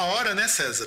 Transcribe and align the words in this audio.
Uma 0.00 0.14
hora, 0.14 0.34
né, 0.34 0.48
César? 0.48 0.86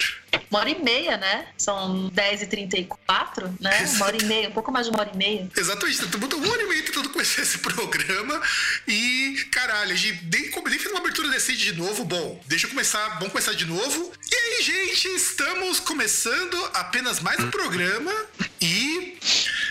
Uma 0.49 0.61
hora 0.61 0.69
e 0.71 0.81
meia, 0.81 1.17
né? 1.17 1.45
São 1.55 2.09
10h34, 2.09 3.53
né? 3.59 3.83
Exato. 3.83 3.97
Uma 3.97 4.05
hora 4.07 4.17
e 4.17 4.25
meia, 4.25 4.49
um 4.49 4.51
pouco 4.51 4.71
mais 4.71 4.87
de 4.87 4.91
uma 4.91 5.01
hora 5.01 5.11
e 5.13 5.17
meia. 5.17 5.51
Exatamente, 5.55 6.03
estamos 6.03 6.33
uma 6.33 6.51
hora 6.51 6.63
e 6.63 6.67
meia 6.67 6.83
tentando 6.83 7.09
começar 7.09 7.43
esse 7.43 7.59
programa 7.59 8.41
e, 8.87 9.47
caralho, 9.51 9.91
a 9.91 9.95
gente 9.95 10.19
nem, 10.25 10.49
nem 10.49 10.79
fez 10.79 10.87
uma 10.87 10.99
abertura 10.99 11.29
decente 11.29 11.59
de 11.59 11.73
novo. 11.73 12.03
Bom, 12.03 12.41
deixa 12.47 12.65
eu 12.65 12.71
começar, 12.71 13.07
vamos 13.19 13.29
começar 13.29 13.53
de 13.53 13.65
novo. 13.65 14.11
E 14.31 14.35
aí, 14.35 14.63
gente, 14.63 15.09
estamos 15.09 15.79
começando 15.79 16.57
apenas 16.73 17.19
mais 17.19 17.39
um 17.39 17.51
programa 17.51 18.11
e 18.59 19.19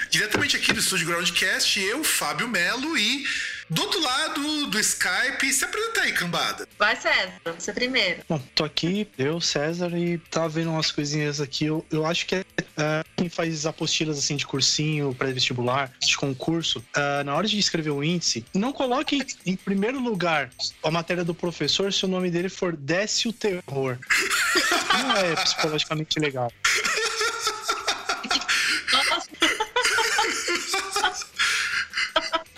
diretamente 0.09 0.56
aqui 0.56 0.73
do 0.73 0.79
Estúdio 0.79 1.09
Groundcast, 1.09 1.81
eu, 1.81 2.05
Fábio 2.05 2.47
Melo 2.47 2.97
e 2.97 3.25
do 3.73 3.83
outro 3.83 4.01
lado 4.03 4.67
do 4.67 4.78
Skype, 4.78 5.53
se 5.53 5.65
apresenta 5.65 6.03
aí, 6.03 6.12
cambada. 6.12 6.69
Vai, 6.78 6.95
César, 6.97 7.33
você 7.59 7.73
primeiro. 7.73 8.23
Bom, 8.28 8.39
tô 8.55 8.65
aqui, 8.65 9.09
eu, 9.19 9.41
César, 9.41 9.97
e 9.97 10.19
tava 10.19 10.48
vendo 10.48 10.70
umas 10.70 10.91
coisinhas 10.91 11.41
aqui. 11.41 11.67
Eu, 11.67 11.84
eu 11.91 12.05
acho 12.06 12.27
que 12.27 12.34
é, 12.34 12.45
é, 12.77 13.05
quem 13.17 13.28
faz 13.28 13.65
apostilas 13.65 14.19
assim 14.19 14.37
de 14.37 14.47
cursinho, 14.47 15.15
pré-vestibular, 15.15 15.91
de 16.00 16.17
concurso, 16.17 16.84
é, 16.95 17.25
na 17.25 17.34
hora 17.34 17.48
de 17.48 17.59
escrever 17.59 17.91
o 17.91 18.05
índice, 18.05 18.45
não 18.55 18.73
coloque 18.73 19.25
em 19.47 19.56
primeiro 19.56 19.98
lugar 19.98 20.50
a 20.83 20.91
matéria 20.91 21.25
do 21.25 21.34
professor 21.34 21.93
se 21.93 22.05
o 22.05 22.09
nome 22.09 22.31
dele 22.31 22.48
for 22.48 22.77
Décio 22.77 23.33
Terror. 23.33 23.98
Não 24.93 25.17
é 25.17 25.34
psicologicamente 25.37 26.20
legal. 26.20 26.53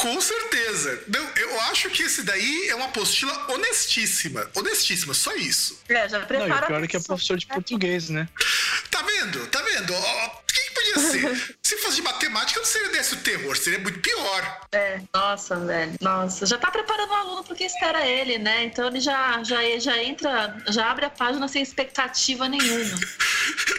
Com 0.05 0.21
certeza. 0.21 1.03
Não, 1.09 1.27
eu 1.35 1.61
acho 1.63 1.89
que 1.89 2.03
esse 2.03 2.23
daí 2.25 2.69
é 2.69 2.75
uma 2.75 2.85
apostila 2.85 3.51
honestíssima. 3.51 4.47
Honestíssima, 4.55 5.15
só 5.15 5.35
isso. 5.35 5.81
é, 5.89 6.07
já 6.07 6.19
Não, 6.19 6.25
e 6.25 6.29
prepara. 6.29 6.65
o 6.65 6.67
pior 6.67 6.85
é 6.85 6.87
que 6.87 6.97
é 6.99 7.01
professor 7.01 7.39
de 7.39 7.47
português, 7.47 8.11
né? 8.11 8.29
Tá 8.91 9.01
vendo? 9.01 9.47
Tá 9.47 9.63
vendo? 9.63 9.95
Ó, 9.95 10.31
podia 10.75 10.98
ser? 10.98 11.56
Se 11.62 11.77
fosse 11.78 11.97
de 11.97 12.03
matemática, 12.03 12.58
não 12.61 12.67
seria 12.67 12.89
desse 12.91 13.14
o 13.14 13.19
terror, 13.19 13.56
seria 13.56 13.78
muito 13.78 14.00
pior. 14.00 14.61
É, 14.72 15.00
nossa, 15.14 15.56
velho. 15.56 15.94
Nossa, 16.00 16.44
já 16.47 16.58
tá 16.58 16.70
preparando 16.70 17.11
o 17.11 17.14
aluno 17.14 17.44
porque 17.44 17.64
espera 17.64 18.06
ele, 18.06 18.39
né? 18.39 18.64
Então 18.64 18.86
ele 18.89 19.00
já, 19.00 19.42
já, 19.42 19.61
já 19.79 20.02
entra, 20.02 20.57
já 20.68 20.90
abre 20.90 21.05
a 21.07 21.11
página 21.11 21.46
sem 21.48 21.63
expectativa 21.63 22.48
nenhuma. 22.48 22.98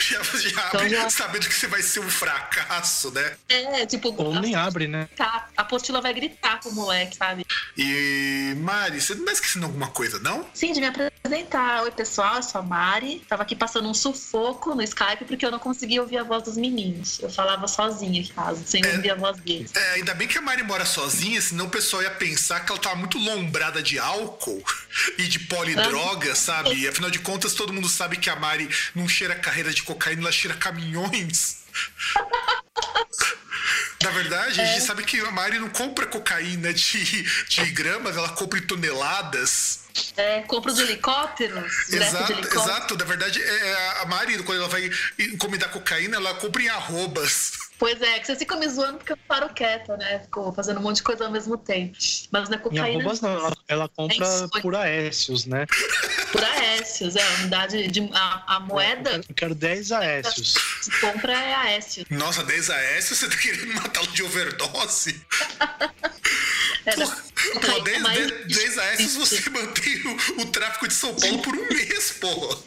Já, 0.07 0.22
já 0.22 0.50
Então 0.67 0.81
abre 0.81 0.89
já- 0.89 1.09
sabendo 1.09 1.47
que 1.47 1.53
você 1.53 1.66
vai 1.66 1.81
ser 1.81 2.00
um 2.00 2.09
fracasso, 2.09 3.09
né? 3.09 3.35
É, 3.50 3.85
tipo, 3.88 4.13
Ou 4.16 4.39
nem 4.39 4.53
abre, 4.53 4.88
né? 4.88 5.09
tá, 5.16 5.50
a 5.57 5.63
apostila 5.63 6.00
vai 6.00 6.13
gritar 6.13 6.59
pro 6.59 6.72
moleque, 6.72 7.17
sabe? 7.17 7.44
E, 7.75 8.53
Mari, 8.57 9.01
você 9.01 9.16
não 9.16 9.25
tá 9.25 9.31
esquecendo 9.31 9.66
alguma 9.66 9.88
coisa, 9.88 10.19
não? 10.19 10.45
Sim, 10.53 10.72
de 10.73 10.79
me 10.79 10.85
apresentar. 10.88 11.81
Oi, 11.81 11.89
pessoal, 11.91 12.35
eu 12.35 12.44
sou 12.44 12.61
a 12.61 12.63
Mari. 12.63 13.25
Tava 13.28 13.41
aqui 13.41 13.55
passando 13.55 13.89
um 13.89 13.94
sufoco 13.95 14.75
no 14.75 14.84
Skype 14.84 15.25
porque 15.25 15.44
eu 15.44 15.50
não 15.51 15.57
conseguia 15.59 16.01
ouvir 16.01 16.19
a 16.19 16.23
voz 16.23 16.44
dos 16.44 16.55
meninos. 16.57 16.84
Eu 17.19 17.29
falava 17.29 17.68
sozinha 17.68 18.19
em 18.22 18.25
casa, 18.25 18.63
sem 18.66 18.84
É. 18.85 18.96
ouvir 18.96 19.12
a 19.12 19.16
voz 19.16 19.38
deles. 19.40 19.72
É, 19.75 19.91
ainda 19.94 20.13
bem 20.13 20.28
que 20.28 20.38
a 20.38 20.41
Mari 20.41 20.63
mora 20.63 20.85
sozinha, 20.85 21.41
senão 21.41 21.66
o 21.66 21.69
pessoal 21.69 22.03
ia 22.03 22.12
pensar 22.12 22.59
que 22.66 22.72
ela 22.72 22.81
tava 22.81 22.96
muito 22.96 23.18
lombrada 23.18 23.81
de 23.81 23.97
álcool 24.00 24.63
e 25.18 25.23
de 25.28 25.40
polidroga, 25.40 26.35
sabe? 26.35 26.73
E, 26.73 26.88
afinal 26.88 27.09
de 27.09 27.19
contas, 27.19 27.53
todo 27.53 27.73
mundo 27.73 27.88
sabe 27.90 28.18
que 28.18 28.29
a 28.29 28.35
Mari 28.35 28.69
não 28.94 29.07
cheira 29.07 29.35
carreira 29.35 29.73
de 29.73 29.84
cocaína, 29.84 30.22
ela 30.23 30.31
cheira 30.31 30.56
caminhões. 30.57 31.63
Na 34.03 34.12
verdade, 34.12 34.62
a 34.62 34.66
gente 34.66 34.81
sabe 34.85 35.03
que 35.03 35.19
a 35.19 35.31
Mari 35.31 35.57
não 35.57 35.69
compra 35.69 36.06
cocaína 36.06 36.72
de, 36.73 37.23
de 37.47 37.66
gramas, 37.72 38.16
ela 38.16 38.29
compra 38.29 38.59
em 38.59 38.62
toneladas. 38.62 39.75
É, 40.18 40.42
compra 40.44 40.72
os 40.72 40.80
helicópteros, 40.80 41.72
de 41.90 41.98
Exato, 41.98 42.31
helicóptero. 42.31 42.62
exato. 42.62 42.98
Na 42.98 43.06
verdade, 43.06 43.42
é 43.42 44.00
a 44.02 44.06
Mari, 44.06 44.42
quando 44.44 44.59
ela 44.59 44.70
vai 44.70 44.90
encomendar 45.20 45.70
cocaína, 45.70 46.16
ela 46.18 46.34
compra 46.36 46.62
em 46.62 46.70
arrobas. 46.70 47.52
Pois 47.78 48.02
é, 48.02 48.20
que 48.20 48.28
você 48.28 48.38
fica 48.38 48.56
me 48.56 48.66
zoando 48.70 49.00
porque 49.00 49.12
eu 49.12 49.18
paro 49.28 49.50
quieta, 49.50 49.98
né? 49.98 50.20
Ficou 50.20 50.53
fazendo 50.53 50.80
um 50.80 50.84
monte 50.84 50.98
de 50.98 51.03
coisa 51.03 51.26
ao 51.26 51.31
mesmo 51.31 51.58
tempo. 51.58 51.98
Mas 52.31 52.48
não 52.48 52.56
é 52.56 52.59
Em 52.59 52.64
cocaína. 52.64 53.00
arrobas 53.02 53.20
não, 53.20 53.31
ela, 53.31 53.53
ela 53.68 53.90
compra 53.90 54.26
isso. 54.26 54.50
por 54.62 54.76
Aécios, 54.76 55.46
né? 55.46 55.66
Por 56.32 56.42
Aécios, 56.42 57.18
é. 57.18 57.22
A 57.22 57.30
unidade 57.42 57.88
de. 57.90 58.09
A, 58.14 58.56
a 58.56 58.59
moeda 58.62 59.22
Eu 59.28 59.36
quero 59.36 59.53
10 59.53 59.92
Aécios. 59.92 60.53
que 60.53 60.86
se 60.86 61.02
compra 61.02 61.34
é 61.34 61.53
Aécio. 61.53 62.06
Nossa, 62.09 62.42
10 62.46 62.70
AS, 62.70 63.06
você 63.09 63.28
tá 63.28 63.36
querendo 63.36 63.74
matá-lo 63.74 64.08
de 64.08 64.24
overdose? 64.24 65.22
É, 66.85 66.91
Porra, 66.94 67.23
pô, 67.62 67.79
10, 67.81 68.01
mais 68.01 68.31
10, 68.31 68.47
10 68.47 68.78
AS 68.78 69.16
você 69.16 69.50
mantém 69.50 70.01
o, 70.07 70.41
o 70.41 70.46
tráfico 70.47 70.88
de 70.88 70.94
São 70.94 71.16
Paulo 71.16 71.41
por 71.41 71.56
um 71.56 71.68
mês, 71.68 72.16
pô. 72.19 72.57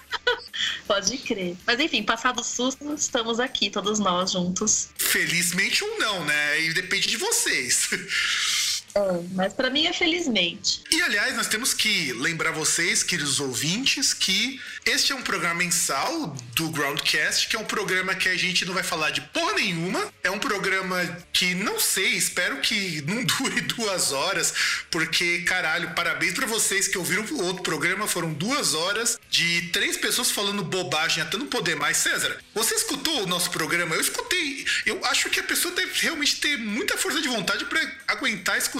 Pode 0.86 1.18
crer. 1.18 1.56
Mas 1.66 1.78
enfim, 1.78 2.02
passado 2.02 2.40
o 2.40 2.44
susto, 2.44 2.94
estamos 2.94 3.38
aqui, 3.38 3.70
todos 3.70 3.98
nós 3.98 4.32
juntos. 4.32 4.88
Felizmente 4.96 5.84
ou 5.84 5.98
não, 5.98 6.24
né? 6.24 6.60
E 6.62 6.72
depende 6.72 7.08
de 7.08 7.16
vocês. 7.16 7.88
É, 8.94 9.00
mas 9.32 9.52
pra 9.52 9.70
mim 9.70 9.86
é 9.86 9.92
felizmente. 9.92 10.82
E 10.90 11.02
aliás, 11.02 11.36
nós 11.36 11.46
temos 11.46 11.74
que 11.74 12.12
lembrar 12.14 12.52
vocês, 12.52 13.02
queridos 13.02 13.40
ouvintes, 13.40 14.12
que 14.12 14.60
este 14.86 15.12
é 15.12 15.14
um 15.14 15.22
programa 15.22 15.54
mensal 15.54 16.34
do 16.54 16.70
Groundcast, 16.70 17.48
que 17.48 17.56
é 17.56 17.58
um 17.58 17.64
programa 17.64 18.14
que 18.14 18.28
a 18.28 18.36
gente 18.36 18.64
não 18.64 18.74
vai 18.74 18.82
falar 18.82 19.10
de 19.10 19.20
porra 19.20 19.54
nenhuma. 19.54 20.12
É 20.22 20.30
um 20.30 20.38
programa 20.38 20.96
que 21.32 21.54
não 21.54 21.78
sei, 21.78 22.14
espero 22.14 22.60
que 22.60 23.02
não 23.02 23.24
dure 23.38 23.60
duas 23.62 24.12
horas, 24.12 24.54
porque, 24.90 25.42
caralho, 25.42 25.94
parabéns 25.94 26.34
pra 26.34 26.46
vocês 26.46 26.88
que 26.88 26.98
ouviram 26.98 27.24
o 27.24 27.44
outro 27.44 27.62
programa. 27.62 28.06
Foram 28.06 28.32
duas 28.32 28.74
horas 28.74 29.18
de 29.30 29.68
três 29.72 29.96
pessoas 29.96 30.30
falando 30.30 30.64
bobagem 30.64 31.22
até 31.22 31.36
não 31.36 31.46
poder 31.46 31.76
mais. 31.76 31.98
César, 31.98 32.38
você 32.54 32.74
escutou 32.74 33.24
o 33.24 33.26
nosso 33.26 33.50
programa? 33.50 33.94
Eu 33.94 34.00
escutei. 34.00 34.64
Eu 34.86 35.04
acho 35.06 35.28
que 35.30 35.40
a 35.40 35.44
pessoa 35.44 35.74
deve 35.74 35.92
realmente 36.00 36.36
ter 36.36 36.56
muita 36.56 36.96
força 36.96 37.20
de 37.20 37.28
vontade 37.28 37.64
pra 37.64 37.80
aguentar 38.06 38.56
escutar 38.56 38.77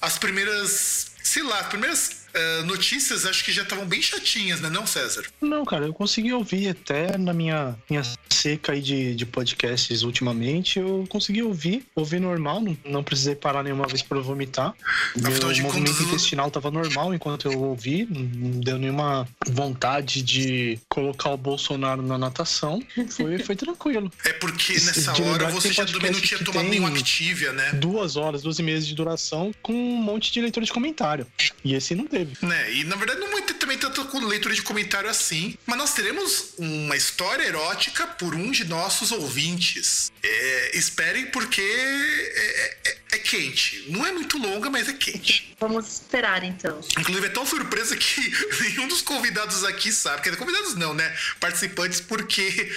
as 0.00 0.18
primeiras, 0.18 1.06
sei 1.22 1.42
lá, 1.42 1.60
as 1.60 1.68
primeiras 1.68 2.23
ah, 2.34 2.62
notícias 2.64 3.26
acho 3.26 3.44
que 3.44 3.52
já 3.52 3.62
estavam 3.62 3.86
bem 3.86 4.02
chatinhas, 4.02 4.60
né, 4.60 4.68
não, 4.68 4.86
César? 4.86 5.24
Não, 5.40 5.64
cara, 5.64 5.86
eu 5.86 5.94
consegui 5.94 6.32
ouvir 6.32 6.68
até 6.68 7.16
na 7.16 7.32
minha, 7.32 7.76
minha 7.88 8.02
seca 8.30 8.72
aí 8.72 8.80
de, 8.80 9.14
de 9.14 9.24
podcasts 9.24 10.02
ultimamente. 10.02 10.78
Eu 10.78 11.04
consegui 11.08 11.42
ouvir, 11.42 11.86
ouvir 11.94 12.20
normal, 12.20 12.60
não, 12.60 12.76
não 12.84 13.04
precisei 13.04 13.34
parar 13.34 13.62
nenhuma 13.62 13.86
vez 13.86 14.02
pra 14.02 14.18
vomitar. 14.20 14.74
Meu 15.16 15.32
movimento 15.32 15.96
contas, 15.96 16.00
intestinal 16.00 16.50
tava 16.50 16.70
normal 16.70 17.14
enquanto 17.14 17.50
eu 17.50 17.58
ouvi, 17.60 18.06
não, 18.10 18.60
deu 18.60 18.78
nenhuma 18.78 19.26
vontade 19.46 20.22
de 20.22 20.78
colocar 20.88 21.30
o 21.30 21.36
Bolsonaro 21.36 22.02
na 22.02 22.18
natação. 22.18 22.82
Foi, 23.10 23.38
foi 23.44 23.56
tranquilo. 23.56 24.10
É 24.24 24.32
porque 24.34 24.72
nessa 24.72 25.12
de 25.12 25.22
hora 25.22 25.50
você 25.50 25.72
já 25.72 25.86
também 25.86 26.10
não 26.10 26.20
tinha 26.20 26.42
tomado 26.42 26.68
nenhum 26.68 26.84
Activia, 26.94 27.52
né? 27.52 27.72
Duas 27.74 28.16
horas, 28.16 28.42
duas 28.42 28.58
e 28.58 28.62
meias 28.62 28.86
de 28.86 28.94
duração 28.94 29.52
com 29.62 29.72
um 29.72 29.96
monte 29.96 30.32
de 30.32 30.40
leitura 30.40 30.64
de 30.64 30.72
comentário. 30.72 31.26
E 31.64 31.74
esse 31.74 31.94
não 31.94 32.06
teve. 32.06 32.23
Né? 32.42 32.72
E 32.72 32.84
na 32.84 32.96
verdade 32.96 33.20
não 33.20 33.30
ter 33.42 33.54
também 33.54 33.78
tanto 33.78 34.04
com 34.06 34.18
leitura 34.20 34.54
de 34.54 34.62
comentário 34.62 35.08
assim, 35.08 35.56
mas 35.66 35.78
nós 35.78 35.92
teremos 35.92 36.54
uma 36.58 36.96
história 36.96 37.44
erótica 37.44 38.06
por 38.06 38.34
um 38.34 38.50
de 38.50 38.64
nossos 38.64 39.12
ouvintes. 39.12 40.12
É, 40.26 40.70
esperem 40.78 41.26
porque 41.26 41.60
é, 41.60 42.76
é- 42.86 42.96
é 43.12 43.18
quente. 43.18 43.84
Não 43.88 44.04
é 44.04 44.10
muito 44.10 44.38
longa, 44.38 44.68
mas 44.70 44.88
é 44.88 44.92
quente. 44.92 45.54
Vamos 45.60 45.86
esperar 46.00 46.42
então. 46.42 46.80
Inclusive 46.98 47.26
é 47.26 47.30
tão 47.30 47.46
surpresa 47.46 47.94
que 47.96 48.32
nenhum 48.62 48.88
dos 48.88 49.02
convidados 49.02 49.62
aqui 49.64 49.92
sabe. 49.92 50.22
Quer 50.22 50.30
dizer, 50.30 50.40
convidados 50.40 50.74
não, 50.74 50.94
né? 50.94 51.14
Participantes, 51.38 52.00
porque 52.00 52.72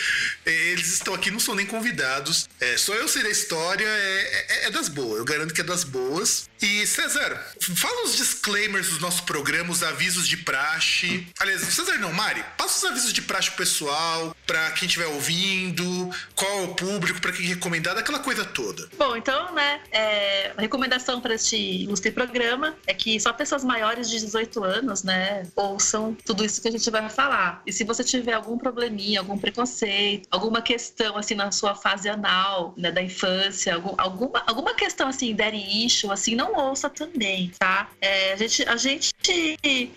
é, 0.45 0.51
eles 0.71 0.87
estão 0.91 1.13
aqui, 1.13 1.31
não 1.31 1.39
são 1.39 1.55
nem 1.55 1.65
convidados. 1.65 2.47
É, 2.59 2.77
só 2.77 2.93
eu 2.93 3.07
sei 3.07 3.23
da 3.23 3.29
história, 3.29 3.85
é, 3.87 4.45
é- 4.49 4.65
é 4.67 4.71
das 4.71 4.89
boas. 4.89 5.17
Eu 5.19 5.25
garanto 5.25 5.53
que 5.53 5.61
é 5.61 5.63
das 5.63 5.83
boas. 5.83 6.49
E, 6.61 6.85
César, 6.85 7.43
fala 7.75 8.03
os 8.05 8.15
disclaimers 8.17 8.89
dos 8.89 8.99
nossos 8.99 9.21
programas, 9.21 9.77
os 9.77 9.83
avisos 9.83 10.27
de 10.27 10.37
praxe. 10.37 11.25
Aliás, 11.39 11.61
César 11.61 11.97
não, 11.97 12.11
Mari, 12.13 12.43
passa 12.57 12.77
os 12.85 12.91
avisos 12.91 13.13
de 13.13 13.21
praxe 13.21 13.49
pro 13.49 13.57
pessoal, 13.57 14.35
pra 14.45 14.71
quem 14.71 14.85
estiver 14.87 15.07
ouvindo, 15.07 16.09
qual 16.35 16.59
é 16.59 16.63
o 16.63 16.75
público, 16.75 17.19
pra 17.21 17.31
quem 17.37 17.45
recomendado, 17.45 17.99
aquela 17.99 18.19
coisa 18.19 18.43
toda. 18.43 18.89
Bom, 18.97 19.15
então, 19.15 19.53
né, 19.53 19.79
é, 19.91 20.51
a 20.57 20.61
recomendação 20.61 21.21
para 21.21 21.35
este 21.35 21.55
ilustre 21.55 22.11
programa 22.11 22.75
é 22.87 22.93
que 22.93 23.19
só 23.19 23.31
pessoas 23.31 23.63
maiores 23.63 24.09
de 24.09 24.19
18 24.19 24.63
anos, 24.63 25.03
né, 25.03 25.43
ouçam 25.55 26.17
tudo 26.25 26.43
isso 26.43 26.61
que 26.61 26.67
a 26.67 26.71
gente 26.71 26.89
vai 26.89 27.07
falar. 27.09 27.61
E 27.65 27.71
se 27.71 27.83
você 27.83 28.03
tiver 28.03 28.33
algum 28.33 28.57
probleminha, 28.57 29.19
algum 29.19 29.37
preconceito, 29.37 30.27
alguma 30.31 30.61
questão 30.61 31.17
assim 31.17 31.35
na 31.35 31.51
sua 31.51 31.75
fase 31.75 32.09
anal, 32.09 32.73
né, 32.75 32.91
da 32.91 33.01
infância, 33.01 33.75
algum, 33.75 33.93
alguma, 33.97 34.43
alguma 34.47 34.73
questão 34.73 35.07
assim, 35.07 35.35
daddy 35.35 35.85
issue, 35.85 36.11
assim, 36.11 36.35
não 36.35 36.53
ouça 36.55 36.89
também, 36.89 37.51
tá? 37.59 37.89
É, 38.01 38.33
a, 38.33 38.35
gente, 38.35 38.67
a 38.67 38.77
gente 38.77 39.13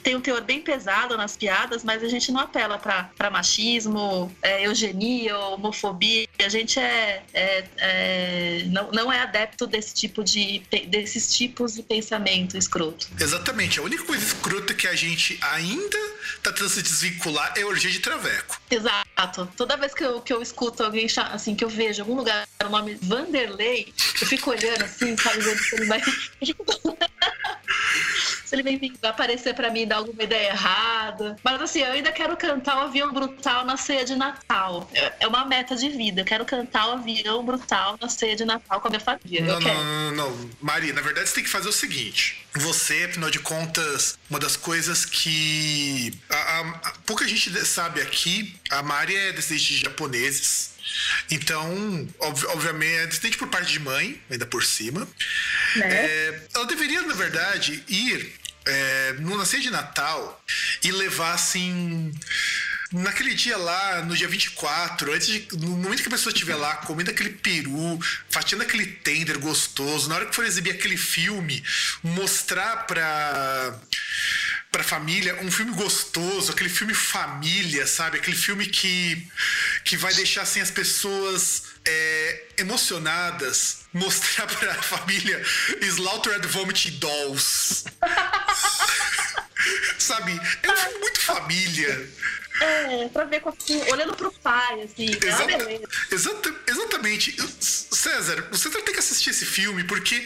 tem 0.02 0.16
um 0.16 0.20
teor 0.20 0.42
bem 0.42 0.60
pesado 0.60 1.16
nas 1.16 1.37
piadas, 1.37 1.82
mas 1.82 2.02
a 2.02 2.08
gente 2.08 2.31
não 2.31 2.40
apela 2.40 2.78
para 2.78 3.31
machismo, 3.31 4.31
é, 4.42 4.66
eugenia, 4.66 5.38
homofobia. 5.38 6.26
A 6.38 6.48
gente 6.48 6.78
é, 6.78 7.22
é, 7.32 7.65
é, 7.79 8.62
não, 8.67 8.91
não 8.91 9.12
é 9.12 9.21
adepto 9.21 9.67
desse 9.67 9.94
tipo 9.94 10.23
de 10.23 10.62
desses 10.88 11.35
tipos 11.35 11.75
de 11.75 11.82
pensamento 11.82 12.56
escroto. 12.56 13.09
Exatamente. 13.19 13.79
A 13.79 13.82
única 13.82 14.05
coisa 14.05 14.25
escrota 14.25 14.75
que 14.75 14.87
a 14.87 14.94
gente 14.94 15.38
ainda 15.43 15.99
tá 16.43 16.53
tentando 16.53 16.71
se 16.71 16.82
desvincular 16.82 17.53
é 17.56 17.62
a 17.62 17.67
orgia 17.67 17.91
de 17.91 18.00
traveco. 18.00 18.61
Exato. 18.71 19.50
Toda 19.56 19.77
vez 19.77 19.94
que 19.94 20.05
eu, 20.05 20.21
que 20.21 20.32
eu 20.32 20.43
escuto 20.43 20.82
alguém, 20.82 21.06
assim, 21.32 21.55
que 21.55 21.65
eu 21.65 21.69
vejo 21.69 21.99
em 21.99 22.03
algum 22.03 22.17
lugar 22.17 22.49
o 22.65 22.69
nome 22.69 22.99
Vanderlei, 23.03 23.93
eu 24.21 24.26
fico 24.26 24.50
olhando 24.50 24.85
assim, 24.85 25.17
sabe, 25.17 25.41
vendo 25.41 25.59
se 25.59 25.75
ele 25.76 25.87
vai. 25.87 26.00
se 28.50 28.56
ele 28.56 28.62
vem 28.64 28.93
aparecer 29.05 29.55
para 29.55 29.70
mim 29.70 29.82
e 29.82 29.87
dar 29.87 29.97
alguma 29.97 30.25
ideia 30.25 30.49
errada. 30.49 31.37
Mas 31.44 31.62
assim, 31.62 31.81
eu 31.81 31.93
ainda 31.93 32.11
quero 32.11 32.37
cantar 32.37 32.79
o 32.79 32.81
avião 32.88 33.12
brutal 33.12 33.64
na 33.64 33.76
ceia 33.76 34.05
de 34.05 34.17
Natal. 34.17 34.91
É 35.20 35.26
uma 35.26 35.44
meta 35.44 35.76
de 35.76 35.88
vida. 35.88 36.23
Eu 36.23 36.25
quero 36.25 36.44
cantar 36.44 36.88
o 36.88 36.93
avião 36.94 37.44
brutal 37.44 37.97
na 38.00 38.08
ceia 38.08 38.35
de 38.35 38.44
Natal 38.44 38.81
com 38.81 38.88
a 38.88 38.91
minha 38.91 39.00
família. 39.00 39.43
Não, 39.43 39.61
não, 39.61 39.85
não, 39.85 40.12
não, 40.12 40.50
Maria, 40.61 40.93
na 40.93 41.00
verdade 41.00 41.29
você 41.29 41.37
tem 41.37 41.44
que 41.44 41.50
fazer 41.50 41.69
o 41.69 41.73
seguinte. 41.73 42.44
Você, 42.55 43.05
afinal 43.05 43.31
de 43.31 43.38
contas, 43.38 44.19
uma 44.29 44.41
das 44.41 44.56
coisas 44.56 45.05
que 45.05 46.12
a, 46.29 46.61
a, 46.61 46.93
pouca 47.06 47.26
gente 47.29 47.50
sabe 47.64 48.00
aqui, 48.00 48.56
a 48.70 48.82
Mari 48.82 49.14
é 49.14 49.32
descendente 49.32 49.75
de 49.75 49.81
japoneses. 49.82 50.70
Então, 51.31 52.08
ob 52.19 52.47
obviamente, 52.47 52.94
é 52.94 53.06
descendente 53.06 53.38
por 53.38 53.49
parte 53.49 53.70
de 53.70 53.79
mãe, 53.79 54.20
ainda 54.29 54.47
por 54.47 54.64
cima. 54.64 55.06
Né? 55.76 55.87
É, 55.87 56.43
ela 56.55 56.67
deveria, 56.67 57.02
na 57.02 57.14
verdade, 57.14 57.85
ir 57.88 58.39
é, 58.67 59.12
nascer 59.37 59.61
de 59.61 59.71
Natal 59.71 60.43
e 60.83 60.91
levar 60.93 61.35
assim. 61.35 62.12
Naquele 62.92 63.34
dia 63.34 63.56
lá, 63.56 64.02
no 64.02 64.16
dia 64.16 64.26
24, 64.26 65.12
antes 65.12 65.28
de, 65.28 65.48
no 65.58 65.76
momento 65.76 66.02
que 66.02 66.08
a 66.08 66.10
pessoa 66.10 66.32
estiver 66.32 66.56
lá 66.56 66.75
comendo 66.76 67.10
aquele 67.10 67.31
peru, 67.31 68.00
fatiando 68.28 68.64
aquele 68.64 68.84
tender 68.84 69.38
gostoso, 69.38 70.08
na 70.08 70.16
hora 70.16 70.26
que 70.26 70.34
for 70.34 70.44
exibir 70.44 70.72
aquele 70.72 70.96
filme, 70.96 71.62
mostrar 72.02 72.87
pra 72.87 73.78
pra 74.72 74.84
família, 74.84 75.37
um 75.42 75.50
filme 75.50 75.72
gostoso, 75.72 76.52
aquele 76.52 76.70
filme 76.70 76.94
família, 76.94 77.87
sabe? 77.87 78.19
Aquele 78.19 78.37
filme 78.37 78.66
que, 78.66 79.28
que 79.84 79.96
vai 79.96 80.14
deixar 80.14 80.42
assim 80.42 80.60
as 80.60 80.70
pessoas 80.70 81.64
é, 81.84 82.44
emocionadas, 82.58 83.81
mostrar 83.92 84.46
pra 84.46 84.75
família 84.82 85.42
Slaughtered 85.81 86.46
Vomit 86.46 86.90
Dolls. 86.92 87.84
sabe? 89.98 90.40
É 90.62 90.70
um 90.70 90.76
filme 90.76 90.98
muito 91.00 91.20
família. 91.20 92.08
É, 92.61 93.09
pra 93.09 93.25
ver 93.25 93.41
com, 93.41 93.53
olhando 93.91 94.15
pro 94.15 94.31
pai, 94.33 94.83
assim. 94.83 95.07
Né? 95.07 95.19
Exata, 95.23 96.15
exata, 96.15 96.55
exatamente. 96.69 97.37
César, 97.61 98.47
você 98.51 98.69
tem 98.71 98.93
que 98.93 98.99
assistir 98.99 99.31
esse 99.31 99.47
filme 99.47 99.85
porque 99.85 100.25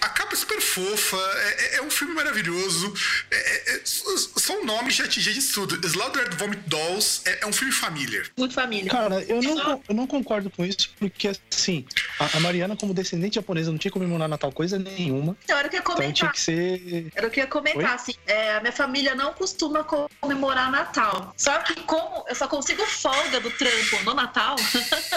a 0.00 0.08
capa 0.08 0.32
é 0.32 0.36
super 0.36 0.60
fofa, 0.60 1.16
é, 1.16 1.74
é, 1.74 1.76
é 1.76 1.82
um 1.82 1.90
filme 1.90 2.14
maravilhoso. 2.14 2.92
É, 3.30 3.36
é, 3.36 3.76
é 3.76 3.80
só 3.84 4.60
o 4.60 4.64
nome 4.64 4.90
já 4.90 5.06
te 5.08 5.20
diz 5.20 5.52
tudo. 5.52 5.78
Slaughtered 5.86 6.36
Vomit 6.36 6.62
Dolls 6.66 7.22
é, 7.26 7.40
é, 7.42 7.46
um 7.46 7.52
filme 7.52 7.72
família. 7.72 8.24
Muito 8.36 8.54
família. 8.54 8.90
Cara, 8.90 9.22
eu 9.22 9.42
não, 9.42 9.82
eu 9.88 9.94
não 9.94 10.06
concordo 10.06 10.50
com 10.50 10.64
isso, 10.64 10.90
porque 10.98 11.28
assim, 11.50 11.84
a, 12.18 12.36
a 12.36 12.40
Mariana, 12.40 12.76
como 12.76 12.94
descendente 12.94 13.36
japonesa, 13.36 13.70
não 13.70 13.78
tinha 13.78 13.90
que 13.90 13.98
comemorar 13.98 14.28
Natal 14.28 14.52
coisa 14.52 14.78
nenhuma. 14.78 15.36
Então, 15.44 15.56
era 15.56 15.66
o 15.66 15.70
que 15.70 15.76
ia 15.76 15.82
comentar. 15.82 16.04
Então 16.04 16.14
tinha 16.14 16.32
que 16.32 16.40
ser. 16.40 17.12
Era 17.14 17.26
o 17.26 17.30
que 17.30 17.40
ia 17.40 17.46
comentar, 17.46 17.82
Oi? 17.82 17.94
assim. 17.94 18.14
a 18.56 18.60
minha 18.60 18.72
família 18.72 19.14
não 19.14 19.32
costuma 19.32 19.84
comemorar 19.84 20.70
Natal. 20.70 21.32
Só 21.36 21.58
que 21.58 21.74
como 21.82 22.24
eu 22.28 22.34
só 22.34 22.46
consigo 22.48 22.84
folga 22.86 23.40
do 23.40 23.50
trampo 23.50 24.04
no 24.04 24.14
Natal 24.14 24.56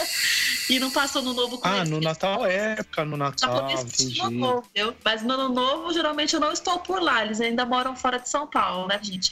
e 0.69 0.79
não 0.79 0.91
passo 0.91 1.21
no 1.21 1.33
novo 1.33 1.57
com 1.57 1.67
Ah, 1.67 1.83
no 1.85 1.99
Natal 1.99 2.45
é 2.45 2.61
época, 2.61 3.05
no 3.05 3.17
Natal. 3.17 3.69
No 4.17 4.31
novo, 4.31 4.69
entendeu? 4.71 4.95
Mas 5.03 5.21
no 5.21 5.33
ano 5.33 5.49
novo, 5.49 5.93
geralmente 5.93 6.33
eu 6.33 6.39
não 6.39 6.51
estou 6.51 6.79
por 6.79 7.01
lá. 7.01 7.23
Eles 7.23 7.39
ainda 7.39 7.65
moram 7.65 7.95
fora 7.95 8.17
de 8.17 8.29
São 8.29 8.47
Paulo, 8.47 8.87
né, 8.87 8.99
gente? 9.01 9.31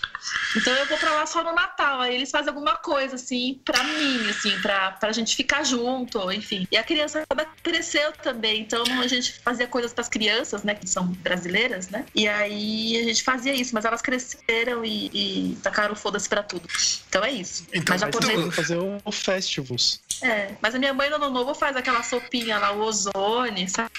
Então 0.56 0.74
eu 0.74 0.86
vou 0.86 0.98
pra 0.98 1.12
lá 1.12 1.26
só 1.26 1.44
no 1.44 1.54
Natal. 1.54 2.02
Aí 2.02 2.16
eles 2.16 2.30
fazem 2.30 2.50
alguma 2.50 2.76
coisa, 2.78 3.16
assim, 3.16 3.60
pra 3.66 3.84
mim, 3.84 4.30
assim, 4.30 4.60
pra, 4.62 4.92
pra 4.92 5.12
gente 5.12 5.36
ficar 5.36 5.64
junto, 5.64 6.32
enfim. 6.32 6.68
E 6.72 6.78
a 6.78 6.84
criança 6.84 7.24
cresceu 7.64 8.12
também. 8.12 8.62
Então 8.62 8.84
a 9.02 9.08
gente 9.08 9.34
fazia 9.40 9.68
coisas 9.68 9.94
pras 9.94 10.10
crianças, 10.10 10.64
né, 10.64 10.76
que 10.76 10.88
são 10.88 11.08
brasileiras, 11.08 11.90
né? 11.90 12.06
E 12.14 12.28
aí 12.28 12.98
a 12.98 13.04
gente 13.04 13.24
fazia 13.24 13.54
isso, 13.54 13.74
mas 13.74 13.86
elas 13.86 14.02
cresceram 14.02 14.84
e, 14.84 15.10
e 15.14 15.56
tacaram 15.64 15.96
foda-se 15.96 16.28
pra 16.28 16.44
tudo. 16.44 16.68
Então 17.08 17.24
é 17.24 17.32
isso. 17.32 17.66
Então, 17.74 17.96
mas 17.96 18.02
japonês... 18.02 18.56
fazer 18.56 18.78
o 18.78 19.12
festivals. 19.12 20.02
É, 20.22 20.54
mas 20.62 20.76
a 20.76 20.80
minha 20.80 20.94
mãe 20.94 21.10
no 21.10 21.16
ano 21.16 21.30
novo 21.30 21.54
faz 21.56 21.76
aquela 21.76 22.04
sopinha 22.04 22.58
lá, 22.58 22.72
o 22.74 22.82
ozone, 22.82 23.70
sabe? 23.70 23.90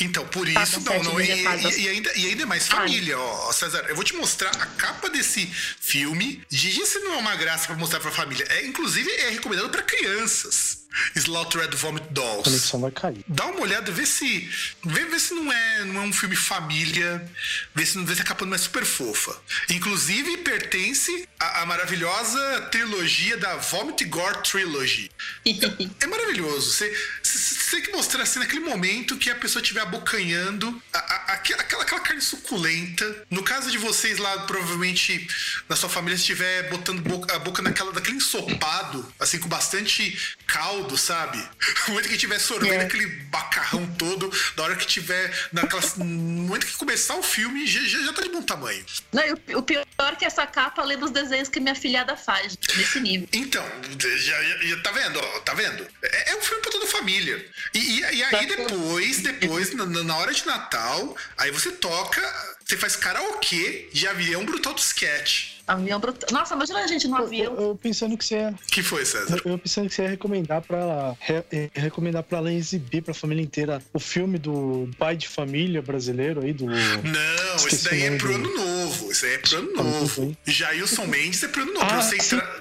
Então, 0.00 0.26
por 0.28 0.48
isso, 0.48 0.80
não, 0.80 1.02
não, 1.02 1.20
e, 1.20 1.28
e, 1.28 1.80
e, 1.80 1.88
ainda, 1.88 2.12
e 2.14 2.26
ainda 2.26 2.46
mais 2.46 2.68
família, 2.68 3.18
ó, 3.18 3.52
César. 3.52 3.84
Eu 3.88 3.96
vou 3.96 4.04
te 4.04 4.14
mostrar 4.14 4.50
a 4.50 4.66
capa 4.66 5.08
desse 5.10 5.46
filme. 5.46 6.42
Gigi, 6.48 6.86
se 6.86 7.00
não 7.00 7.14
é 7.14 7.16
uma 7.16 7.34
graça 7.34 7.66
pra 7.66 7.76
mostrar 7.76 7.98
pra 7.98 8.10
família. 8.10 8.46
É, 8.48 8.66
inclusive, 8.66 9.10
é 9.10 9.30
recomendado 9.30 9.70
para 9.70 9.82
crianças. 9.82 10.67
Slaughtered 11.14 11.74
Vomit 11.76 12.06
Dolls. 12.10 12.40
A 12.40 12.44
conexão 12.44 12.80
vai 12.80 12.90
cair. 12.90 13.24
Dá 13.26 13.46
uma 13.46 13.60
olhada, 13.60 13.90
vê 13.90 14.06
se. 14.06 14.48
Vê, 14.84 15.04
vê 15.04 15.18
se 15.18 15.34
não 15.34 15.52
é, 15.52 15.84
não 15.84 16.02
é 16.02 16.04
um 16.04 16.12
filme 16.12 16.36
família. 16.36 17.30
Vê 17.74 17.84
se, 17.84 18.02
vê 18.04 18.14
se 18.14 18.22
a 18.22 18.24
capa 18.24 18.44
não 18.44 18.54
é 18.54 18.58
super 18.58 18.84
fofa. 18.84 19.36
Inclusive, 19.70 20.38
pertence 20.38 21.28
à, 21.38 21.62
à 21.62 21.66
maravilhosa 21.66 22.62
trilogia 22.70 23.36
da 23.36 23.56
Vomit 23.56 24.04
Gore 24.04 24.42
Trilogy. 24.42 25.10
é, 25.46 26.04
é, 26.04 26.06
maravilhoso. 26.06 26.72
Você, 26.72 26.96
você 27.22 27.76
tem 27.76 27.82
que 27.82 27.92
mostrar 27.92 28.22
assim 28.22 28.38
naquele 28.38 28.60
momento 28.60 29.16
que 29.16 29.30
a 29.30 29.34
pessoa 29.34 29.62
estiver 29.62 29.80
abocanhando 29.80 30.82
a, 30.92 30.98
a, 30.98 31.32
aquela, 31.34 31.62
aquela 31.62 32.00
carne 32.00 32.22
suculenta. 32.22 33.24
No 33.30 33.42
caso 33.42 33.70
de 33.70 33.78
vocês 33.78 34.18
lá, 34.18 34.38
provavelmente 34.40 35.26
na 35.68 35.76
sua 35.76 35.88
família 35.88 36.16
estiver 36.16 36.68
botando 36.70 37.02
boca, 37.02 37.34
a 37.34 37.38
boca 37.38 37.62
naquela, 37.62 37.92
daquele 37.92 38.16
ensopado, 38.16 39.06
assim, 39.18 39.38
com 39.38 39.48
bastante 39.48 40.36
caldo, 40.46 40.87
sabe? 40.96 41.38
No 41.88 41.94
momento 41.94 42.08
que 42.08 42.14
estiver 42.14 42.38
sorvendo 42.38 42.82
é. 42.82 42.84
aquele 42.84 43.06
bacarrão 43.06 43.86
todo, 43.98 44.30
na 44.56 44.62
hora 44.62 44.76
que 44.76 44.86
tiver. 44.86 45.32
Naquela, 45.52 45.82
no 45.96 46.04
momento 46.04 46.66
que 46.66 46.76
começar 46.76 47.14
o 47.16 47.22
filme, 47.22 47.66
já, 47.66 47.80
já, 47.80 48.04
já 48.04 48.12
tá 48.12 48.22
de 48.22 48.28
bom 48.28 48.42
tamanho. 48.42 48.84
Não, 49.12 49.22
o, 49.54 49.58
o 49.58 49.62
pior 49.62 49.84
é 49.98 50.14
que 50.16 50.24
essa 50.24 50.46
capa 50.46 50.82
lê 50.82 50.96
dos 50.96 51.10
desenhos 51.10 51.48
que 51.48 51.60
minha 51.60 51.74
filhada 51.74 52.16
faz, 52.16 52.58
nesse 52.76 53.00
nível. 53.00 53.28
Então, 53.32 53.64
já, 53.98 54.42
já 54.42 54.82
tá 54.82 54.90
vendo? 54.90 55.18
Ó, 55.18 55.40
tá 55.40 55.54
vendo? 55.54 55.86
É, 56.02 56.32
é 56.32 56.36
um 56.36 56.42
filme 56.42 56.62
pra 56.62 56.70
toda 56.70 56.84
a 56.84 56.88
família. 56.88 57.46
E, 57.74 57.78
e, 57.78 58.00
e 58.00 58.22
aí 58.24 58.46
depois, 58.46 59.18
depois, 59.18 59.74
na, 59.74 59.86
na 59.86 60.16
hora 60.16 60.32
de 60.32 60.46
Natal, 60.46 61.16
aí 61.36 61.50
você 61.50 61.72
toca, 61.72 62.20
você 62.64 62.76
faz 62.76 62.96
karaokê 62.96 63.88
de 63.92 64.06
avião 64.06 64.44
brutal 64.44 64.74
do 64.74 64.80
sketch. 64.80 65.57
Avião 65.68 66.00
brutal. 66.00 66.28
Nossa, 66.32 66.54
imagina 66.54 66.80
a 66.80 66.86
gente 66.86 67.06
no 67.06 67.16
avião. 67.16 67.54
Eu, 67.54 67.62
eu, 67.62 67.76
pensando 67.76 68.16
que 68.16 68.24
você 68.24 68.36
ia. 68.36 68.54
que 68.68 68.82
foi, 68.82 69.04
César? 69.04 69.38
Eu, 69.44 69.52
eu, 69.52 69.58
pensando 69.58 69.86
que 69.86 69.94
você 69.94 70.02
ia 70.02 70.08
recomendar 70.08 70.62
pra. 70.62 71.14
Re, 71.20 71.44
eh, 71.52 71.70
recomendar 71.74 72.22
pra 72.22 72.38
ela 72.38 72.50
exibir 72.50 73.02
pra 73.02 73.12
família 73.12 73.42
inteira 73.42 73.82
o 73.92 74.00
filme 74.00 74.38
do 74.38 74.88
pai 74.98 75.14
de 75.14 75.28
família 75.28 75.82
brasileiro 75.82 76.42
aí, 76.42 76.54
do. 76.54 76.64
Não, 76.64 77.56
Esqueci 77.56 77.76
esse 77.76 77.90
daí 77.90 78.02
é 78.04 78.16
pro 78.16 78.34
ano 78.34 78.56
novo. 78.56 79.12
Isso 79.12 79.26
aí 79.26 79.34
é 79.34 79.38
pro 79.38 79.58
ano 79.58 79.72
tá 79.74 79.82
novo. 79.82 80.36
Jailson 80.46 81.06
Mendes 81.06 81.42
é 81.42 81.48
pro 81.48 81.62
ano 81.62 81.72
novo. 81.74 81.86
Ah, 81.86 82.00
sim, 82.00 82.16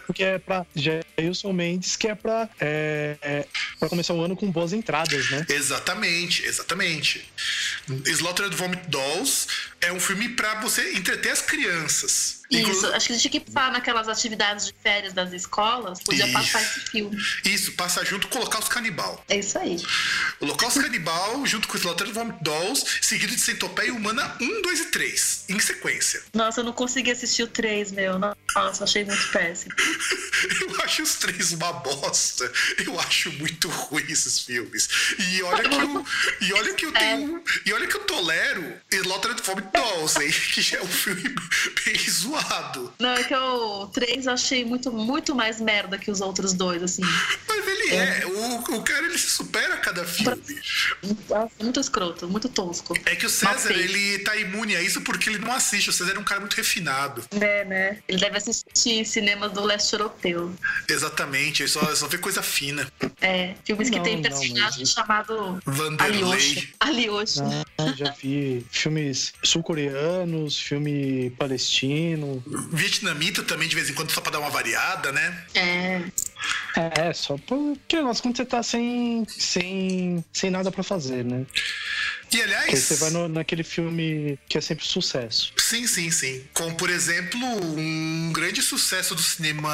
Porque 0.05 0.23
é 0.23 0.37
pra. 0.37 0.65
Jailson 0.75 1.53
Mendes, 1.53 1.95
que 1.95 2.09
é 2.09 2.15
pra. 2.15 2.49
É, 2.59 3.17
é, 3.21 3.45
pra 3.79 3.87
começar 3.87 4.13
o 4.15 4.21
ano 4.21 4.35
com 4.35 4.51
boas 4.51 4.73
entradas, 4.73 5.31
né? 5.31 5.45
Exatamente, 5.47 6.43
exatamente. 6.45 7.25
Slaughtered 8.05 8.53
Vomit 8.53 8.89
Dolls 8.89 9.47
é 9.81 9.91
um 9.91 9.99
filme 9.99 10.29
pra 10.29 10.59
você 10.61 10.93
entreter 10.93 11.31
as 11.31 11.41
crianças. 11.41 12.37
Isso, 12.49 12.87
acho 12.87 13.07
que 13.07 13.11
a 13.11 13.15
gente 13.15 13.29
tinha 13.29 13.41
que 13.41 13.51
passar 13.51 13.71
naquelas 13.71 14.07
atividades 14.07 14.65
de 14.65 14.73
férias 14.81 15.13
das 15.13 15.33
escolas, 15.33 15.99
podia 15.99 16.25
isso. 16.25 16.33
passar 16.33 16.61
esse 16.61 16.79
filme. 16.79 17.17
Isso, 17.43 17.71
passar 17.73 18.05
junto 18.05 18.27
colocar 18.29 18.59
os 18.59 18.69
canibal. 18.69 19.23
É 19.27 19.37
isso 19.37 19.57
aí. 19.59 19.77
Holocausto 20.39 20.81
Canibal, 20.81 21.45
junto 21.45 21.67
com 21.67 21.77
Slaughtered 21.77 22.13
Vomit 22.13 22.37
Dolls, 22.41 22.85
seguido 23.01 23.35
de 23.35 23.41
Centopeia 23.41 23.93
Humana 23.93 24.35
1, 24.39 24.61
2 24.61 24.79
e 24.79 24.85
3, 24.85 25.45
em 25.49 25.59
sequência. 25.59 26.23
Nossa, 26.33 26.61
eu 26.61 26.63
não 26.63 26.73
consegui 26.73 27.11
assistir 27.11 27.43
o 27.43 27.47
3, 27.47 27.91
meu. 27.91 28.17
Nossa, 28.17 28.85
achei 28.85 29.03
muito 29.03 29.31
péssimo. 29.31 29.73
eu 30.61 30.81
acho 30.83 31.03
os 31.03 31.15
três 31.15 31.51
uma 31.51 31.73
bosta. 31.73 32.51
Eu 32.83 32.99
acho 32.99 33.31
muito 33.33 33.67
ruim 33.67 34.05
esses 34.09 34.39
filmes. 34.39 34.87
E 35.19 35.43
olha 35.43 35.63
que 35.67 35.75
eu, 35.75 36.05
e 36.41 36.53
olha 36.53 36.73
que 36.73 36.85
eu 36.85 36.91
tenho. 36.91 37.43
E 37.65 37.73
olha 37.73 37.87
que 37.87 37.95
eu 37.95 38.01
tolero 38.01 38.73
Slaughtered 38.91 39.41
Vomit 39.43 39.66
Dolls, 39.73 40.21
hein? 40.21 40.31
Que 40.53 40.61
já 40.61 40.77
é 40.77 40.81
um 40.81 40.87
filme 40.87 41.23
bem 41.85 42.09
zoado. 42.09 42.93
Não, 42.99 43.11
é 43.11 43.23
que 43.23 43.35
o 43.35 43.87
3 43.87 44.25
eu 44.25 44.33
achei 44.33 44.65
muito, 44.65 44.91
muito 44.91 45.35
mais 45.35 45.59
merda 45.59 45.97
que 45.97 46.09
os 46.09 46.21
outros 46.21 46.53
dois, 46.53 46.81
assim. 46.83 47.03
Mas 47.47 47.67
ele 47.67 47.95
é. 47.95 48.21
é. 48.21 48.25
O, 48.25 48.57
o 48.75 48.83
cara 48.83 49.05
ele 49.05 49.17
se 49.17 49.29
supera 49.29 49.75
a 49.75 49.77
cada 49.77 50.05
filme. 50.05 50.41
Muito 51.61 51.79
escroto, 51.79 52.27
muito 52.27 52.49
tosco. 52.49 52.97
É 53.05 53.15
que 53.15 53.25
o 53.25 53.29
César, 53.29 53.71
ele 53.71 54.19
tá 54.19 54.35
imune 54.35 54.75
a 54.75 54.81
isso 54.81 55.01
porque 55.01 55.29
ele 55.29 55.39
não 55.39 55.51
assiste. 55.51 55.89
O 55.89 55.93
César 55.93 56.13
é 56.15 56.19
um 56.19 56.23
cara 56.23 56.39
muito 56.39 56.55
refinado. 56.55 57.23
É, 57.39 57.65
né? 57.65 57.99
Ele 58.07 58.19
deve 58.19 58.37
assistir 58.37 59.05
cinemas 59.05 59.51
do 59.51 59.63
leste 59.63 59.93
europeu. 59.93 60.53
Exatamente, 60.87 61.63
ele 61.63 61.69
só, 61.69 61.95
só 61.95 62.07
vê 62.07 62.17
coisa 62.17 62.41
fina. 62.41 62.87
É, 63.21 63.55
filmes 63.65 63.89
não, 63.89 63.97
que 63.97 64.03
tem 64.03 64.21
personagem 64.21 64.79
mas... 64.79 64.91
chamado 64.91 65.59
Vanderlei. 65.65 66.69
Alioshi. 66.79 67.43
Ah, 67.77 67.93
já 67.95 68.11
vi 68.11 68.65
filmes 68.71 69.33
sul-coreanos, 69.57 70.59
filme 70.59 71.31
palestino. 71.31 72.43
Vietnamita 72.71 73.43
também, 73.43 73.67
de 73.67 73.75
vez 73.75 73.89
em 73.89 73.93
quando, 73.93 74.11
só 74.11 74.21
pra 74.21 74.31
dar 74.31 74.39
uma 74.39 74.49
variada, 74.49 75.11
né? 75.11 75.45
É. 75.55 76.01
É, 76.75 77.13
só 77.13 77.37
porque 77.47 77.99
nós 78.01 78.21
quando 78.21 78.37
você 78.37 78.45
tá 78.45 78.61
sem, 78.61 79.25
sem, 79.27 80.23
sem 80.31 80.51
nada 80.51 80.71
para 80.71 80.83
fazer, 80.83 81.25
né? 81.25 81.45
E 82.31 82.41
aliás. 82.41 82.65
Porque 82.65 82.77
você 82.77 82.95
vai 82.95 83.09
no, 83.09 83.27
naquele 83.27 83.63
filme 83.63 84.37
que 84.47 84.57
é 84.57 84.61
sempre 84.61 84.85
sucesso. 84.85 85.53
Sim, 85.57 85.87
sim, 85.87 86.11
sim. 86.11 86.43
Como, 86.53 86.75
por 86.75 86.89
exemplo, 86.89 87.39
um 87.77 88.31
grande 88.33 88.61
sucesso 88.61 89.15
do 89.15 89.21
cinema 89.21 89.69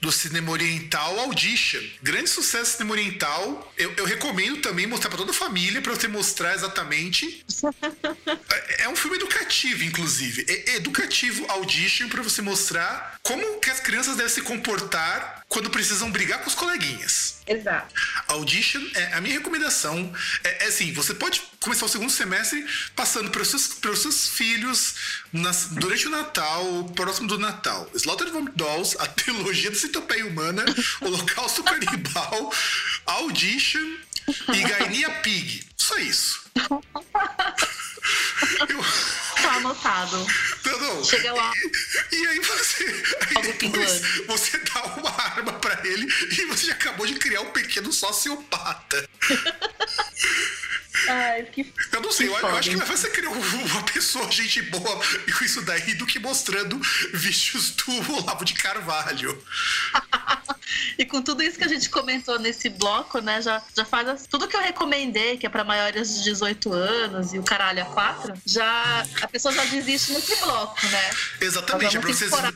do 0.00 0.10
cinema 0.10 0.50
oriental, 0.50 1.18
Audition. 1.20 1.82
Grande 2.02 2.30
sucesso 2.30 2.72
do 2.72 2.76
cinema 2.78 2.92
oriental. 2.92 3.72
Eu, 3.76 3.92
eu 3.96 4.04
recomendo 4.04 4.60
também 4.60 4.86
mostrar 4.86 5.10
para 5.10 5.18
toda 5.18 5.30
a 5.30 5.34
família, 5.34 5.80
para 5.80 5.94
você 5.94 6.08
mostrar 6.08 6.54
exatamente. 6.54 7.44
é, 8.50 8.84
é 8.84 8.88
um 8.88 8.96
filme 8.96 9.16
educativo, 9.16 9.84
inclusive. 9.84 10.44
É, 10.48 10.70
é 10.72 10.76
educativo 10.76 11.44
Audition 11.48 12.08
para 12.08 12.22
você 12.22 12.42
mostrar 12.42 13.18
como 13.22 13.60
que 13.60 13.70
as 13.70 13.80
crianças 13.80 14.16
devem 14.16 14.32
se 14.32 14.42
comportar 14.42 15.44
quando 15.48 15.70
precisam 15.70 16.10
brigar 16.10 16.40
com 16.40 16.48
os 16.48 16.54
coleguinhas. 16.54 17.37
Exato. 17.48 17.94
Audition, 18.28 18.82
é, 18.94 19.14
a 19.14 19.20
minha 19.20 19.34
recomendação 19.34 20.12
é, 20.44 20.64
é 20.64 20.68
assim: 20.68 20.92
você 20.92 21.14
pode 21.14 21.42
começar 21.60 21.86
o 21.86 21.88
segundo 21.88 22.10
semestre 22.10 22.64
passando 22.94 23.30
para 23.30 23.42
os 23.42 23.48
seus, 23.48 23.78
seus 24.00 24.28
filhos 24.28 24.94
nas, 25.32 25.68
durante 25.70 26.06
o 26.06 26.10
Natal, 26.10 26.84
próximo 26.94 27.26
do 27.26 27.38
Natal. 27.38 27.90
Slaughtered 27.94 28.32
Vomit 28.32 28.56
Dolls, 28.56 28.96
a 29.00 29.06
trilogia 29.06 29.70
da 29.70 29.76
Centopeia 29.76 30.26
Humana, 30.26 30.64
Holocausto 31.00 31.64
Canibal, 31.64 32.52
Audition 33.06 33.96
e 34.54 34.62
Gainia 34.62 35.10
Pig. 35.22 35.66
Só 35.76 35.96
isso. 35.98 36.44
Eu... 38.68 38.84
Tá 39.42 39.52
anotado. 39.54 40.26
Não, 40.64 40.80
não. 40.80 41.04
Chega 41.04 41.32
lá. 41.32 41.52
E, 42.12 42.16
e 42.16 42.26
aí 42.26 42.40
você. 42.40 43.04
Aí 43.36 43.52
depois 43.52 44.02
você 44.26 44.58
dá 44.58 44.84
uma 44.96 45.10
arma 45.10 45.52
pra 45.54 45.80
ele 45.86 46.06
e 46.06 46.44
você 46.46 46.66
já 46.66 46.72
acabou 46.72 47.06
de 47.06 47.14
criar 47.14 47.40
um 47.42 47.50
pequeno 47.50 47.92
sociopata. 47.92 49.08
Ai, 51.06 51.44
que, 51.44 51.72
eu 51.92 52.00
não 52.00 52.10
sei, 52.10 52.28
eu, 52.28 52.36
eu, 52.36 52.56
acho 52.56 52.70
que 52.70 52.76
vai 52.76 52.96
ser 52.96 53.10
criar 53.10 53.30
uma 53.30 53.82
pessoa, 53.84 54.30
gente 54.30 54.62
boa 54.62 55.00
com 55.38 55.44
isso 55.44 55.62
daí 55.62 55.94
do 55.94 56.06
que 56.06 56.18
mostrando 56.18 56.78
vídeos 57.12 57.70
do 57.70 58.12
Olavo 58.14 58.44
de 58.44 58.54
Carvalho. 58.54 59.40
e 60.98 61.04
com 61.04 61.22
tudo 61.22 61.42
isso 61.42 61.58
que 61.58 61.64
a 61.64 61.68
gente 61.68 61.88
comentou 61.88 62.38
nesse 62.38 62.68
bloco, 62.68 63.20
né, 63.20 63.40
já, 63.40 63.62
já 63.76 63.84
faz 63.84 64.26
tudo 64.26 64.48
que 64.48 64.56
eu 64.56 64.60
recomendei, 64.60 65.36
que 65.36 65.46
é 65.46 65.48
para 65.48 65.62
maiores 65.64 66.16
de 66.16 66.24
18 66.24 66.72
anos 66.72 67.32
e 67.32 67.38
o 67.38 67.42
caralho 67.42 67.82
a 67.82 67.86
quatro, 67.86 68.34
já 68.44 69.06
a 69.28 69.30
pessoa 69.30 69.54
já 69.54 69.64
desiste 69.66 70.12
nesse 70.12 70.34
bloco, 70.36 70.86
né? 70.86 71.10
Exatamente, 71.40 71.96
é 71.96 72.00
pra 72.00 72.12
vocês, 72.12 72.30
pra 72.30 72.52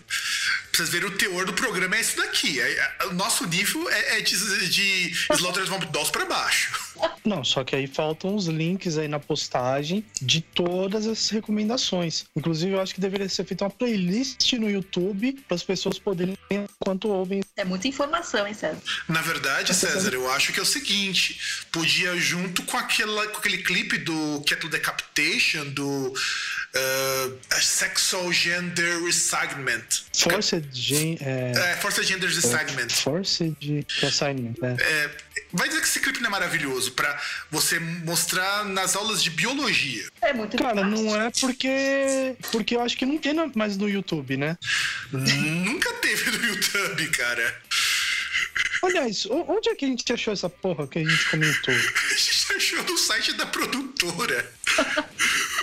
vocês 0.72 0.88
verem 0.88 1.08
o 1.08 1.16
teor 1.16 1.44
do 1.44 1.52
programa 1.52 1.96
é 1.96 2.00
isso 2.00 2.16
daqui. 2.16 2.60
É, 2.60 2.94
é, 3.00 3.06
o 3.06 3.12
nosso 3.12 3.46
nível 3.46 3.88
é, 3.90 4.18
é 4.18 4.20
de, 4.22 4.68
de 4.68 5.12
Slaughtered 5.34 5.68
Vomit 5.68 5.92
Dolls 5.92 6.10
pra 6.10 6.24
baixo. 6.24 6.72
Não, 7.24 7.44
só 7.44 7.62
que 7.62 7.76
aí 7.76 7.86
faltam 7.86 8.34
os 8.34 8.46
links 8.46 8.96
aí 8.96 9.06
na 9.06 9.20
postagem 9.20 10.04
de 10.20 10.40
todas 10.40 11.06
essas 11.06 11.30
recomendações. 11.30 12.24
Inclusive, 12.34 12.72
eu 12.72 12.80
acho 12.80 12.94
que 12.94 13.00
deveria 13.00 13.28
ser 13.28 13.44
feita 13.44 13.64
uma 13.64 13.70
playlist 13.70 14.52
no 14.54 14.70
YouTube 14.70 15.32
para 15.46 15.54
as 15.54 15.62
pessoas 15.62 15.98
poderem 15.98 16.36
enquanto 16.50 17.08
ouvem. 17.08 17.42
É 17.56 17.64
muita 17.64 17.88
informação, 17.88 18.46
hein, 18.46 18.54
César? 18.54 18.80
Na 19.08 19.20
verdade, 19.20 19.74
César, 19.74 20.12
eu 20.12 20.30
acho 20.32 20.52
que 20.52 20.58
é 20.58 20.62
o 20.62 20.66
seguinte: 20.66 21.66
podia, 21.70 22.16
junto 22.16 22.62
com, 22.64 22.76
aquela, 22.76 23.26
com 23.28 23.38
aquele 23.38 23.58
clipe 23.58 23.98
do 23.98 24.42
Kettle 24.46 24.70
Decapitation, 24.70 25.66
do 25.66 26.12
uh, 26.74 27.38
Sexual 27.60 28.32
Gender 28.32 29.02
Reassignment. 29.02 30.04
Forced 30.14 30.68
Gen, 30.72 31.18
é... 31.20 31.52
é, 31.54 31.76
Forced 31.76 32.04
Gender 32.04 32.28
Reassignment. 32.28 32.88
Forced 32.90 33.86
Reassignment, 34.00 34.54
é. 34.62 34.76
é. 34.80 35.10
Vai 35.52 35.68
dizer 35.68 35.80
que 35.80 35.86
esse 35.86 36.00
clipe 36.00 36.20
não 36.20 36.28
é 36.28 36.30
maravilhoso 36.30 36.92
para 36.92 37.20
você 37.50 37.78
mostrar 37.78 38.64
nas 38.64 38.96
aulas 38.96 39.22
de 39.22 39.30
biologia. 39.30 40.06
É 40.22 40.32
muito 40.32 40.56
Cara, 40.56 40.84
não 40.84 41.14
é 41.20 41.30
porque. 41.30 42.36
Porque 42.50 42.76
eu 42.76 42.80
acho 42.80 42.96
que 42.96 43.04
não 43.04 43.18
tem 43.18 43.34
mais 43.54 43.76
no 43.76 43.88
YouTube, 43.88 44.36
né? 44.36 44.56
Nunca 45.12 45.92
teve 45.94 46.30
no 46.30 46.46
YouTube, 46.46 47.08
cara. 47.08 47.62
Aliás, 48.82 49.26
onde 49.26 49.68
é 49.68 49.74
que 49.74 49.84
a 49.84 49.88
gente 49.88 50.12
achou 50.12 50.32
essa 50.32 50.48
porra 50.48 50.88
que 50.88 50.98
a 50.98 51.04
gente 51.04 51.30
comentou? 51.30 51.72
A 51.72 52.14
gente 52.14 52.52
achou 52.52 52.82
no 52.82 52.98
site 52.98 53.32
da 53.34 53.46
produtora. 53.46 54.52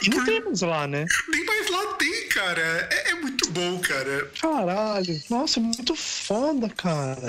E 0.01 0.09
não 0.09 0.23
temos 0.23 0.61
lá, 0.61 0.87
né? 0.87 1.05
Nem 1.27 1.45
mais 1.45 1.69
lá 1.69 1.93
tem, 1.95 2.27
cara. 2.29 2.61
É, 2.89 3.11
é 3.11 3.15
muito 3.15 3.49
bom, 3.51 3.79
cara. 3.79 4.31
Caralho. 4.41 5.21
Nossa, 5.29 5.59
é 5.59 5.63
muito 5.63 5.95
foda, 5.95 6.69
cara. 6.69 7.27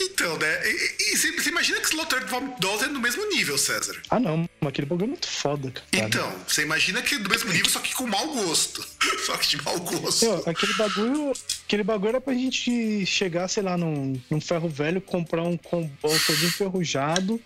Então, 0.00 0.38
né? 0.38 0.70
E, 0.70 1.16
você 1.16 1.48
imagina 1.48 1.80
que 1.80 1.86
Slaughtered 1.88 2.30
Vomit 2.30 2.60
Dolls 2.60 2.84
é 2.84 2.88
do 2.88 3.00
mesmo 3.00 3.28
nível, 3.30 3.58
César. 3.58 4.00
Ah, 4.10 4.20
não. 4.20 4.48
Aquele 4.60 4.86
bagulho 4.86 5.06
é 5.06 5.08
muito 5.08 5.28
foda, 5.28 5.70
cara. 5.70 5.86
Então, 5.92 6.32
você 6.46 6.62
imagina 6.62 7.02
que 7.02 7.16
é 7.16 7.18
do 7.18 7.28
mesmo 7.28 7.50
nível, 7.50 7.68
só 7.68 7.80
que 7.80 7.94
com 7.94 8.06
mau 8.06 8.28
gosto. 8.32 8.86
só 9.26 9.36
que 9.36 9.48
de 9.48 9.62
mau 9.62 9.78
gosto. 9.80 10.24
Meu, 10.24 10.42
aquele 10.46 10.74
bagulho. 10.74 11.32
Aquele 11.64 11.82
bagulho 11.82 12.08
era 12.10 12.20
pra 12.20 12.32
gente 12.32 13.04
chegar, 13.06 13.48
sei 13.48 13.62
lá, 13.62 13.76
num, 13.76 14.20
num 14.30 14.40
ferro 14.40 14.68
velho, 14.68 15.00
comprar 15.00 15.42
um 15.42 15.56
combão 15.56 16.18
todo 16.26 16.44
enferrujado, 16.44 17.40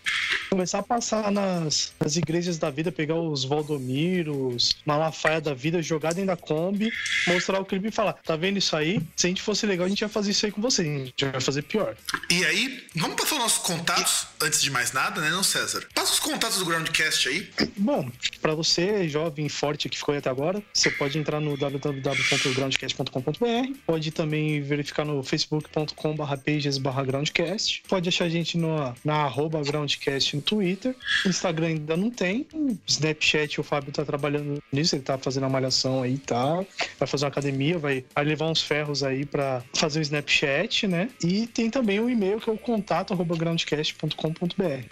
começar 0.52 0.80
a 0.80 0.82
passar 0.82 1.30
nas, 1.30 1.94
nas 1.98 2.16
igrejas 2.16 2.58
da 2.58 2.68
vida, 2.68 2.92
pegar 2.92 3.14
os 3.14 3.44
Valdomiros, 3.44 4.76
Malafaia 4.84 5.40
da 5.40 5.54
vida, 5.54 5.80
jogar 5.80 6.12
dentro 6.12 6.26
da 6.26 6.36
Kombi, 6.36 6.92
mostrar 7.26 7.60
o 7.60 7.64
clipe 7.64 7.88
e 7.88 7.90
falar: 7.90 8.12
tá 8.12 8.36
vendo 8.36 8.58
isso 8.58 8.76
aí? 8.76 9.00
Se 9.16 9.26
a 9.26 9.28
gente 9.28 9.40
fosse 9.40 9.64
legal, 9.64 9.86
a 9.86 9.88
gente 9.88 10.02
ia 10.02 10.08
fazer 10.08 10.32
isso 10.32 10.44
aí 10.44 10.52
com 10.52 10.60
você. 10.60 10.82
A 10.82 10.84
gente 10.84 11.24
vai 11.24 11.40
fazer 11.40 11.62
pior. 11.62 11.96
E 12.30 12.42
e 12.42 12.44
aí, 12.44 12.84
vamos 12.96 13.14
passar 13.14 13.36
os 13.36 13.42
nossos 13.42 13.58
contatos, 13.58 14.26
antes 14.40 14.60
de 14.60 14.68
mais 14.68 14.90
nada, 14.90 15.20
né, 15.20 15.30
não, 15.30 15.44
César? 15.44 15.86
Passa 15.94 16.14
os 16.14 16.18
contatos 16.18 16.58
do 16.58 16.64
Groundcast 16.64 17.28
aí. 17.28 17.48
Bom, 17.76 18.10
para 18.40 18.52
você, 18.52 19.08
jovem 19.08 19.48
forte 19.48 19.88
que 19.88 19.96
ficou 19.96 20.12
aí 20.12 20.18
até 20.18 20.28
agora, 20.28 20.60
você 20.74 20.90
pode 20.90 21.16
entrar 21.16 21.38
no 21.38 21.56
www.groundcast.com.br, 21.56 23.78
pode 23.86 24.10
também 24.10 24.60
verificar 24.60 25.04
no 25.04 25.22
facebook.com.br 25.22 26.36
pages/groundcast, 26.44 27.84
pode 27.88 28.08
achar 28.08 28.24
a 28.24 28.28
gente 28.28 28.58
no, 28.58 28.92
na 29.04 29.18
arroba 29.18 29.62
groundcast 29.62 30.36
Twitter, 30.42 30.94
Instagram 31.26 31.68
ainda 31.68 31.96
não 31.96 32.10
tem, 32.10 32.46
Snapchat 32.86 33.60
o 33.60 33.64
Fábio 33.64 33.92
tá 33.92 34.04
trabalhando 34.04 34.62
nisso, 34.72 34.94
ele 34.94 35.02
tá 35.02 35.18
fazendo 35.18 35.46
a 35.46 35.48
malhação 35.48 36.02
aí 36.02 36.14
e 36.14 36.18
tá, 36.18 36.34
tal, 36.34 36.66
vai 36.98 37.08
fazer 37.08 37.24
uma 37.24 37.30
academia, 37.30 37.78
vai, 37.78 38.04
vai 38.14 38.24
levar 38.24 38.46
uns 38.46 38.62
ferros 38.62 39.02
aí 39.02 39.24
para 39.24 39.62
fazer 39.74 40.00
o 40.00 40.02
Snapchat, 40.02 40.86
né? 40.86 41.08
E 41.22 41.46
tem 41.46 41.70
também 41.70 41.98
o 42.00 42.10
e-mail 42.10 42.40
que 42.40 42.50
é 42.50 42.52
o 42.52 42.58
contato@groundcast.com.br. 42.58 44.84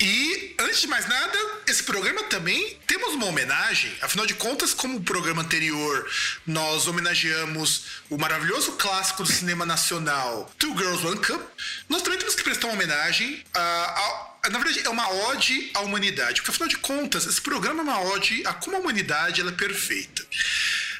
E 0.00 0.54
antes 0.60 0.80
de 0.80 0.86
mais 0.86 1.08
nada, 1.08 1.36
esse 1.66 1.82
programa 1.82 2.22
também 2.24 2.78
temos 2.86 3.14
uma 3.14 3.26
homenagem. 3.26 3.90
Afinal 4.00 4.26
de 4.26 4.34
contas, 4.34 4.72
como 4.72 4.98
o 4.98 5.02
programa 5.02 5.42
anterior, 5.42 6.08
nós 6.46 6.86
homenageamos 6.86 8.02
o 8.08 8.16
maravilhoso 8.16 8.72
clássico 8.72 9.24
do 9.24 9.28
cinema 9.28 9.66
nacional, 9.66 10.48
Two 10.56 10.76
Girls 10.78 11.04
One 11.04 11.18
Cup. 11.18 11.42
Nós 11.88 12.02
também 12.02 12.18
temos 12.18 12.36
que 12.36 12.44
prestar 12.44 12.68
uma 12.68 12.74
homenagem 12.74 13.42
a, 13.52 13.60
a 13.60 14.27
na 14.50 14.58
verdade, 14.58 14.86
é 14.86 14.88
uma 14.88 15.10
ode 15.28 15.70
à 15.74 15.80
humanidade, 15.80 16.40
porque 16.40 16.50
afinal 16.50 16.68
de 16.68 16.78
contas, 16.78 17.26
esse 17.26 17.40
programa 17.40 17.80
é 17.80 17.82
uma 17.82 18.00
ode 18.00 18.42
a 18.46 18.54
como 18.54 18.76
a 18.76 18.80
humanidade 18.80 19.40
ela 19.40 19.50
é 19.50 19.54
perfeita. 19.54 20.24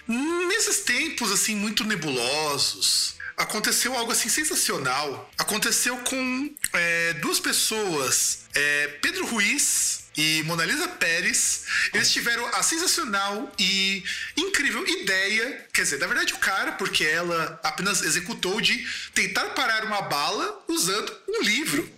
Nesses 0.07 0.81
tempos 0.81 1.31
assim 1.31 1.55
muito 1.55 1.85
nebulosos, 1.85 3.15
aconteceu 3.37 3.97
algo 3.97 4.13
assim 4.13 4.29
sensacional. 4.29 5.31
Aconteceu 5.39 5.97
com 5.99 6.55
é, 6.73 7.13
duas 7.15 7.39
pessoas, 7.39 8.41
é, 8.55 8.89
Pedro 9.01 9.27
Ruiz 9.27 10.09
e 10.17 10.43
Mona 10.43 10.65
Lisa 10.65 10.89
Pérez, 10.89 11.65
eles 11.95 12.11
tiveram 12.13 12.45
a 12.47 12.63
sensacional 12.63 13.53
e 13.57 14.03
incrível 14.37 14.85
ideia, 14.85 15.67
quer 15.73 15.83
dizer, 15.83 16.01
na 16.01 16.09
verdade 16.09 16.35
o 16.35 16.39
cara, 16.39 16.73
porque 16.73 17.05
ela 17.05 17.61
apenas 17.63 18.03
executou 18.03 18.61
de 18.61 18.85
tentar 19.15 19.45
parar 19.51 19.85
uma 19.85 20.03
bala 20.03 20.65
usando 20.67 21.17
um 21.29 21.43
livro. 21.43 21.89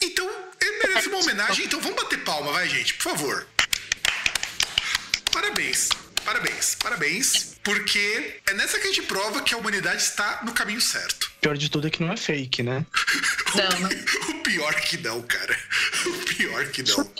Então, 0.00 0.30
ele 0.62 0.78
merece 0.78 1.08
uma 1.08 1.18
homenagem, 1.18 1.66
então 1.66 1.80
vamos 1.80 1.96
bater 2.02 2.22
palma, 2.24 2.52
vai 2.52 2.68
gente, 2.68 2.94
por 2.94 3.10
favor. 3.10 3.46
Parabéns. 5.32 5.88
Parabéns, 6.24 6.76
parabéns, 6.76 7.56
porque 7.64 8.40
é 8.46 8.54
nessa 8.54 8.78
que 8.78 8.86
a 8.86 8.92
gente 8.92 9.02
prova 9.02 9.42
que 9.42 9.54
a 9.54 9.58
humanidade 9.58 10.02
está 10.02 10.40
no 10.44 10.52
caminho 10.52 10.80
certo. 10.80 11.31
O 11.42 11.48
pior 11.50 11.56
de 11.58 11.68
tudo 11.68 11.88
é 11.88 11.90
que 11.90 12.00
não 12.00 12.12
é 12.12 12.16
fake, 12.16 12.62
né? 12.62 12.86
Não, 13.56 13.80
não. 13.80 13.90
O 14.30 14.42
pior 14.42 14.74
que 14.76 14.96
não, 14.98 15.20
cara. 15.22 15.58
O 16.06 16.12
pior 16.36 16.66
que 16.68 16.82
não. 16.84 17.10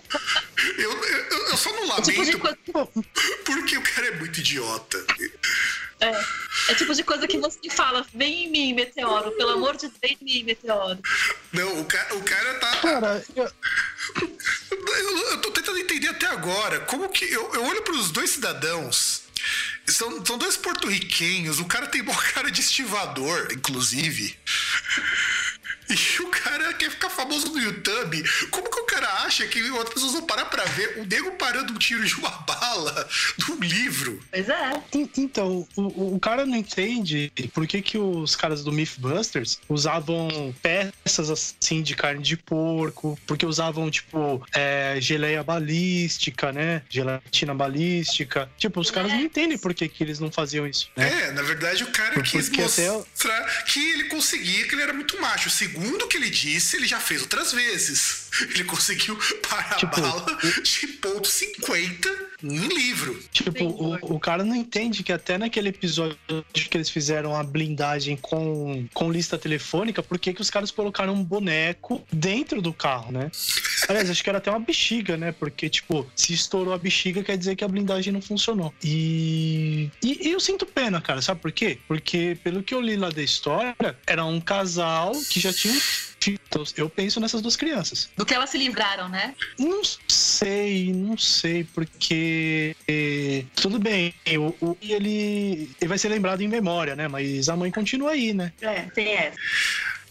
Eu, 0.79 0.93
eu, 0.93 1.49
eu 1.49 1.57
só 1.57 1.73
não 1.73 1.97
É 1.97 2.03
tipo 2.03 2.25
de 2.25 2.33
lamento 2.37 2.73
coisa, 2.73 2.89
porque 3.45 3.77
o 3.79 3.83
cara 3.83 4.07
é 4.09 4.17
muito 4.17 4.39
idiota. 4.39 5.05
é, 6.01 6.13
é 6.69 6.75
tipo 6.75 6.95
de 6.95 7.03
coisa 7.03 7.27
que 7.27 7.37
você 7.39 7.59
fala, 7.71 8.07
vem 8.15 8.45
em 8.45 8.51
mim, 8.51 8.75
meteoro, 8.75 9.33
pelo 9.33 9.51
amor 9.53 9.75
de 9.77 9.89
Deus, 9.89 9.95
vem 10.01 10.17
em 10.21 10.25
mim, 10.25 10.45
meteoro. 10.45 11.01
Não, 11.53 11.81
o 11.81 11.85
cara, 11.87 12.15
o 12.15 12.23
cara 12.23 12.55
tá. 12.61 12.77
Cara, 12.77 13.25
eu- 13.35 13.53
Eu, 14.73 15.19
eu 15.31 15.39
tô 15.41 15.51
tentando 15.51 15.79
entender 15.79 16.09
até 16.09 16.27
agora 16.27 16.81
como 16.81 17.09
que. 17.09 17.25
Eu, 17.25 17.53
eu 17.55 17.65
olho 17.65 17.83
pros 17.83 18.11
dois 18.11 18.31
cidadãos. 18.31 19.23
São, 19.87 20.25
são 20.25 20.39
dois 20.39 20.57
porto-riquenhos. 20.57 21.59
O 21.59 21.65
cara 21.65 21.87
tem 21.87 22.03
maior 22.03 22.23
cara 22.33 22.51
de 22.51 22.61
estivador, 22.61 23.49
inclusive. 23.53 24.37
E 25.93 26.23
o 26.23 26.29
cara 26.29 26.73
quer 26.75 26.91
ficar 26.91 27.11
famoso 27.11 27.49
no 27.53 27.61
YouTube. 27.61 28.23
Como 28.51 28.71
que 28.71 28.81
o 28.81 28.85
cara 28.85 29.07
acha 29.25 29.47
que 29.47 29.63
outras 29.71 29.95
pessoas 29.95 30.13
vão 30.13 30.23
parar 30.27 30.47
pra 30.47 30.65
ver 30.65 30.99
o 30.99 31.05
nego 31.05 31.33
parando 31.33 31.73
um 31.73 31.77
tiro 31.79 32.05
de 32.05 32.15
uma 32.17 32.31
bala 32.47 33.09
num 33.49 33.57
livro? 33.61 34.21
Pois 34.31 34.49
é. 34.49 34.83
en- 34.95 35.11
então, 35.19 35.67
o, 35.77 36.15
o- 36.17 36.21
cara 36.21 36.47
não 36.47 36.57
entende 36.57 37.31
por 37.53 37.67
que, 37.67 37.83
que 37.83 37.99
os 37.99 38.35
caras 38.37 38.63
do 38.65 38.73
Mythbusters 38.73 39.59
usavam 39.69 40.55
peças 40.63 41.29
assim 41.31 41.83
de 41.83 41.95
carne 41.97 42.23
de 42.23 42.37
porco, 42.37 43.19
porque 43.27 43.45
usavam, 43.45 43.91
tipo, 43.91 44.45
é, 44.55 44.97
geleia 45.01 45.43
balística, 45.43 46.53
né? 46.53 46.83
Gelatina 46.89 47.55
balística. 47.55 48.49
Tipo, 48.57 48.81
os 48.81 48.91
caras 48.91 49.13
não 49.13 49.21
entendem 49.21 49.59
por 49.59 49.75
que, 49.75 49.89
que 49.89 50.03
eles 50.05 50.19
não 50.21 50.31
faziam 50.31 50.67
isso, 50.67 50.89
né? 50.97 51.29
É, 51.29 51.33
na 51.33 51.43
verdade 51.43 51.83
o 51.85 51.91
cara 51.91 52.15
Porque 52.15 52.31
quis 52.39 52.49
até 52.49 52.91
mostrar 52.91 53.65
que 53.65 53.91
ele 53.93 54.05
conseguia, 54.05 54.67
que 54.69 54.75
ele 54.75 54.83
era 54.83 54.93
muito 54.93 55.21
macho. 55.21 55.51
Segundo 55.51 55.82
o 55.89 56.09
que 56.09 56.17
ele 56.17 56.31
disse, 56.31 56.77
ele 56.77 56.87
já 56.87 57.01
fez 57.01 57.23
outras 57.23 57.53
vezes. 57.53 58.29
Ele 58.41 58.65
conseguiu 58.65 59.19
parar 59.49 59.77
Tipo, 59.77 59.99
a 59.99 60.01
bala 60.01 60.39
de 60.63 60.87
ponto 60.87 61.29
50 61.29 62.32
em 62.43 62.69
livro. 62.69 63.23
Tipo, 63.33 63.65
o, 63.65 64.15
o 64.15 64.21
cara 64.21 64.45
não 64.45 64.55
entende 64.55 65.03
que 65.03 65.13
até 65.13 65.39
naquele 65.39 65.69
episódio 65.69 66.17
que 66.53 66.77
eles 66.77 66.89
fizeram 66.89 67.37
a 67.37 67.43
blindagem 67.43 68.17
com, 68.17 68.87
com 68.93 69.11
lista 69.11 69.39
telefônica, 69.39 70.03
por 70.03 70.19
que 70.19 70.33
que 70.33 70.41
os 70.41 70.51
caras 70.51 70.71
colocaram 70.71 71.15
um 71.15 71.25
boneco 71.25 72.03
dentro 72.13 72.61
do 72.63 72.73
carro, 72.73 73.13
né? 73.13 73.31
Aliás, 73.89 74.11
acho 74.11 74.23
que 74.23 74.29
era 74.29 74.39
até 74.39 74.51
uma 74.51 74.61
bexiga, 74.61 75.17
né? 75.17 75.33
Porque, 75.33 75.69
tipo, 75.69 76.07
se 76.15 76.33
estourou 76.33 76.73
a 76.73 76.79
bexiga, 76.79 77.23
quer 77.23 77.37
dizer 77.37 77.57
que 77.57 77.65
a 77.65 77.69
blindagem 77.69 78.13
não 78.13 78.23
funcionou. 78.23 78.73
E, 78.83 79.91
e, 80.03 80.29
e 80.29 80.33
eu 80.33 80.41
sinto 80.41 80.67
pena, 80.67 81.01
cara, 81.01 81.21
sabe 81.21 81.41
por 81.41 81.53
quê? 81.53 81.79
Porque, 81.87 82.37
pelo 82.43 82.63
que 82.63 82.75
eu 82.75 82.81
li 82.81 82.97
lá 82.97 83.11
da 83.11 83.23
história, 83.23 83.77
era 84.07 84.25
um 84.25 84.41
casal 84.41 85.13
que 85.31 85.41
já 85.41 85.53
tinha 85.53 85.75
um. 85.75 85.81
Então, 86.31 86.65
eu 86.77 86.89
penso 86.89 87.21
nessas 87.21 87.41
duas 87.43 87.57
crianças. 87.57 88.09
Do 88.17 88.25
que 88.25 88.35
elas 88.35 88.51
se 88.51 88.59
livraram, 88.59 89.09
né? 89.09 89.35
Não 89.59 89.83
sei, 90.09 90.93
não 90.93 91.17
sei, 91.17 91.65
porque 91.65 92.77
eh, 92.87 93.45
tudo 93.55 93.79
bem, 93.79 94.15
o, 94.39 94.67
o 94.67 94.77
ele, 94.83 95.71
ele 95.81 95.89
vai 95.89 95.99
ser 95.99 96.09
lembrado 96.09 96.43
em 96.43 96.49
memória, 96.49 96.95
né? 96.95 97.09
Mas 97.09 97.49
a 97.49 97.57
mãe 97.57 97.71
continua 97.71 98.13
aí, 98.13 98.33
né? 98.33 98.53
É, 98.61 98.83
tem 98.95 99.13
essa. 99.15 99.37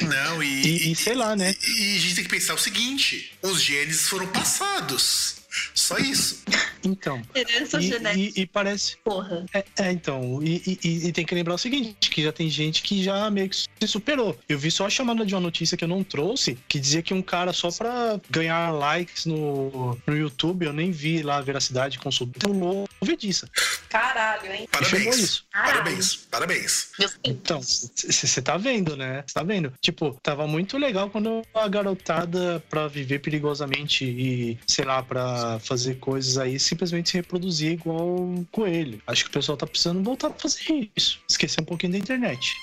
Não, 0.02 0.42
e, 0.42 0.64
E, 0.66 0.92
e 0.92 0.96
sei 0.96 1.14
lá, 1.14 1.36
né? 1.36 1.54
e 1.68 1.96
a 1.96 2.00
gente 2.00 2.16
tem 2.16 2.24
que 2.24 2.30
pensar 2.30 2.54
o 2.54 2.58
seguinte: 2.58 3.32
os 3.42 3.62
genes 3.62 4.08
foram 4.10 4.28
passados. 4.28 5.41
Só 5.74 5.98
isso. 5.98 6.44
Então. 6.84 7.22
Herança 7.36 7.80
E, 7.80 7.82
genética, 7.88 8.40
e- 8.40 8.44
e 8.44 8.46
parece. 8.48 8.98
porra. 9.04 9.46
É, 9.54 9.64
é, 9.78 9.92
então. 9.92 10.40
E, 10.42 10.80
e- 10.84 11.12
tem 11.12 11.26
que 11.26 11.36
lembrar 11.36 11.54
o 11.56 11.58
seguinte: 11.58 12.10
que 12.10 12.24
já 12.24 12.32
tem 12.32 12.50
gente 12.50 12.82
que 12.82 13.04
já 13.04 13.30
meio 13.30 13.50
que 13.50 13.56
se 13.56 13.68
superou. 13.88 14.38
Eu 14.48 14.58
vi 14.58 14.72
só 14.72 14.86
a 14.86 14.90
chamada 14.90 15.26
de 15.26 15.34
uma 15.36 15.42
notícia 15.42 15.76
que 15.78 15.84
eu 15.84 15.88
não 15.88 16.04
trouxe, 16.04 16.58
que 16.68 16.80
dizia 16.80 17.02
que 17.02 17.14
um 17.14 17.22
cara 17.22 17.54
só 17.54 17.70
pra 17.72 18.20
ganhar 18.30 18.72
likes 18.72 19.26
no, 19.26 19.98
no 20.08 20.16
YouTube, 20.18 20.66
eu 20.66 20.74
nem 20.74 20.92
vi 20.92 21.22
lá 21.22 21.38
a 21.38 21.42
veracidade 21.42 22.00
consulta, 22.00 22.40
pulou 22.40 22.88
disso. 23.18 23.46
Caralho, 23.90 24.52
hein? 24.54 24.68
Parabéns. 24.72 25.18
isso. 25.18 25.46
Parabéns. 25.52 26.16
Parabéns. 26.32 26.90
Meus 26.98 27.20
Então, 27.26 27.62
você 27.62 28.42
tá 28.42 28.58
vendo, 28.58 28.96
né? 28.96 29.24
Você 29.28 29.34
tá 29.34 29.44
vendo? 29.44 29.74
Tipo, 29.82 30.18
tava 30.24 30.48
muito 30.48 30.78
legal 30.78 31.10
quando 31.10 31.42
a 31.54 31.68
garotada, 31.68 32.64
pra 32.70 32.88
viver 32.88 33.20
perigosamente 33.20 34.06
e, 34.06 34.58
sei 34.66 34.86
lá, 34.86 35.04
pra 35.04 35.41
fazer 35.60 35.96
coisas 35.96 36.38
aí, 36.38 36.60
simplesmente 36.60 37.10
se 37.10 37.18
reproduzir 37.18 37.74
igual 37.74 38.20
um 38.20 38.44
coelho. 38.52 39.02
Acho 39.08 39.26
que 39.26 39.30
o 39.30 39.34
pessoal 39.34 39.58
tá 39.58 39.68
precisando 39.68 40.04
voltar 40.04 40.28
a 40.28 40.32
fazer 40.32 40.90
isso. 40.96 41.20
Esquecer 41.30 41.62
um 41.62 41.66
pouquinho 41.66 41.94
da 41.94 41.98
internet. 41.98 42.54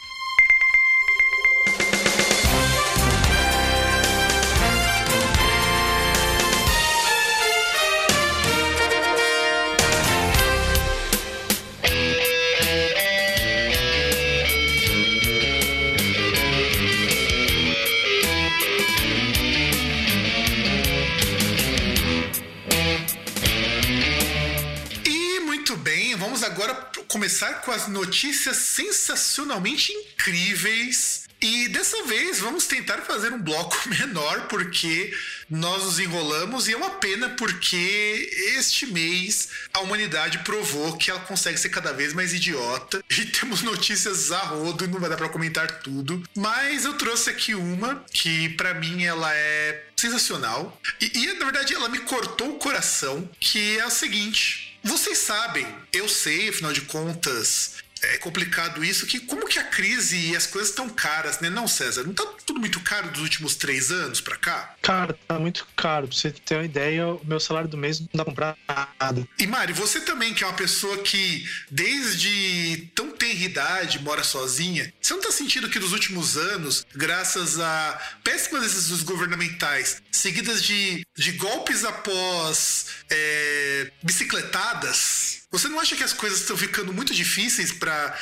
Começar 27.39 27.61
com 27.61 27.71
as 27.71 27.87
notícias 27.87 28.57
sensacionalmente 28.57 29.93
incríveis. 29.93 31.29
E 31.41 31.69
dessa 31.69 32.03
vez 32.03 32.41
vamos 32.41 32.67
tentar 32.67 33.03
fazer 33.03 33.33
um 33.33 33.41
bloco 33.41 33.77
menor, 33.89 34.49
porque 34.49 35.17
nós 35.49 35.85
nos 35.85 36.01
enrolamos 36.01 36.67
e 36.67 36.73
é 36.73 36.77
uma 36.77 36.91
pena 36.91 37.29
porque 37.31 38.29
este 38.57 38.87
mês 38.87 39.51
a 39.73 39.79
humanidade 39.79 40.39
provou 40.41 40.97
que 40.97 41.13
ela 41.13 41.21
consegue 41.21 41.57
ser 41.59 41.69
cada 41.69 41.93
vez 41.93 42.13
mais 42.13 42.33
idiota. 42.35 43.05
E 43.19 43.25
temos 43.27 43.63
notícias 43.63 44.31
a 44.31 44.39
rodo 44.39 44.85
e 44.85 44.89
não 44.89 45.01
vai 45.01 45.11
dar 45.11 45.17
pra 45.17 45.29
comentar 45.29 45.81
tudo. 45.81 46.23
Mas 46.37 46.85
eu 46.85 46.95
trouxe 46.95 47.31
aqui 47.31 47.53
uma 47.55 48.05
que 48.13 48.49
pra 48.51 48.75
mim 48.75 49.05
ela 49.05 49.33
é 49.35 49.85
sensacional. 49.97 50.81
E, 51.01 51.19
e, 51.19 51.33
na 51.35 51.45
verdade 51.45 51.75
ela 51.75 51.89
me 51.89 52.01
cortou 52.01 52.51
o 52.51 52.59
coração, 52.59 53.29
que 53.41 53.79
é 53.79 53.83
a 53.83 53.91
seguinte. 53.91 54.68
Vocês 54.83 55.19
sabem, 55.19 55.67
eu 55.93 56.09
sei, 56.09 56.49
afinal 56.49 56.73
de 56.73 56.83
contas, 56.83 57.77
é 58.03 58.19
complicado 58.19 58.85
isso, 58.85 59.07
que 59.07 59.21
como 59.21 59.47
que 59.47 59.59
a 59.59 59.65
crise 59.65 60.31
e 60.31 60.37
as 60.37 60.47
coisas 60.47 60.71
estão 60.71 60.89
caras, 60.89 61.41
né? 61.41 61.51
Não, 61.51 61.67
César? 61.67 62.05
Não 62.05 62.15
tá 62.15 62.25
tudo 62.47 62.61
muito 62.61 62.81
caro 62.81 63.11
dos 63.11 63.23
últimos 63.23 63.57
três 63.57 63.91
anos 63.91 64.21
pra 64.21 64.37
cá? 64.37 64.77
Cara, 64.83 65.19
tá 65.27 65.39
muito 65.39 65.67
caro. 65.77 66.07
Pra 66.07 66.17
você 66.17 66.31
ter 66.31 66.57
uma 66.57 66.65
ideia, 66.65 67.09
o 67.09 67.21
meu 67.25 67.41
salário 67.41 67.69
do 67.69 67.77
mês 67.77 68.01
não 68.01 68.09
dá 68.15 68.25
pra 68.25 68.33
comprar 68.33 68.59
nada. 69.01 69.27
E 69.39 69.47
Mari, 69.47 69.73
você 69.73 70.01
também, 70.01 70.33
que 70.33 70.45
é 70.45 70.47
uma 70.47 70.57
pessoa 70.57 70.99
que 70.99 71.45
desde 71.71 72.89
tão 72.95 73.08
tenra 73.19 73.45
idade 73.45 73.99
mora 73.99 74.23
sozinha, 74.23 74.93
você 75.01 75.13
não 75.13 75.21
tá 75.21 75.31
sentindo 75.31 75.69
que 75.69 75.79
nos 75.79 75.93
últimos 75.93 76.37
anos, 76.37 76.87
graças 76.95 77.59
a 77.59 78.01
péssimas 78.23 78.63
decisões 78.63 79.03
governamentais, 79.03 80.01
seguidas 80.13 80.63
de, 80.63 81.05
de 81.17 81.33
golpes 81.33 81.85
após 81.85 82.87
é, 83.11 83.91
bicicletadas, 84.03 85.38
você 85.51 85.67
não 85.69 85.81
acha 85.81 85.97
que 85.97 86.05
as 86.05 86.13
coisas 86.13 86.41
estão 86.41 86.57
ficando 86.57 86.93
muito 86.93 87.15
difíceis 87.15 87.73
para 87.73 88.15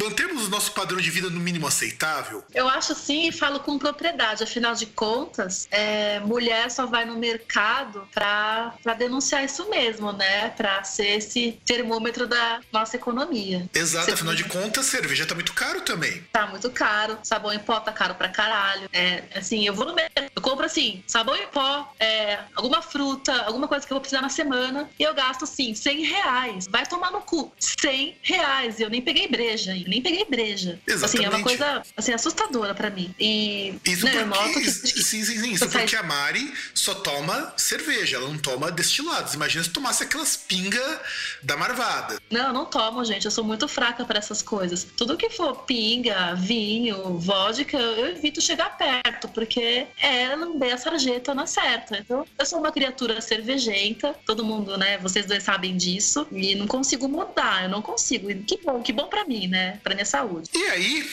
mantermos 0.00 0.46
o 0.46 0.50
nosso 0.50 0.72
padrão 0.72 1.00
de 1.00 1.10
vida 1.10 1.30
no 1.30 1.40
mínimo 1.40 1.66
aceitável? 1.66 2.44
Eu 2.54 2.68
acho 2.68 2.94
sim 2.94 3.28
e 3.28 3.32
falo 3.32 3.60
com 3.60 3.78
propriedade. 3.78 4.42
Afinal 4.42 4.74
de 4.74 4.84
contas, 4.86 5.66
é, 5.70 6.20
mulher 6.20 6.70
só 6.70 6.84
vai 6.84 7.06
no 7.06 7.16
mercado 7.18 8.06
pra 8.12 8.74
denunciar 8.98 9.42
isso 9.44 9.68
mesmo, 9.70 10.12
né? 10.12 10.50
Pra 10.50 10.84
ser 10.84 11.16
esse 11.18 11.58
termômetro 11.64 12.26
da 12.26 12.60
nossa 12.70 12.96
economia. 12.96 13.66
Exato, 13.72 14.06
Você- 14.06 14.12
afinal 14.12 14.34
de 14.34 14.44
contas, 14.44 14.84
cerveja 14.86 15.24
tá 15.24 15.34
muito 15.34 15.54
caro 15.54 15.80
também. 15.80 16.22
Tá 16.32 16.46
muito 16.46 16.70
caro, 16.70 17.18
sabão 17.22 17.52
em 17.52 17.58
pó 17.58 17.80
tá 17.80 17.92
caro 17.92 18.14
pra 18.14 18.28
caralho. 18.28 18.90
É, 18.92 19.24
assim, 19.34 19.66
eu 19.66 19.72
vou 19.74 19.86
no 19.86 19.94
mercado, 19.94 20.30
eu 20.34 20.42
compro 20.42 20.66
assim, 20.66 21.02
sabão 21.06 21.34
em 21.34 21.46
pó, 21.46 21.90
é, 21.98 22.40
alguma 22.54 22.82
fruta, 22.82 23.32
alguma 23.44 23.66
coisa 23.66 23.86
que 23.86 23.92
eu 23.92 23.94
vou 23.94 24.00
precisar 24.02 24.20
na 24.20 24.28
semana, 24.28 24.90
e 24.98 25.02
eu 25.02 25.14
gasto, 25.14 25.44
assim, 25.44 25.74
100 25.74 26.04
reais 26.04 26.41
reais. 26.42 26.66
Vai 26.68 26.86
tomar 26.86 27.10
no 27.10 27.20
cu. 27.20 27.52
100 27.58 28.16
reais. 28.22 28.78
E 28.78 28.82
eu 28.82 28.90
nem 28.90 29.00
peguei 29.00 29.28
breja, 29.28 29.76
eu 29.76 29.88
nem 29.88 30.02
peguei 30.02 30.24
breja. 30.24 30.80
Exatamente. 30.86 31.04
Assim, 31.04 31.24
é 31.24 31.28
uma 31.28 31.42
coisa 31.42 31.82
assim, 31.96 32.12
assustadora 32.12 32.74
pra 32.74 32.90
mim. 32.90 33.14
E 33.18 33.74
Isso 33.84 34.04
né, 34.04 34.10
porque, 34.10 34.18
eu 34.18 34.26
noto 34.26 34.60
que. 34.60 34.70
sim, 34.70 35.24
sim, 35.24 35.40
sim. 35.40 35.52
Isso 35.52 35.68
porque 35.68 35.96
a 35.96 36.02
Mari 36.02 36.52
só 36.74 36.94
toma 36.94 37.52
cerveja, 37.56 38.16
ela 38.16 38.28
não 38.28 38.38
toma 38.38 38.70
destilados. 38.70 39.34
Imagina 39.34 39.64
se 39.64 39.70
tomasse 39.70 40.02
aquelas 40.02 40.36
pinga 40.36 41.00
da 41.42 41.56
marvada. 41.56 42.20
Não, 42.30 42.52
não 42.52 42.64
tomo, 42.64 43.04
gente. 43.04 43.24
Eu 43.24 43.30
sou 43.30 43.44
muito 43.44 43.68
fraca 43.68 44.04
para 44.04 44.18
essas 44.18 44.42
coisas. 44.42 44.86
Tudo 44.96 45.16
que 45.16 45.30
for 45.30 45.62
pinga, 45.64 46.34
vinho, 46.34 47.18
vodka, 47.18 47.76
eu 47.76 48.08
evito 48.08 48.40
chegar 48.40 48.76
perto, 48.76 49.28
porque 49.28 49.86
é 50.00 50.34
lamber 50.34 50.74
a 50.74 50.78
sarjeta 50.78 51.34
na 51.34 51.46
certa. 51.46 51.98
Então, 51.98 52.26
eu 52.38 52.46
sou 52.46 52.58
uma 52.58 52.72
criatura 52.72 53.20
cervejenta, 53.20 54.14
todo 54.26 54.44
mundo, 54.44 54.76
né? 54.76 54.98
Vocês 54.98 55.26
dois 55.26 55.42
sabem 55.42 55.76
disso, 55.76 56.26
e 56.34 56.54
não 56.54 56.66
consigo 56.66 57.08
mudar, 57.08 57.64
eu 57.64 57.68
não 57.68 57.82
consigo. 57.82 58.30
E 58.30 58.36
que 58.36 58.58
bom, 58.62 58.82
que 58.82 58.92
bom 58.92 59.06
para 59.06 59.24
mim, 59.24 59.48
né? 59.48 59.78
Pra 59.82 59.94
minha 59.94 60.04
saúde. 60.04 60.50
E 60.54 60.64
aí, 60.66 61.10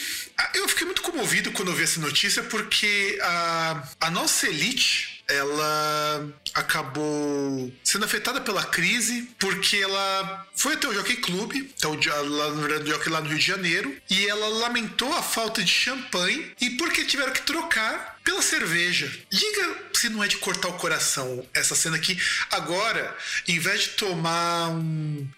eu 0.54 0.68
fiquei 0.68 0.86
muito 0.86 1.02
comovido 1.02 1.52
quando 1.52 1.68
eu 1.68 1.74
vi 1.74 1.84
essa 1.84 2.00
notícia, 2.00 2.42
porque 2.44 3.18
a, 3.22 3.82
a 4.00 4.10
nossa 4.10 4.48
elite 4.48 5.20
ela 5.30 6.28
acabou 6.54 7.72
sendo 7.84 8.04
afetada 8.04 8.40
pela 8.40 8.64
crise 8.64 9.28
porque 9.38 9.76
ela 9.76 10.46
foi 10.54 10.74
até 10.74 10.88
o 10.88 10.92
Jockey 10.92 11.16
Club, 11.16 11.54
então, 11.54 11.96
lá, 12.28 12.50
no 12.50 12.86
Jockey 12.86 13.08
lá 13.08 13.20
no 13.20 13.28
Rio 13.28 13.38
de 13.38 13.46
Janeiro, 13.46 13.96
e 14.10 14.26
ela 14.26 14.48
lamentou 14.48 15.12
a 15.14 15.22
falta 15.22 15.62
de 15.62 15.70
champanhe 15.70 16.52
e 16.60 16.70
porque 16.70 17.04
tiveram 17.04 17.32
que 17.32 17.42
trocar 17.42 18.09
pela 18.24 18.42
cerveja. 18.42 19.10
Diga 19.30 19.90
se 19.94 20.08
não 20.08 20.22
é 20.22 20.28
de 20.28 20.38
cortar 20.38 20.68
o 20.68 20.78
coração 20.78 21.46
essa 21.52 21.74
cena 21.74 21.96
aqui. 21.96 22.18
Agora, 22.50 23.16
em 23.46 23.58
vez 23.58 23.82
de 23.82 23.88
tomar 23.90 24.68
um, 24.70 25.28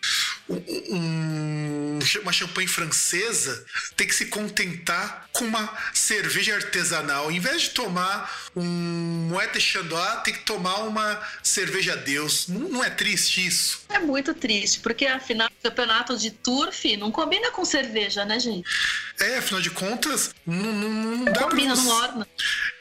um, 0.91 1.99
uma 2.23 2.33
champanhe 2.33 2.69
francesa, 2.69 3.65
tem 3.97 4.07
que 4.07 4.15
se 4.15 4.27
contentar 4.27 5.29
com 5.33 5.45
uma 5.45 5.73
cerveja 5.95 6.55
artesanal. 6.55 7.31
Em 7.31 7.41
vez 7.41 7.63
de 7.63 7.71
tomar 7.71 8.51
um 8.55 9.29
Moët 9.31 9.53
de 9.53 9.61
Chandois, 9.61 10.23
tem 10.23 10.35
que 10.35 10.45
tomar 10.45 10.81
uma 10.81 11.21
cerveja 11.43 11.97
Deus. 11.97 12.49
Não, 12.49 12.69
não 12.69 12.85
é 12.85 12.91
triste 12.91 13.47
isso? 13.47 13.85
É 13.89 13.99
muito 13.99 14.35
triste, 14.35 14.81
porque 14.81 15.07
afinal, 15.07 15.49
o 15.49 15.63
campeonato 15.63 16.17
de 16.17 16.31
turf 16.31 16.97
não 16.97 17.11
combina 17.11 17.51
com 17.51 17.65
cerveja, 17.65 18.25
né, 18.25 18.39
gente? 18.39 18.69
É, 19.19 19.39
afinal 19.39 19.61
de 19.61 19.71
contas, 19.71 20.35
não, 20.47 20.73
não, 20.73 20.91
não 20.91 21.25
dá 21.25 21.45
combina, 21.45 21.75
pra 21.75 21.83
você... 21.83 21.89
não 21.89 21.97
orna. 21.97 22.29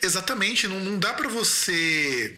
Exatamente, 0.02 0.68
não, 0.68 0.80
não 0.80 1.00
dá 1.00 1.14
para 1.14 1.30
você 1.30 2.38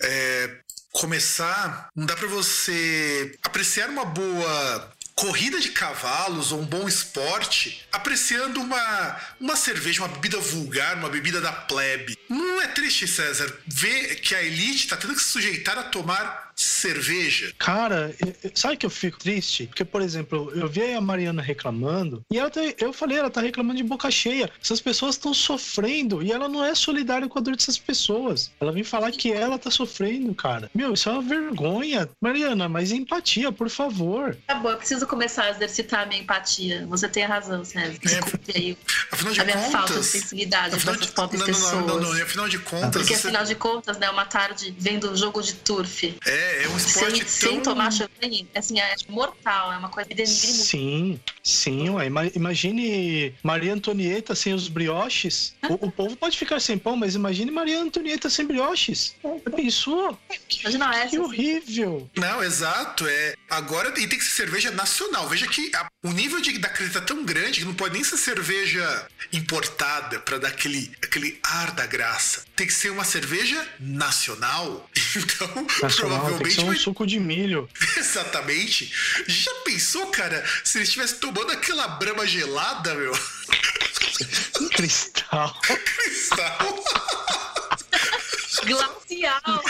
é, 0.00 0.56
começar, 0.92 1.88
não 1.94 2.06
dá 2.06 2.16
para 2.16 2.28
você 2.28 3.36
apreciar 3.42 3.88
uma 3.88 4.04
boa 4.04 4.92
corrida 5.14 5.60
de 5.60 5.68
cavalos 5.68 6.50
ou 6.50 6.60
um 6.60 6.64
bom 6.64 6.88
esporte 6.88 7.86
apreciando 7.92 8.58
uma, 8.60 9.20
uma 9.38 9.54
cerveja, 9.54 10.02
uma 10.02 10.08
bebida 10.08 10.38
vulgar, 10.38 10.96
uma 10.96 11.10
bebida 11.10 11.42
da 11.42 11.52
plebe. 11.52 12.16
Não 12.28 12.60
é 12.62 12.68
triste, 12.68 13.06
César, 13.06 13.54
ver 13.66 14.16
que 14.16 14.34
a 14.34 14.42
elite 14.42 14.84
está 14.84 14.96
tendo 14.96 15.14
que 15.14 15.22
se 15.22 15.28
sujeitar 15.28 15.76
a 15.76 15.82
tomar 15.82 16.49
cerveja. 16.60 17.52
Cara, 17.58 18.14
sabe 18.54 18.76
que 18.76 18.86
eu 18.86 18.90
fico 18.90 19.18
triste? 19.18 19.66
Porque, 19.66 19.84
por 19.84 20.02
exemplo, 20.02 20.52
eu 20.54 20.68
vi 20.68 20.92
a 20.94 21.00
Mariana 21.00 21.40
reclamando 21.42 22.24
e 22.30 22.38
ela 22.38 22.50
tá, 22.50 22.60
eu 22.78 22.92
falei, 22.92 23.18
ela 23.18 23.30
tá 23.30 23.40
reclamando 23.40 23.76
de 23.78 23.84
boca 23.84 24.10
cheia. 24.10 24.50
Essas 24.62 24.80
pessoas 24.80 25.14
estão 25.14 25.32
sofrendo 25.32 26.22
e 26.22 26.32
ela 26.32 26.48
não 26.48 26.64
é 26.64 26.74
solidária 26.74 27.28
com 27.28 27.38
a 27.38 27.42
dor 27.42 27.56
dessas 27.56 27.78
pessoas. 27.78 28.50
Ela 28.60 28.72
vem 28.72 28.84
falar 28.84 29.10
que 29.12 29.32
ela 29.32 29.58
tá 29.58 29.70
sofrendo, 29.70 30.34
cara. 30.34 30.70
Meu, 30.74 30.92
isso 30.94 31.08
é 31.08 31.12
uma 31.12 31.22
vergonha. 31.22 32.08
Mariana, 32.20 32.68
mas 32.68 32.92
empatia, 32.92 33.50
por 33.52 33.68
favor. 33.70 34.36
Tá 34.46 34.54
bom, 34.56 34.70
eu 34.70 34.76
preciso 34.76 35.06
começar 35.06 35.44
a 35.44 35.50
exercitar 35.50 36.00
a 36.02 36.06
minha 36.06 36.20
empatia. 36.20 36.86
Você 36.88 37.08
tem 37.08 37.24
razão, 37.24 37.64
César. 37.64 37.94
Desculpe 38.00 38.52
aí. 38.54 38.78
Afinal 39.10 39.32
de 39.32 39.40
a 39.40 39.44
minha 39.44 39.56
contas, 39.56 39.72
falta 39.72 39.94
de 39.94 40.04
sensibilidade 40.04 40.74
afinal 40.76 40.94
com 40.94 41.00
essas 41.00 41.06
de- 41.08 41.14
pobres 41.16 41.40
não, 41.40 41.46
não, 41.46 41.54
pessoas. 41.54 41.72
não, 41.86 42.00
não, 42.00 42.14
não, 42.14 42.22
afinal 42.22 42.48
de 42.48 42.58
contas, 42.58 42.90
Porque 42.90 43.14
você- 43.16 43.26
afinal 43.28 43.44
de 43.44 43.54
contas, 43.54 43.98
né, 43.98 44.10
uma 44.10 44.24
tarde 44.24 44.74
vendo 44.78 45.10
o 45.10 45.16
jogo 45.16 45.42
de 45.42 45.54
turf 45.54 46.14
é, 46.24 46.49
é 46.64 46.68
um 46.68 46.76
esporte 46.76 47.24
sem, 47.28 47.40
tão... 47.48 47.52
sem 47.52 47.60
tomar 47.60 47.90
champanhe, 47.92 48.48
assim, 48.54 48.78
é 48.80 48.94
mortal, 49.08 49.72
é 49.72 49.76
uma 49.76 49.88
coisa 49.88 50.08
que 50.08 50.14
denigre 50.14 50.46
muito. 50.46 50.64
Sim, 50.64 51.20
sim, 51.42 51.90
ué. 51.90 52.06
Ima- 52.06 52.26
Imagine 52.34 53.34
Maria 53.42 53.72
Antonieta 53.74 54.34
sem 54.34 54.52
os 54.54 54.68
brioches. 54.68 55.54
O, 55.68 55.86
o 55.86 55.92
povo 55.92 56.16
pode 56.16 56.36
ficar 56.38 56.60
sem 56.60 56.76
pão, 56.78 56.96
mas 56.96 57.14
imagine 57.14 57.50
Maria 57.50 57.80
Antonieta 57.80 58.28
sem 58.30 58.46
brioches. 58.46 59.14
Pensou? 59.56 60.18
Que, 60.48 60.60
Imagina 60.62 60.90
essa, 60.90 61.00
que 61.10 61.16
assim. 61.16 61.18
horrível. 61.18 62.10
Não, 62.16 62.42
exato. 62.42 63.06
É, 63.06 63.34
agora 63.48 63.88
e 64.00 64.06
tem 64.06 64.18
que 64.18 64.24
ser 64.24 64.36
cerveja 64.36 64.70
nacional. 64.70 65.28
Veja 65.28 65.46
que 65.46 65.70
a- 65.74 65.88
o 66.04 66.12
nível 66.12 66.40
de, 66.40 66.58
da 66.58 66.68
crise 66.68 66.92
tá 66.92 67.00
tão 67.00 67.24
grande 67.24 67.60
que 67.60 67.64
não 67.66 67.74
pode 67.74 67.94
nem 67.94 68.04
ser 68.04 68.16
cerveja 68.16 69.06
importada 69.32 70.18
para 70.20 70.38
dar 70.38 70.48
aquele, 70.48 70.90
aquele 71.02 71.38
ar 71.42 71.70
da 71.72 71.86
graça. 71.86 72.44
Tem 72.60 72.66
que 72.66 72.74
ser 72.74 72.90
uma 72.90 73.04
cerveja 73.04 73.66
nacional. 73.80 74.86
Então, 75.16 75.66
Nacional, 75.82 75.82
tem 75.82 75.88
que 75.88 75.96
provavelmente 75.96 76.54
ser 76.54 76.60
um 76.60 76.66
vai- 76.66 76.76
suco 76.76 77.04
de 77.06 77.18
milho. 77.18 77.68
Exatamente. 77.96 78.92
Já 79.26 79.50
pensou, 79.64 80.06
cara, 80.08 80.44
se 80.62 80.78
eles 80.78 80.88
estivessem 80.88 81.18
tomando 81.18 81.50
aquela 81.50 81.88
brama 81.88 82.24
gelada, 82.26 82.94
meu? 82.94 83.12
Cristal. 84.76 85.58
Cristal. 85.62 86.84
Glacial. 88.66 89.62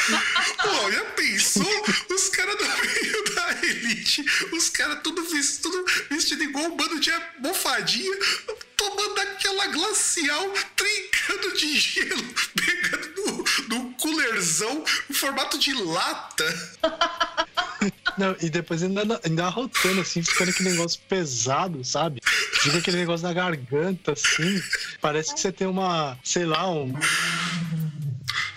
Pô, 0.62 0.92
já 0.92 1.04
pensou? 1.16 1.84
Os 2.10 2.28
caras 2.28 2.56
do 2.56 2.64
meio 2.64 3.34
da 3.34 3.66
elite, 3.66 4.24
os 4.52 4.68
caras 4.70 5.00
tudo 5.02 5.22
vestido, 5.24 5.62
tudo 5.62 5.84
vestido 6.10 6.42
igual 6.42 6.66
um 6.66 6.76
bando 6.76 7.00
de 7.00 7.10
mofadinha, 7.38 8.16
tomando 8.76 9.20
aquela 9.20 9.66
glacial, 9.68 10.52
trincando 10.76 11.56
de 11.56 11.78
gelo, 11.78 12.34
pegando 12.56 13.44
no, 13.68 13.76
no 13.76 13.94
coolerzão 13.94 14.84
em 15.08 15.14
formato 15.14 15.58
de 15.58 15.72
lata. 15.74 16.78
Não, 18.18 18.36
e 18.40 18.50
depois 18.50 18.82
ainda, 18.82 19.20
ainda 19.24 19.46
arrotando, 19.46 20.00
assim, 20.00 20.22
ficando 20.22 20.50
aquele 20.50 20.70
negócio 20.70 21.00
pesado, 21.08 21.84
sabe? 21.84 22.20
Fica 22.60 22.78
aquele 22.78 22.98
negócio 22.98 23.26
na 23.26 23.32
garganta, 23.32 24.12
assim. 24.12 24.62
Parece 25.00 25.34
que 25.34 25.40
você 25.40 25.50
tem 25.50 25.66
uma, 25.66 26.18
sei 26.22 26.44
lá, 26.44 26.70
um, 26.70 26.92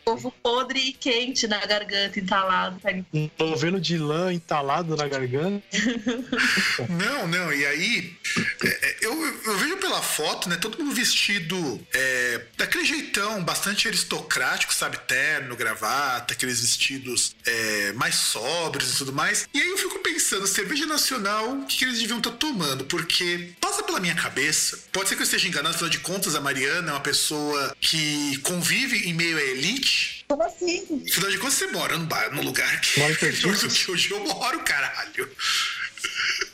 Ovo 0.06 0.34
podre 0.44 0.80
e 0.80 0.94
quente 0.94 1.48
na 1.48 1.66
garganta, 1.66 2.20
entalado. 2.20 2.82
um 3.14 3.30
novelo 3.40 3.80
de 3.80 3.98
lã 3.98 4.34
entalado 4.34 4.96
na 4.96 5.08
garganta. 5.08 5.64
Não, 6.90 7.28
não, 7.28 7.54
e 7.54 7.66
aí 7.66 8.18
é, 8.64 8.68
é, 8.68 8.98
eu, 9.02 9.26
eu 9.46 9.58
vejo 9.58 9.78
pela 9.78 10.02
foto, 10.02 10.50
né? 10.50 10.58
Todo 10.58 10.78
mundo 10.78 10.94
vestido 10.94 11.80
é, 11.94 12.42
daquele 12.58 12.86
jeitão 12.86 13.44
bastante 13.44 13.88
aristocrático, 13.88 14.74
sabe? 14.74 14.98
Terno, 15.08 15.56
gravata, 15.56 16.34
aqueles 16.34 16.62
vestidos 16.62 17.36
é, 17.46 17.94
mais 17.94 18.16
sóbrios 18.16 18.94
e 18.94 18.98
tudo 18.98 19.14
mais. 19.14 19.48
E 19.54 19.62
aí 19.62 19.68
eu 19.68 19.78
fico 19.78 20.00
pensando, 20.00 20.48
cerveja 20.48 20.86
nacional, 20.86 21.52
o 21.52 21.66
que, 21.66 21.78
que 21.78 21.86
eles 21.86 22.00
deviam 22.00 22.18
estar 22.18 22.32
tomando? 22.32 22.86
Porque 22.86 23.52
passa 23.60 23.84
pela 23.84 24.00
minha 24.00 24.16
cabeça, 24.16 24.80
pode 24.92 25.10
ser 25.10 25.16
que 25.16 25.22
eu 25.22 25.26
esteja 25.26 25.48
enganado, 25.48 25.76
afinal 25.76 25.90
de 25.90 26.00
contas, 26.00 26.36
a 26.36 26.42
Mariana 26.42 26.90
é 26.90 26.94
uma 26.94 27.00
pessoa 27.00 27.76
que 27.80 28.38
convive 28.40 29.10
em 29.10 29.14
meio 29.14 29.38
à 29.38 29.42
elite. 29.42 29.93
Como 30.28 30.44
assim? 30.44 31.04
Afinal 31.10 31.32
de 31.32 31.38
contas, 31.38 31.54
você 31.54 31.68
mora 31.68 31.98
num, 31.98 32.06
bar, 32.06 32.32
num 32.32 32.44
lugar 32.44 32.82
que, 32.82 33.00
Mora 33.00 33.12
em 33.12 33.16
hoje 33.92 34.12
eu 34.12 34.20
moro, 34.20 34.60
caralho. 34.64 35.30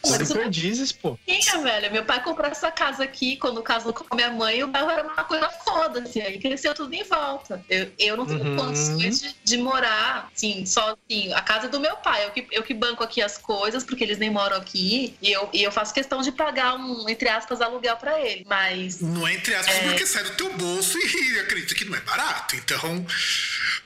É 0.06 0.34
perdizes, 0.34 0.92
pô. 0.92 1.18
Tinha, 1.28 1.62
velho. 1.62 1.92
Meu 1.92 2.04
pai 2.06 2.24
comprou 2.24 2.50
essa 2.50 2.72
casa 2.72 3.04
aqui 3.04 3.36
quando 3.38 3.62
casou 3.62 3.94
com 3.94 4.06
a 4.10 4.16
minha 4.16 4.32
mãe. 4.32 4.64
O 4.64 4.68
bairro 4.68 4.90
era 4.90 5.04
uma 5.04 5.24
coisa 5.24 5.50
foda-se. 5.50 6.22
Aí 6.22 6.40
cresceu 6.40 6.74
tudo 6.74 6.94
em 6.94 7.04
volta. 7.04 7.64
Eu, 7.70 7.92
eu 8.00 8.18
não 8.18 8.26
tenho 8.26 8.40
Uhum. 8.44 8.56
condições 8.56 9.22
de, 9.22 9.36
de 9.44 9.58
morar, 9.58 10.30
assim, 10.36 10.66
sozinho. 10.66 11.36
A 11.36 11.42
casa 11.42 11.66
é 11.68 11.70
do 11.70 11.80
meu 11.80 11.96
pai. 11.98 12.26
Eu 12.26 12.32
que, 12.32 12.48
eu 12.52 12.64
que 12.64 12.74
banco 12.74 13.04
aqui 13.04 13.22
as 13.22 13.38
coisas, 13.38 13.84
porque 13.84 14.04
eles 14.04 14.18
nem 14.18 14.30
moram 14.30 14.58
aqui. 14.58 15.16
E 15.22 15.32
eu, 15.32 15.50
e 15.54 15.62
eu 15.64 15.72
faço 15.72 15.94
questão 15.94 16.22
de 16.22 16.32
pagar 16.32 16.76
um, 16.76 17.08
entre 17.10 17.30
aspas, 17.30 17.62
aluguel 17.62 17.98
pra 17.98 18.20
ele. 18.20 18.46
Mas 18.48 19.02
Não 19.02 19.28
é 19.28 19.34
entre 19.34 19.54
aspas, 19.56 19.76
É. 19.76 19.82
porque 19.90 20.06
sai 20.08 20.24
do 20.24 20.32
teu 20.32 20.52
bolso 20.58 20.98
e 20.98 21.40
acredito 21.40 21.76
que 21.76 21.86
não 21.86 21.96
é 21.98 22.02
barato. 22.02 22.56
Então, 22.56 23.06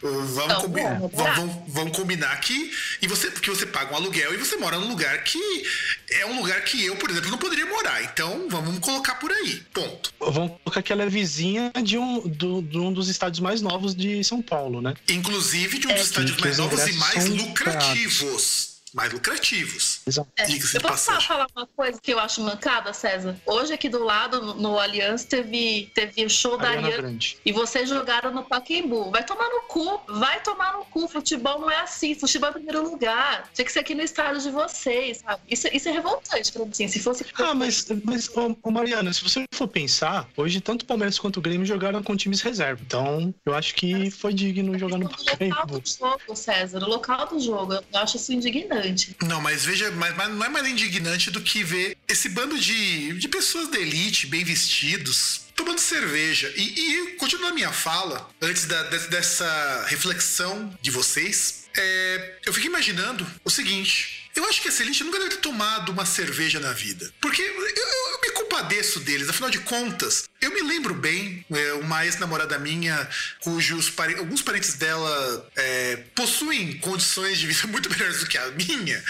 uh, 0.04 0.22
vamos, 0.28 0.48
Não, 0.54 0.62
combi- 0.62 0.82
não 0.82 0.89
é 0.89 0.93
vamos, 1.00 1.12
barato. 1.12 1.41
vamos- 1.41 1.63
vamos 1.67 1.98
combinar 1.98 2.39
que. 2.39 2.72
E 3.02 3.08
você, 3.08 3.30
porque 3.32 3.50
você 3.50 3.65
paga 3.65 3.93
um 3.93 3.98
aluguel 3.98 4.34
e 4.34 4.38
você 4.38 4.56
mora 4.58 4.78
num 4.78 4.88
lugar 4.88 5.24
que 5.24 5.72
é 6.12 6.25
um 6.25 6.38
lugar 6.39 6.63
que 6.63 6.83
eu, 6.86 6.95
por 6.95 7.09
exemplo, 7.09 7.29
não 7.31 7.38
poderia 7.38 7.65
morar. 7.65 8.03
Então, 8.03 8.47
vamos 8.49 8.79
colocar 8.79 9.15
por 9.15 9.31
aí. 9.31 9.63
Ponto. 9.73 10.13
Vamos 10.19 10.53
colocar 10.63 10.81
que 10.81 10.91
ela 10.93 11.03
é 11.03 11.09
vizinha 11.09 11.71
de 11.83 11.97
um, 11.97 12.19
do, 12.27 12.62
de 12.62 12.77
um 12.77 12.91
dos 12.93 13.09
estádios 13.09 13.39
mais 13.39 13.62
novos 13.62 13.95
de 13.95 14.23
São 14.23 14.41
Paulo, 14.41 14.81
né? 14.81 14.93
Inclusive 15.09 15.79
de 15.79 15.88
um 15.88 15.91
dos 15.91 15.99
É. 15.99 16.03
estádios 16.03 16.38
mais 16.38 16.53
os 16.53 16.57
novos 16.59 16.88
e 16.88 16.93
mais 16.93 17.25
lucrativos. 17.29 18.72
Mais 18.93 19.12
lucrativos. 19.12 20.01
Exato. 20.06 20.29
É, 20.38 20.43
eu 20.43 20.47
posso 20.60 20.79
falar, 20.79 20.89
passagem. 20.89 21.27
falar 21.27 21.47
uma 21.56 21.67
coisa 21.67 21.99
que 22.01 22.12
eu 22.12 22.19
acho 22.19 22.41
mancada, 22.41 22.93
César? 22.93 23.36
Hoje 23.45 23.73
aqui 23.73 23.89
do 23.89 24.03
lado, 24.03 24.41
no, 24.41 24.53
no 24.56 24.79
Allianz, 24.79 25.23
teve, 25.25 25.91
teve 25.93 26.25
o 26.25 26.29
show 26.29 26.58
da 26.58 26.69
Ariana 26.69 26.88
Ariana 26.88 27.01
Grande. 27.03 27.38
e 27.45 27.51
vocês 27.51 27.89
jogaram 27.89 28.32
no 28.32 28.43
Pacaembu. 28.43 29.12
Vai 29.12 29.23
tomar 29.25 29.49
no 29.49 29.62
cu, 29.62 30.01
vai 30.08 30.41
tomar 30.41 30.73
no 30.73 30.86
cu. 30.86 31.08
Futebol 31.08 31.60
não 31.60 31.71
é 31.71 31.77
assim, 31.82 32.13
futebol 32.15 32.49
é 32.49 32.51
em 32.51 32.53
primeiro 32.53 32.84
lugar. 32.84 33.49
Tinha 33.53 33.65
que 33.65 33.71
ser 33.71 33.79
aqui 33.79 33.95
no 33.95 34.01
estádio 34.01 34.41
de 34.41 34.51
vocês, 34.51 35.17
sabe? 35.17 35.41
Isso, 35.49 35.67
isso 35.73 35.89
é 35.89 35.91
revoltante 35.91 36.51
pra 36.51 36.63
mim, 36.63 36.71
assim, 36.71 36.88
se 36.88 36.99
fosse... 36.99 37.25
Ah, 37.36 37.53
mas, 37.53 37.88
mas 38.03 38.29
ô, 38.29 38.56
ô, 38.62 38.71
Mariana, 38.71 39.12
se 39.13 39.23
você 39.23 39.45
for 39.53 39.67
pensar, 39.67 40.27
hoje 40.38 40.62
tanto 40.62 40.84
o 40.84 40.86
Palmeiras 40.86 41.17
quanto 41.17 41.38
o 41.38 41.41
Grêmio 41.41 41.65
jogaram 41.65 42.03
com 42.03 42.15
times 42.15 42.41
reserva. 42.41 42.82
Então, 42.86 43.34
eu 43.45 43.56
acho 43.56 43.73
que 43.75 44.12
foi 44.12 44.34
digno 44.34 44.77
jogar 44.77 44.97
no 44.97 45.06
O 45.06 45.10
local 45.10 45.25
Pacaembu. 45.25 45.79
do 45.79 45.89
jogo, 45.89 46.36
César, 46.36 46.84
o 46.84 46.88
local 46.88 47.27
do 47.27 47.39
jogo, 47.39 47.73
eu 47.73 47.84
acho 47.93 48.17
isso 48.17 48.34
indignante. 48.34 48.83
Não, 49.24 49.41
mas 49.41 49.63
veja, 49.65 49.91
mas, 49.91 50.15
mas 50.15 50.30
não 50.30 50.46
é 50.46 50.50
mais 50.50 50.67
indignante 50.67 51.32
do 51.32 51.41
que 51.41 51.63
ver 51.63 51.98
esse 52.08 52.30
bando 52.30 52.58
de, 52.60 53.13
de 53.13 53.28
pessoas 53.28 53.69
da 53.69 53.80
elite, 53.80 54.28
bem 54.28 54.43
vestidos, 54.43 55.41
tomando 55.56 55.80
cerveja. 55.80 56.52
E, 56.56 56.62
e 56.62 57.12
continuando 57.17 57.52
a 57.52 57.56
minha 57.56 57.72
fala, 57.72 58.30
antes 58.41 58.65
da- 58.65 58.84
de- 58.84 59.08
dessa 59.08 59.86
reflexão 59.88 60.78
de 60.82 60.91
vocês, 60.91 61.65
é, 61.76 62.36
eu 62.46 62.54
fico 62.54 62.67
imaginando 62.67 63.26
o 63.43 63.50
seguinte. 63.50 64.22
Eu 64.36 64.46
acho 64.50 64.62
que 64.62 64.67
essa 64.67 64.82
elite 64.82 65.04
nunca 65.04 65.19
deve 65.19 65.32
ter 65.32 65.38
tomado 65.41 65.91
uma 65.91 66.06
cerveja 66.06 66.60
na 66.60 66.74
vida. 66.74 67.12
Porque 67.22 67.41
eu, 67.41 67.46
eu- 67.67 67.88
eu 68.13 68.22
me 68.22 68.32
compadeço 68.32 69.00
deles, 69.02 69.30
afinal 69.30 69.50
de 69.50 69.60
contas, 69.60 70.28
eu 70.41 70.52
me 70.54 70.62
lembro 70.62 70.93
bem, 70.93 71.46
é, 71.52 71.74
uma 71.74 72.06
ex-namorada 72.06 72.58
minha, 72.58 73.08
cujos 73.41 73.89
pare- 73.89 74.15
alguns 74.17 74.41
parentes 74.41 74.74
dela 74.76 75.50
é, 75.56 75.98
possuem 76.15 76.78
condições 76.80 77.38
de 77.39 77.48
vida 77.48 77.65
muito 77.67 77.89
melhores 77.89 78.19
do 78.22 78.28
que 78.28 78.38
a 78.38 78.48
minha. 78.52 79.04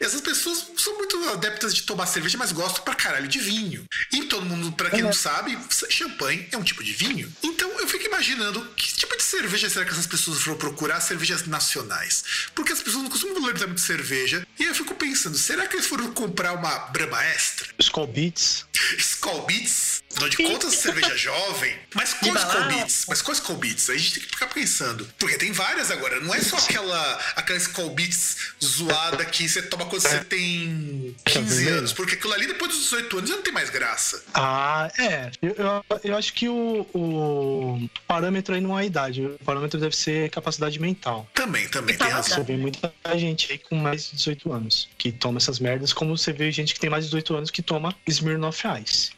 Essas 0.00 0.20
pessoas 0.20 0.66
são 0.76 0.96
muito 0.96 1.28
adeptas 1.30 1.74
de 1.74 1.82
tomar 1.82 2.06
cerveja, 2.06 2.38
mas 2.38 2.52
gostam 2.52 2.84
pra 2.84 2.94
caralho 2.94 3.28
de 3.28 3.38
vinho. 3.38 3.84
E 4.12 4.24
todo 4.24 4.46
mundo, 4.46 4.72
pra 4.72 4.90
quem 4.90 5.02
não 5.02 5.12
sabe, 5.12 5.58
champanhe 5.88 6.46
é 6.52 6.56
um 6.56 6.62
tipo 6.62 6.82
de 6.84 6.92
vinho. 6.92 7.32
Então 7.42 7.68
eu 7.80 7.88
fico 7.88 8.04
imaginando 8.06 8.64
que 8.76 8.92
tipo 8.94 9.16
de 9.16 9.22
cerveja 9.22 9.68
será 9.68 9.84
que 9.84 9.92
essas 9.92 10.06
pessoas 10.06 10.40
foram 10.40 10.56
procurar? 10.56 11.00
Cervejas 11.00 11.46
nacionais. 11.46 12.24
Porque 12.54 12.72
as 12.72 12.82
pessoas 12.82 13.02
não 13.02 13.10
costumam 13.10 13.34
valorizar 13.40 13.66
muito 13.66 13.80
cerveja. 13.80 14.46
E 14.58 14.64
eu 14.64 14.74
fico 14.74 14.94
pensando, 14.94 15.36
será 15.36 15.66
que 15.66 15.76
eles 15.76 15.86
foram 15.86 16.12
comprar 16.12 16.52
uma 16.52 16.78
Brahma 16.90 17.24
Extra? 17.24 17.68
Skull 17.78 18.06
Beats. 18.06 18.66
Skull 18.98 19.46
Beats? 19.46 20.02
Afinal 20.10 20.28
de 20.28 20.36
contas, 20.36 20.74
cerveja 20.74 21.16
jovem. 21.16 21.74
Mas 21.94 22.16
balada. 22.22 22.64
Beats? 22.68 23.04
Mas 23.08 23.22
Beats? 23.56 23.90
Aí 23.90 23.96
a 23.96 23.98
gente 23.98 24.14
tem 24.14 24.22
que 24.22 24.28
ficar 24.30 24.46
pensando. 24.48 25.08
Porque 25.18 25.36
tem 25.36 25.52
várias 25.52 25.90
agora. 25.90 26.20
Não 26.20 26.34
é 26.34 26.40
só 26.40 26.56
aquela, 26.56 27.20
aquela 27.36 27.58
Skull 27.58 27.90
Beats 27.90 28.36
zoada 28.62 29.24
que 29.24 29.48
você 29.48 29.62
toma 29.62 29.86
quando 29.86 30.02
você 30.02 30.24
tem 30.24 31.14
15 31.24 31.54
vermelho? 31.54 31.78
anos. 31.78 31.92
Porque 31.92 32.14
aquilo 32.14 32.32
ali, 32.32 32.46
depois 32.46 32.70
dos 32.72 32.82
18 32.84 33.18
anos, 33.18 33.30
já 33.30 33.36
não 33.36 33.42
tem 33.42 33.52
mais 33.52 33.70
graça. 33.70 34.22
Ah, 34.34 34.90
é. 34.98 35.30
Eu, 35.42 35.54
eu, 35.56 36.00
eu 36.04 36.16
acho 36.16 36.32
que 36.32 36.48
o, 36.48 36.86
o 36.94 37.90
parâmetro 38.06 38.54
aí 38.54 38.60
não 38.60 38.78
é 38.78 38.82
a 38.82 38.84
idade. 38.84 39.22
O 39.22 39.38
parâmetro 39.44 39.78
deve 39.78 39.94
ser 39.96 40.30
capacidade 40.30 40.78
mental. 40.80 41.28
Também, 41.34 41.68
também, 41.68 41.96
Tá 41.96 42.06
tem 42.06 42.14
razão. 42.14 42.38
Você 42.38 42.42
vê 42.44 42.56
muita 42.56 42.92
gente 43.16 43.52
aí 43.52 43.58
com 43.58 43.76
mais 43.76 44.10
de 44.10 44.16
18 44.16 44.52
anos 44.52 44.88
que 44.98 45.12
toma 45.12 45.38
essas 45.38 45.58
merdas, 45.58 45.92
como 45.92 46.16
você 46.16 46.32
vê 46.32 46.50
gente 46.50 46.74
que 46.74 46.80
tem 46.80 46.90
mais 46.90 47.04
de 47.04 47.10
18 47.10 47.36
anos 47.36 47.50
que 47.50 47.62
toma 47.62 47.94
Smirnoff 48.06 48.62
Ice. 48.84 49.10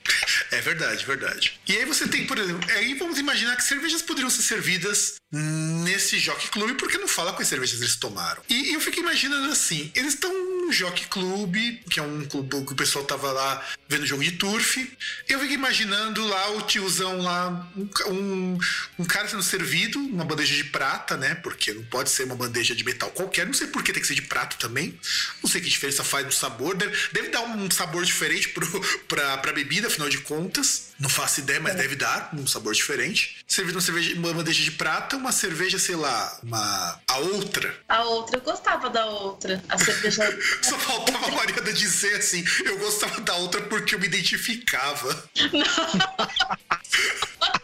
É 0.50 0.60
verdade, 0.60 0.79
verdade. 1.04 1.60
E 1.68 1.76
aí 1.76 1.84
você 1.84 2.08
tem, 2.08 2.26
por 2.26 2.38
exemplo, 2.38 2.68
aí 2.72 2.94
vamos 2.94 3.18
imaginar 3.18 3.56
que 3.56 3.64
cervejas 3.64 4.02
poderiam 4.02 4.30
ser 4.30 4.42
servidas 4.42 5.19
nesse 5.32 6.18
Jockey 6.18 6.48
Club, 6.48 6.76
porque 6.76 6.98
não 6.98 7.06
fala 7.06 7.32
quais 7.32 7.48
cervejas 7.48 7.80
eles 7.80 7.96
tomaram. 7.96 8.42
E 8.48 8.74
eu 8.74 8.80
fico 8.80 8.98
imaginando 8.98 9.50
assim, 9.52 9.90
eles 9.94 10.14
estão 10.14 10.32
no 10.66 10.72
Jockey 10.72 11.06
Club, 11.06 11.56
que 11.88 12.00
é 12.00 12.02
um 12.02 12.24
clube 12.24 12.66
que 12.66 12.72
o 12.72 12.76
pessoal 12.76 13.04
tava 13.04 13.30
lá 13.30 13.64
vendo 13.88 14.06
jogo 14.06 14.24
de 14.24 14.32
turf. 14.32 14.90
Eu 15.28 15.38
fico 15.40 15.52
imaginando 15.52 16.26
lá 16.26 16.50
o 16.50 16.62
tiozão 16.62 17.20
lá, 17.20 17.68
um, 18.08 18.58
um, 18.98 19.04
cara 19.04 19.28
sendo 19.28 19.42
servido, 19.42 19.98
uma 19.98 20.24
bandeja 20.24 20.54
de 20.54 20.64
prata, 20.64 21.16
né? 21.16 21.34
Porque 21.36 21.72
não 21.72 21.84
pode 21.84 22.10
ser 22.10 22.24
uma 22.24 22.36
bandeja 22.36 22.74
de 22.74 22.84
metal 22.84 23.10
qualquer. 23.10 23.46
Não 23.46 23.54
sei 23.54 23.68
por 23.68 23.82
que 23.82 23.92
tem 23.92 24.02
que 24.02 24.08
ser 24.08 24.14
de 24.14 24.22
prato 24.22 24.56
também. 24.58 24.98
Não 25.42 25.48
sei 25.48 25.60
que 25.60 25.68
diferença 25.68 26.02
faz 26.02 26.24
no 26.26 26.32
sabor. 26.32 26.76
Deve, 26.76 26.96
deve 27.12 27.28
dar 27.28 27.42
um 27.42 27.70
sabor 27.70 28.04
diferente 28.04 28.48
pro, 28.48 28.66
pra, 29.06 29.38
pra 29.38 29.52
bebida, 29.52 29.86
afinal 29.86 30.08
de 30.08 30.18
contas. 30.18 30.90
Não 30.98 31.08
faço 31.08 31.40
ideia, 31.40 31.60
mas 31.60 31.76
deve 31.76 31.96
dar 31.96 32.30
um 32.34 32.46
sabor 32.46 32.74
diferente. 32.74 33.38
Servido 33.46 33.76
uma, 33.76 33.82
cerveja, 33.82 34.14
uma 34.14 34.32
bandeja 34.34 34.62
de 34.62 34.70
prata, 34.72 35.16
uma 35.20 35.32
cerveja, 35.32 35.78
sei 35.78 35.94
lá, 35.94 36.38
uma. 36.42 37.00
A 37.08 37.18
outra. 37.18 37.74
A 37.88 38.02
outra, 38.04 38.38
eu 38.38 38.42
gostava 38.42 38.90
da 38.90 39.06
outra. 39.06 39.62
A 39.68 39.78
cerveja. 39.78 40.36
Só 40.62 40.78
faltava 40.78 41.26
a 41.26 41.30
Mariana 41.30 41.72
dizer 41.72 42.16
assim: 42.16 42.44
eu 42.64 42.78
gostava 42.78 43.20
da 43.20 43.36
outra 43.36 43.60
porque 43.62 43.94
eu 43.94 44.00
me 44.00 44.06
identificava. 44.06 45.24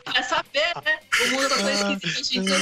Vai 0.06 0.22
saber, 0.22 0.72
né? 0.84 0.95
O 1.26 1.30
mundo 1.30 1.48
tá 1.48 1.56
tão 1.56 1.70
esquisito 1.70 2.06
hoje 2.06 2.38
em 2.38 2.42
dia. 2.42 2.56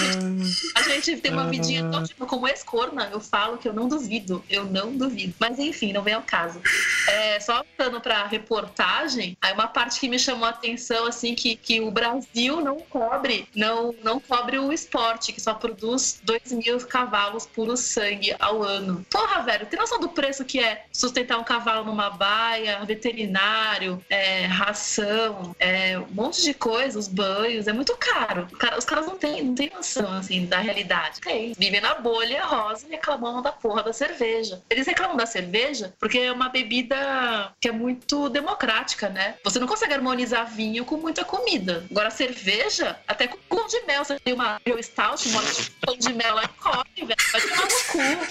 A 0.75 0.83
gente, 0.83 1.17
tem 1.17 1.33
uma 1.33 1.47
vidinha 1.47 1.89
tão 1.91 2.03
tipo 2.03 2.27
como 2.27 2.49
ex-corna. 2.49 3.09
Eu 3.13 3.21
falo 3.21 3.59
que 3.59 3.69
eu 3.69 3.73
não 3.73 3.89
duvido. 3.89 4.45
Eu 4.49 4.65
não 4.65 4.97
duvido. 4.97 5.35
Mas 5.39 5.59
enfim, 5.59 5.93
não 5.93 6.03
vem 6.03 6.15
ao 6.15 6.23
caso. 6.23 6.61
É, 7.09 7.41
só 7.41 7.65
voltando 7.77 8.01
pra 8.01 8.27
reportagem, 8.27 9.37
aí 9.41 9.53
uma 9.53 9.69
parte 9.69 10.01
que 10.01 10.09
me 10.09 10.19
chamou 10.19 10.47
a 10.47 10.51
atenção, 10.51 11.07
assim, 11.07 11.35
que, 11.35 11.57
que 11.57 11.81
o 11.81 11.91
Brasil 11.91 12.61
não 12.61 12.79
cobre, 12.81 13.49
não, 13.55 13.95
não 14.03 14.21
cobre 14.21 14.59
o 14.59 14.73
esporte, 14.73 15.33
que 15.33 15.41
só 15.41 15.55
produz 15.55 16.21
2 16.23 16.53
mil 16.53 16.79
cavalos 16.87 17.47
puro 17.47 17.77
sangue 17.77 18.35
ao 18.39 18.63
ano. 18.63 19.05
Porra, 19.11 19.43
velho, 19.43 19.67
tem 19.67 19.79
noção 19.79 20.01
do 20.01 20.09
preço 20.09 20.45
que 20.45 20.61
é 20.61 20.85
sustentar 20.93 21.39
um 21.39 21.45
cavalo 21.45 21.85
numa 21.85 22.11
baia, 22.11 22.85
veterinário, 22.85 24.03
é, 24.09 24.47
ração, 24.47 25.55
é, 25.59 25.99
um 25.99 26.07
monte 26.13 26.43
de 26.43 26.55
coisa, 26.55 26.99
os 26.99 27.09
banhos, 27.09 27.67
é 27.67 27.73
muito 27.73 27.97
caro. 27.97 28.47
Os 28.79 28.85
caras 28.85 29.07
não 29.07 29.17
têm, 29.17 29.43
não 29.45 29.55
têm 29.55 29.71
noção, 29.75 30.13
assim, 30.13 30.47
da 30.47 30.59
realidade. 30.59 31.21
Tem. 31.21 31.53
Vivem 31.59 31.81
na 31.81 31.95
bolha 31.95 32.45
rosa 32.45 32.87
e 32.87 32.91
reclamam 32.91 33.43
da 33.43 33.53
porra 33.53 33.83
da 33.83 33.93
cerveja. 33.93 34.63
Eles 34.71 34.87
reclamam 34.87 35.17
da 35.17 35.27
cerveja 35.27 35.93
porque 35.99 36.19
é 36.19 36.33
uma 36.33 36.49
bebida 36.49 37.53
que 37.61 37.69
é 37.69 37.73
muito 37.73 38.29
democrática, 38.29 39.09
né? 39.09 39.35
Você 39.45 39.59
não 39.59 39.67
consegue 39.67 39.95
harmonizar 39.95 40.47
vinho 40.47 40.85
com 40.85 40.97
muita 40.97 41.25
comida. 41.25 41.85
Agora, 41.91 42.11
cerveja, 42.11 42.99
até 43.07 43.27
com 43.27 43.37
pão 43.49 43.67
de 43.67 43.81
mel. 43.87 44.05
Você 44.05 44.19
tem 44.21 44.35
uma 44.35 44.61
Real 44.65 44.83
Stout, 44.83 45.29
uma 45.29 45.43
pão 45.81 45.97
de 45.97 46.13
mel 46.13 46.35
lá 46.35 46.45
e 46.45 46.49
come, 46.49 46.85
velho. 46.97 47.17
Vai 47.33 47.41
tomar 47.41 47.65
no 47.65 47.85
cu. 47.85 48.25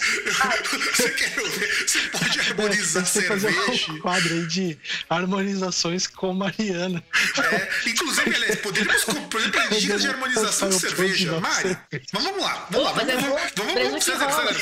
Você 0.93 1.09
quer 1.11 1.29
ver? 1.29 1.87
Você 1.87 1.99
pode 2.09 2.39
harmonizar 2.39 3.05
Você 3.05 3.21
fazer 3.23 3.51
cerveja. 3.53 3.91
um 3.91 3.99
quadro 3.99 4.33
aí 4.33 4.47
de 4.47 4.77
harmonizações 5.09 6.07
com 6.07 6.33
Mariana. 6.33 7.03
É, 7.51 7.89
inclusive, 7.89 8.35
aliás, 8.35 8.55
poderíamos, 8.57 9.03
por 9.29 9.39
exemplo, 9.39 9.79
dicas 9.79 10.01
de 10.01 10.07
harmonização 10.13 10.69
de 10.69 10.79
cerveja. 10.79 11.39
Mari, 11.39 11.77
mas 12.11 12.23
vamos 12.23 12.43
lá, 12.43 12.67
vamos 12.69 12.85
lá. 12.85 12.93
Vamos, 12.93 13.13
vamos, 13.13 13.23
vamos, 13.23 13.51
não, 13.55 13.65
não, 13.65 13.73
eu 13.73 13.75
vamos, 13.75 13.91
não, 13.91 13.97
estressada 13.97 14.25
agora 14.25 14.55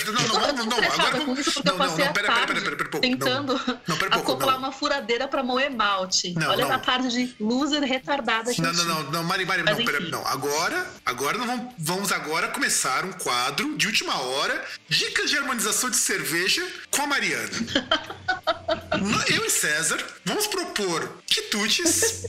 vamos. 1.17 1.55
Não, 1.63 1.77
não, 1.77 1.87
não, 1.87 1.97
pera, 1.97 2.13
pera, 2.13 2.47
pera, 2.47 2.61
pera, 2.61 2.75
pera, 2.75 2.89
pouco. 2.89 3.01
tentando 3.01 3.53
Não, 3.87 3.97
pera 3.97 4.11
pouco, 4.11 4.31
acoplar 4.31 4.55
não. 4.55 4.59
uma 4.59 4.71
furadeira 4.71 5.27
pra 5.27 5.43
moer 5.43 5.71
malte. 5.71 6.33
Não, 6.33 6.49
Olha 6.49 6.65
não. 6.65 6.71
essa 6.71 6.79
tarde 6.79 7.09
de 7.09 7.35
loser 7.39 7.83
retardada 7.83 8.53
que 8.53 8.61
Não, 8.61 8.73
não, 8.73 8.85
não, 8.85 9.11
não, 9.11 9.23
Mari, 9.23 9.45
Mari, 9.45 9.63
não, 9.63 9.75
pera, 9.75 9.99
não. 9.99 10.25
Agora, 10.27 10.85
agora 11.05 11.37
vamos, 11.37 11.73
vamos 11.77 12.11
agora 12.11 12.47
começar 12.49 13.05
um 13.05 13.11
quadro 13.13 13.77
de 13.77 13.87
última 13.87 14.19
hora, 14.21 14.65
dicas 14.87 15.29
de 15.29 15.37
harmonização 15.37 15.89
de 15.89 15.97
cerveja 15.97 16.65
com 16.89 17.03
a 17.03 17.07
Mariana. 17.07 17.49
Eu 19.27 19.45
e 19.45 19.49
César 19.49 20.03
vamos 20.25 20.47
propor 20.47 21.21
quitutes 21.25 22.25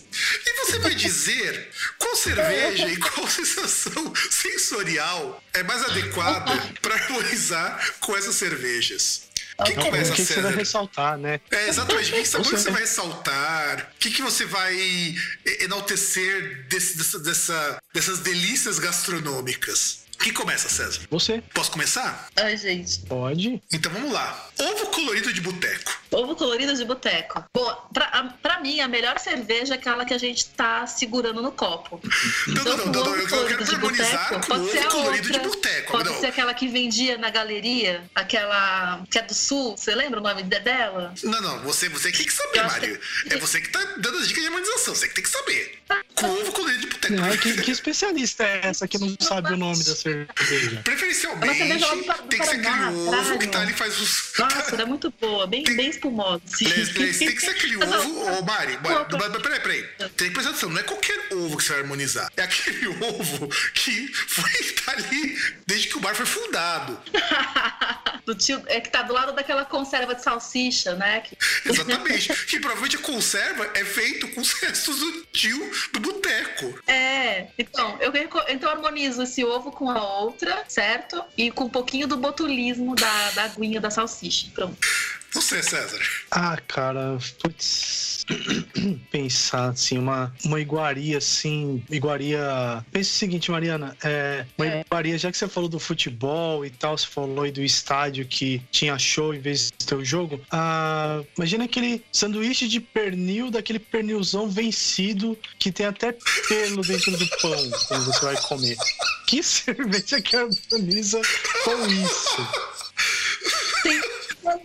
e 0.46 0.64
você 0.64 0.78
vai 0.78 0.94
dizer 0.94 1.70
qual 1.98 2.16
cerveja 2.16 2.88
e 2.88 2.96
qual 2.96 3.11
sensação 3.28 4.12
sensorial 4.30 5.42
é 5.52 5.62
mais 5.62 5.82
adequada 5.84 6.52
para 6.80 6.94
harmonizar 6.94 7.94
com 8.00 8.16
essas 8.16 8.34
cervejas. 8.36 9.30
Quem 9.64 9.72
Então, 9.74 9.84
começa, 9.84 10.12
o 10.12 10.14
que, 10.16 10.22
que 10.22 10.26
você 10.28 10.34
vai 10.34 10.42
César? 10.44 10.56
ressaltar, 10.58 11.18
né? 11.18 11.40
É, 11.50 11.68
exatamente. 11.68 12.10
Que 12.10 12.24
sabor 12.26 12.44
que 12.46 12.50
Você- 12.56 12.62
você 12.64 12.70
vai 12.70 12.80
ressaltar? 12.80 13.92
O 13.94 13.98
que, 13.98 14.10
que 14.10 14.22
você 14.22 14.44
vai 14.46 15.14
enaltecer 15.60 16.66
desse- 16.68 16.96
dessa, 16.96 17.18
dessa- 17.18 17.78
dessas 17.94 18.18
delícias 18.20 18.78
gastronômicas? 18.78 20.00
Quem 20.18 20.32
começa, 20.32 20.68
César? 20.68 21.00
Você 21.10 21.42
Posso 21.54 21.70
começar? 21.70 22.28
Ai, 22.36 22.56
gente. 22.56 23.00
pode. 23.00 23.62
Então 23.72 23.92
vamos 23.92 24.12
lá. 24.12 24.50
Ovo 24.58 24.86
colorido 24.86 25.32
de 25.32 25.40
boteco. 25.40 26.00
Ovo 26.12 26.36
colorido 26.36 26.74
de 26.74 26.84
boteco. 26.84 27.44
Bom, 27.54 27.88
pra, 27.92 28.04
a- 28.06 28.24
pra 28.42 28.60
mim, 28.60 28.80
a 28.80 28.88
melhor 28.88 29.18
cerveja 29.18 29.74
é 29.74 29.76
aquela 29.78 30.04
que 30.04 30.12
a 30.14 30.18
gente 30.18 30.46
tá 30.50 30.86
segurando 30.86 31.40
no 31.42 31.52
copo. 31.52 32.00
Não, 32.48 32.64
não, 32.64 32.76
não, 32.76 32.86
não, 32.86 33.00
ovo 33.02 33.10
eu, 33.10 33.16
eu 33.22 33.28
colorido 33.28 33.58
quero 33.58 33.64
de 33.64 33.74
harmonizar 33.74 34.28
boteco, 34.28 34.34
com 34.34 34.40
pode 34.58 34.70
ser 34.70 34.78
ovo 34.78 34.86
a 34.86 34.90
colorido 34.90 35.22
de 35.30 35.32
outra. 35.32 35.48
boteco. 35.48 35.92
Pode 35.92 36.08
Não. 36.10 36.20
ser 36.20 36.26
aquela 36.26 36.54
que 36.54 36.68
vendia 36.68 37.16
na 37.18 37.30
galeria, 37.30 38.04
aquela 38.14 39.02
que 39.10 39.18
é 39.18 39.22
do 39.22 39.34
sul, 39.34 39.76
você 39.76 39.94
lembra 39.94 40.20
o 40.20 40.22
nome 40.22 40.42
de- 40.42 40.60
dela? 40.60 41.14
Não, 41.22 41.40
não, 41.40 41.58
você, 41.60 41.88
você 41.88 42.10
que 42.12 42.18
tem 42.18 42.26
que 42.26 42.32
saber, 42.32 42.58
Eu 42.58 42.64
Mário. 42.64 42.98
que- 43.28 43.34
É 43.34 43.38
você 43.38 43.60
que 43.60 43.68
tá 43.70 43.80
dando 43.98 44.18
as 44.18 44.28
dicas 44.28 44.42
de 44.42 44.48
harmonização, 44.48 44.94
você 44.94 45.08
que 45.08 45.14
tem 45.14 45.24
que 45.24 45.30
saber. 45.30 45.78
Com 46.14 46.26
ovo 46.26 46.52
colorido 46.52 46.80
de 46.82 46.86
boteco. 46.86 47.14
Não, 47.14 47.36
que, 47.36 47.60
que 47.62 47.70
especialista 47.70 48.44
é 48.44 48.60
essa 48.68 48.86
que 48.88 48.98
não 48.98 49.14
sabe 49.20 49.52
o 49.52 49.56
nome 49.56 49.82
da 49.84 49.94
cerveja? 49.94 50.28
É 50.28 50.40
uma 50.40 50.46
cerveja 50.46 50.70
do 50.76 50.82
Preferencialmente, 50.82 51.46
do 52.22 52.28
tem 52.28 52.38
que 52.40 52.46
ser 52.46 52.56
aquele 52.56 52.96
ovo 53.08 53.38
que 53.38 53.46
tá 53.48 53.60
ali 53.60 53.72
faz 53.72 54.00
os. 54.00 54.32
Nossa, 54.38 54.74
ela 54.74 54.82
é 54.82 54.86
muito 54.86 55.12
boa, 55.20 55.46
bem, 55.46 55.64
Tem- 55.64 55.76
bem 55.76 55.88
Aliás, 56.10 56.90
aliás, 56.90 57.18
tem 57.18 57.34
que 57.34 57.40
ser 57.40 57.50
aquele 57.50 57.76
ovo, 57.84 58.38
ô 58.38 58.42
Mari, 58.42 58.78
Mari, 58.78 59.42
peraí, 59.42 59.60
peraí. 59.60 59.82
Tem 60.16 60.28
que 60.28 60.30
prestar 60.30 60.50
atenção, 60.50 60.70
não 60.70 60.78
é 60.80 60.82
qualquer 60.82 61.32
ovo 61.32 61.56
que 61.56 61.64
você 61.64 61.72
vai 61.72 61.82
harmonizar. 61.82 62.30
É 62.36 62.42
aquele 62.42 62.88
ovo 63.04 63.48
que 63.74 64.08
foi 64.08 64.50
tá 64.84 64.92
ali 64.92 65.38
desde 65.66 65.88
que 65.88 65.96
o 65.96 66.00
bar 66.00 66.14
foi 66.14 66.26
fundado. 66.26 66.98
do 68.24 68.34
tio, 68.34 68.62
é 68.66 68.80
que 68.80 68.88
tá 68.88 69.02
do 69.02 69.12
lado 69.12 69.32
daquela 69.32 69.64
conserva 69.64 70.14
de 70.14 70.22
salsicha, 70.22 70.94
né? 70.94 71.22
Exatamente. 71.64 72.32
que 72.46 72.60
provavelmente 72.60 72.96
a 72.96 73.00
conserva 73.00 73.70
é 73.74 73.84
feito 73.84 74.28
com 74.28 74.40
os 74.40 74.52
restos 74.52 74.98
do 74.98 75.22
tio 75.32 75.70
do 75.92 76.00
boteco. 76.00 76.78
É, 76.86 77.48
então 77.58 77.98
eu, 78.00 78.12
então 78.48 78.70
eu 78.70 78.76
harmonizo 78.76 79.22
esse 79.22 79.44
ovo 79.44 79.72
com 79.72 79.90
a 79.90 80.02
outra, 80.20 80.64
certo? 80.68 81.22
E 81.36 81.50
com 81.50 81.64
um 81.64 81.68
pouquinho 81.68 82.06
do 82.06 82.16
botulismo 82.16 82.94
da, 82.94 83.30
da 83.30 83.44
aguinha 83.44 83.80
da 83.80 83.90
salsicha. 83.90 84.48
Pronto. 84.54 84.76
Você, 85.34 85.62
César. 85.62 85.98
Ah, 86.30 86.58
cara, 86.68 87.18
putz. 87.40 88.24
Pensar 89.10 89.70
assim, 89.70 89.98
uma, 89.98 90.32
uma 90.44 90.60
iguaria 90.60 91.18
assim. 91.18 91.82
Iguaria. 91.90 92.84
Pensa 92.92 93.10
o 93.10 93.14
seguinte, 93.14 93.50
Mariana. 93.50 93.96
É, 94.04 94.44
uma 94.58 94.66
É. 94.66 94.80
iguaria, 94.82 95.18
já 95.18 95.30
que 95.30 95.36
você 95.38 95.48
falou 95.48 95.68
do 95.68 95.78
futebol 95.78 96.64
e 96.64 96.70
tal, 96.70 96.96
você 96.96 97.06
falou 97.06 97.44
aí 97.44 97.50
do 97.50 97.62
estádio 97.62 98.26
que 98.26 98.62
tinha 98.70 98.98
show 98.98 99.34
em 99.34 99.40
vez 99.40 99.70
de 99.76 99.86
ter 99.86 99.94
o 99.94 100.04
jogo. 100.04 100.40
Ah, 100.50 101.22
imagina 101.36 101.64
aquele 101.64 102.04
sanduíche 102.12 102.68
de 102.68 102.78
pernil, 102.80 103.50
daquele 103.50 103.78
pernilzão 103.78 104.48
vencido 104.48 105.36
que 105.58 105.72
tem 105.72 105.86
até 105.86 106.12
pelo 106.48 106.82
dentro 106.82 107.16
do 107.16 107.26
pão 107.40 107.70
quando 107.88 108.04
você 108.04 108.24
vai 108.26 108.36
comer. 108.42 108.76
Que 109.26 109.42
cerveja 109.42 110.20
que 110.20 110.36
harmoniza 110.36 111.20
com 111.64 111.86
isso? 111.86 112.71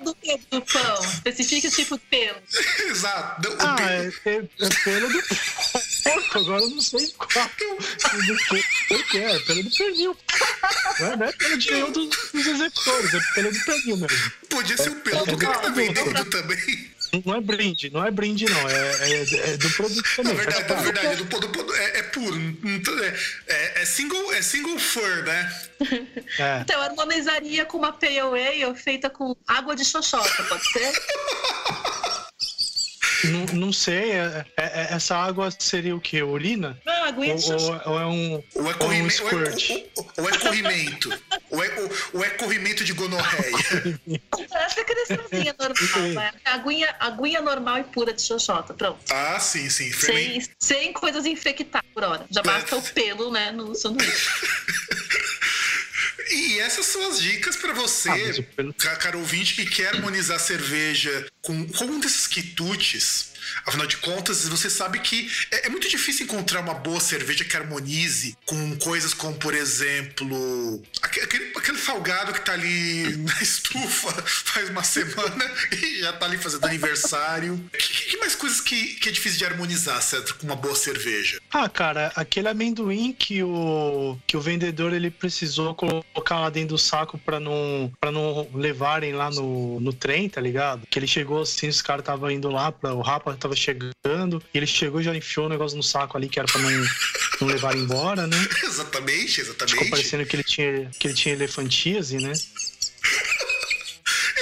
Do 0.04 0.15
que 0.15 0.38
do 0.52 0.62
pão? 0.62 1.02
Especifica 1.04 1.67
o 1.67 1.71
tipo 1.71 1.97
de 1.97 2.04
pelo. 2.06 2.38
Exato. 2.89 3.41
Não, 3.50 3.56
o 3.56 3.62
Ah, 3.62 3.76
pe- 3.76 3.84
é, 3.84 4.12
é, 4.26 4.36
é 4.38 4.69
pelo 4.84 5.10
do 5.10 5.23
porco, 6.04 6.39
agora 6.39 6.62
eu 6.63 6.69
não 6.69 6.82
sei 6.82 7.08
qual. 7.17 7.50
Do 8.89 9.04
que 9.06 9.17
é, 9.17 9.36
é 9.36 9.39
pelo 9.39 9.63
do 9.63 9.69
pernil. 9.71 10.17
Não 11.00 11.08
é, 11.08 11.15
não 11.17 11.26
é 11.28 11.32
pelo 11.34 11.58
de 11.58 11.71
nenhum 11.71 11.91
dos, 11.91 12.10
dos 12.34 12.47
executores, 12.47 13.13
é 13.13 13.19
pelo 13.34 13.52
do 13.52 13.60
pernil 13.65 13.97
mesmo. 13.97 14.32
Podia 14.50 14.78
ser 14.78 14.89
o 14.89 14.95
pelo 15.02 15.26
do 15.26 15.32
é 15.34 15.38
cara 15.38 15.56
que 15.56 15.62
tá 15.63 15.69
do- 15.69 15.76
vendendo 15.76 16.26
também. 16.30 16.91
Não 17.26 17.36
é 17.36 17.41
brinde, 17.41 17.89
não 17.89 18.06
é 18.06 18.12
brinde, 18.12 18.46
não. 18.46 18.70
É, 18.70 19.12
é- 19.12 19.52
é 19.54 19.58
do 19.58 19.70
produto 19.72 20.04
Na 20.17 20.24
também. 20.24 20.36
faz 20.36 20.46
verdade, 20.46 20.62
na 20.62 20.76
parte. 20.76 20.84
verdade, 20.86 21.24
do, 21.24 21.39
do, 21.39 21.48
do- 21.63 21.76
é, 21.76 22.00
é 22.00 22.04
puro. 22.04 22.38
É, 23.48 23.54
é, 23.54 23.82
é 23.82 23.86
single, 23.86 24.34
é 24.34 24.41
single 24.41 24.78
fur, 24.80 25.24
né? 25.24 25.62
É. 26.39 26.60
Então, 26.62 26.76
eu 26.78 26.82
harmonizaria 26.84 27.65
com 27.65 27.78
uma 27.78 27.91
pale 27.93 28.20
ale 28.20 28.76
feita 28.76 29.10
com 29.10 29.36
água 29.48 29.76
de 29.76 29.84
xoxota, 29.86 30.43
pode 30.43 30.67
ser? 30.72 30.91
Não, 33.25 33.45
não 33.60 33.73
sei, 33.73 34.12
é- 34.12 34.45
é- 34.58 34.63
é- 34.63 34.88
essa 34.91 35.15
água 35.17 35.49
seria 35.58 35.95
o 35.95 35.99
quê? 36.01 36.21
Urina? 36.21 36.80
Não, 36.86 37.03
aguinha 37.06 37.36
de 37.36 37.43
Ou, 37.51 37.60
xoxota. 37.60 37.89
ou- 37.89 37.95
ou 37.95 38.01
é 38.01 38.06
um, 38.06 38.34
Ou 38.34 38.41
é, 38.41 38.43
ou 38.56 38.69
um 38.69 38.73
corrimento, 38.73 39.23
ou, 39.23 39.30
é, 39.41 39.51
squirt? 39.58 39.88
ou- 39.95 40.12
ou 40.17 40.30
é 40.30 40.38
corrimento. 40.38 41.10
ou, 41.49 41.63
é, 41.63 41.80
ou, 41.80 41.91
ou 42.13 42.23
é 42.23 42.30
corrimento 42.32 42.84
de 42.84 42.93
gonorreia. 42.93 43.99
Essa 44.51 44.82
é 44.82 44.84
creçãozinha 44.84 45.56
normal, 45.60 46.13
vai. 46.13 46.32
Aguinha, 46.45 46.95
aguinha 46.99 47.41
normal 47.41 47.80
e 47.80 47.84
pura 47.86 48.13
de 48.13 48.21
xoxota, 48.21 48.73
pronto. 48.73 48.99
Ah, 49.10 49.39
sim, 49.39 49.69
sim. 49.69 49.91
Fermen- 49.91 50.41
Sem, 50.41 50.49
sem 50.60 50.93
coisas 50.93 51.25
infectadas 51.25 51.88
por 51.93 52.03
hora. 52.03 52.25
Já 52.30 52.41
basta 52.41 52.75
o 52.75 52.82
pelo, 52.82 53.32
né, 53.32 53.51
no 53.51 53.73
sanduíche. 53.75 54.30
E 56.32 56.60
essas 56.60 56.86
são 56.86 57.10
as 57.10 57.22
dicas 57.22 57.56
pra 57.56 57.74
você, 57.74 58.10
Ah, 58.10 58.18
mas 58.18 58.38
o 58.40 58.44
pelo- 58.44 58.74
ca- 58.74 58.96
caro 58.98 59.20
ouvinte, 59.20 59.56
que 59.56 59.66
quer 59.66 59.96
harmonizar 59.96 60.40
cerveja 60.40 61.28
com, 61.42 61.66
com 61.68 61.86
um 61.86 62.00
desses 62.00 62.28
quitutes. 62.28 63.32
Afinal 63.65 63.88
de 63.88 63.97
contas, 63.97 64.47
você 64.47 64.69
sabe 64.69 64.99
que 64.99 65.29
é, 65.51 65.67
é 65.67 65.69
muito 65.69 65.88
difícil 65.89 66.25
encontrar 66.25 66.60
uma 66.62 66.73
boa 66.73 66.99
cerveja 66.99 67.43
que 67.45 67.55
harmonize 67.55 68.36
com 68.45 68.75
coisas 68.77 69.13
como, 69.13 69.36
por 69.36 69.53
exemplo, 69.53 70.81
aque- 71.01 71.21
aquele, 71.21 71.51
aquele 71.55 71.77
salgado 71.77 72.33
que 72.33 72.41
tá 72.41 72.53
ali 72.53 73.15
na 73.17 73.41
estufa 73.41 74.12
faz 74.25 74.69
uma 74.69 74.83
semana 74.83 75.45
e 75.71 75.99
já 75.99 76.13
tá 76.13 76.25
ali 76.25 76.38
fazendo 76.38 76.65
aniversário. 76.65 77.57
Que, 77.77 78.10
que 78.12 78.17
mais 78.17 78.36
coisas 78.36 78.62
que, 78.62 78.95
que 78.95 79.10
é 79.10 79.12
difícil 79.12 79.38
de 79.39 79.45
harmonizar, 79.45 80.01
César, 80.01 80.33
com 80.36 80.45
uma 80.45 80.55
boa 80.55 80.75
cerveja? 80.75 81.39
Ah, 81.51 81.69
cara, 81.69 82.12
aquele 82.15 82.47
amendoim 82.47 83.13
que 83.13 83.43
o, 83.43 84.17
que 84.25 84.36
o 84.38 84.41
vendedor 84.41 84.93
ele 84.93 85.10
precisou 85.12 85.73
colocar 85.75 86.39
lá 86.39 86.49
dentro 86.49 86.69
do 86.69 86.77
saco 86.77 87.17
pra 87.17 87.39
não, 87.39 87.91
pra 87.99 88.12
não 88.12 88.47
levarem 88.53 89.13
lá 89.13 89.29
no, 89.31 89.79
no 89.79 89.93
trem, 89.93 90.29
tá 90.29 90.41
ligado? 90.41 90.86
Que 90.89 90.99
ele 90.99 91.07
chegou 91.07 91.41
assim, 91.41 91.67
os 91.67 91.81
caras 91.81 92.01
estavam 92.01 92.29
indo 92.31 92.49
lá, 92.49 92.71
pra, 92.71 92.93
o 92.93 93.01
Rapa 93.01 93.37
tava 93.38 93.56
chegando, 93.56 94.41
e 94.54 94.58
ele 94.58 94.67
chegou 94.67 95.00
e 95.02 95.04
já 95.04 95.15
enfiou 95.15 95.45
o 95.45 95.50
negócio 95.50 95.78
no 95.78 95.84
saco 95.84 96.17
ali 96.17 96.30
que 96.30 96.39
era 96.39 96.47
pra 96.47 96.62
não, 96.62 96.69
não 97.41 97.47
levar 97.47 97.76
embora, 97.76 98.28
né? 98.28 98.38
Exatamente, 98.63 99.41
Ficou 99.41 99.54
exatamente. 99.56 99.89
parecendo 99.89 100.26
que 100.26 100.36
ele 100.36 100.43
tinha, 100.43 100.91
que 101.00 101.08
ele 101.08 101.13
tinha 101.13 101.36
elefantíase, 101.36 102.17
né? 102.17 102.34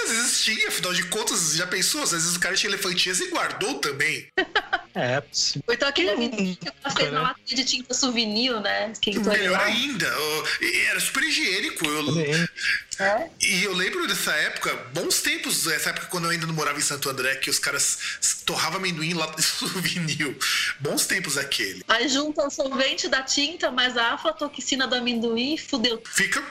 Às 0.06 0.12
vezes 0.12 0.44
tinha, 0.44 0.68
afinal 0.68 0.94
de 0.94 1.04
contas, 1.08 1.56
já 1.56 1.66
pensou? 1.66 2.04
Às 2.04 2.12
vezes 2.12 2.36
o 2.36 2.40
cara 2.40 2.56
tinha 2.56 2.70
elefantias 2.70 3.20
e 3.20 3.28
guardou 3.30 3.80
também. 3.80 4.28
É, 4.98 5.22
Ou 5.68 5.74
então 5.74 5.90
aquele 5.90 6.12
Hum, 6.12 6.14
amendoim 6.14 6.56
que 6.56 6.70
eu 6.70 6.92
fez 6.92 7.12
na 7.12 7.22
latinha 7.22 7.58
de 7.58 7.66
tinta 7.66 7.94
souvenir, 7.94 8.58
né? 8.62 8.94
Ele 9.06 9.20
Melhor 9.20 9.60
ainda, 9.60 10.08
era 10.90 11.02
super 11.02 11.22
higiênico. 11.22 11.86
Eu. 11.86 12.06
É. 12.98 13.30
e 13.42 13.64
eu 13.66 13.74
lembro 13.74 14.08
dessa 14.08 14.32
época, 14.32 14.74
bons 14.94 15.22
tempos, 15.22 15.68
essa 15.68 15.90
época 15.90 16.06
quando 16.08 16.24
eu 16.26 16.30
ainda 16.30 16.48
não 16.48 16.54
morava 16.54 16.78
em 16.78 16.82
Santo 16.82 17.10
André, 17.10 17.36
que 17.36 17.50
os 17.50 17.60
caras 17.60 17.98
torravam 18.46 18.78
amendoim 18.78 19.14
lá 19.14 19.26
de 19.36 19.44
souvenir. 19.44 20.38
Bons 20.80 21.06
tempos 21.06 21.38
aquele. 21.38 21.84
Aí 21.90 22.08
junta 22.08 22.48
o 22.48 22.50
solvente 22.50 23.10
da 23.10 23.22
tinta, 23.22 23.70
mais 23.70 23.98
a 23.98 24.14
aflatoxina 24.14 24.88
do 24.88 24.96
amendoim 24.96 25.56
e 25.56 25.58
fudeu. 25.58 26.02
Fica, 26.10 26.42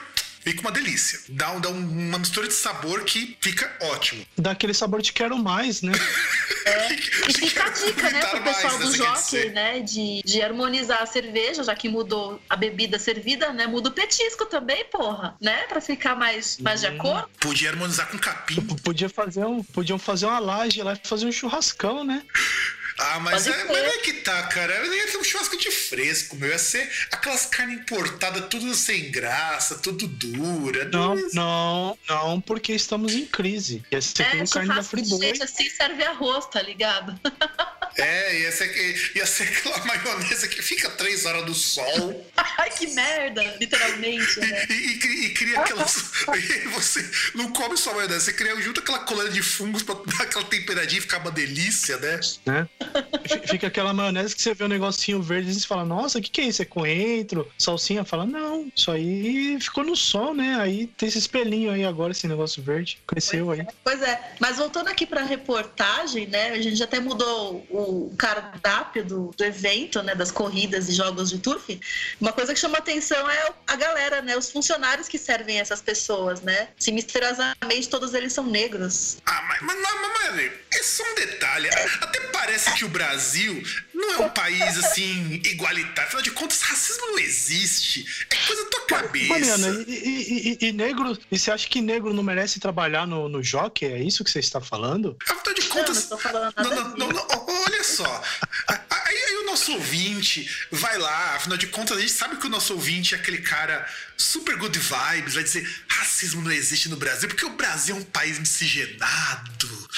fica 0.45 0.61
uma 0.61 0.71
delícia. 0.71 1.19
Dá, 1.29 1.51
um- 1.51 1.59
dá 1.59 1.69
um- 1.69 2.07
uma 2.07 2.19
mistura 2.19 2.47
de 2.47 2.53
sabor 2.53 3.03
que 3.03 3.35
fica 3.41 3.69
ótimo. 3.81 4.25
Dá 4.37 4.51
aquele 4.51 4.73
sabor 4.73 5.01
de 5.01 5.11
quero 5.11 5.37
mais, 5.37 5.81
né? 5.81 5.91
E 7.27 7.33
fica 7.33 7.63
a 7.63 7.69
dica, 7.69 8.09
né, 8.09 8.25
pro 8.25 8.41
pessoal 8.43 8.79
né, 8.79 8.85
do 8.85 8.91
quer 8.91 8.97
jockey, 8.97 9.49
né, 9.51 9.79
de, 9.81 10.21
de 10.25 10.41
harmonizar 10.41 11.01
a 11.01 11.05
cerveja, 11.05 11.63
já 11.63 11.75
que 11.75 11.87
mudou 11.89 12.41
a 12.49 12.55
bebida 12.55 12.97
servida, 12.97 13.53
né, 13.53 13.67
muda 13.67 13.89
o 13.89 13.91
petisco 13.91 14.45
também, 14.47 14.83
porra, 14.85 15.35
né, 15.41 15.63
pra 15.67 15.79
ficar 15.81 16.15
mais, 16.15 16.57
mais 16.59 16.81
de 16.81 16.87
Hum. 16.87 16.95
acordo. 16.95 17.29
Podia 17.39 17.69
harmonizar 17.69 18.07
com 18.09 18.17
capim. 18.17 18.61
P- 18.61 18.81
Podia 18.81 19.09
fazer 19.09 19.45
um, 19.45 19.61
podiam 19.63 19.99
fazer 19.99 20.25
uma 20.25 20.39
laje 20.39 20.81
lá 20.81 20.93
e 20.93 21.07
fazer 21.07 21.25
um 21.27 21.31
churrascão, 21.31 22.03
né? 22.03 22.23
Ah, 22.97 23.19
mas, 23.19 23.45
é, 23.45 23.63
mas 23.65 23.77
não 23.77 23.89
é 23.89 23.97
que 23.97 24.13
tá, 24.13 24.43
cara. 24.43 24.73
Ia 24.85 25.11
ser 25.11 25.17
um 25.17 25.23
churrasco 25.23 25.57
de 25.57 25.69
fresco, 25.71 26.35
meu. 26.35 26.49
Ia 26.49 26.57
ser 26.57 26.89
aquelas 27.11 27.45
carnes 27.45 27.79
importadas, 27.79 28.45
tudo 28.49 28.73
sem 28.73 29.11
graça, 29.11 29.75
tudo 29.75 30.07
dura. 30.07 30.85
Não, 30.85 31.15
não, 31.33 31.99
não, 32.07 32.41
porque 32.41 32.73
estamos 32.73 33.13
em 33.13 33.25
crise. 33.25 33.83
Ia 33.91 34.01
ser 34.01 34.23
É, 34.23 34.45
carne 34.47 34.73
da 34.73 34.83
Friboi. 34.83 35.19
gente 35.19 35.43
assim 35.43 35.69
serve 35.69 36.03
arroz, 36.03 36.45
tá 36.47 36.61
ligado? 36.61 37.19
É, 37.97 38.41
ia 38.41 38.51
ser, 38.51 39.11
ia 39.15 39.25
ser 39.25 39.43
aquela 39.43 39.77
maionese 39.85 40.49
que 40.49 40.61
fica 40.61 40.89
três 40.89 41.25
horas 41.25 41.45
no 41.45 41.55
sol 41.55 42.27
Ai, 42.35 42.69
que 42.71 42.87
merda, 42.87 43.41
literalmente, 43.57 44.37
né? 44.41 44.65
e, 44.69 44.73
e 44.73 45.25
e 45.27 45.29
cria 45.29 45.61
aquelas. 45.61 46.11
e 46.35 46.67
você 46.67 47.09
não 47.35 47.53
come 47.53 47.77
só 47.77 47.93
maionese, 47.93 48.25
você 48.25 48.33
cria 48.33 48.59
junto 48.61 48.81
aquela 48.81 48.99
colher 48.99 49.31
de 49.31 49.41
fungos 49.41 49.81
pra 49.81 49.95
dar 49.95 50.23
aquela 50.23 50.43
temperadinha 50.43 50.99
e 50.99 51.01
ficar 51.03 51.19
uma 51.19 51.31
delícia, 51.31 51.95
né? 51.95 52.19
né? 52.45 52.67
Fica 53.47 53.67
aquela 53.67 53.93
maionese 53.93 54.35
que 54.35 54.41
você 54.41 54.53
vê 54.53 54.63
um 54.63 54.69
negocinho 54.69 55.21
verde 55.21 55.51
e 55.51 55.53
você 55.53 55.67
fala, 55.67 55.85
nossa, 55.85 56.19
o 56.19 56.21
que, 56.21 56.29
que 56.29 56.41
é 56.41 56.45
isso? 56.45 56.61
É 56.61 56.65
coentro? 56.65 57.49
Salsinha? 57.57 58.03
Fala, 58.03 58.25
não, 58.25 58.71
isso 58.75 58.91
aí 58.91 59.57
ficou 59.59 59.83
no 59.83 59.95
sol, 59.95 60.33
né? 60.33 60.57
Aí 60.59 60.87
tem 60.87 61.07
esse 61.07 61.17
espelhinho 61.17 61.71
aí 61.71 61.85
agora, 61.85 62.11
esse 62.11 62.27
negócio 62.27 62.61
verde. 62.61 62.99
Cresceu 63.07 63.51
aí. 63.51 63.65
Pois 63.83 64.01
é, 64.01 64.35
mas 64.39 64.57
voltando 64.57 64.87
aqui 64.87 65.05
pra 65.05 65.23
reportagem, 65.23 66.27
né? 66.27 66.49
A 66.51 66.61
gente 66.61 66.81
até 66.81 66.99
mudou 66.99 67.65
o 67.69 68.13
cardápio 68.17 69.03
do, 69.03 69.33
do 69.35 69.43
evento, 69.43 70.01
né, 70.01 70.15
das 70.15 70.31
corridas 70.31 70.89
e 70.89 70.93
jogos 70.93 71.29
de 71.29 71.39
turf, 71.39 71.79
uma 72.19 72.31
coisa 72.31 72.53
que 72.53 72.59
chama 72.59 72.77
atenção 72.77 73.29
é 73.29 73.53
a 73.67 73.75
galera, 73.75 74.21
né, 74.21 74.37
os 74.37 74.51
funcionários 74.51 75.07
que 75.07 75.17
servem 75.17 75.59
essas 75.59 75.81
pessoas, 75.81 76.41
né? 76.41 76.69
Se 76.77 76.91
misteriosamente 76.91 77.89
todos 77.89 78.13
eles 78.13 78.33
são 78.33 78.45
negros. 78.45 79.17
Ah, 79.25 79.45
mas, 79.47 79.61
mas, 79.61 79.81
mas, 79.81 80.11
mas 80.31 80.51
é 80.73 80.83
só 80.83 81.03
um 81.03 81.15
detalhe. 81.15 81.69
Até 82.01 82.19
parece 82.31 82.74
que 82.75 82.85
o 82.85 82.89
Brasil 82.89 83.63
não 83.93 84.13
é 84.13 84.17
um 84.25 84.29
país 84.29 84.77
assim 84.77 85.41
igualitário. 85.45 86.07
Afinal 86.07 86.21
de 86.21 86.31
contas, 86.31 86.61
racismo 86.61 87.07
não 87.07 87.19
existe. 87.19 88.05
É 88.29 88.35
coisa 88.47 88.63
da 88.63 88.69
tua 88.69 88.85
cabeça. 88.85 89.27
Mariana, 89.27 89.85
e, 89.87 89.91
e, 89.91 90.57
e, 90.61 90.67
e 90.67 90.71
negro. 90.71 91.17
E 91.31 91.39
você 91.39 91.51
acha 91.51 91.67
que 91.67 91.81
negro 91.81 92.13
não 92.13 92.23
merece 92.23 92.59
trabalhar 92.59 93.07
no, 93.07 93.29
no 93.29 93.41
jockey? 93.41 93.85
É 93.85 94.01
isso 94.01 94.23
que 94.23 94.31
você 94.31 94.39
está 94.39 94.59
falando? 94.59 95.17
Afinal 95.27 95.53
de 95.53 95.61
contas. 95.63 96.09
Não, 96.09 96.63
não 96.69 96.95
não, 96.97 97.09
não, 97.09 97.27
olha 97.65 97.83
só. 97.83 98.23
Aí, 98.67 98.77
aí, 98.89 99.37
o 99.43 99.45
nosso 99.45 99.73
ouvinte 99.73 100.49
vai 100.71 100.97
lá, 100.97 101.35
afinal 101.35 101.57
de 101.57 101.67
contas, 101.67 101.97
a 101.97 102.01
gente 102.01 102.11
sabe 102.11 102.37
que 102.37 102.47
o 102.47 102.49
nosso 102.49 102.73
ouvinte 102.73 103.15
é 103.15 103.17
aquele 103.17 103.39
cara 103.39 103.87
super 104.17 104.55
good 104.57 104.77
vibes, 104.77 105.33
vai 105.33 105.43
dizer 105.43 105.67
racismo 105.87 106.41
não 106.41 106.51
existe 106.51 106.89
no 106.89 106.95
Brasil, 106.95 107.27
porque 107.27 107.45
o 107.45 107.51
Brasil 107.51 107.95
é 107.95 107.99
um 107.99 108.03
país 108.03 108.39
miscigenado, 108.39 109.89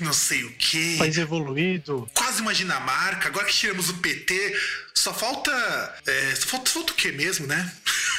não 0.00 0.12
sei 0.12 0.44
o 0.44 0.52
quê. 0.56 0.96
País 0.98 1.16
evoluído. 1.18 2.08
Quase 2.14 2.40
uma 2.42 2.54
Dinamarca, 2.54 3.28
agora 3.28 3.46
que 3.46 3.52
tiramos 3.54 3.88
o 3.90 3.94
PT, 3.94 4.58
só 4.94 5.12
falta. 5.14 5.52
É, 6.06 6.34
só 6.34 6.46
falta, 6.48 6.70
falta 6.70 6.92
o 6.92 6.96
quê 6.96 7.12
mesmo, 7.12 7.46
né? 7.46 7.72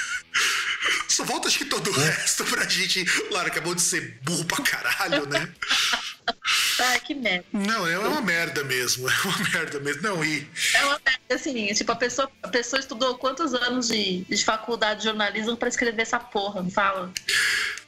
Só 1.08 1.26
falta 1.26 1.48
acho 1.48 1.58
que 1.60 1.66
todo 1.66 1.90
o 1.92 2.02
É. 2.02 2.10
resto 2.10 2.44
pra 2.46 2.68
gente. 2.68 3.06
Lara 3.32 3.48
acabou 3.48 3.74
de 3.74 3.82
ser 3.82 4.20
burro 4.22 4.44
pra 4.46 4.62
caralho, 4.64 5.26
né? 5.26 5.50
Ai, 6.80 7.00
que 7.02 7.16
merda. 7.16 7.46
Não, 7.54 7.88
é 7.88 7.98
uma 7.98 8.22
merda 8.22 8.64
mesmo. 8.64 9.10
É 9.10 9.14
uma 9.24 9.50
merda 9.50 9.80
mesmo. 9.80 10.02
Não, 10.02 10.24
e. 10.26 10.46
É 10.74 10.84
uma 10.86 11.00
merda, 11.06 11.36
assim, 11.36 11.74
tipo, 11.74 11.92
a 11.92 11.96
pessoa, 11.96 12.30
a 12.44 12.48
pessoa 12.50 12.80
estudou 12.80 13.18
quantos 13.18 13.54
anos 13.54 13.88
de, 13.88 14.26
de 14.26 14.44
faculdade 14.44 15.00
de 15.00 15.06
jornalismo 15.06 15.56
pra 15.56 15.70
escrever 15.70 16.02
essa 16.02 16.20
porra, 16.20 16.62
me 16.62 16.70
fala. 16.70 17.12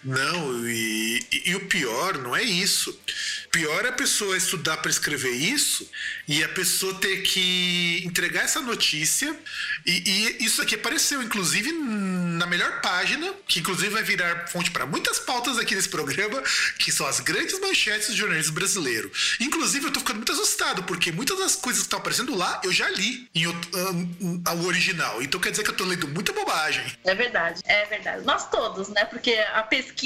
Não, 0.07 0.67
e, 0.67 1.21
e, 1.31 1.49
e 1.51 1.55
o 1.55 1.59
pior 1.67 2.17
não 2.17 2.33
é 2.35 2.41
isso. 2.41 2.97
Pior 3.51 3.83
é 3.85 3.89
a 3.89 3.93
pessoa 3.93 4.37
estudar 4.37 4.77
para 4.77 4.89
escrever 4.89 5.31
isso 5.31 5.89
e 6.27 6.43
a 6.43 6.49
pessoa 6.49 6.93
ter 6.95 7.23
que 7.23 8.01
entregar 8.05 8.43
essa 8.45 8.61
notícia. 8.61 9.35
E, 9.85 10.35
e 10.39 10.45
isso 10.45 10.61
aqui 10.61 10.75
apareceu, 10.75 11.21
inclusive, 11.21 11.71
na 11.73 12.45
melhor 12.45 12.79
página, 12.81 13.33
que 13.47 13.59
inclusive 13.59 13.89
vai 13.89 14.03
virar 14.03 14.47
fonte 14.47 14.71
para 14.71 14.85
muitas 14.85 15.19
pautas 15.19 15.57
aqui 15.57 15.75
nesse 15.75 15.89
programa, 15.89 16.41
que 16.79 16.89
são 16.91 17.05
as 17.05 17.19
grandes 17.19 17.59
manchetes 17.59 18.07
do 18.07 18.15
jornalismo 18.15 18.53
brasileiro. 18.53 19.11
Inclusive, 19.41 19.87
eu 19.87 19.91
tô 19.91 19.99
ficando 19.99 20.17
muito 20.17 20.31
assustado, 20.31 20.83
porque 20.83 21.11
muitas 21.11 21.37
das 21.37 21.55
coisas 21.55 21.81
que 21.81 21.87
estão 21.87 21.99
aparecendo 21.99 22.33
lá 22.35 22.61
eu 22.63 22.71
já 22.71 22.87
li 22.89 23.27
em 23.35 23.47
outro- 23.47 23.69
ah, 24.45 24.53
o 24.53 24.65
original. 24.67 25.21
Então 25.21 25.39
quer 25.39 25.51
dizer 25.51 25.63
que 25.63 25.71
eu 25.71 25.75
tô 25.75 25.83
lendo 25.83 26.07
muita 26.07 26.31
bobagem. 26.31 26.85
É 27.03 27.13
verdade, 27.13 27.61
é 27.65 27.85
verdade. 27.85 28.23
Nós 28.25 28.49
todos, 28.49 28.87
né? 28.89 29.03
Porque 29.05 29.33
a 29.33 29.63
pesquisa 29.63 29.96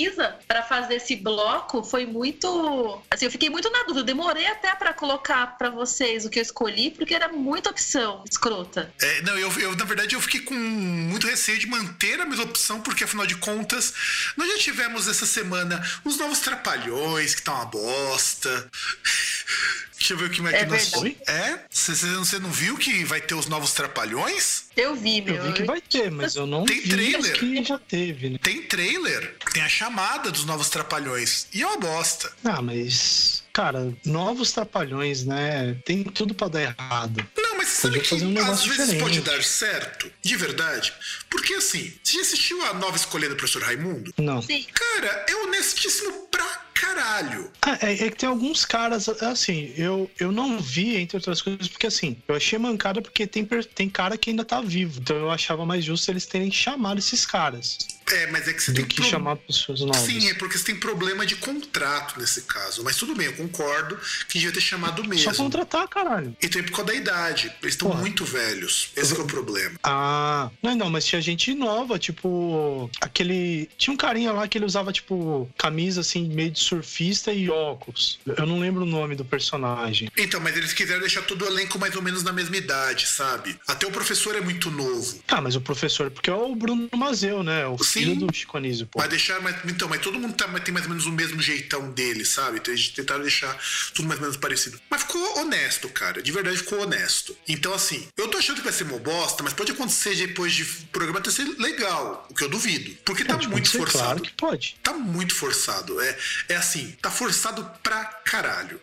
pra 0.47 0.63
fazer 0.63 0.95
esse 0.95 1.15
bloco 1.15 1.83
foi 1.83 2.05
muito. 2.05 3.01
Assim, 3.09 3.25
eu 3.25 3.31
fiquei 3.31 3.49
muito 3.49 3.69
na 3.69 3.83
dúvida. 3.83 4.03
Demorei 4.03 4.47
até 4.47 4.73
pra 4.75 4.93
colocar 4.93 5.57
pra 5.57 5.69
vocês 5.69 6.25
o 6.25 6.29
que 6.29 6.39
eu 6.39 6.43
escolhi, 6.43 6.91
porque 6.91 7.13
era 7.13 7.27
muita 7.29 7.69
opção 7.69 8.23
escrota. 8.29 8.91
É, 9.01 9.21
não, 9.21 9.37
eu, 9.37 9.51
eu, 9.59 9.75
na 9.75 9.85
verdade, 9.85 10.15
eu 10.15 10.21
fiquei 10.21 10.41
com 10.41 10.53
muito 10.53 11.27
receio 11.27 11.59
de 11.59 11.67
manter 11.67 12.19
a 12.19 12.25
mesma 12.25 12.45
opção, 12.45 12.81
porque 12.81 13.03
afinal 13.03 13.25
de 13.25 13.35
contas, 13.35 13.93
nós 14.37 14.49
já 14.49 14.57
tivemos 14.57 15.07
essa 15.07 15.25
semana 15.25 15.81
os 16.03 16.17
novos 16.17 16.39
trapalhões, 16.39 17.35
que 17.35 17.41
tá 17.41 17.53
uma 17.53 17.65
bosta. 17.65 18.69
Deixa 20.01 20.13
eu 20.13 20.17
ver 20.17 20.25
o 20.25 20.29
que 20.31 20.41
mais 20.41 20.55
É 20.55 20.65
que 20.65 20.65
nós. 20.65 20.91
É? 21.27 21.59
Você 21.69 22.39
não 22.39 22.49
viu 22.49 22.75
que 22.75 23.03
vai 23.05 23.21
ter 23.21 23.35
os 23.35 23.45
novos 23.45 23.71
trapalhões? 23.73 24.63
Eu 24.76 24.95
vi, 24.95 25.22
meu. 25.22 25.36
Eu 25.36 25.43
vi 25.47 25.53
que 25.53 25.63
vai 25.63 25.82
ter, 25.82 26.09
mas 26.09 26.36
eu 26.36 26.45
não 26.47 26.65
Tem 26.65 26.80
vi 26.82 26.89
trailer. 26.89 27.34
que 27.39 27.63
já 27.63 27.78
teve, 27.78 28.30
né? 28.30 28.39
Tem 28.41 28.61
trailer, 28.63 29.36
tem 29.53 29.61
a 29.61 29.67
chamada 29.69 30.32
dos 30.32 30.45
novos 30.45 30.69
trapalhões. 30.69 31.47
E 31.53 31.61
é 31.61 31.67
uma 31.67 31.78
bosta. 31.78 32.32
Ah, 32.43 32.61
mas. 32.61 33.43
Cara, 33.53 33.93
novos 34.05 34.51
trapalhões, 34.53 35.26
né? 35.26 35.76
Tem 35.86 36.03
tudo 36.03 36.34
pra 36.34 36.47
dar 36.47 36.61
errado. 36.61 37.28
Não, 37.38 37.57
mas 37.57 37.67
sabe 37.67 37.95
Podia 37.97 38.01
que 38.03 38.09
fazer 38.09 38.26
um 38.26 38.39
às 38.51 38.63
vezes 38.65 38.89
diferente. 38.91 39.01
pode 39.01 39.22
dar 39.22 39.43
certo? 39.43 40.09
De 40.22 40.36
verdade? 40.38 40.93
Porque 41.30 41.55
assim, 41.55 41.93
você 42.01 42.13
já 42.15 42.22
assistiu 42.22 42.65
a 42.67 42.74
nova 42.74 42.95
escolha 42.95 43.28
do 43.28 43.36
professor 43.36 43.61
Raimundo? 43.63 44.13
Não. 44.17 44.41
Sim. 44.41 44.65
Cara, 44.74 45.26
é 45.28 45.36
honestíssimo 45.36 46.28
pra 46.32 46.45
caralho. 46.82 47.51
Ah, 47.61 47.77
é, 47.82 47.93
é 47.93 48.09
que 48.09 48.17
tem 48.17 48.27
alguns 48.27 48.65
caras, 48.65 49.07
assim, 49.07 49.71
eu, 49.77 50.09
eu 50.19 50.32
não 50.32 50.59
vi, 50.59 50.97
entre 50.97 51.17
outras 51.17 51.41
coisas, 51.41 51.67
porque 51.67 51.88
assim, 51.88 52.17
eu 52.27 52.36
achei 52.36 52.57
mancada 52.57 53.01
porque 53.01 53.27
tem, 53.27 53.45
tem 53.45 53.89
cara 53.89 54.17
que 54.17 54.32
ainda 54.32 54.43
tá 54.43 54.59
vivo. 54.61 54.99
Então 54.99 55.15
eu 55.15 55.29
achava 55.29 55.65
mais 55.65 55.86
justo 55.86 56.09
eles 56.09 56.25
terem 56.25 56.51
chamado 56.51 56.97
esses 56.99 57.25
caras 57.25 57.77
É, 58.09 58.27
mas 58.27 58.47
é 58.47 58.53
que 58.53 58.61
você 58.61 58.73
tem 58.73 58.85
que 58.85 58.95
pro- 58.95 59.05
chamar 59.05 59.35
pessoas 59.37 59.79
novas. 59.81 60.01
Sim, 60.01 60.29
é 60.29 60.33
porque 60.33 60.57
você 60.57 60.65
tem 60.65 60.75
problema 60.75 61.25
de 61.25 61.35
contrato 61.35 62.19
nesse 62.19 62.41
caso. 62.43 62.83
Mas 62.83 62.95
tudo 62.97 63.15
bem, 63.15 63.27
eu 63.27 63.33
concordo 63.33 63.97
que 64.27 64.37
devia 64.39 64.51
ter 64.51 64.61
chamado 64.61 65.03
mesmo. 65.03 65.33
Só 65.33 65.43
contratar, 65.43 65.87
caralho. 65.87 66.35
E 66.41 66.47
tem 66.49 66.61
por 66.63 66.71
causa 66.71 66.85
da 66.91 66.93
idade. 66.95 67.51
Eles 67.61 67.73
estão 67.75 67.93
muito 67.95 68.25
velhos. 68.25 68.89
Esse 68.95 69.13
que 69.15 69.21
é 69.21 69.23
o 69.23 69.27
problema. 69.27 69.77
Ah, 69.83 70.49
não, 70.61 70.75
não, 70.75 70.89
mas 70.89 71.05
tinha 71.05 71.21
gente 71.21 71.53
nova, 71.53 71.97
tipo, 71.99 72.89
aquele. 72.99 73.69
Tinha 73.77 73.93
um 73.93 73.97
carinha 73.97 74.31
lá 74.31 74.47
que 74.47 74.57
ele 74.57 74.65
usava, 74.65 74.91
tipo, 74.91 75.49
camisa 75.57 76.01
assim, 76.01 76.27
meio 76.27 76.51
de 76.51 76.59
surfista 76.59 77.31
e 77.31 77.49
óculos. 77.49 78.19
Eu 78.37 78.45
não 78.45 78.59
lembro 78.59 78.83
o 78.83 78.85
nome 78.85 79.15
do 79.15 79.23
personagem. 79.23 80.11
Então, 80.17 80.39
mas 80.41 80.55
eles 80.57 80.73
quiseram 80.73 80.99
deixar 81.01 81.21
todo 81.21 81.43
o 81.43 81.47
elenco 81.47 81.79
mais 81.79 81.95
ou 81.95 82.01
menos 82.01 82.23
na 82.23 82.33
mesma 82.33 82.57
idade, 82.57 83.07
sabe? 83.07 83.57
Até 83.67 83.87
o 83.87 83.91
professor 83.91 84.35
é 84.35 84.41
muito 84.41 84.69
novo. 84.71 85.19
Ah, 85.27 85.39
mas 85.41 85.55
o 85.55 85.61
professor, 85.61 86.09
porque 86.11 86.29
é 86.29 86.33
o 86.33 86.55
Bruno 86.55 86.89
Mazeu, 86.95 87.43
né? 87.43 87.65
O 87.67 87.77
Sim. 87.91 88.15
do 88.15 88.33
Chico 88.33 88.57
Anísio, 88.57 88.87
pô. 88.87 88.99
Mas 88.99 89.09
deixar. 89.09 89.41
Mas, 89.41 89.55
então, 89.65 89.87
mas 89.87 90.01
todo 90.01 90.19
mundo 90.19 90.33
tá, 90.35 90.47
mas 90.47 90.63
tem 90.63 90.73
mais 90.73 90.85
ou 90.85 90.89
menos 90.89 91.05
o 91.05 91.11
mesmo 91.11 91.41
jeitão 91.41 91.91
dele, 91.91 92.25
sabe? 92.25 92.57
Então, 92.59 92.73
eles 92.73 92.89
tentaram 92.89 93.21
deixar 93.21 93.57
tudo 93.93 94.07
mais 94.07 94.19
ou 94.19 94.25
menos 94.25 94.37
parecido. 94.37 94.79
Mas 94.89 95.01
ficou 95.01 95.39
honesto, 95.39 95.89
cara. 95.89 96.21
De 96.21 96.31
verdade 96.31 96.57
ficou 96.57 96.81
honesto. 96.81 97.35
Então, 97.47 97.73
assim, 97.73 98.07
eu 98.17 98.27
tô 98.27 98.37
achando 98.37 98.57
que 98.57 98.63
vai 98.63 98.73
ser 98.73 98.83
uma 98.83 98.99
bosta, 98.99 99.43
mas 99.43 99.53
pode 99.53 99.71
acontecer 99.71 100.15
depois 100.15 100.53
de 100.53 100.63
o 100.63 100.85
programa 100.91 101.21
ter 101.21 101.31
sido 101.31 101.61
legal. 101.61 102.27
O 102.29 102.33
que 102.33 102.43
eu 102.43 102.49
duvido. 102.49 102.95
Porque 103.05 103.23
tá 103.23 103.33
Pode 103.33 103.47
muito 103.47 103.69
acontecer, 103.69 103.77
forçado. 103.77 104.05
Claro 104.05 104.21
que 104.21 104.31
pode. 104.33 104.75
Tá 104.81 104.93
muito 104.93 105.35
forçado. 105.35 105.99
É, 106.01 106.17
é 106.49 106.55
assim, 106.55 106.95
tá 107.01 107.09
forçado 107.11 107.69
pra 107.83 108.03
caralho. 108.05 108.79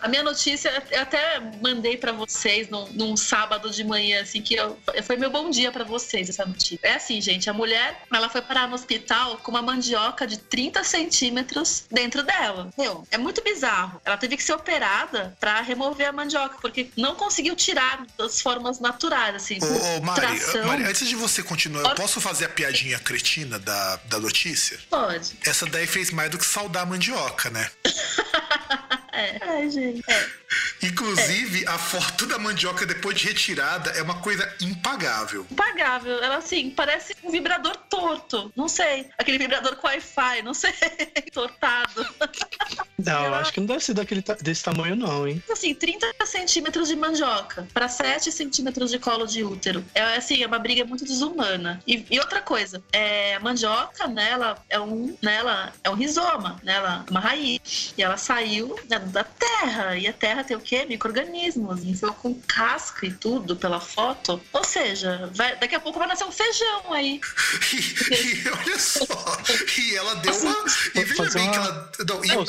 A 0.00 0.08
minha 0.08 0.22
notícia, 0.22 0.82
eu 0.90 1.02
até 1.02 1.40
mandei 1.62 1.96
pra 1.96 2.12
vocês 2.12 2.68
num, 2.68 2.86
num 2.92 3.16
sábado 3.16 3.70
de 3.70 3.84
manhã, 3.84 4.22
assim, 4.22 4.40
que 4.40 4.54
eu, 4.54 4.78
foi 5.04 5.16
meu 5.16 5.30
bom 5.30 5.50
dia 5.50 5.70
pra 5.70 5.84
vocês, 5.84 6.19
essa 6.28 6.44
notícia. 6.44 6.78
É 6.82 6.94
assim, 6.94 7.20
gente, 7.20 7.48
a 7.48 7.52
mulher, 7.52 8.02
ela 8.12 8.28
foi 8.28 8.42
parar 8.42 8.68
no 8.68 8.74
hospital 8.74 9.38
com 9.38 9.50
uma 9.50 9.62
mandioca 9.62 10.26
de 10.26 10.38
30 10.38 10.84
centímetros 10.84 11.84
dentro 11.90 12.22
dela. 12.22 12.70
Meu, 12.76 13.06
é 13.10 13.18
muito 13.18 13.42
bizarro. 13.42 14.00
Ela 14.04 14.16
teve 14.16 14.36
que 14.36 14.42
ser 14.42 14.52
operada 14.52 15.36
pra 15.40 15.60
remover 15.60 16.08
a 16.08 16.12
mandioca, 16.12 16.58
porque 16.60 16.90
não 16.96 17.14
conseguiu 17.14 17.54
tirar 17.56 18.06
das 18.18 18.40
formas 18.40 18.80
naturais, 18.80 19.34
assim. 19.34 19.58
Ô, 19.62 19.98
ô 19.98 20.00
Mari, 20.02 20.20
tração. 20.20 20.66
Mari, 20.66 20.84
antes 20.84 21.08
de 21.08 21.16
você 21.16 21.42
continuar, 21.42 21.88
eu 21.88 21.94
posso 21.94 22.20
fazer 22.20 22.46
a 22.46 22.48
piadinha 22.48 22.98
cretina 22.98 23.58
da, 23.58 23.96
da 24.06 24.18
notícia? 24.18 24.78
Pode. 24.88 25.36
Essa 25.44 25.66
daí 25.66 25.86
fez 25.86 26.10
mais 26.10 26.30
do 26.30 26.38
que 26.38 26.44
saudar 26.44 26.82
a 26.82 26.86
mandioca, 26.86 27.50
né? 27.50 27.70
É. 29.12 29.38
Ai, 29.40 29.70
gente. 29.70 30.02
É. 30.08 30.26
Inclusive, 30.82 31.66
a 31.66 31.78
foto 31.78 32.26
da 32.26 32.38
mandioca 32.38 32.86
depois 32.86 33.18
de 33.18 33.28
retirada 33.28 33.90
é 33.90 34.02
uma 34.02 34.20
coisa 34.20 34.52
impagável. 34.60 35.46
Impagável. 35.50 36.22
Ela, 36.22 36.36
assim, 36.38 36.70
parece 36.70 37.14
um 37.22 37.30
vibrador 37.30 37.76
torto. 37.88 38.52
Não 38.56 38.68
sei. 38.68 39.08
Aquele 39.18 39.38
vibrador 39.38 39.76
com 39.76 39.86
Wi-Fi, 39.86 40.42
não 40.42 40.54
sei. 40.54 40.72
Tortado. 41.32 42.06
Não, 43.10 43.20
eu 43.20 43.26
Ela- 43.26 43.38
acho 43.40 43.52
que 43.52 43.60
não 43.60 43.66
deve 43.66 43.84
ser 43.84 43.94
daquele, 43.94 44.22
ta- 44.22 44.36
desse 44.40 44.62
tamanho, 44.62 44.96
não, 44.96 45.26
hein? 45.26 45.42
assim, 45.50 45.74
30 45.74 46.06
centímetros 46.24 46.88
de 46.88 46.96
mandioca 46.96 47.66
para 47.74 47.88
7 47.88 48.30
centímetros 48.32 48.90
de 48.90 48.98
colo 48.98 49.26
de 49.26 49.42
útero. 49.44 49.84
É 49.94 50.16
assim, 50.16 50.42
é 50.42 50.46
uma 50.46 50.58
briga 50.58 50.84
muito 50.84 51.04
desumana. 51.04 51.80
E, 51.86 52.04
e 52.10 52.18
outra 52.20 52.40
coisa, 52.40 52.82
é, 52.92 53.34
a 53.34 53.40
mandioca, 53.40 54.06
né, 54.06 54.30
ela 54.30 54.58
é 54.68 54.78
um, 54.80 55.16
né, 55.22 55.36
ela 55.36 55.72
é 55.82 55.90
um 55.90 55.94
rizoma, 55.94 56.60
né, 56.62 56.74
ela 56.74 57.04
é 57.06 57.10
uma 57.10 57.20
raiz. 57.20 57.92
E 57.96 58.02
ela 58.02 58.16
saiu 58.16 58.76
né, 58.88 58.98
da 58.98 59.24
terra. 59.24 59.96
E 59.96 60.06
a 60.06 60.12
terra 60.12 60.44
tem 60.44 60.56
o 60.56 60.60
quê? 60.60 60.84
Micro-organismos. 60.86 61.84
Enfiou 61.84 62.12
com 62.14 62.34
casca 62.46 63.06
e 63.06 63.12
tudo 63.12 63.56
pela 63.56 63.80
foto. 63.80 64.40
Ou 64.52 64.64
seja, 64.64 65.30
vai- 65.34 65.56
daqui 65.56 65.74
a 65.74 65.80
pouco 65.80 65.98
vai 65.98 66.08
nascer 66.08 66.24
um 66.24 66.32
feijão 66.32 66.92
aí. 66.92 67.20
E, 67.72 67.76
e 68.44 68.48
olha 68.48 68.78
só, 68.78 69.04
e 69.78 69.96
ela 69.96 70.14
deu 70.16 70.34
uma. 70.36 70.64
E 70.94 71.04
veja 71.04 71.30
bem 71.30 71.50
que 71.50 71.56
ela. 71.56 71.92
Não, 72.06 72.24
e, 72.24 72.28
Não, 72.28 72.44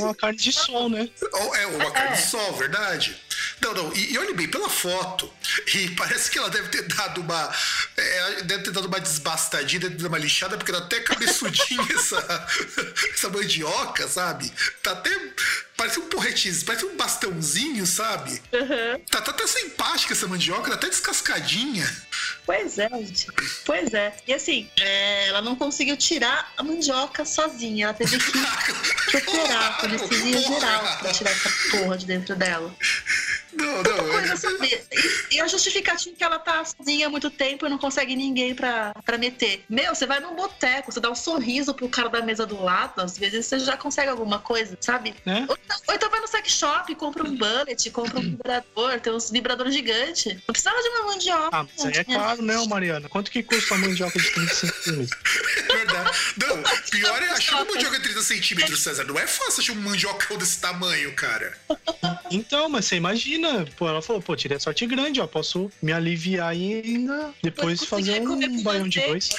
uma 0.00 0.14
carne 0.14 0.38
de 0.38 0.52
sol, 0.52 0.88
né? 0.88 1.08
É, 1.54 1.66
uma 1.66 1.90
carne 1.90 2.12
É. 2.12 2.20
de 2.20 2.22
sol, 2.26 2.52
verdade. 2.54 3.16
Não, 3.62 3.72
não, 3.74 3.92
e, 3.94 4.12
e 4.12 4.18
olhe 4.18 4.34
bem, 4.34 4.48
pela 4.48 4.68
foto, 4.68 5.32
E 5.74 5.90
parece 5.94 6.30
que 6.30 6.38
ela 6.38 6.50
deve 6.50 6.68
ter 6.68 6.82
dado 6.82 7.20
uma. 7.20 7.54
É, 7.96 8.42
deve 8.42 8.64
ter 8.64 8.70
dado 8.72 8.88
uma 8.88 9.00
desbastadinha, 9.00 9.80
deve 9.80 9.94
ter 9.94 10.02
dado 10.02 10.08
uma 10.08 10.18
lixada, 10.18 10.56
porque 10.56 10.72
tá 10.72 10.78
até 10.78 11.00
cabeçudinha 11.00 11.86
essa, 11.94 12.46
essa 13.14 13.28
mandioca, 13.28 14.08
sabe? 14.08 14.52
Tá 14.82 14.92
até. 14.92 15.10
Parece 15.76 15.98
um 15.98 16.08
porretinho, 16.08 16.54
parece 16.64 16.84
um 16.84 16.96
bastãozinho, 16.96 17.86
sabe? 17.86 18.30
Uhum. 18.52 19.04
Tá, 19.10 19.20
tá 19.20 19.30
até 19.32 19.46
simpática 19.46 20.12
essa 20.12 20.28
mandioca, 20.28 20.68
tá 20.70 20.76
até 20.76 20.88
descascadinha. 20.88 21.90
Pois 22.44 22.78
é, 22.78 22.88
gente. 22.88 23.26
Pois 23.64 23.94
é. 23.94 24.14
E 24.26 24.34
assim, 24.34 24.68
é, 24.78 25.28
ela 25.28 25.42
não 25.42 25.56
conseguiu 25.56 25.96
tirar 25.96 26.52
a 26.56 26.62
mandioca 26.62 27.24
sozinha. 27.24 27.86
Ela 27.86 27.94
teve 27.94 28.18
que 28.18 28.32
procurar 29.10 29.84
anestesia 29.84 30.40
geral 30.40 30.98
pra 30.98 31.12
tirar 31.12 31.30
essa 31.30 31.50
porra 31.70 31.98
de 31.98 32.06
dentro 32.06 32.36
dela. 32.36 32.72
Não, 33.52 33.82
não. 33.82 34.18
é- 34.18 34.36
saber. 34.36 34.84
E, 35.30 35.40
a 35.40 35.46
justificativa 35.46 36.14
é 36.14 36.18
que 36.18 36.24
ela 36.24 36.38
tá 36.38 36.64
sozinha 36.64 37.06
há 37.06 37.10
muito 37.10 37.30
tempo 37.30 37.66
e 37.66 37.68
não 37.68 37.78
consegue 37.78 38.16
ninguém 38.16 38.54
pra, 38.54 38.94
pra 39.04 39.18
meter. 39.18 39.64
Meu, 39.68 39.94
você 39.94 40.06
vai 40.06 40.20
num 40.20 40.34
boteco, 40.34 40.90
você 40.90 41.00
dá 41.00 41.10
um 41.10 41.14
sorriso 41.14 41.74
pro 41.74 41.88
cara 41.88 42.08
da 42.08 42.22
mesa 42.22 42.46
do 42.46 42.62
lado, 42.62 43.00
às 43.00 43.16
vezes 43.18 43.46
você 43.46 43.58
já 43.58 43.76
consegue 43.76 44.08
alguma 44.10 44.38
coisa, 44.38 44.76
sabe? 44.80 45.14
Né? 45.24 45.44
Ou, 45.48 45.56
então- 45.64 45.76
ou 45.88 45.94
então 45.94 46.10
vai 46.10 46.20
no 46.20 46.26
sex 46.28 46.50
shop, 46.52 46.94
compra 46.94 47.24
um 47.24 47.36
bullet, 47.36 47.90
compra 47.90 48.18
um 48.18 48.22
vibrador, 48.22 49.00
tem 49.00 49.12
uns 49.12 49.30
vibradores 49.30 49.74
gigantes. 49.74 50.34
Não 50.34 50.52
precisava 50.52 50.80
de 50.82 50.88
uma 50.88 51.04
mandioca. 51.12 51.48
Ah, 51.56 51.64
mas 51.64 51.84
aí 51.86 51.92
é 51.98 52.04
caro, 52.04 52.42
né, 52.42 52.56
Mariana? 52.66 53.08
Quanto 53.08 53.30
que 53.30 53.42
custa 53.42 53.74
a 53.74 53.78
mandioca 53.78 54.18
de 54.18 54.30
35 54.30 54.82
centímetros? 54.82 55.20
É 55.68 55.76
verdade. 55.76 56.18
Não, 56.38 56.62
pior 56.90 57.22
é 57.22 57.28
achar 57.30 57.56
uma 57.56 57.64
mandioca 57.74 57.96
de 57.98 58.02
30 58.04 58.22
centímetros, 58.22 58.82
César. 58.82 59.04
Não 59.04 59.18
é 59.18 59.26
fácil 59.26 59.60
achar 59.62 59.72
um 59.72 59.76
mandiocão 59.76 60.36
desse 60.38 60.58
tamanho, 60.60 61.14
cara. 61.14 61.56
Então, 62.30 62.68
mas 62.68 62.86
você 62.86 62.96
imagina, 62.96 63.41
pô, 63.76 63.88
ela 63.88 64.02
falou, 64.02 64.22
pô, 64.22 64.36
tirei 64.36 64.56
a 64.56 64.60
sorte 64.60 64.86
grande, 64.86 65.20
ó, 65.20 65.26
posso 65.26 65.70
me 65.82 65.92
aliviar 65.92 66.56
e 66.56 66.80
ainda 66.80 67.32
depois 67.42 67.84
fazer 67.84 68.20
um 68.20 68.62
baião 68.62 68.88
de 68.88 69.00
dois. 69.00 69.30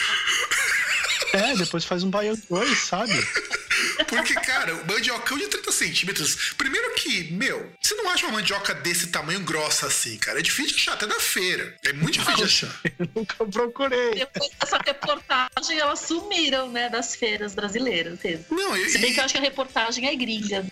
É, 1.33 1.55
depois 1.55 1.83
faz 1.83 2.03
um 2.03 2.09
baião 2.09 2.35
de 2.35 2.43
dois, 2.47 2.77
sabe? 2.79 3.13
Porque, 4.07 4.33
cara, 4.35 4.75
o 4.75 4.87
mandiocão 4.87 5.37
de 5.37 5.47
30 5.47 5.71
centímetros. 5.71 6.53
Primeiro 6.57 6.93
que, 6.95 7.31
meu, 7.33 7.71
você 7.81 7.95
não 7.95 8.09
acha 8.09 8.25
uma 8.25 8.33
mandioca 8.33 8.73
desse 8.73 9.07
tamanho 9.07 9.39
grossa 9.41 9.87
assim, 9.87 10.17
cara. 10.17 10.39
É 10.39 10.41
difícil 10.41 10.75
de 10.75 10.81
achar 10.81 10.93
até 10.93 11.05
na 11.05 11.19
feira. 11.19 11.75
É 11.83 11.93
muito 11.93 12.13
difícil 12.19 12.35
de 12.35 12.43
achar. 12.43 12.75
Eu 12.99 13.09
nunca 13.15 13.45
procurei. 13.45 14.11
Depois 14.15 14.49
dessa 14.59 14.77
reportagem, 14.85 15.79
elas 15.79 15.99
sumiram, 15.99 16.69
né, 16.71 16.89
das 16.89 17.15
feiras 17.15 17.53
brasileiras. 17.53 18.19
mesmo. 18.23 18.45
Não, 18.51 18.75
e, 18.77 18.89
Se 18.89 18.97
bem 18.97 19.13
que 19.13 19.19
eu 19.19 19.23
acho 19.25 19.33
que 19.33 19.39
a 19.39 19.41
reportagem 19.43 20.07
é 20.07 20.15
gringa. 20.15 20.65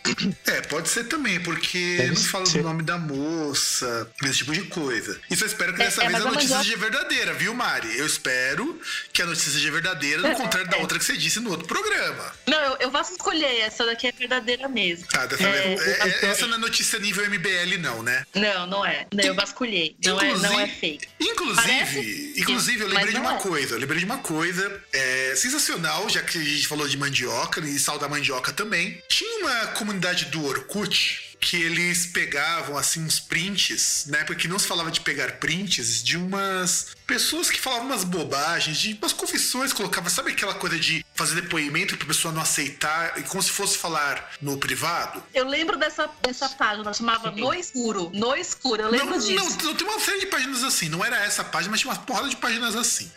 É, 0.46 0.62
pode 0.62 0.90
ser 0.90 1.06
também, 1.06 1.40
porque 1.40 1.98
Deve 1.98 2.10
não 2.16 2.16
fala 2.24 2.46
ser. 2.46 2.60
do 2.60 2.64
nome 2.64 2.84
da 2.84 2.98
moça, 2.98 4.10
esse 4.24 4.38
tipo 4.40 4.54
de 4.54 4.64
coisa. 4.64 5.20
Isso 5.30 5.44
eu 5.44 5.48
espero 5.48 5.74
que 5.74 5.82
É, 5.82 5.86
dessa 5.86 6.04
é, 6.04 6.08
vez 6.08 6.16
a 6.22 6.26
notícia 6.26 6.42
mandioca- 6.56 6.64
seja 6.64 6.78
verdadeira, 6.78 7.34
viu, 7.34 7.54
Mari? 7.54 7.98
Eu 7.98 8.06
espero 8.06 8.80
que 9.14 9.22
a 9.22 9.26
notícia 9.26 9.52
seja 9.52 9.72
verdadeira, 9.72 10.22
no 10.22 10.36
contrário 10.36 10.70
da 10.70 10.78
é. 10.78 10.82
outra 10.82 10.98
que 11.00 11.06
você 11.06 11.18
disse 11.18 11.40
no 11.40 11.50
outro 11.52 11.68
programa. 11.68 12.34
Não, 12.48 12.60
eu, 12.62 12.78
eu 12.82 12.92
vou 13.04 13.12
escolher. 13.14 13.60
Essa 13.62 13.86
daqui 13.86 14.08
é 14.08 14.12
verdadeira 14.12 14.68
mesmo. 14.68 15.08
Tá, 15.08 15.26
dessa 15.26 15.44
É, 15.48 15.76
vez. 15.76 15.82
é- 15.82 15.92
é- 15.92 16.20
eu- 16.26 16.30
essa 16.32 16.48
não 16.48 16.56
é 16.56 16.60
notícia 16.60 17.00
nível 17.00 17.26
MBL, 17.26 17.78
não, 17.80 18.02
né? 18.04 18.26
Não, 18.36 18.68
não 18.68 18.86
é. 18.86 19.08
Eu 19.24 19.36
vasculhei. 19.36 19.96
Não 20.06 20.20
é, 20.20 20.38
não 20.38 20.60
é 20.60 20.68
fake. 20.68 21.08
Inclusive, 21.20 21.62
Parece 21.68 22.34
inclusive 22.38 22.84
eu 22.84 22.88
lembrei 22.88 23.14
de 23.14 23.20
uma 23.20 23.36
é. 23.36 23.40
coisa. 23.40 23.76
Eu 23.76 23.80
lembrei 23.80 24.00
de 24.00 24.06
uma 24.06 24.18
coisa 24.20 24.82
é, 24.94 25.34
sensacional, 25.36 26.10
já 26.10 26.22
que 26.22 26.38
a 26.38 26.44
gente 26.44 26.68
falou 26.68 26.88
de 26.88 26.98
mandioca 26.98 27.60
e 27.62 27.78
sal 27.80 27.98
da 28.00 28.08
mandioca 28.08 28.52
também. 28.54 29.02
Tinha 29.10 29.40
uma 29.46 29.68
comunidade 29.68 30.26
do 30.26 30.46
Orkut 30.46 31.31
que 31.42 31.58
eles 31.62 32.06
pegavam 32.06 32.78
assim 32.78 33.04
uns 33.04 33.20
prints, 33.20 34.06
na 34.08 34.20
época 34.20 34.36
que 34.36 34.48
não 34.48 34.60
se 34.60 34.68
falava 34.68 34.92
de 34.92 35.02
pegar 35.02 35.34
prints, 35.34 36.04
de 36.04 36.16
umas 36.16 36.96
pessoas 37.08 37.50
que 37.50 37.60
falavam 37.60 37.88
umas 37.88 38.04
bobagens, 38.04 38.78
de 38.78 38.94
umas 38.94 39.12
confissões, 39.12 39.74
colocava, 39.74 40.08
sabe 40.10 40.32
aquela 40.32 40.54
coisa 40.54 40.78
de 40.80 41.04
fazer 41.16 41.42
depoimento 41.42 41.98
pra 41.98 42.06
pessoa 42.08 42.32
não 42.32 42.42
aceitar, 42.42 43.18
e 43.20 43.24
como 43.24 43.42
se 43.42 43.50
fosse 43.50 43.78
falar 43.78 44.34
no 44.40 44.58
privado? 44.58 45.22
Eu 45.34 45.46
lembro 45.48 45.78
dessa, 45.78 46.08
dessa 46.22 46.48
página, 46.50 46.94
chamava 46.94 47.32
No 47.32 47.54
Escuro. 47.54 48.12
No 48.14 48.36
Escuro, 48.36 48.84
eu 48.84 48.90
lembro 48.92 49.10
não, 49.10 49.18
disso. 49.20 49.34
Não, 49.34 49.64
não, 49.64 49.76
tem 49.76 49.88
uma 49.88 50.00
série 50.00 50.20
de 50.20 50.28
páginas 50.28 50.64
assim. 50.64 50.90
Não 50.90 51.04
era 51.04 51.18
essa 51.26 51.44
página, 51.44 51.72
mas 51.72 51.82
tinha 51.82 51.92
uma 51.92 52.00
porrada 52.00 52.30
de 52.30 52.36
páginas 52.38 52.76
assim. 52.76 53.12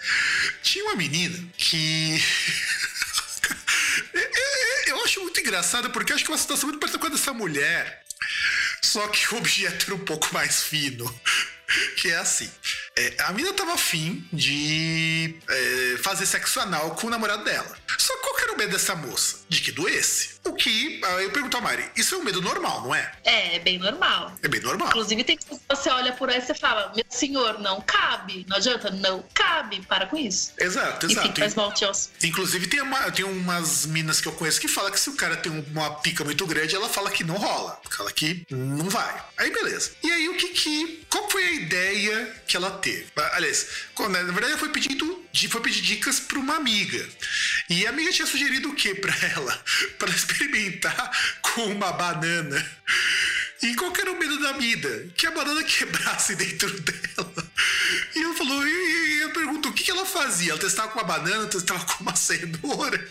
Tinha 0.62 0.84
uma 0.86 0.96
menina 0.96 1.38
que. 1.56 2.18
Eu- 4.12 4.20
eu, 4.20 4.96
eu 4.96 5.04
acho 5.04 5.20
muito 5.20 5.38
engraçado 5.40 5.90
porque 5.90 6.12
acho 6.12 6.24
que 6.24 6.30
é 6.30 6.32
uma 6.32 6.38
situação 6.38 6.68
muito 6.68 6.80
parecida 6.80 6.98
com 6.98 7.06
a 7.06 7.10
dessa 7.10 7.32
mulher. 7.32 8.03
Só 8.84 9.08
que 9.08 9.34
o 9.34 9.38
objeto 9.38 9.86
era 9.86 9.94
um 9.94 10.04
pouco 10.04 10.28
mais 10.32 10.62
fino. 10.62 11.04
Que 11.96 12.08
é 12.10 12.16
assim. 12.18 12.50
É, 12.96 13.14
a 13.24 13.32
mina 13.32 13.52
tava 13.52 13.74
afim 13.74 14.24
de 14.32 15.34
é, 15.48 15.96
fazer 15.98 16.26
sexo 16.26 16.60
anal 16.60 16.92
com 16.92 17.08
o 17.08 17.10
namorado 17.10 17.44
dela. 17.44 17.74
Só 17.98 18.16
qual 18.18 18.34
que 18.34 18.42
era 18.42 18.52
o 18.52 18.56
medo 18.56 18.72
dessa 18.72 18.94
moça? 18.94 19.38
De 19.48 19.60
que 19.60 19.72
doesse. 19.72 20.34
O 20.44 20.52
que, 20.52 21.00
ah, 21.02 21.22
eu 21.22 21.30
pergunto 21.30 21.56
a 21.56 21.60
Mari, 21.60 21.90
isso 21.96 22.14
é 22.14 22.18
um 22.18 22.22
medo 22.22 22.42
normal, 22.42 22.82
não 22.82 22.94
é? 22.94 23.10
É, 23.24 23.56
é 23.56 23.58
bem 23.58 23.78
normal. 23.78 24.32
É 24.42 24.48
bem 24.48 24.60
normal. 24.60 24.88
Inclusive, 24.88 25.24
tem 25.24 25.38
que 25.38 25.44
você 25.68 25.88
olha 25.88 26.12
por 26.12 26.28
aí 26.28 26.38
e 26.38 26.42
você 26.42 26.54
fala, 26.54 26.92
meu 26.94 27.04
senhor, 27.08 27.58
não 27.60 27.80
cabe. 27.80 28.44
Não 28.48 28.58
adianta, 28.58 28.90
não 28.90 29.24
cabe. 29.32 29.80
Para 29.86 30.06
com 30.06 30.16
isso. 30.16 30.52
Exato, 30.58 31.06
exato. 31.06 31.40
faz 31.40 31.54
mal. 31.54 31.72
Inclusive, 32.22 32.66
tem, 32.66 32.82
uma, 32.82 33.10
tem 33.10 33.24
umas 33.24 33.86
minas 33.86 34.20
que 34.20 34.28
eu 34.28 34.32
conheço 34.32 34.60
que 34.60 34.68
falam 34.68 34.90
que 34.90 35.00
se 35.00 35.08
o 35.08 35.16
cara 35.16 35.36
tem 35.36 35.50
uma 35.50 35.90
pica 35.96 36.22
muito 36.24 36.46
grande, 36.46 36.74
ela 36.74 36.88
fala 36.88 37.10
que 37.10 37.24
não 37.24 37.36
rola. 37.36 37.80
Fala 37.90 38.12
que 38.12 38.46
não 38.50 38.88
vai. 38.90 39.24
Aí, 39.38 39.50
beleza. 39.50 39.92
E 40.02 40.12
aí, 40.12 40.28
o 40.28 40.36
que 40.36 40.48
que... 40.48 41.04
Qual 41.08 41.30
foi 41.30 41.42
a 41.42 41.52
ideia 41.52 42.42
que 42.46 42.56
ela 42.56 42.70
teve? 42.84 43.06
Aliás, 43.32 43.66
na 43.98 44.22
verdade, 44.22 44.58
foi 44.58 44.68
pedindo... 44.68 45.24
Foi 45.48 45.60
pedir 45.60 45.82
dicas 45.82 46.20
pra 46.20 46.38
uma 46.38 46.56
amiga. 46.56 47.08
E 47.68 47.86
a 47.86 47.90
amiga 47.90 48.12
tinha 48.12 48.26
sugerido 48.26 48.70
o 48.70 48.74
que 48.74 48.94
pra 48.94 49.14
ela? 49.34 49.64
Pra 49.98 50.08
ela 50.08 50.16
experimentar 50.16 51.38
com 51.42 51.66
uma 51.66 51.92
banana. 51.92 52.64
E 53.62 53.74
qual 53.74 53.92
era 53.98 54.12
o 54.12 54.18
medo 54.18 54.38
da 54.40 54.52
vida? 54.52 55.08
Que 55.16 55.26
a 55.26 55.30
banana 55.30 55.62
quebrasse 55.64 56.36
dentro 56.36 56.70
dela. 56.80 57.52
E 58.14 58.22
ela 58.22 58.34
falou, 58.34 58.66
e 58.66 58.83
eu 59.24 59.32
pergunto, 59.32 59.68
o 59.68 59.72
que, 59.72 59.84
que 59.84 59.90
ela 59.90 60.04
fazia? 60.04 60.52
Ela 60.52 60.60
testava 60.60 60.88
com 60.88 60.98
uma 60.98 61.04
banana, 61.04 61.46
testava 61.46 61.84
com 61.84 62.02
uma 62.02 62.14
cenoura. 62.14 63.08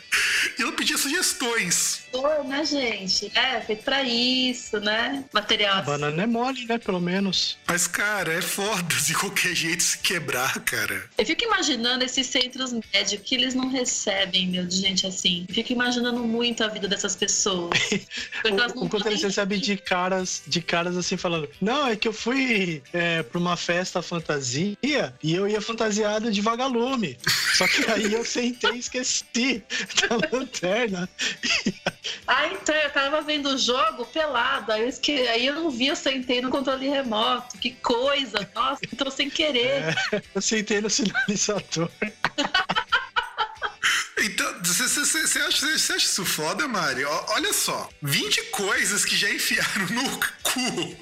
E 0.57 0.61
ela 0.61 0.71
pedia 0.71 0.97
sugestões. 0.97 2.03
Pô, 2.11 2.43
né, 2.43 2.63
gente? 2.65 3.31
É, 3.35 3.59
feito 3.61 3.83
pra 3.83 4.03
isso, 4.03 4.79
né? 4.79 5.23
Material 5.33 5.77
A 5.77 5.81
banana 5.81 6.23
é 6.23 6.27
mole, 6.27 6.65
né? 6.65 6.77
Pelo 6.77 7.01
menos. 7.01 7.57
Mas, 7.67 7.87
cara, 7.87 8.33
é 8.33 8.41
foda 8.41 8.95
de 8.95 9.13
qualquer 9.13 9.55
jeito 9.55 9.81
se 9.81 9.97
quebrar, 9.97 10.59
cara. 10.61 11.09
Eu 11.17 11.25
fico 11.25 11.43
imaginando 11.43 12.03
esses 12.03 12.27
centros 12.27 12.71
médicos 12.93 13.27
que 13.27 13.35
eles 13.35 13.55
não 13.55 13.69
recebem, 13.69 14.47
meu, 14.47 14.65
de 14.65 14.77
gente 14.77 15.07
assim. 15.07 15.45
Eu 15.47 15.55
fico 15.55 15.73
imaginando 15.73 16.19
muito 16.19 16.63
a 16.63 16.67
vida 16.67 16.87
dessas 16.87 17.15
pessoas. 17.15 17.77
O, 18.75 18.89
quanto 18.89 19.07
eles 19.07 19.23
recebem 19.23 19.59
de 19.59 19.77
caras, 19.77 20.43
de 20.45 20.61
caras 20.61 20.97
assim 20.97 21.15
falando, 21.15 21.49
não, 21.61 21.87
é 21.87 21.95
que 21.95 22.07
eu 22.07 22.13
fui 22.13 22.83
é, 22.91 23.23
pra 23.23 23.39
uma 23.39 23.55
festa 23.55 24.01
fantasia 24.01 24.77
e 24.81 25.35
eu 25.35 25.47
ia 25.47 25.61
fantasiado 26.03 26.31
de 26.31 26.41
vagalume. 26.41 27.17
Só 27.55 27.67
que 27.67 27.89
aí 27.89 28.13
eu 28.13 28.25
sentei 28.25 28.71
e 28.71 28.79
esqueci 28.79 29.63
da 30.01 30.37
lanterna. 30.37 31.09
Ah, 32.27 32.47
então, 32.47 32.75
eu 32.75 32.89
tava 32.89 33.21
vendo 33.21 33.49
o 33.49 33.57
jogo 33.57 34.05
pelado, 34.05 34.71
aí 34.71 34.81
eu, 34.81 34.89
esque... 34.89 35.27
aí 35.27 35.45
eu 35.45 35.55
não 35.55 35.69
vi, 35.69 35.87
eu 35.87 35.95
sentei 35.95 36.41
no 36.41 36.49
controle 36.49 36.87
remoto. 36.87 37.57
Que 37.57 37.71
coisa! 37.71 38.49
Nossa, 38.53 38.81
entrou 38.91 39.11
sem 39.11 39.29
querer. 39.29 39.95
Eu 40.33 40.41
sentei 40.41 40.81
no 40.81 40.89
sinalizador. 40.89 41.89
Então, 44.23 44.55
você 44.63 45.39
acha, 45.39 45.67
acha 45.67 45.95
isso 45.97 46.23
foda, 46.25 46.67
Mari? 46.67 47.03
Olha 47.05 47.51
só, 47.53 47.89
20 48.01 48.41
coisas 48.45 49.03
que 49.03 49.17
já 49.17 49.29
enfiaram 49.29 49.85
no 49.87 50.19
cu. 50.41 50.97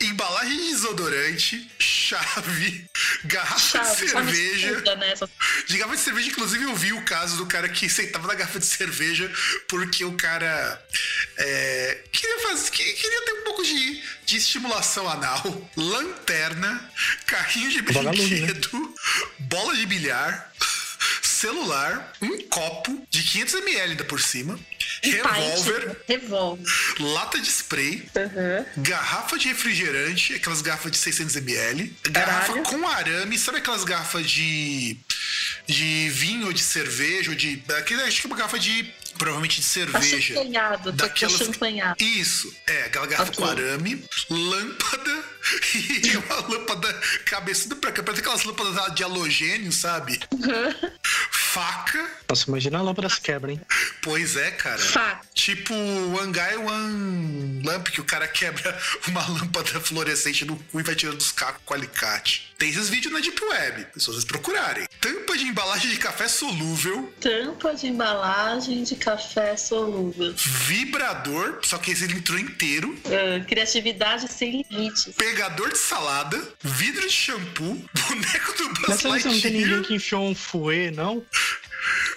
Embalagem 0.00 0.56
de 0.56 0.68
desodorante, 0.72 1.70
chave, 1.78 2.84
garrafa 3.24 3.78
de 3.78 3.86
Chave, 3.86 4.08
chave 4.08 4.32
cerveja. 4.36 4.96
né? 4.96 5.14
De 5.66 5.78
garrafa 5.78 5.96
de 5.96 6.02
cerveja, 6.02 6.28
inclusive, 6.28 6.64
eu 6.64 6.74
vi 6.76 6.92
o 6.92 7.02
caso 7.04 7.36
do 7.36 7.46
cara 7.46 7.68
que 7.68 7.88
sentava 7.88 8.26
na 8.28 8.34
garrafa 8.34 8.58
de 8.58 8.66
cerveja 8.66 9.30
porque 9.68 10.04
o 10.04 10.12
cara 10.12 10.84
é, 11.38 12.04
queria, 12.12 12.38
fazer, 12.48 12.70
que- 12.70 12.92
queria 12.92 13.24
ter 13.24 13.32
um 13.32 13.44
pouco 13.44 13.62
de, 13.64 14.02
de 14.26 14.36
estimulação 14.36 15.08
anal. 15.08 15.70
Lanterna, 15.76 16.90
carrinho 17.26 17.70
de 17.70 17.76
né? 17.82 17.82
brinquedo, 17.82 18.94
bola 19.38 19.74
de 19.76 19.86
bilhar, 19.86 20.52
celular, 21.46 22.12
um 22.22 22.38
copo 22.48 23.04
de 23.10 23.20
500ml 23.24 23.80
ainda 23.90 24.04
por 24.04 24.20
cima, 24.20 24.58
revólver, 25.02 25.96
lata 27.00 27.38
de 27.40 27.48
spray, 27.48 28.08
Uhum. 28.14 28.64
garrafa 28.82 29.36
de 29.36 29.48
refrigerante, 29.48 30.34
aquelas 30.34 30.62
garrafas 30.62 30.92
de 30.92 30.98
600ml, 30.98 31.90
garrafa 32.10 32.52
com 32.62 32.86
arame, 32.86 33.36
sabe 33.36 33.58
aquelas 33.58 33.82
garrafas 33.84 34.28
de 34.30 34.96
de 35.66 36.08
vinho 36.10 36.46
ou 36.46 36.52
de 36.52 36.60
cerveja 36.62 37.30
ou 37.30 37.36
de 37.36 37.62
acho 38.06 38.20
que 38.20 38.26
é 38.26 38.30
uma 38.30 38.36
garrafa 38.36 38.58
de 38.58 38.92
provavelmente 39.18 39.60
de 39.60 39.66
cerveja. 39.66 40.16
Achampanhado, 40.16 40.92
Daquelas- 40.92 41.40
achampanhado. 41.40 42.02
Isso, 42.02 42.52
é, 42.66 42.84
aquela 42.84 43.06
garrafa 43.06 43.30
Ok. 43.32 43.44
com 43.44 43.50
arame, 43.50 44.04
lâmpada, 44.30 45.32
E 45.74 46.16
uma 46.18 46.36
lâmpada 46.48 46.92
cabeçuda 47.24 47.74
pra 47.76 47.90
cá, 47.90 48.00
parece 48.02 48.20
aquelas 48.20 48.44
lâmpadas 48.44 48.94
de 48.94 49.02
halogênio, 49.02 49.72
sabe? 49.72 50.20
Faca. 51.52 52.10
Nossa, 52.30 52.48
imagina 52.48 52.78
a 52.78 52.82
lâmpada 52.82 53.10
se 53.10 53.20
quebra, 53.20 53.52
hein? 53.52 53.60
Pois 54.00 54.36
é, 54.36 54.52
cara. 54.52 54.78
Faca. 54.78 55.20
Tipo 55.34 55.74
o 55.74 56.18
Angai 56.18 56.56
One 56.56 57.62
Lamp, 57.62 57.88
que 57.88 58.00
o 58.00 58.04
cara 58.04 58.26
quebra 58.26 58.78
uma 59.06 59.20
lâmpada 59.28 59.78
fluorescente 59.78 60.46
no 60.46 60.56
cu 60.56 60.80
e 60.80 60.82
vai 60.82 60.94
tirando 60.94 61.20
os 61.20 61.30
cacos 61.30 61.60
com 61.66 61.74
alicate. 61.74 62.51
Tem 62.62 62.70
esses 62.70 62.88
vídeos 62.88 63.12
na 63.12 63.18
Deep 63.18 63.44
Web, 63.44 63.86
se 63.96 64.06
vocês 64.06 64.24
procurarem. 64.24 64.86
Tampa 65.00 65.36
de 65.36 65.42
embalagem 65.46 65.90
de 65.90 65.96
café 65.96 66.28
solúvel, 66.28 67.12
Tampa 67.20 67.74
de 67.74 67.88
embalagem 67.88 68.84
de 68.84 68.94
café 68.94 69.56
solúvel. 69.56 70.32
vibrador, 70.36 71.58
só 71.64 71.76
que 71.76 71.90
esse 71.90 72.04
ele 72.04 72.14
entrou 72.14 72.38
inteiro, 72.38 72.96
Ah, 73.06 73.44
criatividade 73.44 74.30
sem 74.30 74.64
limites. 74.70 75.12
pegador 75.16 75.72
de 75.72 75.78
salada, 75.78 76.40
vidro 76.62 77.00
de 77.02 77.10
shampoo, 77.12 77.84
boneco 78.08 78.52
do 78.56 78.68
Buzz 78.74 79.02
lista 79.02 79.08
não 79.08 79.20
tem 79.40 79.50
ninguém 79.50 79.60
Lightyear, 79.62 79.82
que 79.82 79.94
enfiou 79.94 80.28
um 80.30 80.34
fouet, 80.36 80.92
não? 80.92 81.26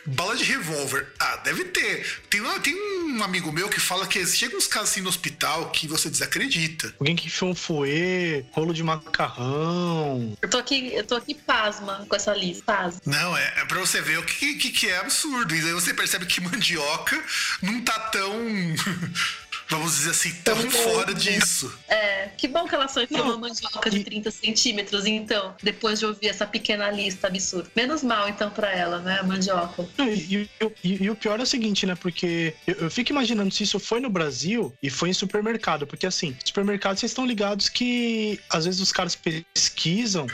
Bala 0.05 0.35
de 0.35 0.43
revólver. 0.43 1.07
Ah, 1.19 1.37
deve 1.37 1.65
ter. 1.65 2.05
Tem, 2.29 2.41
um- 2.41 2.59
tem 2.59 2.75
um 2.75 3.23
amigo 3.23 3.51
meu 3.51 3.69
que 3.69 3.79
fala 3.79 4.05
que 4.07 4.25
chega 4.25 4.55
uns 4.55 4.67
casos 4.67 4.89
assim 4.91 5.01
no 5.01 5.09
hospital 5.09 5.69
que 5.71 5.87
você 5.87 6.09
desacredita. 6.09 6.93
Alguém 6.99 7.15
que 7.15 7.27
enfiou 7.27 7.51
um 7.51 7.55
fouet, 7.55 8.45
rolo 8.51 8.73
de 8.73 8.83
macarrão. 8.83 10.37
Eu 10.41 10.49
tô 10.49 10.57
aqui, 10.57 10.93
eu 10.93 11.05
tô 11.05 11.15
aqui 11.15 11.33
pasma 11.35 12.05
com 12.07 12.15
essa 12.15 12.33
lista. 12.33 12.63
Pasma. 12.65 13.01
Não, 13.05 13.37
é, 13.37 13.53
é 13.57 13.65
pra 13.65 13.79
você 13.79 14.01
ver 14.01 14.19
o 14.19 14.23
que, 14.23 14.55
que, 14.55 14.69
que 14.71 14.87
é 14.89 14.97
absurdo. 14.99 15.55
E 15.55 15.59
aí 15.59 15.73
você 15.73 15.93
percebe 15.93 16.25
que 16.25 16.41
mandioca 16.41 17.21
não 17.61 17.81
tá 17.81 17.99
tão. 18.11 18.33
Vamos 19.69 19.95
dizer 19.95 20.11
assim, 20.11 20.31
tão 20.43 20.55
Tão 20.61 20.69
fora 20.71 21.13
disso. 21.13 21.73
É, 21.87 22.29
que 22.37 22.47
bom 22.47 22.67
que 22.67 22.75
ela 22.75 22.87
só 22.87 23.01
enfiou 23.01 23.23
uma 23.23 23.37
mandioca 23.37 23.89
de 23.89 23.97
e- 23.97 24.03
30 24.03 24.29
centímetros, 24.29 25.05
então, 25.05 25.55
depois 25.63 25.99
de 25.99 26.05
ouvir 26.05 26.27
essa 26.27 26.45
pequena 26.45 26.89
lista 26.91 27.27
absurda. 27.27 27.69
Menos 27.75 28.03
mal, 28.03 28.29
então, 28.29 28.49
pra 28.51 28.71
ela, 28.71 28.99
né, 28.99 29.19
a 29.19 29.23
mandioca. 29.23 29.87
Não, 29.97 30.07
E, 30.07 30.43
e- 30.43 30.49
e- 30.83 31.03
e 31.05 31.09
o 31.09 31.15
pior 31.15 31.39
é 31.39 31.43
o 31.43 31.45
seguinte, 31.47 31.85
né? 31.85 31.95
Porque 31.95 32.53
eu, 32.67 32.75
eu 32.75 32.91
fico 32.91 33.11
imaginando 33.11 33.51
se 33.53 33.63
isso 33.63 33.79
foi 33.79 33.99
no 33.99 34.09
Brasil 34.09 34.71
e 34.83 34.89
foi 34.89 35.09
em 35.09 35.13
supermercado. 35.13 35.87
Porque 35.87 36.05
assim, 36.05 36.35
supermercado 36.45 36.97
vocês 36.99 37.11
estão 37.11 37.25
ligados 37.25 37.67
que 37.67 38.39
às 38.49 38.65
vezes 38.65 38.79
os 38.81 38.91
caras 38.91 39.15
pesquisam, 39.15 40.27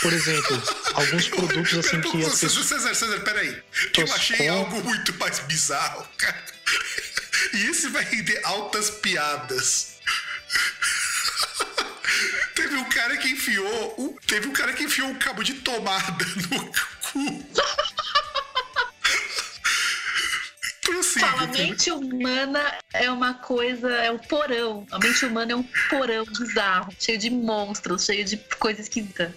por 0.00 0.12
exemplo, 0.12 0.62
alguns 0.94 1.28
produtos 1.28 1.74
assim 1.78 2.00
que 2.00 2.18
as 2.24 2.34
César, 2.34 2.46
pessoas. 2.46 2.66
César, 2.66 2.94
César, 2.94 3.20
peraí. 3.20 3.48
Eu 3.48 3.90
Toscon. 3.92 4.14
achei 4.14 4.48
algo 4.48 4.82
muito 4.84 5.12
mais 5.18 5.38
bizarro, 5.40 6.06
cara. 6.16 6.44
E 7.52 7.66
esse 7.66 7.88
vai 7.88 8.04
render 8.04 8.40
altas 8.44 8.90
piadas. 8.90 9.96
Teve 12.54 12.76
um 12.76 12.84
cara 12.88 13.16
que 13.16 13.28
enfiou. 13.28 13.94
um- 13.98 14.16
teve 14.26 14.48
um 14.48 14.52
cara 14.52 14.72
que 14.72 14.84
enfiou 14.84 15.08
um 15.08 15.18
cabo 15.18 15.42
de 15.42 15.54
tomada 15.54 16.24
no 16.50 16.72
cu. 17.12 17.50
Prossiga. 21.16 21.26
Fala, 21.26 21.42
a 21.42 21.46
mente 21.46 21.90
humana 21.90 22.74
é 22.92 23.10
uma 23.10 23.34
coisa, 23.34 23.88
é 23.88 24.10
um 24.10 24.18
porão. 24.18 24.86
A 24.90 24.98
mente 24.98 25.24
humana 25.24 25.52
é 25.52 25.56
um 25.56 25.64
porão 25.88 26.24
bizarro, 26.24 26.92
cheio 26.98 27.18
de 27.18 27.30
monstros, 27.30 28.04
cheio 28.04 28.24
de 28.24 28.36
coisa 28.58 28.80
esquisita. 28.80 29.34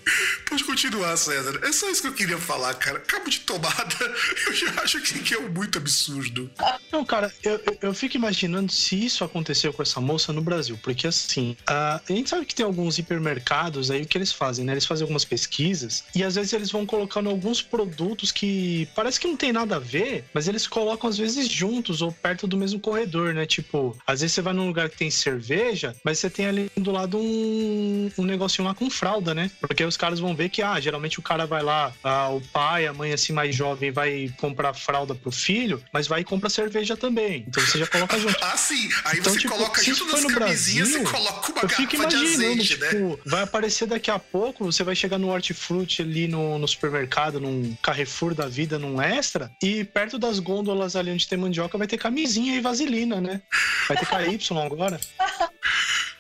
Pode 0.48 0.64
continuar, 0.64 1.16
César. 1.18 1.60
É 1.64 1.72
só 1.72 1.90
isso 1.90 2.02
que 2.02 2.08
eu 2.08 2.14
queria 2.14 2.38
falar, 2.38 2.74
cara. 2.76 3.00
Cabo 3.00 3.30
de 3.30 3.40
tomada, 3.42 3.96
eu 4.48 4.54
já 4.54 4.82
acho 4.82 5.02
que, 5.02 5.34
é 5.34 5.40
um 5.40 5.50
muito 5.50 5.78
absurdo. 5.78 6.50
Não, 6.92 7.06
cara, 7.06 7.34
eu, 7.44 7.62
eu, 7.82 7.94
fico 7.94 8.18
imaginando 8.18 8.72
se 8.72 9.06
isso 9.06 9.24
aconteceu 9.24 9.72
com 9.72 9.82
essa 9.82 10.02
moça 10.02 10.34
no 10.34 10.42
Brasil. 10.42 10.78
Porque 10.82 11.08
assim, 11.08 11.56
a, 11.68 12.02
gente 12.08 12.30
sabe 12.30 12.46
que 12.46 12.56
tem 12.56 12.66
alguns 12.66 12.98
hipermercados 12.98 13.92
aí 13.92 14.02
o 14.02 14.06
que 14.06 14.18
eles 14.18 14.32
fazem, 14.32 14.66
né? 14.66 14.74
Eles 14.74 14.86
fazem 14.86 15.04
algumas 15.04 15.26
pesquisas 15.26 16.04
e 16.16 16.24
às 16.24 16.36
vezes 16.36 16.54
eles 16.54 16.72
vão 16.72 16.86
colocando 16.86 17.30
alguns 17.30 17.62
produtos 17.62 18.32
que 18.32 18.88
parece 18.96 19.20
que 19.20 19.28
não 19.28 19.38
tem 19.38 19.52
nada 19.52 19.76
a 19.76 19.80
ver, 19.80 20.26
mas 20.34 20.48
eles 20.48 20.68
colocam 20.68 21.10
às 21.10 21.18
vezes 21.18 21.48
juntos 21.70 22.02
ou 22.02 22.12
perto 22.12 22.48
do 22.48 22.58
mesmo 22.58 22.80
corredor, 22.80 23.34
né? 23.34 23.46
Tipo, 23.46 23.96
às 24.06 24.22
vezes 24.22 24.34
você 24.34 24.42
vai 24.42 24.54
num 24.54 24.68
lugar 24.68 24.90
que 24.90 24.98
tem 24.98 25.12
cerveja, 25.12 25.96
mas 26.04 26.18
você 26.20 26.30
tem 26.30 26.48
ali 26.48 26.72
do 26.76 26.92
lado 26.92 27.18
um, 27.18 28.12
um 28.18 28.24
negocinho 28.24 28.68
lá 28.68 28.74
com 28.74 28.90
fralda, 28.90 29.34
né? 29.34 29.52
Porque 29.62 29.84
os 29.84 29.96
caras 29.96 30.20
vão 30.20 30.36
ver 30.36 30.50
que, 30.50 30.62
ah, 30.62 30.80
geralmente 30.80 31.20
o 31.20 31.22
cara 31.22 31.46
vai 31.46 31.62
lá, 31.62 31.94
ah, 32.04 32.30
o 32.30 32.42
pai, 32.42 32.88
a 32.88 32.94
mãe 32.94 33.14
assim 33.14 33.34
mais 33.34 33.56
jovem 33.56 33.92
vai 33.92 34.34
comprar 34.40 34.74
fralda 34.74 35.14
pro 35.14 35.32
filho, 35.32 35.82
mas 35.94 36.08
vai 36.08 36.22
e 36.22 36.24
compra 36.24 36.50
cerveja 36.50 36.98
também. 36.98 37.46
Então 37.48 37.64
você 37.64 37.78
já 37.80 37.88
coloca 37.88 38.18
junto. 38.20 38.38
Ah, 38.44 38.58
sim. 38.58 38.90
Aí 39.06 39.20
Então, 39.20 39.34
você 39.34 39.40
tipo, 39.40 39.54
coloca 39.54 39.84
junto 39.84 40.06
nas 40.06 40.24
no 40.24 40.30
camisinhas, 40.30 40.90
Brasil, 40.90 41.06
você 41.06 41.12
coloca 41.12 41.52
uma 41.52 41.62
Eu 41.62 41.70
fico 41.70 41.98
garrafa 41.98 42.18
de 42.18 42.26
azeite, 42.26 42.78
né? 42.78 42.90
tipo, 42.90 43.20
vai 43.26 43.44
aparecer 43.44 43.88
daqui 43.88 44.10
a 44.10 44.18
pouco, 44.20 44.66
você 44.66 44.84
vai 44.84 44.96
chegar 44.96 45.18
no 45.18 45.30
hortifruti 45.30 46.02
ali 46.02 46.28
no, 46.28 46.58
no 46.58 46.68
supermercado, 46.68 47.40
num 47.40 47.76
Carrefour 47.82 48.34
da 48.34 48.48
vida, 48.48 48.80
num 48.80 49.02
Extra, 49.02 49.52
e 49.62 49.84
perto 49.84 50.18
das 50.18 50.40
gôndolas 50.40 50.96
ali 50.96 51.12
onde 51.12 51.28
tem 51.28 51.38
mandioca 51.38 51.59
vai 51.68 51.88
ter 51.88 51.98
camisinha 51.98 52.56
e 52.56 52.62
vaselina, 52.62 53.20
né? 53.20 53.42
Vai 53.88 53.98
ter 53.98 54.06
KY 54.06 54.40
agora. 54.66 55.00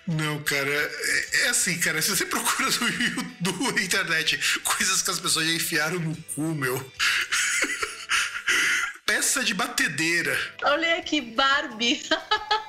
Não, 0.07 0.41
cara, 0.43 0.69
é, 0.69 1.45
é 1.45 1.49
assim, 1.49 1.79
cara, 1.79 2.01
se 2.01 2.09
você 2.09 2.25
procura 2.25 2.67
no, 2.69 2.87
Yu- 2.87 3.35
no 3.71 3.79
internet 3.79 4.39
coisas 4.63 5.01
que 5.03 5.11
as 5.11 5.19
pessoas 5.19 5.45
já 5.45 5.53
enfiaram 5.53 5.99
no 5.99 6.15
cu, 6.35 6.41
meu. 6.55 6.77
Peça 9.05 9.43
de 9.43 9.53
batedeira. 9.53 10.35
Olha 10.63 10.97
aqui, 10.97 11.21
Barbie. 11.21 12.01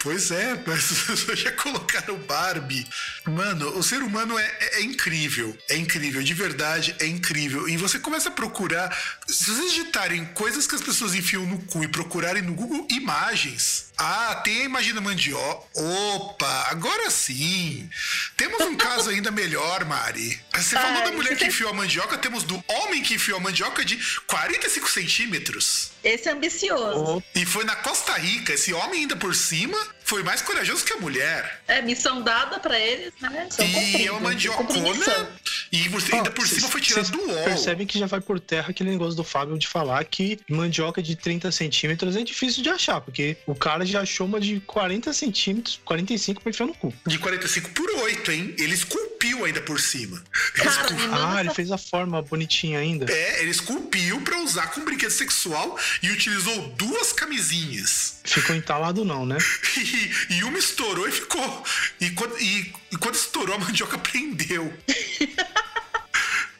Pois 0.00 0.30
é, 0.30 0.60
mas 0.66 0.90
as 0.92 1.00
pessoas 1.02 1.38
já 1.38 1.52
colocaram 1.52 2.16
Barbie. 2.18 2.86
Mano, 3.26 3.76
o 3.76 3.82
ser 3.82 4.02
humano 4.02 4.38
é, 4.38 4.44
é- 4.60 4.78
é 4.78 4.82
incrível. 4.82 5.56
É 5.68 5.76
incrível, 5.76 6.22
de 6.22 6.34
verdade, 6.34 6.94
é 7.00 7.06
incrível. 7.06 7.68
E 7.68 7.76
você 7.76 7.98
começa 7.98 8.28
a 8.28 8.32
procurar. 8.32 8.96
Se 9.26 9.50
vocês 9.50 9.72
digitarem 9.72 10.24
coisas 10.26 10.66
que 10.66 10.74
as 10.74 10.80
pessoas 10.82 11.14
enfiam 11.14 11.44
no 11.44 11.58
cu 11.64 11.82
e 11.84 11.88
procurarem 11.88 12.42
no 12.42 12.54
Google 12.54 12.86
Imagens. 12.90 13.88
Ah, 14.00 14.36
tem 14.44 14.62
a 14.62 14.64
imagem 14.64 14.94
da 14.94 15.00
mandioca. 15.00 15.66
Opa, 15.74 16.68
agora 16.70 17.10
sim. 17.10 17.90
Temos 18.36 18.60
um 18.60 18.76
caso 18.76 19.10
ainda 19.10 19.32
melhor, 19.32 19.84
Mari. 19.84 20.40
Você 20.54 20.76
falou 20.76 20.98
Ai, 20.98 21.04
da 21.06 21.12
mulher 21.12 21.36
que 21.36 21.46
enfiou 21.46 21.70
a 21.70 21.74
mandioca, 21.74 22.16
temos 22.16 22.44
do 22.44 22.62
homem 22.68 23.02
que 23.02 23.14
enfiou 23.14 23.38
a 23.38 23.40
mandioca 23.42 23.84
de 23.84 23.96
45 24.28 24.88
centímetros. 24.88 25.90
Esse 26.04 26.28
é 26.28 26.32
ambicioso. 26.32 27.20
E 27.34 27.44
foi 27.44 27.64
na 27.64 27.74
Costa 27.74 28.12
Rica. 28.16 28.52
Esse 28.52 28.72
homem, 28.72 29.00
ainda 29.00 29.16
por 29.16 29.34
cima, 29.34 29.76
foi 30.08 30.22
mais 30.22 30.40
corajoso 30.40 30.84
que 30.84 30.92
a 30.94 30.96
mulher. 30.96 31.60
É 31.68 31.82
missão 31.82 32.22
dada 32.22 32.58
pra 32.58 32.78
eles, 32.80 33.12
né? 33.20 33.46
São 33.50 33.62
e 33.64 33.72
cumpridos. 33.72 34.06
é 34.06 34.10
uma 34.10 34.20
mandiocona. 34.20 35.28
E 35.70 35.88
por- 35.90 36.02
ainda 36.14 36.30
por 36.30 36.44
Ó, 36.44 36.46
cima 36.48 36.60
cês- 36.60 36.72
foi 36.72 36.80
tirado 36.80 37.06
cês 37.06 37.10
do 37.10 37.22
UOL. 37.30 37.44
Percebem 37.44 37.86
que 37.86 37.98
já 37.98 38.06
vai 38.06 38.20
por 38.20 38.40
terra 38.40 38.70
aquele 38.70 38.90
negócio 38.90 39.14
do 39.14 39.22
Fábio 39.22 39.58
de 39.58 39.68
falar 39.68 40.02
que 40.06 40.40
mandioca 40.48 41.02
de 41.02 41.14
30 41.14 41.52
centímetros 41.52 42.16
é 42.16 42.22
difícil 42.24 42.62
de 42.62 42.70
achar, 42.70 43.00
porque 43.02 43.36
o 43.46 43.54
cara 43.54 43.84
já 43.84 44.00
achou 44.00 44.26
uma 44.26 44.40
de 44.40 44.60
40 44.60 45.12
centímetros, 45.12 45.78
45 45.84 46.40
pra 46.40 46.50
enfiar 46.50 46.66
no 46.66 46.74
cu. 46.74 46.92
De 47.06 47.18
45 47.18 47.70
por 47.70 47.90
8, 47.90 48.32
hein? 48.32 48.54
Ele 48.58 48.72
esculpiu 48.72 49.44
ainda 49.44 49.60
por 49.60 49.78
cima. 49.78 50.16
Ele 50.54 50.64
Cara, 50.64 50.70
esculpiu. 50.70 51.14
Ah, 51.14 51.40
ele 51.40 51.52
fez 51.52 51.70
a 51.70 51.76
forma 51.76 52.22
bonitinha 52.22 52.78
ainda. 52.78 53.12
É, 53.12 53.42
ele 53.42 53.50
esculpiu 53.50 54.20
pra 54.22 54.38
usar 54.40 54.68
com 54.68 54.82
brinquedo 54.84 55.10
sexual 55.10 55.78
e 56.02 56.10
utilizou 56.10 56.68
duas 56.70 57.12
camisinhas. 57.12 58.20
Ficou 58.24 58.56
entalado 58.56 59.04
não, 59.04 59.26
né? 59.26 59.36
E, 59.98 60.34
e 60.36 60.44
uma 60.44 60.58
estourou 60.58 61.08
e 61.08 61.12
ficou. 61.12 61.64
E 62.00 62.10
quando, 62.10 62.38
e, 62.38 62.72
e 62.92 62.96
quando 62.98 63.14
estourou, 63.16 63.56
a 63.56 63.58
mandioca 63.58 63.98
prendeu. 63.98 64.72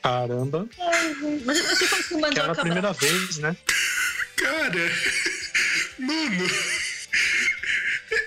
Caramba. 0.03 0.69
Mas 1.45 1.61
você 1.61 1.87
falou 1.87 2.05
que 2.05 2.09
Que 2.09 2.15
era 2.15 2.21
mandioca 2.21 2.53
a 2.53 2.65
primeira 2.65 2.93
vez, 2.93 3.39
né? 3.39 3.57
Cara, 4.37 4.93
mano, 5.99 6.47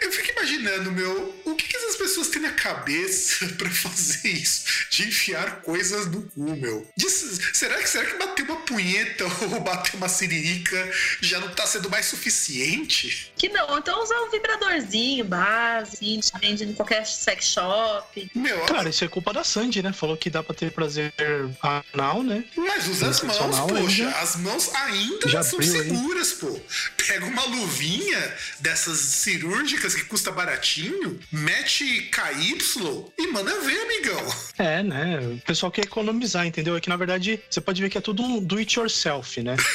eu 0.01 0.11
fico 0.11 0.31
imaginando, 0.31 0.91
meu, 0.91 1.41
o 1.45 1.55
que, 1.55 1.67
que 1.67 1.77
essas 1.77 1.95
pessoas 1.95 2.27
têm 2.29 2.41
na 2.41 2.51
cabeça 2.51 3.45
pra 3.57 3.69
fazer 3.69 4.27
isso? 4.29 4.63
De 4.89 5.07
enfiar 5.07 5.61
coisas 5.61 6.07
no 6.07 6.21
cu, 6.23 6.55
meu. 6.55 6.87
De- 6.97 7.09
será, 7.09 7.77
que, 7.81 7.87
será 7.89 8.05
que 8.05 8.17
bater 8.17 8.43
uma 8.43 8.57
punheta 8.57 9.25
ou 9.51 9.59
bater 9.59 9.95
uma 9.95 10.09
siririca 10.09 10.91
já 11.21 11.39
não 11.39 11.49
tá 11.49 11.65
sendo 11.65 11.89
mais 11.89 12.05
suficiente? 12.05 13.31
Que 13.37 13.49
não, 13.49 13.77
então 13.77 14.01
usar 14.03 14.19
um 14.21 14.29
vibradorzinho 14.31 15.25
base, 15.25 15.91
assim, 15.95 16.19
vende 16.39 16.63
em 16.63 16.73
qualquer 16.73 17.05
sex 17.05 17.45
shop. 17.45 18.31
Meu, 18.35 18.59
Cara, 18.65 18.89
isso 18.89 19.03
é 19.03 19.07
culpa 19.07 19.33
da 19.33 19.43
Sandy, 19.43 19.81
né? 19.81 19.91
Falou 19.93 20.15
que 20.17 20.29
dá 20.29 20.43
pra 20.43 20.53
ter 20.55 20.71
prazer 20.71 21.13
anal, 21.61 22.23
né? 22.23 22.43
mas 22.55 22.87
usa 22.87 23.09
as 23.09 23.21
mãos, 23.21 23.37
poxa. 23.69 24.03
ainda. 24.05 24.17
As 24.19 24.35
mãos 24.35 24.73
ainda 24.75 25.27
Já 25.29 25.43
são 25.43 25.59
abriu 25.59 25.73
aí. 25.81 25.89
seguras, 25.89 26.33
pô. 26.33 26.59
Pega 27.07 27.25
uma 27.25 27.45
luvinha 27.45 28.37
dessas 28.59 28.99
cirúrgicas 28.99 29.80
que 29.89 30.05
custa 30.05 30.32
baratinho, 30.32 31.19
mete 31.32 32.09
KY 32.11 32.57
e 33.17 33.27
manda 33.27 33.59
ver, 33.61 33.79
amigão. 33.82 34.36
É, 34.57 34.84
né? 34.84 35.19
O 35.19 35.38
pessoal 35.45 35.71
quer 35.71 35.86
economizar, 35.86 36.45
entendeu? 36.45 36.75
É 36.75 36.82
que 36.82 36.89
na 36.89 36.97
verdade 36.97 37.41
você 37.49 37.61
pode 37.61 37.82
ver 37.82 37.89
que 37.89 37.97
é 37.97 38.01
tudo 38.01 38.23
um 38.23 38.41
do 38.41 38.57
it 38.57 38.77
yourself, 38.77 39.41
né? 39.41 39.55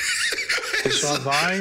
A 0.79 0.89
pessoa 0.89 1.19
vai, 1.19 1.61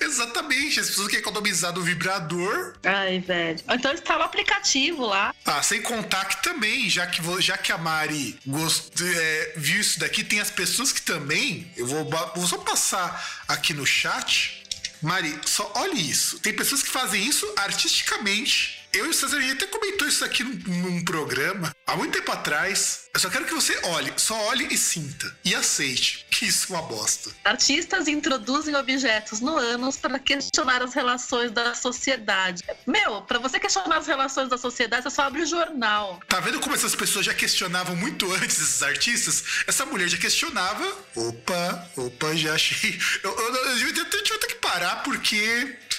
Exatamente, 0.00 0.80
as 0.80 0.88
pessoas 0.88 1.06
querem 1.06 1.20
economizar 1.20 1.72
do 1.72 1.82
vibrador. 1.82 2.74
Ai, 2.84 3.20
velho. 3.20 3.58
Então 3.70 3.92
instala 3.92 4.24
o 4.24 4.26
aplicativo 4.26 5.06
lá. 5.06 5.34
Ah, 5.46 5.62
sem 5.62 5.80
contar 5.80 6.26
que 6.26 6.42
também, 6.42 6.90
já 6.90 7.06
que, 7.06 7.22
já 7.40 7.56
que 7.56 7.72
a 7.72 7.78
Mari 7.78 8.38
gost, 8.46 8.92
é, 9.02 9.52
viu 9.56 9.80
isso 9.80 10.00
daqui, 10.00 10.22
tem 10.24 10.40
as 10.40 10.50
pessoas 10.50 10.92
que 10.92 11.00
também. 11.00 11.72
Eu 11.76 11.86
vou, 11.86 12.04
vou 12.34 12.46
só 12.46 12.58
passar 12.58 13.44
aqui 13.48 13.72
no 13.72 13.86
chat. 13.86 14.59
Mari, 15.02 15.40
só 15.46 15.72
olhe 15.76 16.10
isso. 16.10 16.38
Tem 16.40 16.54
pessoas 16.54 16.82
que 16.82 16.90
fazem 16.90 17.24
isso 17.24 17.50
artisticamente 17.56 18.79
eu 18.92 19.06
e 19.06 19.08
o 19.10 19.14
César, 19.14 19.38
até 19.52 19.66
comentou 19.66 20.06
isso 20.06 20.24
aqui 20.24 20.42
num, 20.42 20.52
num, 20.66 21.04
programa 21.04 21.74
há 21.86 21.96
muito 21.96 22.12
tempo 22.12 22.30
atrás. 22.32 23.08
Eu 23.14 23.20
só 23.20 23.28
quero 23.28 23.44
que 23.44 23.54
você 23.54 23.78
olhe, 23.84 24.12
só 24.16 24.34
olhe 24.46 24.66
e 24.70 24.76
sinta. 24.76 25.32
E 25.44 25.54
aceite 25.54 26.26
que 26.30 26.46
isso 26.46 26.72
é 26.72 26.76
uma 26.76 26.86
bosta. 26.86 27.30
Artistas 27.44 28.08
introduzem 28.08 28.74
objetos 28.74 29.40
no 29.40 29.56
ânus 29.56 29.96
para 29.96 30.18
questionar 30.18 30.82
as 30.82 30.94
relações 30.94 31.50
da 31.50 31.74
sociedade. 31.74 32.62
Meu, 32.86 33.22
para 33.22 33.38
você 33.38 33.58
questionar 33.58 33.98
as 33.98 34.06
relações 34.06 34.48
da 34.48 34.58
sociedade, 34.58 35.04
você 35.04 35.10
só 35.10 35.22
abre 35.22 35.42
o 35.42 35.46
jornal. 35.46 36.20
Tá 36.28 36.40
vendo 36.40 36.60
como 36.60 36.74
essas 36.74 36.94
pessoas 36.94 37.26
já 37.26 37.34
questionavam 37.34 37.96
muito 37.96 38.30
antes 38.32 38.60
esses 38.60 38.82
artistas? 38.82 39.44
Essa 39.66 39.86
mulher 39.86 40.08
já 40.08 40.18
questionava. 40.18 40.84
Opa, 41.14 41.90
opa, 41.96 42.34
já 42.36 42.54
achei. 42.54 42.98
Eu, 43.22 43.30
eu, 43.30 43.38
eu, 43.38 43.54
eu, 43.54 43.90
eu, 43.90 44.24
eu 44.30 44.38
ter 44.38 44.46
que 44.46 44.54
parar 44.56 45.02
porque 45.02 45.36
eu 45.36 45.89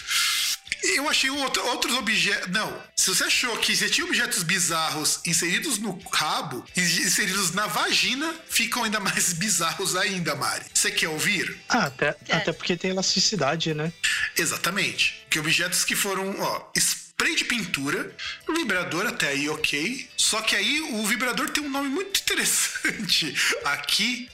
achei 1.12 1.30
outro, 1.30 1.64
outros 1.68 1.96
objetos. 1.96 2.50
Não. 2.50 2.82
Se 2.96 3.10
você 3.10 3.26
achou 3.26 3.56
que 3.58 3.76
você 3.76 3.90
tinha 3.90 4.06
objetos 4.06 4.44
bizarros 4.44 5.20
inseridos 5.26 5.78
no 5.78 6.00
rabo, 6.12 6.66
inseridos 6.76 7.52
na 7.52 7.68
vagina, 7.68 8.34
ficam 8.50 8.84
ainda 8.84 9.00
mais 9.00 9.34
bizarros 9.34 9.96
ainda, 9.96 10.36
Mari. 10.36 10.66
Você 10.74 10.90
quer 10.90 11.10
ouvir? 11.10 11.60
Ah, 11.70 11.86
até, 11.86 12.16
é. 12.28 12.36
até 12.36 12.52
porque 12.52 12.76
tem 12.76 12.92
elasticidade, 12.92 13.74
né? 13.74 13.92
Exatamente. 14.38 15.26
Que 15.30 15.40
objetos 15.40 15.84
que 15.84 15.96
foram, 15.96 16.36
ó, 16.40 16.72
spray 16.76 17.36
de 17.36 17.46
pintura, 17.46 18.16
vibrador 18.48 19.06
até 19.06 19.30
aí 19.30 19.48
ok. 19.48 20.10
Só 20.18 20.42
que 20.42 20.56
aí 20.56 20.82
o 20.82 21.06
vibrador 21.06 21.50
tem 21.50 21.64
um 21.64 21.70
nome 21.70 21.90
muito 21.90 22.20
interessante 22.20 23.36
aqui, 23.66 24.30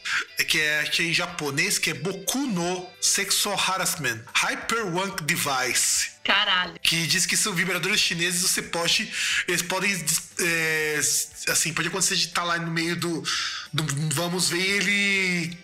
que 0.47 0.59
é, 0.59 0.83
que 0.83 1.01
é 1.01 1.05
em 1.05 1.13
japonês, 1.13 1.77
que 1.77 1.89
é 1.89 1.93
Boku 1.93 2.47
no 2.47 2.87
Sexual 3.01 3.59
Harassment 3.59 4.21
Hyperwank 4.33 5.23
Device. 5.23 6.16
Caralho. 6.27 6.73
Que 6.81 7.07
diz 7.07 7.25
que 7.25 7.37
são 7.37 7.53
vibradores 7.53 8.01
chineses, 8.01 8.41
você 8.41 8.61
pode. 8.61 9.09
Eles 9.47 9.61
podem. 9.61 9.95
É, 10.39 10.99
assim, 11.47 11.73
pode 11.73 11.87
acontecer 11.87 12.17
de 12.17 12.25
estar 12.25 12.41
tá 12.41 12.47
lá 12.47 12.57
no 12.59 12.69
meio 12.69 12.97
do, 12.97 13.23
do, 13.71 13.83
Vamos 14.13 14.49
ver 14.49 14.61
ele 14.61 15.57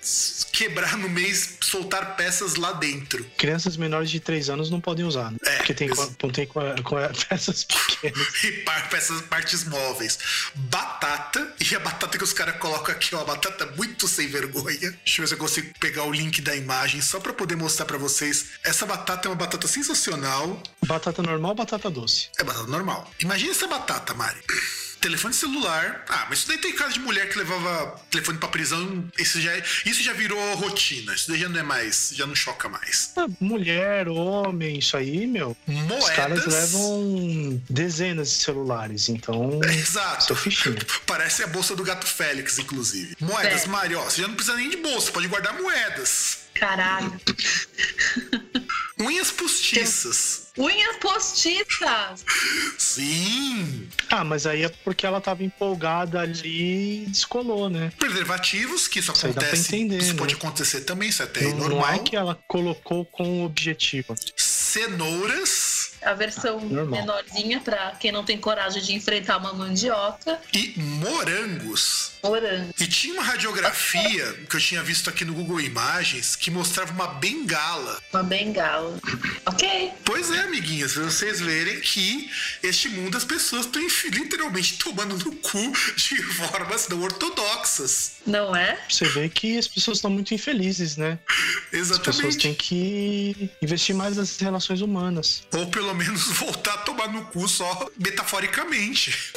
quebrar 0.53 0.97
no 0.97 1.09
meio 1.09 1.35
soltar 1.59 2.15
peças 2.15 2.55
lá 2.55 2.71
dentro. 2.71 3.25
Crianças 3.37 3.75
menores 3.75 4.09
de 4.09 4.21
3 4.21 4.49
anos 4.51 4.69
não 4.69 4.79
podem 4.79 5.03
usar, 5.03 5.31
né? 5.31 5.37
É, 5.43 5.57
Porque 5.57 5.73
tem, 5.73 5.89
tem 6.31 6.47
peças 7.27 7.65
pequenas. 7.65 8.27
e 8.45 8.51
peças, 8.89 9.21
partes 9.23 9.65
móveis. 9.65 10.17
Batata. 10.55 11.55
E 11.59 11.75
a 11.75 11.79
batata 11.79 12.17
que 12.17 12.23
os 12.23 12.31
caras 12.31 12.55
colocam 12.55 12.95
aqui, 12.95 13.13
ó. 13.13 13.17
Uma 13.17 13.35
batata 13.35 13.65
muito 13.75 14.07
sem 14.07 14.27
vergonha. 14.27 14.77
Deixa 14.79 15.21
eu 15.21 15.23
ver 15.23 15.27
se 15.27 15.33
eu 15.33 15.37
consigo 15.37 15.73
pegar 15.77 16.03
o 16.05 16.11
link 16.11 16.41
da 16.41 16.55
imagem 16.55 17.01
só 17.01 17.19
para 17.19 17.33
poder 17.33 17.57
mostrar 17.57 17.85
para 17.85 17.97
vocês. 17.97 18.45
Essa 18.63 18.85
batata 18.85 19.27
é 19.27 19.29
uma 19.29 19.35
batata 19.35 19.67
sensacional 19.67 20.52
Batata 20.85 21.21
normal 21.21 21.51
ou 21.51 21.55
batata 21.55 21.89
doce? 21.89 22.29
É 22.39 22.43
batata 22.43 22.67
normal. 22.67 23.09
Imagina 23.19 23.51
essa 23.51 23.67
batata, 23.67 24.13
Mari. 24.13 24.39
Telefone 25.03 25.33
celular. 25.33 26.05
Ah, 26.07 26.27
mas 26.29 26.39
isso 26.39 26.47
daí 26.47 26.57
tem 26.59 26.71
caso 26.73 26.93
de 26.93 27.01
mulher 27.01 27.27
que 27.27 27.37
levava 27.37 27.99
telefone 28.09 28.37
pra 28.37 28.47
prisão. 28.47 29.03
Isso 29.19 29.41
já, 29.41 29.51
isso 29.85 30.01
já 30.01 30.13
virou 30.13 30.39
rotina. 30.55 31.13
Isso 31.13 31.27
daí 31.27 31.41
já 31.41 31.49
não 31.49 31.59
é 31.59 31.63
mais. 31.63 32.13
Já 32.15 32.25
não 32.25 32.33
choca 32.33 32.69
mais. 32.69 33.11
Ah, 33.17 33.25
mulher, 33.41 34.07
homem, 34.07 34.79
isso 34.79 34.95
aí, 34.95 35.27
meu. 35.27 35.57
Moedas. 35.67 36.03
Os 36.05 36.09
caras 36.09 36.45
levam 36.45 37.61
dezenas 37.69 38.29
de 38.29 38.35
celulares, 38.45 39.09
então. 39.09 39.59
Exato. 39.67 40.37
Fichinho. 40.37 40.77
Parece 41.05 41.43
a 41.43 41.47
bolsa 41.47 41.75
do 41.75 41.83
gato 41.83 42.07
Félix, 42.07 42.57
inclusive. 42.59 43.17
Moedas, 43.19 43.65
é. 43.65 43.67
Mari, 43.67 43.95
ó. 43.95 44.03
Você 44.05 44.21
já 44.21 44.27
não 44.29 44.35
precisa 44.35 44.55
nem 44.55 44.69
de 44.69 44.77
bolsa, 44.77 45.11
pode 45.11 45.27
guardar 45.27 45.53
moedas. 45.61 46.43
Caralho. 46.53 47.11
Unhas 48.97 49.31
postiças. 49.31 50.42
Unhas 50.57 50.97
postiças! 50.97 52.23
Sim! 52.77 53.87
Ah, 54.09 54.23
mas 54.23 54.45
aí 54.45 54.63
é 54.63 54.69
porque 54.69 55.03
ela 55.03 55.19
tava 55.19 55.43
empolgada 55.43 56.19
ali 56.19 57.03
e 57.03 57.05
descolou, 57.07 57.71
né? 57.71 57.91
Preservativos, 57.97 58.87
que 58.87 58.99
isso, 58.99 59.11
isso 59.11 59.25
acontece. 59.25 59.75
Entender, 59.75 59.97
isso 59.97 60.13
né? 60.13 60.19
pode 60.19 60.35
acontecer 60.35 60.81
também, 60.81 61.09
isso 61.09 61.23
é 61.23 61.25
até 61.25 61.41
não, 61.45 61.57
normal. 61.57 61.79
Não 61.79 61.93
é 61.95 61.99
que 61.99 62.15
ela 62.15 62.39
colocou 62.47 63.03
com 63.03 63.43
objetivo. 63.43 64.13
Cenouras 64.37 65.72
a 66.05 66.13
versão 66.13 66.59
ah, 66.59 66.85
menorzinha 66.85 67.59
para 67.59 67.91
quem 67.91 68.11
não 68.11 68.23
tem 68.23 68.37
coragem 68.37 68.81
de 68.81 68.93
enfrentar 68.93 69.37
uma 69.37 69.53
mandioca. 69.53 70.39
E 70.53 70.73
morangos. 70.77 72.11
Morangos. 72.23 72.79
E 72.79 72.87
tinha 72.87 73.13
uma 73.13 73.23
radiografia 73.23 74.33
que 74.49 74.55
eu 74.55 74.59
tinha 74.59 74.83
visto 74.83 75.09
aqui 75.09 75.25
no 75.25 75.33
Google 75.33 75.59
Imagens 75.61 76.35
que 76.35 76.49
mostrava 76.49 76.91
uma 76.91 77.07
bengala. 77.07 78.01
Uma 78.13 78.23
bengala. 78.23 78.97
ok. 79.45 79.91
Pois 80.05 80.31
é, 80.31 80.39
amiguinhas, 80.39 80.95
vocês 80.95 81.41
verem 81.41 81.79
que 81.81 82.29
este 82.61 82.89
mundo 82.89 83.17
as 83.17 83.25
pessoas 83.25 83.65
estão 83.65 83.81
literalmente 84.11 84.77
tomando 84.77 85.17
no 85.17 85.35
cu 85.37 85.73
de 85.95 86.21
formas 86.33 86.87
não 86.87 87.01
ortodoxas. 87.01 88.12
Não 88.25 88.55
é? 88.55 88.77
Você 88.89 89.05
vê 89.09 89.27
que 89.27 89.57
as 89.57 89.67
pessoas 89.67 89.97
estão 89.97 90.09
muito 90.09 90.33
infelizes, 90.33 90.97
né? 90.97 91.19
Exatamente. 91.71 92.09
As 92.09 92.15
pessoas 92.15 92.35
têm 92.37 92.53
que 92.53 93.49
investir 93.61 93.95
mais 93.95 94.17
nas 94.17 94.37
relações 94.37 94.81
humanas. 94.81 95.43
Ou 95.53 95.67
pelo 95.67 95.93
menos 95.93 96.27
voltar 96.37 96.73
a 96.73 96.77
tomar 96.77 97.11
no 97.11 97.25
cu 97.25 97.47
só 97.47 97.89
metaforicamente. 97.97 99.33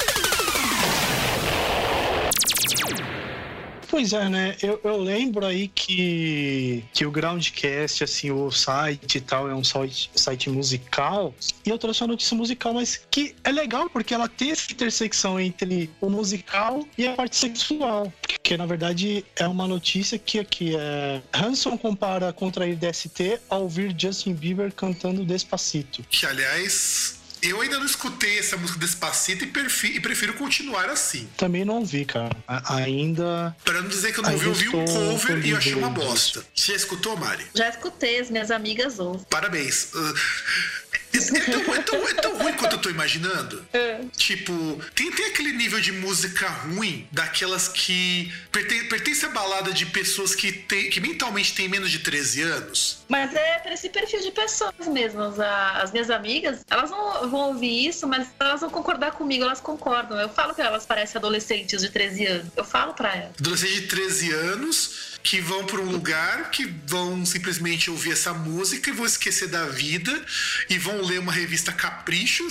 Pois 3.88 4.12
é, 4.12 4.28
né? 4.28 4.56
Eu, 4.62 4.80
eu 4.82 4.96
lembro 4.96 5.46
aí 5.46 5.68
que, 5.68 6.84
que 6.92 7.06
o 7.06 7.10
Groundcast, 7.10 8.04
assim, 8.04 8.30
o 8.30 8.50
site 8.50 9.18
e 9.18 9.20
tal, 9.20 9.48
é 9.48 9.54
um 9.54 9.64
site, 9.64 10.10
site 10.14 10.50
musical. 10.50 11.34
E 11.64 11.70
eu 11.70 11.78
trouxe 11.78 12.02
uma 12.02 12.08
notícia 12.08 12.36
musical, 12.36 12.74
mas 12.74 13.00
que 13.10 13.34
é 13.44 13.52
legal 13.52 13.88
porque 13.88 14.12
ela 14.12 14.28
tem 14.28 14.50
essa 14.50 14.72
intersecção 14.72 15.38
entre 15.38 15.90
o 16.00 16.10
musical 16.10 16.86
e 16.98 17.06
a 17.06 17.12
parte 17.14 17.36
sexual. 17.36 18.12
Que 18.42 18.56
na 18.56 18.66
verdade 18.66 19.24
é 19.36 19.46
uma 19.46 19.66
notícia 19.66 20.18
que 20.18 20.38
aqui 20.38 20.76
é. 20.76 21.22
Hanson 21.32 21.76
compara 21.76 22.32
contrair 22.32 22.76
DST 22.76 23.40
ao 23.48 23.62
ouvir 23.62 23.94
Justin 23.96 24.34
Bieber 24.34 24.72
cantando 24.72 25.24
Despacito. 25.24 26.04
Que 26.10 26.26
aliás 26.26 27.15
eu 27.50 27.60
ainda 27.60 27.78
não 27.78 27.86
escutei 27.86 28.38
essa 28.38 28.56
música 28.56 28.78
Despacito 28.78 29.44
e, 29.44 29.48
e 29.96 30.00
prefiro 30.00 30.34
continuar 30.34 30.88
assim. 30.88 31.28
Também 31.36 31.64
não 31.64 31.84
vi, 31.84 32.04
cara. 32.04 32.36
A 32.46 32.76
ainda. 32.76 33.54
Pra 33.64 33.80
não 33.80 33.88
dizer 33.88 34.12
que 34.12 34.20
eu 34.20 34.24
não 34.24 34.36
vi, 34.36 34.46
eu 34.46 34.54
vi 34.54 34.68
um 34.68 34.84
cover 34.84 35.46
e 35.46 35.50
eu 35.50 35.56
achei 35.56 35.74
uma 35.74 35.90
bosta. 35.90 36.44
Você 36.54 36.72
já 36.72 36.76
escutou, 36.76 37.16
Mari? 37.16 37.44
Já 37.54 37.68
escutei, 37.68 38.20
as 38.20 38.30
minhas 38.30 38.50
amigas 38.50 38.98
ouvem. 38.98 39.24
Parabéns. 39.30 39.92
Uh, 39.94 40.14
é, 41.18 41.40
tão, 41.40 41.74
é, 41.74 41.82
tão, 41.82 42.08
é 42.08 42.14
tão 42.14 42.38
ruim 42.38 42.52
quanto 42.54 42.74
eu 42.74 42.80
tô 42.80 42.90
imaginando. 42.90 43.64
É. 43.72 44.00
Tipo, 44.16 44.80
tem, 44.94 45.10
tem 45.12 45.26
aquele 45.26 45.52
nível 45.52 45.80
de 45.80 45.92
música 45.92 46.48
ruim, 46.48 47.06
daquelas 47.12 47.68
que 47.68 48.32
pertence, 48.52 48.84
pertence 48.84 49.26
à 49.26 49.28
balada 49.30 49.72
de 49.72 49.86
pessoas 49.86 50.34
que, 50.34 50.52
tem, 50.52 50.90
que 50.90 51.00
mentalmente 51.00 51.54
têm 51.54 51.68
menos 51.68 51.90
de 51.90 51.98
13 52.00 52.42
anos. 52.42 52.98
Mas 53.08 53.34
é 53.34 53.58
pra 53.58 53.74
esse 53.74 53.88
perfil 53.88 54.20
de 54.20 54.30
pessoas 54.30 54.86
mesmo. 54.88 55.22
As, 55.22 55.38
as 55.38 55.92
minhas 55.92 56.10
amigas, 56.10 56.64
elas 56.70 56.90
não 56.90 57.28
vão 57.28 57.48
ouvir 57.48 57.86
isso, 57.86 58.06
mas 58.06 58.28
elas 58.38 58.60
vão 58.60 58.70
concordar 58.70 59.12
comigo, 59.12 59.44
elas 59.44 59.60
concordam. 59.60 60.18
Eu 60.20 60.28
falo 60.28 60.54
que 60.54 60.60
elas 60.60 60.86
parecem 60.86 61.18
adolescentes 61.18 61.80
de 61.80 61.90
13 61.90 62.26
anos. 62.26 62.52
Eu 62.56 62.64
falo 62.64 62.94
pra 62.94 63.14
elas. 63.14 63.32
Adolescentes 63.38 63.80
de 63.80 63.86
13 63.88 64.32
anos 64.32 65.15
que 65.26 65.40
vão 65.40 65.66
para 65.66 65.80
um 65.80 65.90
lugar, 65.90 66.52
que 66.52 66.64
vão 66.86 67.26
simplesmente 67.26 67.90
ouvir 67.90 68.12
essa 68.12 68.32
música 68.32 68.90
e 68.90 68.92
vão 68.92 69.04
esquecer 69.04 69.48
da 69.48 69.64
vida 69.64 70.24
e 70.70 70.78
vão 70.78 71.02
ler 71.02 71.18
uma 71.18 71.32
revista 71.32 71.72
Capricho 71.72 72.46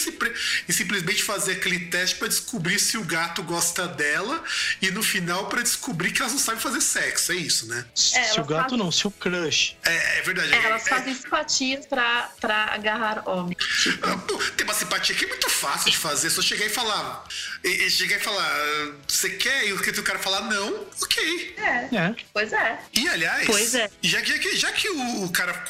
e, 0.68 0.74
simplesmente 0.74 1.24
fazer 1.24 1.54
aquele 1.54 1.80
teste 1.88 2.18
para 2.18 2.28
descobrir 2.28 2.78
se 2.78 2.98
o 2.98 3.04
gato 3.06 3.42
gosta 3.44 3.88
dela 3.88 4.44
e 4.82 4.92
no 4.92 5.02
final 5.02 5.48
para 5.48 5.62
descobrir 5.62 6.12
que 6.12 6.22
elas 6.22 6.34
não 6.34 6.40
sabem 6.40 6.60
fazer 6.60 6.82
sexo. 6.82 7.32
É 7.32 7.36
isso, 7.36 7.66
né? 7.68 7.86
É, 7.96 8.24
se 8.26 8.42
o 8.42 8.44
gato 8.44 8.64
fazem... 8.64 8.78
não, 8.78 8.92
se 8.92 9.08
o 9.08 9.12
crush. 9.12 9.78
É, 9.86 10.20
é 10.20 10.22
verdade. 10.24 10.54
É, 10.54 10.66
elas 10.66 10.86
é, 10.86 10.90
fazem 10.90 11.16
simpatias 11.16 11.86
para 11.86 12.30
agarrar 12.74 13.24
homem. 13.26 13.56
Ah, 14.04 14.18
tem 14.58 14.66
uma 14.66 14.74
simpatia 14.74 15.16
que 15.16 15.24
é 15.24 15.28
muito 15.30 15.50
fácil 15.50 15.92
de 15.92 15.98
fazer. 15.98 16.30
Só 16.30 16.42
chegar 16.42 16.66
e 16.66 16.70
falar. 16.70 17.24
E, 17.64 17.70
e 17.70 17.90
chegar 17.90 18.18
e 18.18 18.20
falar, 18.20 18.52
você 19.08 19.30
quer? 19.30 19.66
E 19.66 19.72
o 19.72 19.80
que 19.80 19.92
o 19.92 20.04
cara 20.04 20.20
falar 20.20 20.42
não, 20.42 20.86
ok. 21.02 21.56
É. 21.58 21.96
é. 21.96 22.16
Pois 22.34 22.52
é. 22.52 22.65
E 22.94 23.08
aliás, 23.08 23.46
pois 23.46 23.76
é. 23.76 23.90
já, 24.02 24.24
já, 24.24 24.38
que, 24.38 24.56
já 24.58 24.72
que 24.72 24.90
o 24.90 25.30
cara 25.30 25.66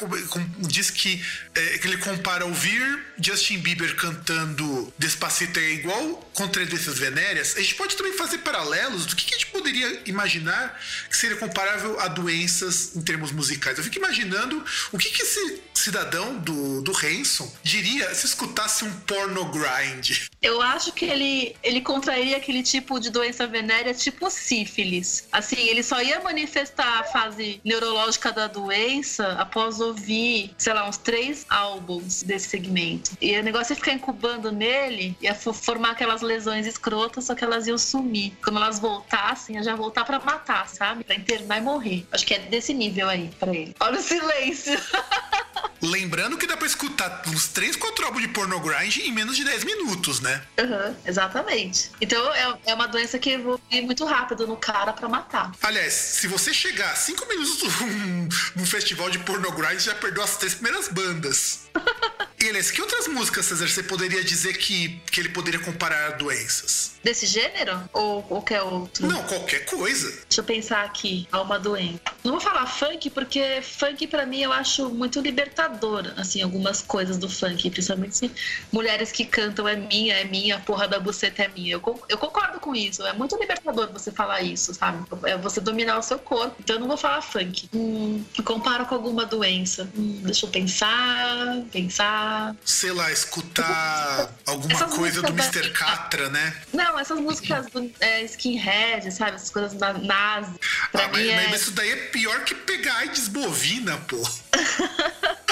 diz 0.60 0.90
que, 0.90 1.24
é, 1.54 1.78
que 1.78 1.88
ele 1.88 1.98
compara 1.98 2.46
ouvir 2.46 3.06
Justin 3.20 3.60
Bieber 3.60 3.96
cantando 3.96 4.94
Despacito 4.98 5.60
é 5.60 5.72
igual 5.72 6.16
contradências 6.34 6.98
venéreas, 6.98 7.56
a 7.56 7.62
gente 7.62 7.76
pode 7.76 7.96
também 7.96 8.14
fazer 8.14 8.40
paralelos 8.40 9.06
do 9.06 9.16
que, 9.16 9.26
que 9.26 9.36
a 9.36 9.38
gente 9.38 9.48
poderia 9.48 10.02
imaginar 10.06 10.80
que 11.10 11.16
seria 11.16 11.38
comparável 11.38 12.00
a 12.00 12.08
doenças 12.08 12.96
em 12.96 13.02
termos 13.02 13.32
musicais. 13.32 13.78
Eu 13.78 13.84
fico 13.84 13.98
imaginando 13.98 14.64
o 14.92 14.98
que, 14.98 15.10
que 15.10 15.26
se, 15.26 15.62
cidadão 15.74 16.38
do, 16.40 16.82
do 16.82 16.92
Hanson 16.92 17.52
diria 17.64 18.14
se 18.14 18.26
escutasse 18.26 18.84
um 18.84 18.92
porno 19.02 19.46
grind? 19.46 20.28
Eu 20.42 20.62
acho 20.62 20.92
que 20.92 21.06
ele, 21.06 21.56
ele 21.64 21.82
contrairia 21.82 22.38
aquele 22.38 22.64
tipo 22.64 23.00
de 23.00 23.10
doença 23.10 23.48
venérea 23.48 23.94
tipo 23.94 24.30
sífilis. 24.30 25.28
Assim, 25.32 25.68
ele 25.68 25.84
só 25.84 26.02
ia 26.02 26.20
manifestar 26.22 26.85
a 26.86 27.04
fase 27.04 27.60
neurológica 27.64 28.32
da 28.32 28.48
doença 28.48 29.34
após 29.34 29.80
ouvir, 29.80 30.54
sei 30.58 30.74
lá, 30.74 30.88
uns 30.88 30.98
três 30.98 31.46
álbuns 31.50 32.24
desse 32.24 32.50
segmento. 32.50 33.12
E 33.22 33.38
o 33.38 33.44
negócio 33.44 33.74
ia 33.74 33.76
ficar 33.76 33.94
incubando 33.94 34.52
nele, 34.52 35.18
ia 35.22 35.34
formar 35.36 35.92
aquelas 35.92 36.22
lesões 36.22 36.66
escrotas, 36.66 37.26
só 37.26 37.36
que 37.36 37.44
elas 37.44 37.68
iam 37.68 37.78
sumir. 37.78 38.34
Quando 38.44 38.58
elas 38.58 38.80
voltassem, 38.80 39.56
ia 39.56 39.64
já 39.64 39.76
voltar 39.76 40.06
para 40.06 40.20
matar, 40.20 40.68
sabe? 40.70 41.04
Pra 41.04 41.16
internar 41.16 41.58
e 41.58 41.62
morrer. 41.62 42.06
Acho 42.12 42.26
que 42.26 42.34
é 42.34 42.40
desse 42.40 42.74
nível 42.74 43.10
aí 43.10 43.30
pra 43.40 43.54
ele. 43.54 43.76
Olha 43.80 44.00
o 44.00 44.02
silêncio. 44.02 44.80
Lembrando 45.82 46.38
que 46.38 46.48
dá 46.48 46.58
pra 46.58 46.68
escutar 46.68 47.24
uns 47.28 47.48
3, 47.50 47.76
4 47.76 48.06
álbuns 48.06 48.22
de 48.22 48.28
porno 48.30 48.60
grind 48.60 48.98
em 48.98 49.12
menos 49.12 49.36
de 49.36 49.44
10 49.44 49.64
minutos, 49.64 50.20
né? 50.20 50.42
Uhum, 50.60 50.96
exatamente. 51.06 51.92
Então 52.02 52.34
é, 52.34 52.58
é 52.68 52.74
uma 52.74 52.88
doença 52.88 53.20
que 53.20 53.32
evolui 53.32 53.60
muito 53.84 54.06
rápido 54.06 54.48
no 54.48 54.58
cara 54.58 54.94
pra 54.94 55.08
matar. 55.08 55.52
Aliás, 55.62 55.94
se 55.94 56.28
você 56.28 56.54
chegar 56.54 56.96
5 56.96 57.28
minutos 57.28 57.74
num 58.56 58.66
festival 58.66 59.10
de 59.10 59.20
porno 59.20 59.52
grind, 59.52 59.80
já 59.80 59.96
perdeu 59.96 60.24
as 60.24 60.38
três 60.38 60.56
primeiras 60.56 60.88
bandas. 60.88 61.70
e, 62.46 62.50
aliás, 62.50 62.70
que 62.70 62.80
outras 62.80 63.08
músicas, 63.08 63.46
César, 63.48 63.68
você 63.68 63.82
poderia 63.82 64.24
dizer 64.24 64.54
que, 64.58 65.02
que 65.12 65.20
ele 65.20 65.30
poderia 65.30 65.60
comparar 65.60 66.08
a 66.08 66.10
doenças? 66.12 66.92
Desse 67.04 67.26
gênero? 67.26 67.90
Ou 67.92 68.22
qualquer 68.22 68.62
outro? 68.62 69.08
Não, 69.08 69.24
qualquer 69.24 69.66
coisa. 69.66 70.12
Deixa 70.30 70.42
eu 70.42 70.44
pensar 70.44 70.84
aqui. 70.84 71.28
Há 71.32 71.42
uma 71.42 71.58
doença. 71.58 72.00
Não 72.24 72.34
vou 72.34 72.42
falar 72.42 72.68
funk, 72.68 73.10
porque 73.10 73.62
funk 73.64 74.06
pra 74.08 74.26
mim 74.26 74.42
eu 74.42 74.54
acho 74.54 74.90
muito 74.90 75.20
libertador, 75.20 76.14
assim, 76.18 76.42
algumas 76.42 76.82
coisas 76.82 77.18
do 77.18 77.28
funk, 77.28 77.70
principalmente 77.70 78.18
se 78.18 78.32
mulheres 78.72 79.12
que 79.12 79.26
cantam 79.26 79.68
é 79.68 79.76
minha, 79.76 80.16
é 80.16 80.24
minha, 80.24 80.58
a 80.58 80.60
porra 80.60 80.88
da 80.88 81.00
buceta 81.00 81.44
é 81.44 81.48
minha. 81.48 81.74
Eu, 81.74 82.04
eu 82.10 82.18
concordo 82.18 82.60
com 82.60 82.76
isso. 82.76 83.04
É 83.06 83.14
muito 83.14 83.36
libertador 83.38 83.92
você 83.92 84.12
falar 84.12 84.42
isso, 84.42 84.74
sabe? 84.74 85.04
É 85.24 85.36
você 85.38 85.60
dominar 85.60 85.98
o 85.98 86.04
seu 86.04 86.20
corpo. 86.20 86.56
Então 86.60 86.76
eu 86.76 86.80
não 86.80 86.88
vou 86.88 86.98
falar 86.98 87.22
funk. 87.22 87.70
Hum, 87.74 88.24
comparo 88.44 88.86
com 88.86 88.94
alguma 88.94 89.26
doença. 89.26 89.90
Hum, 89.98 90.22
deixa 90.24 90.46
eu 90.46 90.50
pensar, 90.50 91.64
pensar. 91.72 92.35
Sei 92.64 92.92
lá, 92.92 93.12
escutar 93.12 94.30
alguma 94.46 94.74
Essas 94.74 94.94
coisa 94.94 95.22
do 95.22 95.32
Mr. 95.32 95.72
Catra, 95.72 96.30
né? 96.30 96.56
Não, 96.74 97.00
essas 97.00 97.20
músicas 97.20 97.68
do 97.68 97.92
é, 98.00 98.24
skinhead, 98.24 99.12
sabe? 99.12 99.36
Essas 99.36 99.50
coisas 99.50 99.74
na 99.74 99.94
nazi. 99.94 100.54
Ah, 100.94 101.08
mas, 101.12 101.28
é... 101.28 101.48
mas, 101.50 101.62
isso 101.62 101.72
daí 101.72 101.92
é 101.92 101.96
pior 102.08 102.44
que 102.44 102.56
pegar 102.56 102.98
AIDS 102.98 103.28
bovina, 103.28 103.98
pô. 104.08 104.18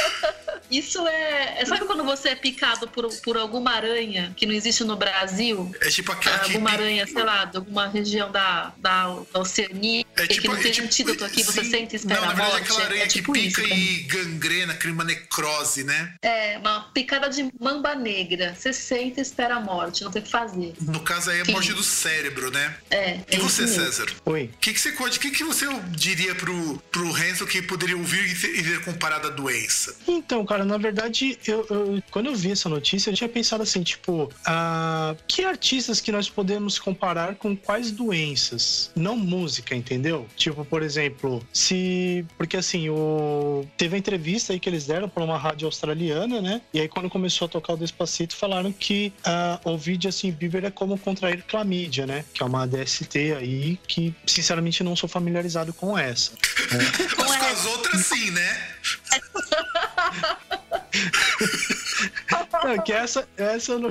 Isso 0.74 1.08
é, 1.08 1.62
é. 1.62 1.66
Sabe 1.66 1.86
quando 1.86 2.04
você 2.04 2.30
é 2.30 2.36
picado 2.36 2.88
por, 2.88 3.08
por 3.22 3.38
alguma 3.38 3.72
aranha 3.72 4.34
que 4.36 4.46
não 4.48 4.54
existe 4.54 4.84
no 4.84 4.96
Brasil? 4.96 5.72
É 5.80 5.90
tipo 5.90 6.12
aquela. 6.12 6.42
Alguma 6.44 6.72
que... 6.72 6.76
aranha, 6.76 7.06
sei 7.06 7.24
lá, 7.24 7.46
de 7.46 7.58
alguma 7.58 7.88
região 7.88 8.32
da, 8.32 8.74
da, 8.78 9.20
da 9.32 9.40
Oceania 9.40 10.04
é 10.16 10.28
tipo, 10.28 10.42
que 10.42 10.48
não 10.48 10.56
tem 10.56 10.72
é 10.72 10.74
tipo, 10.74 10.88
antídoto 10.88 11.26
aqui, 11.26 11.44
sim. 11.44 11.52
você 11.52 11.64
sente 11.64 11.94
e 11.94 11.98
espera 11.98 12.22
não, 12.22 12.28
na 12.28 12.34
verdade, 12.34 12.50
a 12.50 12.54
morte. 12.54 12.64
É 12.64 12.74
aquela 12.74 12.86
aranha 12.86 13.04
é 13.04 13.08
tipo 13.08 13.34
que 13.34 13.42
pica 13.42 13.62
isso, 13.62 13.74
e 13.74 14.04
gangrena, 14.04 14.74
cria 14.74 14.94
uma 14.94 15.04
necrose, 15.04 15.84
né? 15.84 16.16
É, 16.24 16.58
uma 16.58 16.82
picada 16.92 17.30
de 17.30 17.52
mamba 17.60 17.94
negra. 17.94 18.56
Você 18.56 18.74
sente 18.74 19.20
e 19.20 19.22
espera 19.22 19.58
a 19.58 19.60
morte, 19.60 20.04
não 20.04 20.12
tem 20.12 20.22
o 20.22 20.26
que 20.26 20.32
fazer. 20.32 20.74
No 20.82 21.02
caso 21.02 21.30
aí 21.30 21.40
é 21.40 21.42
a 21.42 21.52
morte 21.52 21.72
do 21.74 21.84
cérebro, 21.84 22.50
né? 22.50 22.76
É. 22.90 23.20
E 23.32 23.38
você, 23.38 23.68
César? 23.68 24.08
Oi. 24.26 24.50
O 24.54 24.58
que, 24.58 24.74
que 24.74 24.80
você 24.80 24.92
pode. 24.92 25.18
O 25.18 25.22
que, 25.22 25.30
que 25.30 25.44
você 25.44 25.68
diria 25.90 26.34
pro, 26.34 26.78
pro 26.92 27.12
Renzo 27.12 27.46
que 27.46 27.62
poderia 27.62 27.96
ouvir 27.96 28.24
e 28.24 28.62
ver 28.62 28.82
comparado 28.84 29.28
à 29.28 29.30
doença? 29.30 29.96
Então, 30.08 30.46
cara, 30.46 30.63
na 30.66 30.78
verdade, 30.78 31.38
eu, 31.48 31.66
eu, 31.70 32.04
quando 32.12 32.28
eu 32.28 32.36
vi 32.36 32.52
essa 32.52 32.70
notícia, 32.70 33.10
eu 33.10 33.16
tinha 33.16 33.30
pensado 33.30 33.64
assim, 33.64 33.84
tipo, 33.84 34.24
uh, 34.24 35.18
que 35.28 35.44
artistas 35.44 36.00
que 36.00 36.12
nós 36.12 36.30
podemos 36.30 36.80
comparar 36.80 37.36
com 37.36 37.56
quais 37.56 37.92
doenças? 37.92 38.92
Não 38.96 39.16
música, 39.16 39.76
entendeu? 39.76 40.28
Tipo, 40.36 40.66
por 40.66 40.82
exemplo, 40.82 41.46
se. 41.52 42.26
Porque 42.38 42.58
assim, 42.58 42.90
o... 42.90 43.66
teve 43.78 43.96
a 43.96 44.00
entrevista 44.00 44.54
aí 44.54 44.60
que 44.60 44.70
eles 44.70 44.86
deram 44.86 45.10
para 45.10 45.24
uma 45.24 45.38
rádio 45.38 45.66
australiana, 45.66 46.42
né? 46.42 46.62
E 46.74 46.80
aí, 46.80 46.88
quando 46.88 47.10
começou 47.10 47.46
a 47.46 47.50
tocar 47.50 47.74
o 47.74 47.78
Despacito, 47.78 48.36
falaram 48.36 48.72
que 48.72 49.14
uh, 49.20 49.70
ouvir 49.70 50.00
Justin 50.02 50.32
Bieber 50.32 50.66
é 50.66 50.72
como 50.72 50.98
contrair 50.98 51.44
clamídia, 51.44 52.06
né? 52.06 52.26
Que 52.34 52.44
é 52.44 52.46
uma 52.46 52.66
DST 52.68 53.34
aí 53.34 53.80
que, 53.88 54.14
sinceramente, 54.26 54.84
não 54.84 54.96
sou 54.96 55.10
familiarizado 55.10 55.74
com 55.74 55.98
essa. 55.98 56.32
Né? 56.72 56.92
Mas 57.18 57.36
com 57.38 57.46
as 57.46 57.66
outras, 57.66 58.06
sim, 58.06 58.32
né? 58.32 58.74
não, 62.64 62.84
que 62.84 62.94
essa, 62.94 63.28
essa 63.38 63.80
não. 63.80 63.90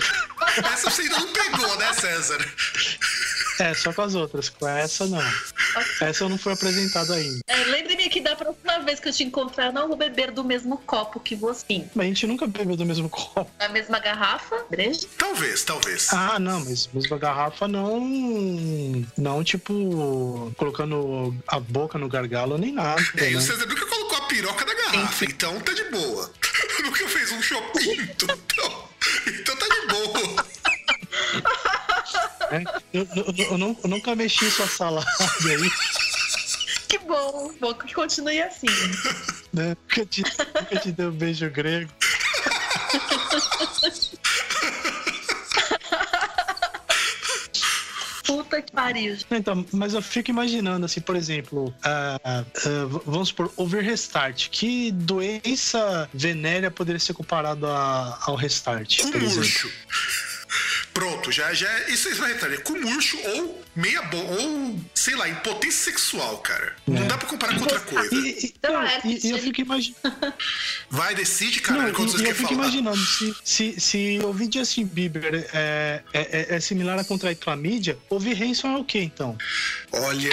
Essa 0.73 0.91
você 0.91 1.03
ainda 1.03 1.21
não 1.21 1.33
pegou, 1.33 1.79
né, 1.79 1.93
César? 1.95 2.39
É, 3.59 3.75
só 3.75 3.93
com 3.93 4.03
as 4.03 4.15
outras. 4.15 4.49
Com 4.49 4.67
essa, 4.67 5.07
não. 5.07 5.23
Essa 6.01 6.25
eu 6.25 6.29
não 6.29 6.39
fui 6.39 6.53
apresentado 6.53 7.13
ainda. 7.13 7.41
É, 7.47 7.65
Lembre-me 7.65 8.09
que 8.09 8.21
da 8.21 8.35
próxima 8.35 8.81
vez 8.81 8.99
que 8.99 9.09
eu 9.09 9.13
te 9.13 9.25
encontrar, 9.25 9.67
eu 9.67 9.73
não 9.73 9.89
vou 9.89 9.97
beber 9.97 10.31
do 10.31 10.43
mesmo 10.43 10.79
copo 10.79 11.21
que 11.21 11.37
você. 11.37 11.85
Mas 11.95 12.07
a 12.07 12.09
gente 12.09 12.27
nunca 12.27 12.47
bebeu 12.47 12.77
do 12.77 12.85
mesmo 12.85 13.09
copo. 13.09 13.51
A 13.59 13.69
mesma 13.69 13.99
garrafa, 13.99 14.65
breja? 14.69 15.07
Talvez, 15.17 15.65
talvez. 15.65 16.13
Ah, 16.13 16.39
não, 16.39 16.65
mas 16.65 16.89
mesma 16.93 17.19
garrafa 17.19 17.69
não. 17.69 18.01
Não, 19.17 19.45
tipo, 19.45 20.53
colocando 20.57 21.37
a 21.47 21.61
boca 21.61 21.99
no 21.99 22.09
gargalo 22.09 22.59
nem 22.59 22.73
nada. 22.73 23.03
É, 23.17 23.23
né? 23.23 23.33
e 23.33 23.37
o 23.37 23.41
César 23.41 23.67
nunca 23.67 23.87
colocou 23.87 24.02
piroca 24.23 24.65
na 24.65 24.75
garrafa, 24.75 25.25
então 25.25 25.61
tá 25.61 25.73
de 25.73 25.85
boa. 25.85 26.33
nunca 26.83 27.09
fez 27.09 27.31
um 27.33 27.43
chopinto, 27.43 28.27
então, 28.27 28.89
então 29.27 29.57
tá 29.57 29.67
de 29.69 29.87
boa. 29.87 30.47
É, 32.51 32.63
eu, 32.93 33.09
eu, 33.17 33.25
eu, 33.37 33.77
eu, 33.83 33.89
nunca 33.89 34.15
mexi 34.15 34.51
sua 34.51 34.67
salada 34.67 35.07
aí. 35.47 35.71
Que 36.89 36.99
bom, 36.99 37.55
bom 37.59 37.73
que 37.75 37.95
continue 37.95 38.43
assim. 38.43 38.67
Né? 39.53 39.69
Nunca, 39.69 40.07
te, 40.07 40.23
nunca 40.23 40.81
te 40.81 40.93
deu 40.93 41.09
um 41.09 41.13
beijo 41.13 41.49
grego. 41.51 41.91
Puta 48.25 48.63
que 48.63 48.73
pariu. 48.73 49.17
Então, 49.31 49.65
mas 49.73 49.95
eu 49.95 50.03
fico 50.03 50.31
imaginando, 50.31 50.87
assim, 50.87 51.01
por 51.01 51.17
exemplo, 51.17 51.67
uh, 51.67 52.49
uh, 52.69 53.03
vamos 53.05 53.29
supor, 53.29 53.53
over 53.57 53.83
restart. 53.83 54.49
Que 54.51 54.93
doença 54.93 56.09
venérea 56.13 56.71
poderia 56.71 57.01
ser 57.01 57.15
comparada 57.15 57.69
ao 58.21 58.35
restart? 58.35 59.01
Um 59.05 59.11
por 59.11 59.23
exemplo? 59.23 59.71
Pronto, 60.93 61.33
já, 61.33 61.53
já 61.55 61.89
isso, 61.89 62.09
isso. 62.09 62.23
É 62.25 62.57
com 62.59 62.79
murcho 62.79 63.19
ou 63.19 63.63
meia 63.75 64.03
bom 64.03 64.25
ou 64.25 64.81
sei 64.95 65.15
lá, 65.15 65.29
impotência 65.29 65.93
sexual, 65.93 66.39
cara. 66.39 66.77
É. 66.87 66.91
Não 66.91 67.07
dá 67.07 67.17
pra 67.17 67.29
comparar 67.29 67.55
com 67.55 67.61
outra 67.61 67.81
coisa. 67.81 68.15
E, 68.15 68.47
e, 68.47 68.55
não, 68.63 69.11
e 69.11 69.31
eu 69.31 69.39
fico 69.39 69.61
imaginando. 69.61 70.03
Vai, 70.91 71.15
decide, 71.15 71.61
cara. 71.61 71.81
Não, 71.81 71.89
e, 71.89 71.91
eu 71.91 72.35
fico 72.35 72.49
falar. 72.49 72.53
imaginando, 72.53 72.97
se, 72.97 73.35
se, 73.43 73.81
se 73.81 74.21
ouvir 74.23 74.51
Justin 74.53 74.85
Bieber 74.85 75.49
é, 75.53 76.03
é, 76.13 76.21
é, 76.21 76.57
é 76.57 76.61
similar 76.61 76.99
a 76.99 77.05
contrair 77.05 77.37
clamídia, 77.37 77.99
ouvir 78.11 78.41
Hanson 78.43 78.77
é 78.77 78.79
o 78.79 78.85
que 78.85 78.99
então? 78.99 79.37
Olha. 79.93 80.31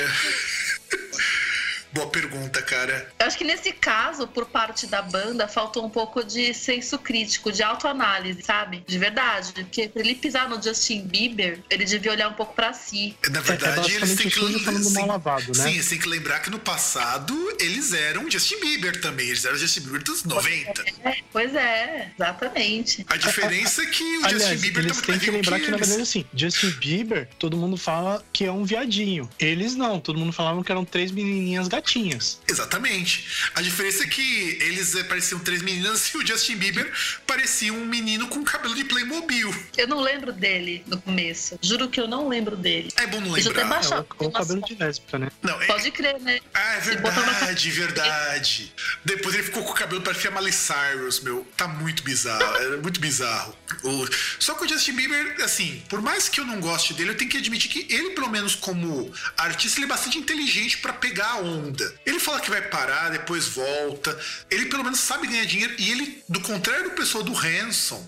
Boa 1.92 2.08
pergunta, 2.08 2.62
cara. 2.62 3.12
Eu 3.20 3.26
acho 3.26 3.38
que 3.38 3.44
nesse 3.44 3.72
caso, 3.72 4.28
por 4.28 4.46
parte 4.46 4.86
da 4.86 5.02
banda, 5.02 5.48
faltou 5.48 5.84
um 5.84 5.90
pouco 5.90 6.24
de 6.24 6.54
senso 6.54 7.00
crítico, 7.00 7.52
de 7.52 7.64
autoanálise, 7.64 8.44
sabe? 8.44 8.84
De 8.86 8.98
verdade. 9.00 9.54
Porque 9.54 9.88
pra 9.88 10.02
ele 10.02 10.14
pisar 10.14 10.48
no 10.48 10.62
Justin 10.62 11.08
Bieber, 11.08 11.60
ele 11.70 11.86
devia 11.86 12.12
olhar 12.12 12.30
um 12.30 12.34
pouco 12.34 12.54
para 12.54 12.74
si. 12.74 13.16
Na 13.32 13.42
verdade, 13.42 13.92
é, 13.92 13.94
é 13.94 13.98
eles 13.98 14.16
têm 14.16 14.30
que 14.30 14.60
falando 14.60 14.92
mal 14.92 15.08
lavado, 15.08 15.52
né? 15.58 15.64
Sim, 15.64 15.82
você 15.82 15.90
tem 15.90 16.00
que 16.00 16.08
lembrar 16.08 16.40
que 16.42 16.52
no 16.52 16.60
passado 16.60 17.36
eles 17.60 17.92
eram 17.92 18.30
Justin 18.30 18.60
Bieber 18.60 19.02
também. 19.02 19.28
Eles 19.28 19.44
eram 19.44 19.58
Justin 19.58 19.82
Bieber 19.82 20.04
dos 20.04 20.24
90. 20.24 20.86
É, 21.04 21.18
pois 21.32 21.56
é, 21.56 22.12
exatamente. 22.16 23.06
A 23.10 23.18
diferença 23.18 23.82
é 23.82 23.86
que 23.88 24.04
o 24.04 24.26
Aliás, 24.26 24.44
Justin 24.44 24.58
Bieber 24.62 24.84
eles 24.84 25.02
têm 25.02 25.20
que 25.20 25.32
lembrar 25.32 25.60
que, 25.60 25.66
que 25.66 25.72
na 25.72 25.78
verdade, 25.78 26.02
assim, 26.02 26.26
Justin 26.36 26.70
Bieber, 26.72 27.28
todo 27.40 27.58
mundo 27.58 27.78
fala 27.78 28.24
que 28.32 28.46
é 28.46 28.52
um 28.52 28.64
viadinho. 28.64 29.28
Eles 29.40 29.76
não, 29.76 30.00
todo 30.00 30.20
mundo 30.20 30.32
falava 30.32 30.64
que 30.64 30.72
eram 30.72 30.86
três 30.86 31.12
menininhas 31.12 31.68
gatinhas 31.68 31.79
Exatamente. 32.48 33.50
A 33.56 33.62
diferença 33.62 34.04
é 34.04 34.08
que 34.08 34.58
eles 34.62 34.96
eh, 34.96 35.04
pareciam 35.04 35.40
três 35.40 35.62
meninas 35.62 36.08
e 36.08 36.18
o 36.18 36.26
Justin 36.26 36.58
Bieber 36.58 36.92
parecia 37.26 37.74
um 37.74 37.86
menino 37.86 38.28
com 38.28 38.44
cabelo 38.44 38.76
de 38.76 38.84
Playmobil. 38.84 39.54
Eu 39.78 39.88
não 39.88 40.02
lembro 40.02 40.32
dele 40.32 40.84
no 40.88 41.00
começo. 41.02 41.58
Juro 41.62 41.90
que 41.90 42.00
eu 42.00 42.08
não 42.08 42.28
lembro 42.28 42.56
dele. 42.56 42.90
É 42.96 43.08
bom 43.08 43.22
não 43.22 43.32
lembrar. 43.32 43.52
Até 43.52 43.64
baixar. 43.66 44.06
É, 44.20 44.24
o 44.26 44.32
cabelo 44.32 44.62
de 44.62 44.76
lésbica, 44.76 45.20
né? 45.20 45.30
Não, 45.42 45.62
é... 45.62 45.66
Pode 45.68 45.92
crer, 45.92 46.20
né? 46.20 46.40
Ah, 46.54 46.76
é 46.76 46.80
verdade, 46.80 47.72
verdade. 47.72 48.74
Depois 49.04 49.36
ele 49.36 49.44
ficou 49.44 49.64
com 49.64 49.72
o 49.72 49.76
cabelo 49.76 50.02
parecia 50.02 50.32
Miley 50.32 50.54
Cyrus, 50.54 51.20
meu. 51.22 51.48
Tá 51.56 51.68
muito 51.68 52.04
bizarro. 52.04 52.44
É 52.58 52.78
muito 52.78 53.00
bizarro. 53.00 53.56
O... 53.84 54.08
Só 54.40 54.54
que 54.56 54.66
o 54.66 54.68
Justin 54.68 54.94
Bieber, 54.94 55.44
assim, 55.44 55.84
por 55.90 56.02
mais 56.02 56.28
que 56.28 56.40
eu 56.40 56.46
não 56.46 56.60
goste 56.60 56.94
dele, 56.94 57.12
eu 57.12 57.18
tenho 57.18 57.30
que 57.30 57.38
admitir 57.38 57.70
que 57.70 57.94
ele, 57.94 58.12
pelo 58.12 58.30
menos 58.30 58.56
como 58.56 59.12
artista, 59.38 59.80
ele 59.80 59.86
é 59.86 59.90
bastante 59.90 60.18
inteligente 60.18 60.78
para 60.78 60.94
pegar 60.94 61.34
a 61.34 61.38
onda 61.38 61.69
Ele 62.06 62.20
fala 62.20 62.40
que 62.40 62.50
vai 62.50 62.62
parar, 62.62 63.10
depois 63.10 63.48
volta. 63.48 64.18
Ele 64.50 64.66
pelo 64.66 64.84
menos 64.84 65.00
sabe 65.00 65.28
ganhar 65.28 65.46
dinheiro. 65.46 65.74
E 65.78 65.92
ele, 65.92 66.24
do 66.28 66.40
contrário 66.42 66.86
do 66.86 66.96
pessoal 66.96 67.24
do 67.24 67.34
Hanson, 67.38 68.06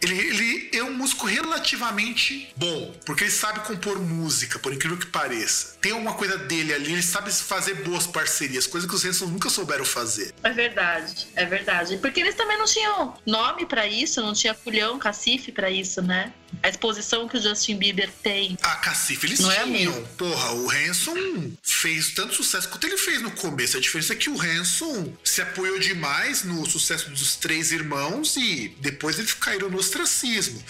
ele, 0.00 0.18
ele 0.18 0.70
é 0.72 0.82
um 0.82 0.92
músico 0.94 1.26
relativamente 1.26 2.52
bom. 2.56 2.94
Porque 3.04 3.24
ele 3.24 3.30
sabe 3.30 3.60
compor 3.60 3.98
música, 4.00 4.58
por 4.58 4.72
incrível 4.72 4.96
que 4.98 5.06
pareça. 5.06 5.76
Tem 5.80 5.92
uma 5.92 6.14
coisa 6.14 6.38
dele 6.38 6.72
ali, 6.72 6.92
ele 6.92 7.02
sabe 7.02 7.32
fazer 7.32 7.74
boas 7.82 8.06
parcerias, 8.06 8.66
coisa 8.66 8.86
que 8.86 8.94
os 8.94 9.04
Hanson 9.04 9.26
nunca 9.26 9.48
souberam 9.50 9.84
fazer. 9.84 10.32
É 10.42 10.50
verdade, 10.50 11.26
é 11.34 11.44
verdade. 11.44 11.96
Porque 11.98 12.20
eles 12.20 12.34
também 12.34 12.56
não 12.58 12.66
tinham 12.66 13.14
nome 13.26 13.66
para 13.66 13.86
isso, 13.86 14.20
não 14.22 14.32
tinha 14.32 14.54
culhão, 14.54 14.98
cacife 14.98 15.50
para 15.52 15.70
isso, 15.70 16.00
né? 16.02 16.32
A 16.62 16.68
exposição 16.68 17.26
que 17.26 17.36
o 17.38 17.42
Justin 17.42 17.78
Bieber 17.78 18.10
tem. 18.22 18.58
A 18.62 18.76
cacife 18.76 19.26
eles 19.26 19.40
Não 19.40 19.50
é 19.50 19.64
tinham. 19.64 19.92
mesmo? 19.92 20.06
Porra, 20.18 20.52
o 20.52 20.70
Hanson 20.70 21.50
fez 21.62 22.10
tanto 22.10 22.34
sucesso 22.34 22.68
quanto 22.68 22.86
ele 22.86 22.98
fez 23.04 23.22
no 23.22 23.30
começo. 23.30 23.76
A 23.76 23.80
diferença 23.80 24.12
é 24.12 24.16
que 24.16 24.30
o 24.30 24.40
Hanson 24.40 25.12
se 25.24 25.40
apoiou 25.40 25.78
demais 25.78 26.44
no 26.44 26.64
sucesso 26.66 27.10
dos 27.10 27.36
três 27.36 27.72
irmãos 27.72 28.36
e 28.36 28.74
depois 28.80 29.18
eles 29.18 29.34
caíram 29.34 29.70
no 29.70 29.78
ostracismo. 29.78 30.62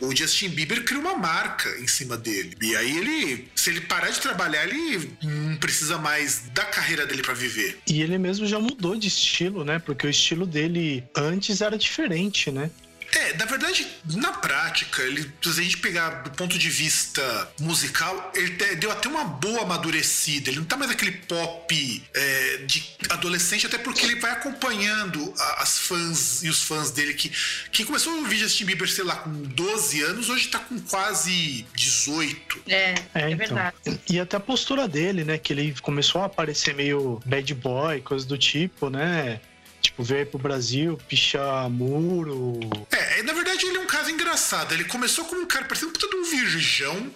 O 0.00 0.14
Justin 0.14 0.50
Bieber 0.50 0.84
criou 0.84 1.02
uma 1.02 1.16
marca 1.16 1.68
em 1.80 1.86
cima 1.86 2.16
dele. 2.16 2.56
E 2.60 2.76
aí 2.76 2.96
ele, 2.96 3.48
se 3.54 3.70
ele 3.70 3.80
parar 3.82 4.10
de 4.10 4.20
trabalhar, 4.20 4.66
ele 4.66 5.10
não 5.22 5.56
precisa 5.56 5.98
mais 5.98 6.44
da 6.52 6.64
carreira 6.64 7.06
dele 7.06 7.22
pra 7.22 7.34
viver. 7.34 7.78
E 7.86 8.02
ele 8.02 8.18
mesmo 8.18 8.46
já 8.46 8.58
mudou 8.58 8.96
de 8.96 9.08
estilo, 9.08 9.64
né? 9.64 9.78
Porque 9.78 10.06
o 10.06 10.10
estilo 10.10 10.46
dele 10.46 11.04
antes 11.16 11.60
era 11.60 11.76
diferente, 11.78 12.50
né? 12.50 12.70
É, 13.12 13.34
na 13.36 13.46
verdade, 13.46 13.86
na 14.04 14.32
prática, 14.32 15.02
ele, 15.02 15.22
se 15.42 15.48
a 15.48 15.62
gente 15.62 15.78
pegar 15.78 16.10
do 16.22 16.30
ponto 16.30 16.58
de 16.58 16.68
vista 16.68 17.50
musical, 17.60 18.30
ele 18.34 18.50
te- 18.56 18.76
deu 18.76 18.90
até 18.90 19.08
uma 19.08 19.24
boa 19.24 19.62
amadurecida. 19.62 20.50
Ele 20.50 20.58
não 20.58 20.66
tá 20.66 20.76
mais 20.76 20.90
aquele 20.90 21.12
pop 21.12 22.02
é, 22.14 22.56
de 22.66 22.84
adolescente, 23.08 23.66
até 23.66 23.78
porque 23.78 24.04
ele 24.04 24.16
vai 24.16 24.30
acompanhando 24.32 25.32
a- 25.38 25.62
as 25.62 25.78
fãs 25.78 26.42
e 26.42 26.48
os 26.48 26.62
fãs 26.62 26.90
dele 26.90 27.14
que. 27.14 27.32
Quem 27.72 27.86
começou 27.86 28.12
a 28.12 28.16
ouvir 28.16 28.36
Justin 28.38 28.66
Bieber, 28.66 28.88
sei 28.90 29.04
lá, 29.04 29.16
com 29.16 29.30
12 29.32 30.02
anos, 30.02 30.28
hoje 30.28 30.48
tá 30.48 30.58
com 30.58 30.78
quase 30.80 31.66
18. 31.74 32.60
É, 32.68 32.74
é, 32.74 32.94
É, 33.14 33.30
então. 33.30 33.36
verdade. 33.38 34.00
E 34.10 34.20
até 34.20 34.36
a 34.36 34.40
postura 34.40 34.86
dele, 34.86 35.24
né? 35.24 35.38
Que 35.38 35.52
ele 35.52 35.74
começou 35.80 36.20
a 36.22 36.26
aparecer 36.26 36.74
meio 36.74 37.20
bad 37.24 37.54
boy, 37.54 38.00
coisa 38.02 38.26
do 38.26 38.36
tipo, 38.36 38.90
né? 38.90 39.40
Tipo, 39.80 40.02
veio 40.02 40.20
aí 40.20 40.26
pro 40.26 40.40
Brasil, 40.40 40.98
pichar 41.08 41.70
muro. 41.70 42.58
É, 42.90 42.97
na 43.22 43.32
verdade 43.32 43.66
ele 43.66 43.76
é 43.76 43.80
um 43.80 43.86
caso 43.86 44.10
engraçado. 44.10 44.72
Ele 44.72 44.84
começou 44.84 45.24
como 45.24 45.40
um 45.40 45.46
cara 45.46 45.64
parecendo 45.64 45.90
um 45.90 45.92
puta 45.92 46.08
de 46.08 46.16
um 46.16 46.24
virgão. 46.24 47.12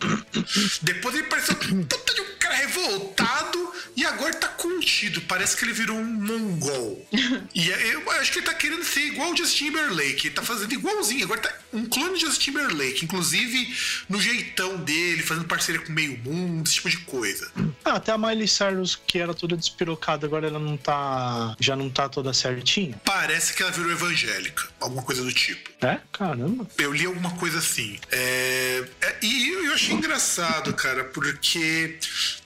Depois 0.83 1.15
ele 1.15 1.25
pareceu 1.25 1.55
um 1.73 1.85
puta 1.85 2.15
de 2.15 2.21
um 2.21 2.37
cara 2.39 2.55
revoltado. 2.55 3.62
E 3.97 4.05
agora 4.05 4.33
tá 4.35 4.49
contido. 4.49 5.21
Parece 5.23 5.57
que 5.57 5.65
ele 5.65 5.73
virou 5.73 5.97
um 5.97 6.05
mongol. 6.05 7.07
E 7.55 7.71
é- 7.71 7.95
eu 7.95 8.11
acho 8.13 8.33
que 8.33 8.39
ele 8.39 8.47
tá 8.47 8.55
querendo 8.55 8.83
ser 8.85 9.01
igual 9.01 9.33
o 9.33 9.37
Justin 9.37 9.67
Timberlake. 9.67 10.27
Ele 10.29 10.35
tá 10.35 10.43
fazendo 10.43 10.73
igualzinho. 10.73 11.25
Agora 11.25 11.41
tá 11.41 11.53
um 11.73 11.85
clone 11.87 12.15
de 12.15 12.21
Justin 12.21 12.53
Timberlake. 12.53 13.05
Inclusive 13.05 13.77
no 14.09 14.21
jeitão 14.21 14.77
dele, 14.79 15.23
fazendo 15.23 15.47
parceria 15.47 15.81
com 15.81 15.89
o 15.91 15.95
meio 15.95 16.19
mundo, 16.19 16.67
esse 16.67 16.77
tipo 16.77 16.89
de 16.91 16.99
coisa. 16.99 17.51
Ah, 17.85 17.93
até 17.97 18.13
a 18.13 18.19
Miley 18.19 18.49
Cyrus, 18.49 18.99
que 19.07 19.19
era 19.19 19.35
toda 19.35 19.57
despirocada, 19.57 20.27
agora 20.27 20.47
ela 20.47 20.59
não 20.59 20.77
tá. 20.77 21.55
Já 21.61 21.77
não 21.77 21.91
tá 21.91 22.09
toda 22.09 22.33
certinha. 22.33 23.01
Parece 23.05 23.53
que 23.55 23.63
ela 23.63 23.71
virou 23.73 23.91
evangélica. 23.91 24.65
Alguma 24.81 25.03
coisa 25.03 25.23
do 25.23 25.33
tipo. 25.33 25.71
É? 25.85 25.99
Caramba. 26.13 26.67
Eu 26.79 26.93
li 26.93 27.05
alguma 27.07 27.31
coisa 27.37 27.59
assim. 27.59 27.99
É, 28.11 28.85
é, 29.01 29.17
e 29.23 29.49
eu 29.67 29.75
achei 29.75 29.95
engraçado, 29.95 30.73
cara, 30.75 31.05
porque 31.05 31.99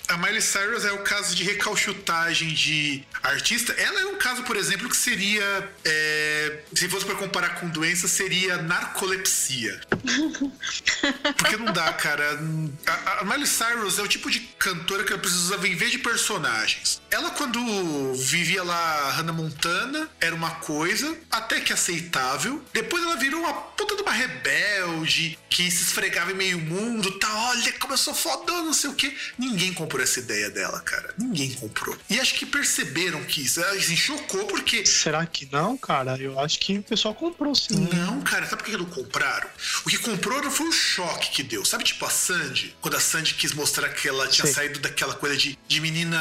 a 0.09 0.17
Miley 0.17 0.41
Cyrus 0.41 0.85
é 0.85 0.93
o 0.93 0.99
caso 0.99 1.35
de 1.35 1.43
recalchutagem 1.43 2.49
de 2.49 3.03
artista. 3.23 3.73
Ela 3.73 4.01
é 4.03 4.07
um 4.07 4.17
caso, 4.17 4.43
por 4.45 4.57
exemplo, 4.57 4.89
que 4.89 4.97
seria. 4.97 5.45
é, 5.85 6.61
se 6.75 6.89
fosse 6.89 7.05
para 7.05 7.17
comparar 7.17 7.61
com 7.61 7.69
doença, 7.69 8.07
seria 8.07 8.59
narcolepsia. 8.59 9.81
Porque 11.37 11.57
não 11.57 11.73
dá, 11.73 11.93
cara. 11.93 12.39
A, 12.87 13.21
a 13.21 13.25
Miley 13.25 13.47
Cyrus 13.47 13.99
é 13.99 14.03
o 14.03 14.09
tipo 14.09 14.31
de 14.31 14.41
cantora 14.59 15.05
que 15.05 15.13
ela 15.13 15.21
precisa 15.21 15.57
viver 15.57 15.91
de 15.91 15.99
personagens. 15.99 17.01
Ela, 17.11 17.31
quando 17.31 18.15
vivia 18.15 18.63
lá 18.63 19.11
Hannah 19.13 19.33
Montana, 19.33 20.09
era 20.21 20.35
uma 20.35 20.51
coisa, 20.51 21.17
até 21.31 21.61
que 21.61 21.73
aceitável. 21.73 22.63
Depois 22.73 23.03
ela 23.03 23.17
virou 23.17 23.41
uma 23.41 23.55
puta 23.55 23.97
de 23.97 24.03
uma 24.03 24.13
rebelde 24.13 25.39
que 25.49 25.71
se 25.71 25.85
esfregava 25.85 26.33
em 26.33 26.35
meio 26.35 26.59
mundo, 26.59 27.11
tá? 27.19 27.33
Olha 27.49 27.73
como 27.75 27.95
eu 27.95 27.99
sou 27.99 28.15
fodão, 28.15 28.65
não 28.65 28.73
sei 28.73 28.91
o 28.91 28.95
quê. 28.95 29.15
Ninguém 29.39 29.73
comprou 29.73 29.96
essa 30.01 30.19
ideia 30.21 30.51
dela, 30.51 30.81
cara. 30.81 31.15
Ninguém 31.19 31.53
comprou. 31.55 31.97
E 32.09 32.19
acho 32.21 32.35
que 32.35 32.47
perceberam 32.47 33.23
que 33.25 33.43
isso. 33.43 33.61
Assim, 33.65 33.97
chocou 33.97 34.45
porque 34.47 34.85
Será 34.87 35.25
que 35.27 35.49
não, 35.51 35.77
cara? 35.77 36.17
Eu 36.21 36.39
acho 36.41 36.59
que 36.59 36.79
o 36.79 36.83
pessoal 36.83 37.15
comprou 37.15 37.55
sim. 37.55 37.89
não, 37.93 38.21
cara, 38.23 38.47
sabe 38.47 38.63
por 38.63 38.71
que 38.71 38.77
não 38.77 38.85
compraram? 38.87 39.49
O 39.85 39.89
que 39.91 39.99
comprou 39.99 40.43
não 40.43 40.51
foi 40.51 40.69
o 40.69 40.73
choque 40.73 41.31
que 41.31 41.43
deu. 41.43 41.65
Sabe, 41.65 41.85
tipo 41.85 42.05
a 42.05 42.11
Sandy? 42.11 42.77
Quando 42.81 42.97
a 42.97 43.01
Sandy 43.01 43.35
quis 43.35 43.53
mostrar 43.53 43.89
que 43.91 44.09
ela 44.09 44.27
tinha 44.29 44.45
Sei. 44.47 44.55
saído 44.55 44.79
daquela 44.81 45.15
coisa 45.15 45.37
de, 45.37 45.59
de 45.67 45.81
menina 45.81 46.19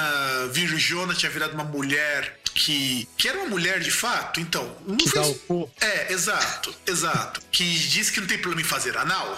virjona, 0.51 1.13
tinha 1.13 1.31
virado 1.31 1.53
uma 1.53 1.63
mulher 1.63 2.39
que. 2.53 3.07
que 3.17 3.27
era 3.27 3.37
uma 3.39 3.49
mulher 3.49 3.79
de 3.79 3.91
fato? 3.91 4.39
Então, 4.39 4.75
não 4.87 4.95
Que 4.97 5.05
dá 5.05 5.23
fez. 5.23 5.27
o 5.27 5.39
cu. 5.39 5.71
É, 5.81 6.13
exato, 6.13 6.73
exato. 6.87 7.41
Que 7.51 7.63
diz 7.63 8.09
que 8.09 8.19
não 8.21 8.27
tem 8.27 8.37
problema 8.37 8.61
em 8.61 8.69
fazer 8.69 8.97
anal. 8.97 9.37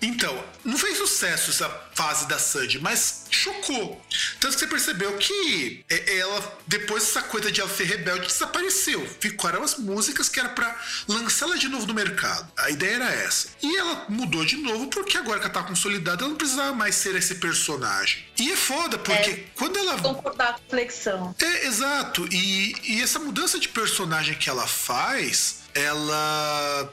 Então, 0.00 0.44
não 0.64 0.78
fez 0.78 0.96
sucesso 0.96 1.50
essa 1.50 1.68
fase 1.92 2.28
da 2.28 2.38
Sandy, 2.38 2.78
mas 2.78 3.24
chocou. 3.30 4.00
Tanto 4.38 4.54
que 4.54 4.60
você 4.60 4.66
percebeu 4.68 5.16
que 5.18 5.84
é, 5.90 6.18
ela, 6.18 6.58
depois 6.68 7.02
dessa 7.04 7.20
coisa 7.22 7.50
de 7.50 7.60
ela 7.60 7.68
ser 7.68 7.84
rebelde, 7.84 8.28
desapareceu. 8.28 9.04
Ficaram 9.20 9.62
as 9.62 9.76
músicas 9.76 10.28
que 10.28 10.38
era 10.38 10.50
pra 10.50 10.80
lançá-la 11.08 11.56
de 11.56 11.68
novo 11.68 11.84
no 11.86 11.94
mercado. 11.94 12.48
A 12.56 12.70
ideia 12.70 12.94
era 12.94 13.10
essa. 13.12 13.48
E 13.60 13.76
ela 13.76 14.06
mudou 14.08 14.44
de 14.44 14.56
novo 14.56 14.86
porque 14.86 15.18
agora 15.18 15.40
que 15.40 15.46
ela 15.46 15.54
tá 15.54 15.62
consolidada, 15.64 16.22
ela 16.22 16.30
não 16.30 16.36
precisava 16.38 16.72
mais 16.74 16.94
ser 16.94 17.16
esse 17.16 17.34
personagem. 17.36 18.24
E 18.38 18.52
é 18.52 18.56
foda, 18.56 18.98
porque 18.98 19.30
É. 19.30 19.44
quando 19.56 19.76
ela 19.78 19.98
Concordar 19.98 20.52
com 20.54 20.60
a 20.66 20.70
flexão. 20.70 21.34
é, 21.40 21.66
exato. 21.66 22.28
E, 22.32 22.72
e 22.84 23.02
essa 23.02 23.18
mudança 23.18 23.58
de 23.58 23.68
personagem 23.68 24.36
que 24.36 24.48
ela 24.48 24.66
faz, 24.66 25.56
ela. 25.74 26.92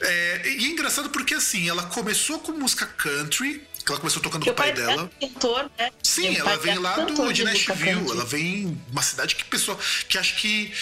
É, 0.00 0.42
e 0.48 0.66
é 0.66 0.68
engraçado 0.68 1.10
porque 1.10 1.34
assim, 1.34 1.68
ela 1.68 1.84
começou 1.84 2.38
com 2.38 2.52
música 2.52 2.86
country, 2.86 3.66
que 3.84 3.90
ela 3.90 4.00
começou 4.00 4.22
tocando 4.22 4.44
com 4.44 4.52
Porque 4.52 4.60
o 4.60 4.64
pai 4.64 4.72
dela. 4.72 5.10
é 5.20 5.26
cantor, 5.26 5.70
né? 5.78 5.90
Sim, 6.02 6.36
ela 6.36 6.50
pai 6.50 6.58
vem 6.58 6.74
é 6.74 6.78
lá 6.78 6.94
cantor 6.94 7.26
do, 7.26 7.32
de 7.32 7.44
Nashville. 7.44 8.10
Ela 8.10 8.24
vem 8.24 8.80
uma 8.90 9.02
cidade 9.02 9.34
que 9.34 9.44
pessoal 9.44 9.78
que 10.08 10.18
acho 10.18 10.36
que 10.36 10.72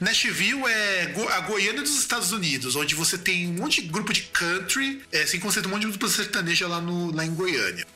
Nashville 0.00 0.62
é 0.66 1.14
a 1.30 1.40
Goiânia 1.40 1.82
dos 1.82 1.98
Estados 1.98 2.32
Unidos, 2.32 2.76
onde 2.76 2.94
você 2.94 3.16
tem 3.16 3.48
um 3.48 3.54
monte 3.54 3.82
de 3.82 3.88
grupo 3.88 4.12
de 4.12 4.22
country, 4.22 5.02
é, 5.12 5.22
assim 5.22 5.38
como 5.38 5.52
você 5.52 5.60
tem 5.60 5.68
um 5.68 5.74
monte 5.74 5.82
de 5.82 5.88
grupo 5.88 6.08
sertaneja 6.08 6.66
lá, 6.66 6.80
no, 6.80 7.14
lá 7.14 7.24
em 7.24 7.34
Goiânia. 7.34 7.86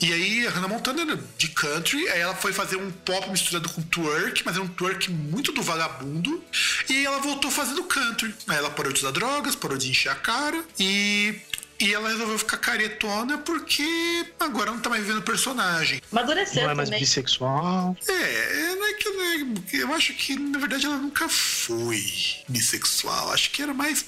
E 0.00 0.12
aí 0.12 0.46
a 0.46 0.50
Hannah 0.50 0.68
Montana 0.68 1.02
era 1.02 1.20
de 1.38 1.48
country, 1.48 2.08
aí 2.08 2.20
ela 2.20 2.34
foi 2.34 2.52
fazer 2.52 2.76
um 2.76 2.90
pop 2.90 3.30
misturado 3.30 3.68
com 3.68 3.82
twerk, 3.82 4.42
mas 4.44 4.56
era 4.56 4.64
um 4.64 4.68
twerk 4.68 5.10
muito 5.10 5.52
do 5.52 5.62
vagabundo. 5.62 6.42
E 6.88 7.06
ela 7.06 7.18
voltou 7.20 7.50
fazendo 7.50 7.82
country. 7.84 8.34
Aí 8.48 8.56
ela 8.56 8.70
parou 8.70 8.92
de 8.92 9.00
usar 9.00 9.12
drogas, 9.12 9.54
parou 9.54 9.78
de 9.78 9.90
encher 9.90 10.10
a 10.10 10.14
cara 10.14 10.62
e. 10.78 11.34
E 11.84 11.92
ela 11.92 12.08
resolveu 12.08 12.38
ficar 12.38 12.56
caretona 12.56 13.36
porque 13.36 13.84
agora 14.40 14.70
não 14.70 14.80
tá 14.80 14.88
mais 14.88 15.02
vivendo 15.02 15.18
o 15.18 15.22
personagem. 15.22 16.00
Amadureceu 16.10 16.62
Não 16.64 16.70
é 16.70 16.74
mais 16.74 16.88
também. 16.88 17.00
bissexual. 17.00 17.94
É, 18.08 18.74
não 18.76 18.86
é 18.86 18.92
que, 18.94 19.08
não 19.10 19.22
é- 19.22 19.82
eu 19.82 19.92
acho 19.94 20.14
que 20.14 20.34
na 20.34 20.58
verdade 20.58 20.86
ela 20.86 20.96
nunca 20.96 21.28
foi 21.28 22.02
bissexual. 22.48 23.30
Acho 23.32 23.50
que 23.50 23.60
era 23.62 23.74
mais 23.74 24.04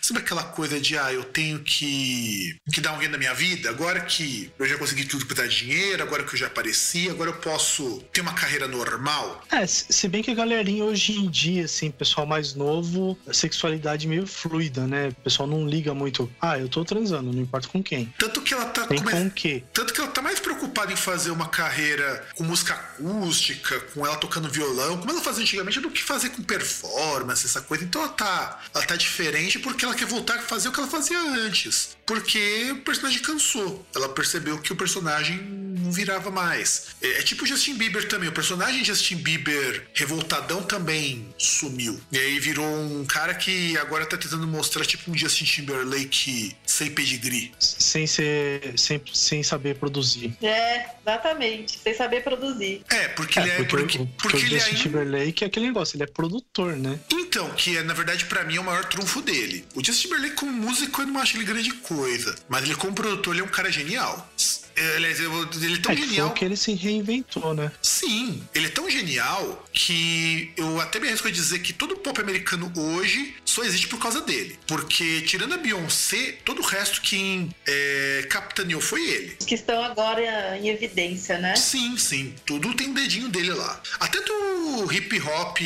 sabe 0.00 0.20
aquela 0.20 0.44
coisa 0.44 0.78
de 0.80 0.96
ah, 0.96 1.12
eu 1.12 1.24
tenho 1.24 1.58
que 1.60 2.56
que 2.72 2.80
dar 2.80 2.92
um 2.92 2.98
guia 2.98 3.08
na 3.08 3.18
minha 3.18 3.34
vida. 3.34 3.70
Agora 3.70 4.00
que 4.00 4.50
eu 4.58 4.66
já 4.66 4.78
consegui 4.78 5.04
tudo 5.04 5.26
para 5.26 5.38
dar 5.42 5.48
dinheiro, 5.48 6.02
agora 6.04 6.22
que 6.22 6.32
eu 6.34 6.38
já 6.38 6.46
apareci, 6.46 7.08
agora 7.10 7.30
eu 7.30 7.34
posso 7.38 8.00
ter 8.12 8.20
uma 8.20 8.34
carreira 8.34 8.68
normal. 8.68 9.42
É, 9.50 9.66
se 9.66 9.86
se 9.92 10.06
bem 10.08 10.22
que 10.22 10.30
a 10.30 10.34
galerinha 10.34 10.84
hoje 10.84 11.12
em 11.12 11.28
dia, 11.28 11.64
assim, 11.64 11.90
pessoal 11.90 12.24
mais 12.26 12.54
novo, 12.54 13.18
a 13.26 13.32
sexualidade 13.32 14.06
meio 14.06 14.26
fluida, 14.26 14.86
né? 14.86 15.08
O 15.08 15.14
pessoal 15.22 15.48
não 15.48 15.66
liga 15.66 15.92
muito. 15.94 16.30
Ah, 16.40 16.58
eu 16.58 16.68
tô 16.68 16.84
transando, 16.84 17.15
não 17.22 17.42
importa 17.42 17.68
com 17.68 17.82
quem. 17.82 18.12
Tanto 18.18 18.40
que 18.42 18.52
ela 18.54 18.66
tá 18.66 18.86
Tem 18.86 18.98
come- 18.98 19.10
com 19.12 19.26
o 19.26 19.30
quê? 19.30 19.62
Tanto 19.72 19.92
que 19.92 20.00
ela 20.00 20.10
tá 20.10 20.22
mais 20.22 20.40
preocupada 20.40 20.92
em 20.92 20.96
fazer 20.96 21.30
uma 21.30 21.48
carreira 21.48 22.26
com 22.34 22.44
música 22.44 22.74
acústica, 22.74 23.78
com 23.94 24.06
ela 24.06 24.16
tocando 24.16 24.48
violão, 24.48 24.98
como 24.98 25.10
ela 25.10 25.20
fazia 25.20 25.42
antigamente, 25.42 25.80
do 25.80 25.90
que 25.90 26.02
fazer 26.02 26.30
com 26.30 26.42
performance, 26.42 27.44
essa 27.46 27.60
coisa. 27.60 27.84
Então 27.84 28.02
ela 28.02 28.10
tá, 28.12 28.60
ela 28.74 28.84
tá 28.84 28.96
diferente 28.96 29.58
porque 29.58 29.84
ela 29.84 29.94
quer 29.94 30.06
voltar 30.06 30.34
a 30.36 30.42
fazer 30.42 30.68
o 30.68 30.72
que 30.72 30.80
ela 30.80 30.88
fazia 30.88 31.18
antes. 31.20 31.96
Porque 32.06 32.70
o 32.70 32.76
personagem 32.82 33.20
cansou. 33.20 33.84
Ela 33.94 34.08
percebeu 34.08 34.58
que 34.58 34.72
o 34.72 34.76
personagem 34.76 35.38
não 35.42 35.90
virava 35.90 36.30
mais. 36.30 36.86
É, 37.02 37.18
é 37.18 37.22
tipo 37.22 37.44
o 37.44 37.46
Justin 37.46 37.74
Bieber 37.74 38.06
também. 38.08 38.28
O 38.28 38.32
personagem 38.32 38.84
Justin 38.84 39.16
Bieber 39.16 39.88
revoltadão 39.92 40.62
também 40.62 41.34
sumiu. 41.36 42.00
E 42.12 42.18
aí 42.18 42.38
virou 42.38 42.64
um 42.66 43.04
cara 43.04 43.34
que 43.34 43.76
agora 43.78 44.06
tá 44.06 44.16
tentando 44.16 44.46
mostrar 44.46 44.84
tipo 44.84 45.10
um 45.10 45.16
Justin 45.18 45.44
Timberlake 45.44 46.56
sem 46.64 46.90
pedigree. 46.96 47.52
Sem 47.60 48.06
ser. 48.06 48.72
Sem, 48.76 49.00
sem 49.12 49.42
saber 49.42 49.76
produzir. 49.76 50.36
É, 50.42 50.56
É, 50.56 50.94
exatamente. 51.00 51.78
Sem 51.78 51.94
saber 51.94 52.22
produzir. 52.24 52.82
É, 52.90 53.08
porque 53.08 53.38
ele 53.38 53.50
é. 53.50 53.56
porque, 53.64 53.76
Porque, 53.76 53.98
o- 53.98 54.06
porque 54.06 54.36
o 54.36 54.40
ele 54.40 54.58
Justin 54.58 54.74
é. 54.74 54.78
Timberlake 54.78 55.44
é 55.44 55.46
aquele 55.46 55.66
negócio, 55.66 55.96
ele 55.96 56.02
é 56.04 56.06
produtor, 56.06 56.74
né? 56.76 56.98
Então, 57.12 57.48
que 57.50 57.76
é, 57.76 57.82
na 57.82 57.94
verdade, 57.94 58.24
pra 58.24 58.42
mim, 58.44 58.56
é 58.56 58.60
o 58.60 58.64
maior 58.64 58.84
trunfo 58.86 59.20
dele. 59.22 59.64
O 59.74 59.84
Justin 59.84 60.08
Timberlake, 60.08 60.34
como 60.36 60.52
músico, 60.52 61.02
eu 61.02 61.06
não 61.06 61.20
acho 61.20 61.36
ele 61.36 61.44
grande 61.44 61.70
coisa. 61.74 62.34
Mas 62.48 62.64
ele, 62.64 62.74
como 62.74 62.94
produtor, 62.94 63.34
ele 63.34 63.42
é 63.42 63.44
um 63.44 63.48
cara 63.48 63.70
genial. 63.70 64.28
É, 64.76 64.96
Aliás, 64.96 65.18
eu- 65.20 65.48
ele 65.62 65.74
é 65.76 65.78
tão 65.78 65.92
É 65.92 65.96
genial. 65.96 66.30
que 66.32 66.44
ele 66.44 66.56
se 66.56 66.72
reinventou, 66.74 67.54
né? 67.54 67.72
Sim, 67.82 68.42
ele 68.54 68.66
é 68.66 68.70
tão 68.70 68.88
genial 68.90 69.66
que 69.72 70.52
eu 70.56 70.80
até 70.80 71.00
me 71.00 71.08
arrisco 71.08 71.28
a 71.28 71.30
dizer 71.30 71.58
que 71.60 71.72
todo 71.72 71.96
pop 71.96 72.20
americano 72.20 72.70
hoje 72.76 73.34
só 73.44 73.62
existe 73.64 73.88
por 73.88 73.98
causa 73.98 74.20
dele. 74.20 74.58
Porque, 74.66 75.22
tirando 75.22 75.54
a 75.54 75.56
Beyoncé, 75.56 76.38
todo 76.44 76.60
o 76.60 76.64
resto 76.64 77.00
quem 77.00 77.54
é, 77.66 78.26
capitaneou 78.28 78.80
foi 78.80 79.02
ele. 79.08 79.36
Os 79.40 79.46
que 79.46 79.54
estão 79.54 79.82
agora 79.82 80.56
em 80.58 80.68
evidência, 80.68 81.38
né? 81.38 81.56
Sim, 81.56 81.96
sim. 81.96 82.34
Tudo 82.44 82.74
tem 82.74 82.90
o 82.90 82.94
dedinho 82.94 83.28
dele 83.28 83.52
lá. 83.52 83.80
Até 83.98 84.20
do 84.20 84.92
hip 84.92 85.18
hop 85.20 85.58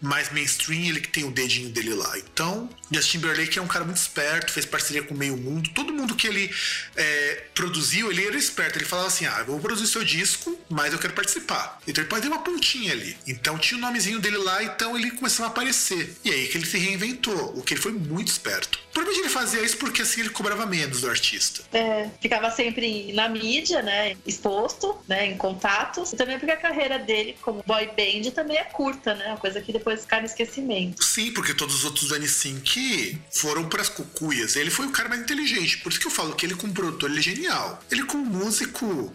mais 0.00 0.30
mainstream, 0.32 0.84
ele 0.88 1.00
que 1.00 1.08
tem 1.08 1.24
o 1.24 1.30
dedinho 1.30 1.68
dele 1.70 1.94
lá. 1.94 2.18
Então, 2.18 2.68
Justin 2.90 3.18
Timberlake 3.18 3.58
é 3.58 3.62
um 3.62 3.66
cara 3.66 3.84
muito 3.84 3.98
esperto, 3.98 4.50
fez 4.52 4.64
parceria 4.66 5.02
com 5.02 5.14
o 5.14 5.18
meio 5.18 5.36
mundo. 5.36 5.70
Todo 5.74 5.92
mundo 5.92 6.14
que 6.14 6.26
ele 6.26 6.50
é, 6.96 7.44
produziu, 7.54 8.10
ele 8.10 8.24
era 8.26 8.36
esperto. 8.36 8.53
Ele 8.62 8.84
falava 8.84 9.08
assim: 9.08 9.26
ah, 9.26 9.36
eu 9.38 9.46
vou 9.46 9.60
produzir 9.60 9.86
seu 9.86 10.04
disco, 10.04 10.58
mas 10.68 10.92
eu 10.92 10.98
quero 10.98 11.12
participar. 11.12 11.78
Então 11.86 12.02
ele 12.02 12.08
pode 12.08 12.22
ter 12.22 12.28
uma 12.28 12.42
pontinha 12.42 12.92
ali. 12.92 13.16
Então 13.26 13.58
tinha 13.58 13.78
o 13.78 13.80
nomezinho 13.80 14.20
dele 14.20 14.38
lá, 14.38 14.62
então 14.62 14.96
ele 14.96 15.10
começou 15.12 15.44
a 15.44 15.48
aparecer. 15.48 16.16
E 16.24 16.30
aí 16.30 16.46
que 16.48 16.58
ele 16.58 16.66
se 16.66 16.78
reinventou, 16.78 17.56
o 17.56 17.62
que 17.62 17.74
ele 17.74 17.80
foi 17.80 17.92
muito 17.92 18.28
esperto. 18.28 18.78
Provavelmente 18.92 19.26
ele 19.26 19.34
fazia 19.34 19.62
isso 19.62 19.76
porque 19.76 20.02
assim 20.02 20.20
ele 20.20 20.30
cobrava 20.30 20.66
menos 20.66 21.00
do 21.00 21.10
artista. 21.10 21.62
É, 21.72 22.08
ficava 22.20 22.50
sempre 22.50 23.12
na 23.12 23.28
mídia, 23.28 23.82
né? 23.82 24.16
Exposto, 24.24 24.96
né? 25.08 25.26
Em 25.26 25.36
contatos. 25.36 26.12
E 26.12 26.16
também 26.16 26.38
porque 26.38 26.52
a 26.52 26.56
carreira 26.56 26.98
dele 26.98 27.36
como 27.42 27.62
boy 27.66 27.86
band 27.88 28.30
também 28.30 28.56
é 28.56 28.64
curta, 28.64 29.14
né? 29.14 29.28
Uma 29.28 29.36
coisa 29.36 29.60
que 29.60 29.72
depois 29.72 30.04
cai 30.04 30.20
no 30.20 30.26
esquecimento. 30.26 31.02
Sim, 31.02 31.32
porque 31.32 31.54
todos 31.54 31.74
os 31.74 31.84
outros 31.84 32.08
do 32.08 32.16
N5 32.16 33.18
foram 33.32 33.68
pras 33.68 33.88
cucuias. 33.88 34.56
Ele 34.56 34.70
foi 34.70 34.86
o 34.86 34.90
cara 34.90 35.08
mais 35.08 35.20
inteligente. 35.22 35.78
Por 35.78 35.90
isso 35.90 36.00
que 36.00 36.06
eu 36.06 36.10
falo 36.10 36.34
que 36.34 36.46
ele, 36.46 36.54
como 36.54 36.72
produtor, 36.72 37.10
ele 37.10 37.18
é 37.18 37.22
genial. 37.22 37.80
Ele, 37.90 38.04
como 38.04 38.24
músico, 38.44 39.12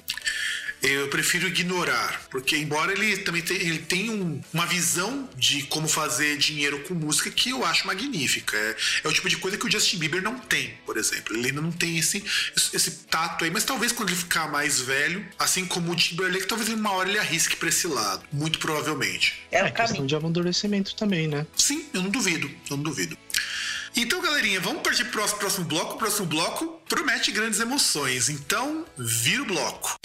eu 0.82 1.08
prefiro 1.10 1.48
ignorar. 1.48 2.22
Porque, 2.32 2.56
embora 2.58 2.92
ele 2.94 3.18
também 3.18 3.42
tenha, 3.42 3.60
ele 3.62 3.80
tenha 3.80 4.12
um- 4.12 4.42
uma 4.54 4.66
visão 4.66 5.30
de 5.36 5.64
como 5.64 5.88
fazer 5.88 6.38
dinheiro 6.38 6.80
com 6.82 6.94
música 6.94 7.30
que 7.30 7.50
eu 7.50 7.66
acho 7.66 7.86
magnífica. 7.86 8.56
É, 8.58 8.76
é 9.04 9.08
o 9.08 9.12
tipo 9.14 9.28
de 9.30 9.38
coisa 9.38 9.58
que 9.58 9.66
o 9.68 9.72
Justin 9.72 9.98
Bieber 9.98 10.22
não 10.24 10.40
tem, 10.40 10.74
por 10.86 10.98
exemplo. 10.98 11.36
Ele 11.36 11.48
ainda 11.48 11.62
não 11.62 11.72
tem 11.72 11.98
esse, 11.98 12.24
esse, 12.74 12.92
tato 13.10 13.44
aí. 13.44 13.52
Mas 13.52 13.64
talvez 13.66 13.92
quando 13.92 14.10
ele 14.10 14.18
ficar 14.18 14.48
mais 14.50 14.80
velho, 14.80 15.26
assim 15.38 15.66
como 15.66 15.92
o 15.92 15.96
Timberlake, 15.96 16.48
talvez 16.48 16.70
uma 16.70 16.92
hora 16.92 17.10
ele 17.10 17.20
arrisque 17.20 17.56
pra 17.58 17.70
esse 17.70 17.86
lado. 17.88 18.24
Muito 18.32 18.58
provavelmente. 18.60 19.34
É, 19.52 19.60
É, 19.60 19.72
questão 19.72 20.06
de 20.06 20.16
amadurecimento 20.16 20.96
também, 20.96 21.28
né? 21.28 21.46
Sim, 21.58 21.86
eu 21.94 22.02
não 22.02 22.10
duvido, 22.10 22.48
eu 22.70 22.78
não 22.78 22.84
duvido. 22.84 23.18
Então, 23.96 24.22
galerinha, 24.22 24.60
vamos 24.60 24.82
partir 24.82 25.06
pro 25.06 25.28
próximo, 25.38 25.66
bloco. 25.66 25.96
O 25.96 25.98
próximo 25.98 26.26
bloco 26.28 26.82
promete 26.88 27.32
grandes 27.32 27.60
emoções. 27.60 28.30
Então, 28.30 28.86
vira 28.98 29.44
o 29.44 29.46
bloco. 29.46 29.96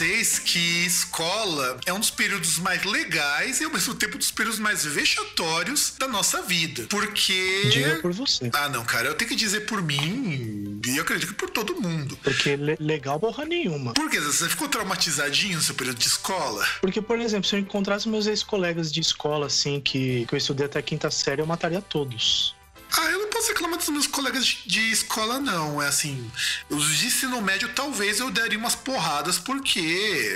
Vocês 0.00 0.38
que 0.38 0.86
escola 0.86 1.78
é 1.84 1.92
um 1.92 2.00
dos 2.00 2.08
períodos 2.10 2.58
mais 2.58 2.82
legais 2.84 3.60
e 3.60 3.64
ao 3.64 3.70
mesmo 3.70 3.94
tempo 3.94 4.14
um 4.14 4.18
dos 4.18 4.30
períodos 4.30 4.58
mais 4.58 4.82
vexatórios 4.82 5.92
da 5.98 6.08
nossa 6.08 6.40
vida. 6.40 6.86
Porque. 6.88 7.68
Diga 7.70 7.96
por 7.96 8.10
você. 8.10 8.48
Ah, 8.54 8.70
não, 8.70 8.82
cara, 8.82 9.08
eu 9.08 9.14
tenho 9.14 9.28
que 9.28 9.36
dizer 9.36 9.66
por 9.66 9.82
mim, 9.82 10.80
e 10.86 10.96
eu 10.96 11.02
acredito 11.02 11.28
que 11.28 11.34
por 11.34 11.50
todo 11.50 11.78
mundo. 11.78 12.18
Porque 12.22 12.56
le- 12.56 12.78
legal 12.80 13.20
porra 13.20 13.44
nenhuma. 13.44 13.92
Por 13.92 14.08
quê? 14.08 14.18
Você 14.20 14.48
ficou 14.48 14.68
traumatizadinho 14.68 15.56
no 15.56 15.62
seu 15.62 15.74
período 15.74 15.98
de 15.98 16.06
escola? 16.06 16.66
Porque, 16.80 17.02
por 17.02 17.18
exemplo, 17.20 17.46
se 17.46 17.54
eu 17.56 17.60
encontrasse 17.60 18.08
meus 18.08 18.26
ex-colegas 18.26 18.90
de 18.90 19.00
escola, 19.00 19.46
assim, 19.48 19.80
que, 19.82 20.24
que 20.26 20.34
eu 20.34 20.38
estudei 20.38 20.64
até 20.64 20.78
a 20.78 20.82
quinta 20.82 21.10
série, 21.10 21.42
eu 21.42 21.46
mataria 21.46 21.82
todos. 21.82 22.54
Ah, 22.98 23.10
eu 23.10 23.18
não 23.20 23.28
posso 23.28 23.48
reclamar 23.48 23.78
dos 23.78 23.88
meus 23.88 24.06
colegas 24.06 24.44
de, 24.44 24.90
escola, 24.90 25.38
não. 25.38 25.80
É 25.80 25.86
assim, 25.86 26.30
os 26.68 26.96
de 26.96 27.06
ensino 27.06 27.40
médio, 27.40 27.68
talvez 27.74 28.20
eu 28.20 28.30
daria 28.30 28.58
umas 28.58 28.74
porradas, 28.74 29.38
porque 29.38 29.80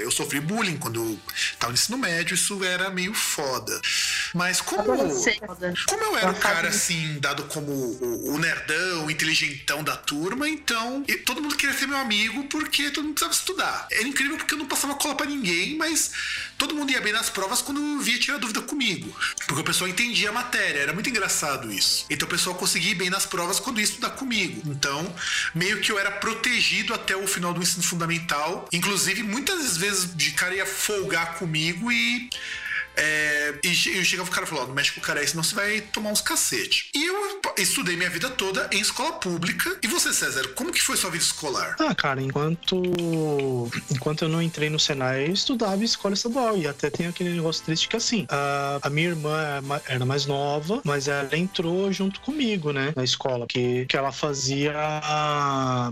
eu 0.03 0.11
sofri 0.11 0.41
bullying 0.41 0.77
quando 0.77 1.01
eu 1.01 1.21
tava 1.59 1.73
no 1.73 1.79
ensino 1.79 1.99
médio, 1.99 2.35
isso 2.35 2.63
era 2.65 2.91
meio 2.91 3.15
foda. 3.15 3.81
Mas 4.35 4.61
como. 4.61 4.85
Como 4.85 6.05
eu 6.05 6.19
era 6.19 6.31
o 6.31 6.35
cara, 6.37 6.69
assim, 6.69 7.19
dado 7.21 7.45
como 7.45 7.71
o, 7.71 8.35
o 8.35 8.39
nerdão, 8.39 9.07
o 9.07 9.11
inteligentão 9.11 9.83
da 9.83 9.97
turma, 9.97 10.49
então 10.49 11.05
todo 11.25 11.43
mundo 11.43 11.57
queria 11.57 11.77
ser 11.77 11.87
meu 11.87 11.99
amigo 11.99 12.45
porque 12.45 12.91
todo 12.91 13.05
mundo 13.05 13.15
precisava 13.15 13.35
estudar. 13.35 13.87
Era 13.91 14.07
incrível 14.07 14.37
porque 14.37 14.55
eu 14.55 14.59
não 14.59 14.67
passava 14.67 14.95
cola 14.95 15.15
pra 15.15 15.27
ninguém, 15.27 15.77
mas 15.77 16.13
todo 16.59 16.75
mundo 16.75 16.91
ia 16.91 17.01
bem 17.01 17.13
nas 17.13 17.31
provas 17.31 17.63
quando 17.63 18.01
via 18.01 18.19
tirar 18.19 18.39
dúvida 18.39 18.61
comigo. 18.63 19.15
Porque 19.47 19.61
o 19.61 19.65
pessoal 19.65 19.89
entendia 19.89 20.31
a 20.31 20.33
matéria, 20.33 20.81
era 20.81 20.93
muito 20.93 21.09
engraçado 21.09 21.73
isso. 21.73 22.07
Então 22.11 22.27
o 22.27 22.31
pessoal 22.31 22.44
conseguia 22.53 22.91
ir 22.91 22.97
bem 22.97 23.09
nas 23.09 23.25
provas 23.25 23.59
quando 23.61 23.79
ia 23.79 23.85
estudar 23.85 24.11
comigo. 24.11 24.61
Então, 24.67 25.15
meio 25.55 25.81
que 25.81 25.91
eu 25.91 25.99
era 25.99 26.11
protegido 26.11 26.93
até 26.93 27.17
o 27.17 27.27
final 27.27 27.55
do 27.55 27.63
ensino 27.63 27.83
fundamental. 27.83 28.69
Inclusive, 28.73 29.23
muitas 29.23 29.77
vezes 29.77 30.15
de 30.15 30.33
cara 30.33 30.55
ia 30.55 30.67
folgar 30.67 31.37
comigo 31.37 31.91
e. 31.91 32.29
É, 32.97 33.55
e 33.63 33.75
che- 33.75 33.97
eu 33.97 34.05
chegava 34.05 34.29
o 34.29 34.33
cara 34.33 34.47
e 34.51 34.55
ó, 34.55 34.67
não 34.67 34.75
mexe 34.75 34.93
com 34.93 35.01
o 35.01 35.03
cara 35.03 35.21
aí, 35.21 35.27
senão 35.27 35.43
você 35.43 35.55
vai 35.55 35.81
tomar 35.81 36.11
uns 36.11 36.21
cacete. 36.21 36.89
E 36.95 37.05
eu 37.05 37.41
estudei 37.59 37.97
minha 37.97 38.11
vida 38.11 38.31
toda 38.31 38.69
em 38.73 38.81
escola 38.81 39.13
pública. 39.15 39.77
E 39.83 39.87
você, 39.87 40.13
César, 40.13 40.47
como 40.55 40.73
que 40.73 40.81
foi 40.83 40.97
sua 40.97 41.11
vida 41.11 41.25
escolar? 41.25 41.77
Ah, 41.81 41.95
cara, 41.95 42.21
enquanto 42.23 42.83
enquanto 43.91 44.23
eu 44.23 44.29
não 44.29 44.41
entrei 44.43 44.71
no 44.71 44.79
Senai, 44.79 45.27
eu 45.29 45.33
estudava 45.33 45.77
em 45.77 45.85
escola 45.85 46.15
estadual. 46.15 46.57
E 46.57 46.67
até 46.67 46.91
tem 46.91 47.07
aquele 47.07 47.31
negócio 47.31 47.65
triste 47.65 47.89
que, 47.89 47.97
assim, 47.97 48.27
a, 48.29 48.79
a 48.83 48.91
minha 48.91 49.09
irmã 49.09 49.39
é 49.89 49.95
era 49.95 50.05
mais 50.05 50.27
nova, 50.27 50.81
mas 50.85 51.09
ela 51.09 51.37
entrou 51.37 51.93
junto 51.93 52.21
comigo, 52.21 52.73
né, 52.73 52.93
na 52.97 53.05
escola. 53.05 53.47
Que, 53.47 53.87
que 53.87 53.97
ela 53.97 54.13
fazia 54.13 54.73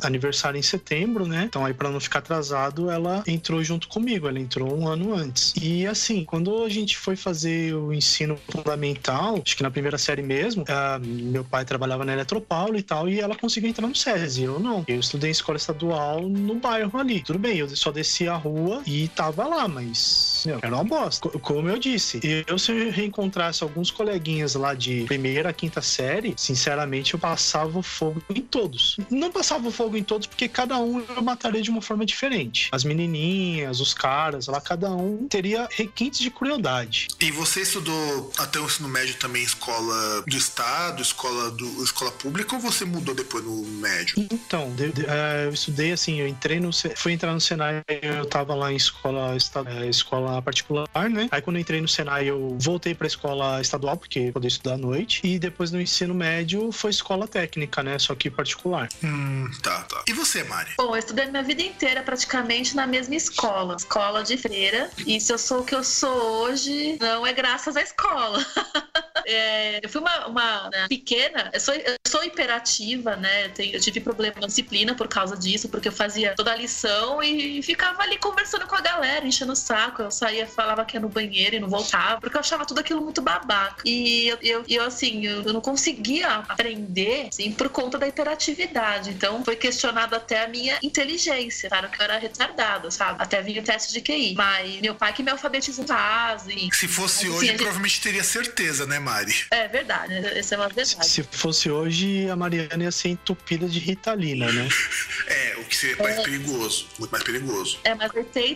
aniversário 0.03 0.59
em 0.59 0.63
setembro, 0.63 1.27
né? 1.27 1.45
Então, 1.49 1.65
aí, 1.65 1.75
pra 1.75 1.91
não 1.91 2.01
ficar 2.01 2.21
atrasado, 2.21 2.91
ela 2.91 3.23
entrou 3.27 3.63
junto 3.63 3.89
comigo. 3.89 4.29
Ela 4.29 4.39
entrou 4.41 4.77
um 4.79 4.87
ano 4.89 5.15
antes. 5.15 5.53
E, 5.61 5.87
assim, 5.87 6.25
quando 6.25 6.65
a 6.65 6.69
gente 6.69 6.92
foi 6.97 7.17
fazer 7.17 7.75
o 7.75 7.93
ensino 7.93 8.39
fundamental, 8.49 9.41
acho 9.45 9.57
que 9.57 9.63
na 9.63 9.71
primeira 9.71 9.99
série 9.99 10.23
mesmo, 10.23 10.65
ah, 10.69 10.99
meu 11.03 11.45
pai 11.45 11.65
trabalhava 11.65 12.05
na 12.05 12.13
Eletropaulo 12.13 12.77
e 12.77 12.83
tal, 12.83 13.09
e 13.09 13.21
ela 13.21 13.35
conseguiu 13.37 13.69
entrar 13.69 13.87
no 13.87 13.95
SESI. 13.95 14.43
Eu 14.45 14.59
não. 14.59 14.85
Eu 14.89 15.01
estudei 15.01 15.31
em 15.31 15.33
escola 15.33 15.57
estadual 15.59 16.23
no 16.29 16.55
bairro 16.57 16.99
ali. 16.99 17.23
Tudo 17.23 17.39
bem, 17.39 17.57
eu 17.59 17.69
só 17.77 17.91
desci 17.91 18.29
a 18.29 18.35
rua 18.37 18.83
e 18.87 19.09
tava 19.09 19.47
lá, 19.47 19.67
mas 19.69 20.43
meu, 20.47 20.59
era 20.63 20.75
uma 20.75 20.85
bosta. 20.85 21.29
Co- 21.29 21.39
Como 21.39 21.69
eu 21.69 21.79
disse, 21.79 22.21
eu 22.47 22.59
se 22.59 22.73
eu 22.73 22.91
reencontrasse 22.91 23.63
alguns 23.63 23.91
coleguinhas 23.91 24.55
lá 24.55 24.75
de 24.75 25.05
primeira, 25.05 25.53
quinta 25.53 25.81
série, 25.83 26.35
sinceramente 26.37 27.15
eu 27.15 27.21
passava 27.21 27.83
fogo 27.83 28.23
em 28.35 28.41
todos. 28.41 28.97
Não 29.11 29.31
passava 29.31 29.71
fogo 29.71 29.97
em 29.97 30.03
todos 30.05 30.27
porque 30.27 30.49
cada 30.49 30.79
um 30.79 31.01
eu 31.01 31.23
mataria 31.23 31.63
de 31.63 31.71
uma 31.71 31.83
forma 31.83 32.05
diferente. 32.07 32.69
As 32.73 32.85
menininhas, 32.85 33.81
os 33.81 33.93
caras 33.95 34.47
lá, 34.47 34.61
cada 34.61 34.91
um 34.91 35.27
teria 35.29 35.69
requintes 35.71 36.21
de 36.21 36.31
crueldade. 36.31 36.82
E 37.21 37.31
você 37.31 37.63
estudou 37.63 38.33
até 38.39 38.59
o 38.61 38.65
ensino 38.65 38.89
médio 38.89 39.15
também 39.17 39.43
em 39.43 39.45
escola 39.47 40.23
do 40.23 40.37
estado, 40.37 41.03
escola 41.03 41.51
do 41.51 41.83
escola 41.85 42.11
pública, 42.13 42.55
ou 42.55 42.61
você 42.61 42.85
mudou 42.85 43.15
depois 43.15 43.45
no 43.45 43.63
médio? 43.81 44.15
Então, 44.31 44.71
de- 44.75 44.93
de- 44.93 45.07
eh, 45.07 45.47
eu 45.47 45.53
estudei 45.53 45.93
assim, 45.93 46.21
eu 46.21 46.27
entrei 46.29 46.61
no. 46.61 46.71
Fui 46.97 47.13
entrar 47.13 47.33
no 47.33 47.41
Senai, 47.41 47.83
eu 48.03 48.25
tava 48.27 48.55
lá 48.55 48.73
em 48.73 48.77
escola, 48.77 49.35
eh, 49.37 49.89
escola 49.89 50.41
particular, 50.43 50.89
né? 51.11 51.29
Aí 51.31 51.41
quando 51.43 51.57
eu 51.57 51.61
entrei 51.61 51.81
no 51.81 51.89
Senai, 51.89 52.29
eu 52.29 52.57
voltei 52.61 52.95
pra 52.95 53.07
escola 53.07 53.61
estadual, 53.61 53.97
porque 53.97 54.19
eu 54.19 54.33
podia 54.33 54.49
estudar 54.49 54.75
à 54.75 54.79
noite. 54.79 55.21
E 55.25 55.39
depois 55.39 55.71
no 55.71 55.81
ensino 55.81 56.15
médio 56.15 56.71
foi 56.73 56.91
escola 56.91 57.27
técnica, 57.29 57.83
né? 57.83 57.99
Só 57.99 58.15
que 58.15 58.31
particular. 58.31 58.89
Hum, 59.03 59.51
tá, 59.63 59.83
tá. 59.83 60.03
E 60.09 60.13
você, 60.13 60.43
Mari? 60.45 60.71
Bom, 60.77 60.95
eu 60.95 60.99
estudei 60.99 61.27
minha 61.27 61.43
vida 61.43 61.63
inteira 61.63 62.03
praticamente 62.03 62.75
na 62.75 62.87
mesma 62.87 63.15
escola, 63.15 63.77
escola 63.77 64.23
de 64.23 64.37
freira. 64.37 64.91
E 65.07 65.21
se 65.21 65.33
eu 65.33 65.39
sou 65.39 65.61
o 65.61 65.65
que 65.65 65.75
eu 65.75 65.85
sou 65.85 66.11
hoje, 66.43 66.72
não 67.01 67.27
é 67.27 67.33
graças 67.33 67.77
à 67.77 67.83
escola. 67.83 68.45
é, 69.27 69.81
eu 69.83 69.89
fui 69.89 70.01
uma, 70.01 70.27
uma 70.27 70.71
né, 70.71 70.87
pequena, 70.89 71.51
eu 71.53 71.61
sou, 71.61 71.75
eu 71.75 71.95
sou 72.07 72.25
hiperativa, 72.25 73.17
né? 73.17 73.51
Eu, 73.59 73.81
tive 73.81 74.01
problema 74.01 74.37
na 74.41 74.47
disciplina 74.47 74.95
por 74.95 75.09
causa 75.09 75.37
disso, 75.37 75.69
porque 75.69 75.89
eu 75.89 75.93
fazia 75.93 76.35
toda 76.35 76.53
a 76.53 76.57
lição 76.57 77.23
e 77.23 77.63
ficava 77.63 78.03
ali 78.03 78.19
conversando 78.19 78.67
com 78.67 78.75
a 78.75 78.81
galera, 78.81 79.27
enchendo 79.27 79.53
o 79.53 79.57
saco. 79.57 80.03
Eu 80.03 80.11
saía, 80.11 80.47
falava 80.47 80.85
que 80.85 80.97
ia 80.97 81.01
no 81.01 81.09
banheiro 81.09 81.57
e 81.57 81.61
não 81.61 81.69
voltava, 81.69 82.21
porque 82.21 82.37
eu 82.37 82.41
achava 82.41 82.67
tudo 82.67 82.81
aquilo 82.81 83.01
muito 83.01 83.23
babaca. 83.23 83.83
E 83.85 84.29
eu, 84.29 84.39
eu, 84.43 84.65
eu 84.69 84.85
assim, 84.85 85.25
eu, 85.27 85.43
eu 85.43 85.53
não 85.53 85.61
conseguia 85.61 86.29
aprender, 86.49 87.29
assim, 87.29 87.53
por 87.53 87.69
conta 87.69 87.99
da 87.99 88.09
hiperatividade. 88.09 89.11
Então, 89.11 89.45
foi 89.45 89.57
questionado 89.57 90.15
até 90.15 90.45
a 90.45 90.49
minha 90.49 90.79
inteligência, 90.83 91.69
claro 91.69 91.89
que 91.89 92.01
eu 92.01 92.05
era 92.05 92.19
retardada, 92.19 92.91
sabe? 92.91 93.23
Até 93.23 93.41
vinha 93.43 93.61
o 93.61 93.65
teste 93.65 93.93
de 93.93 94.01
QI. 94.01 94.35
Mas 94.35 94.81
meu 94.81 94.95
pai 94.95 95.13
que 95.13 95.23
me 95.23 95.31
alfabetizou 95.31 95.85
em 95.85 95.89
casa. 95.89 96.53
Se 96.73 96.89
fosse 96.89 97.29
hoje, 97.29 97.47
gente... 97.47 97.57
provavelmente 97.57 98.01
teria 98.01 98.25
certeza, 98.25 98.87
né, 98.87 98.99
Mari? 98.99 99.35
É 99.51 99.69
verdade, 99.69 100.15
essa 100.15 100.55
é 100.55 100.59
uma 100.59 100.69
verdade. 100.69 101.07
Se 101.07 101.23
fosse 101.23 101.71
hoje, 101.71 102.29
a 102.29 102.37
Mariana 102.37 102.85
ia 102.85 102.93
ser 102.93 103.09
entupida 103.09 103.69
de 103.69 103.79
Ritalina, 103.79 104.51
né? 104.53 104.69
é, 105.27 105.57
o 105.59 105.65
que 105.65 105.77
seria 105.77 105.97
mais 106.03 106.19
é... 106.19 106.23
perigoso, 106.23 106.87
muito 106.99 107.11
mais 107.11 107.25
perigoso. 107.25 107.79
É, 107.85 107.95
mas 107.95 108.11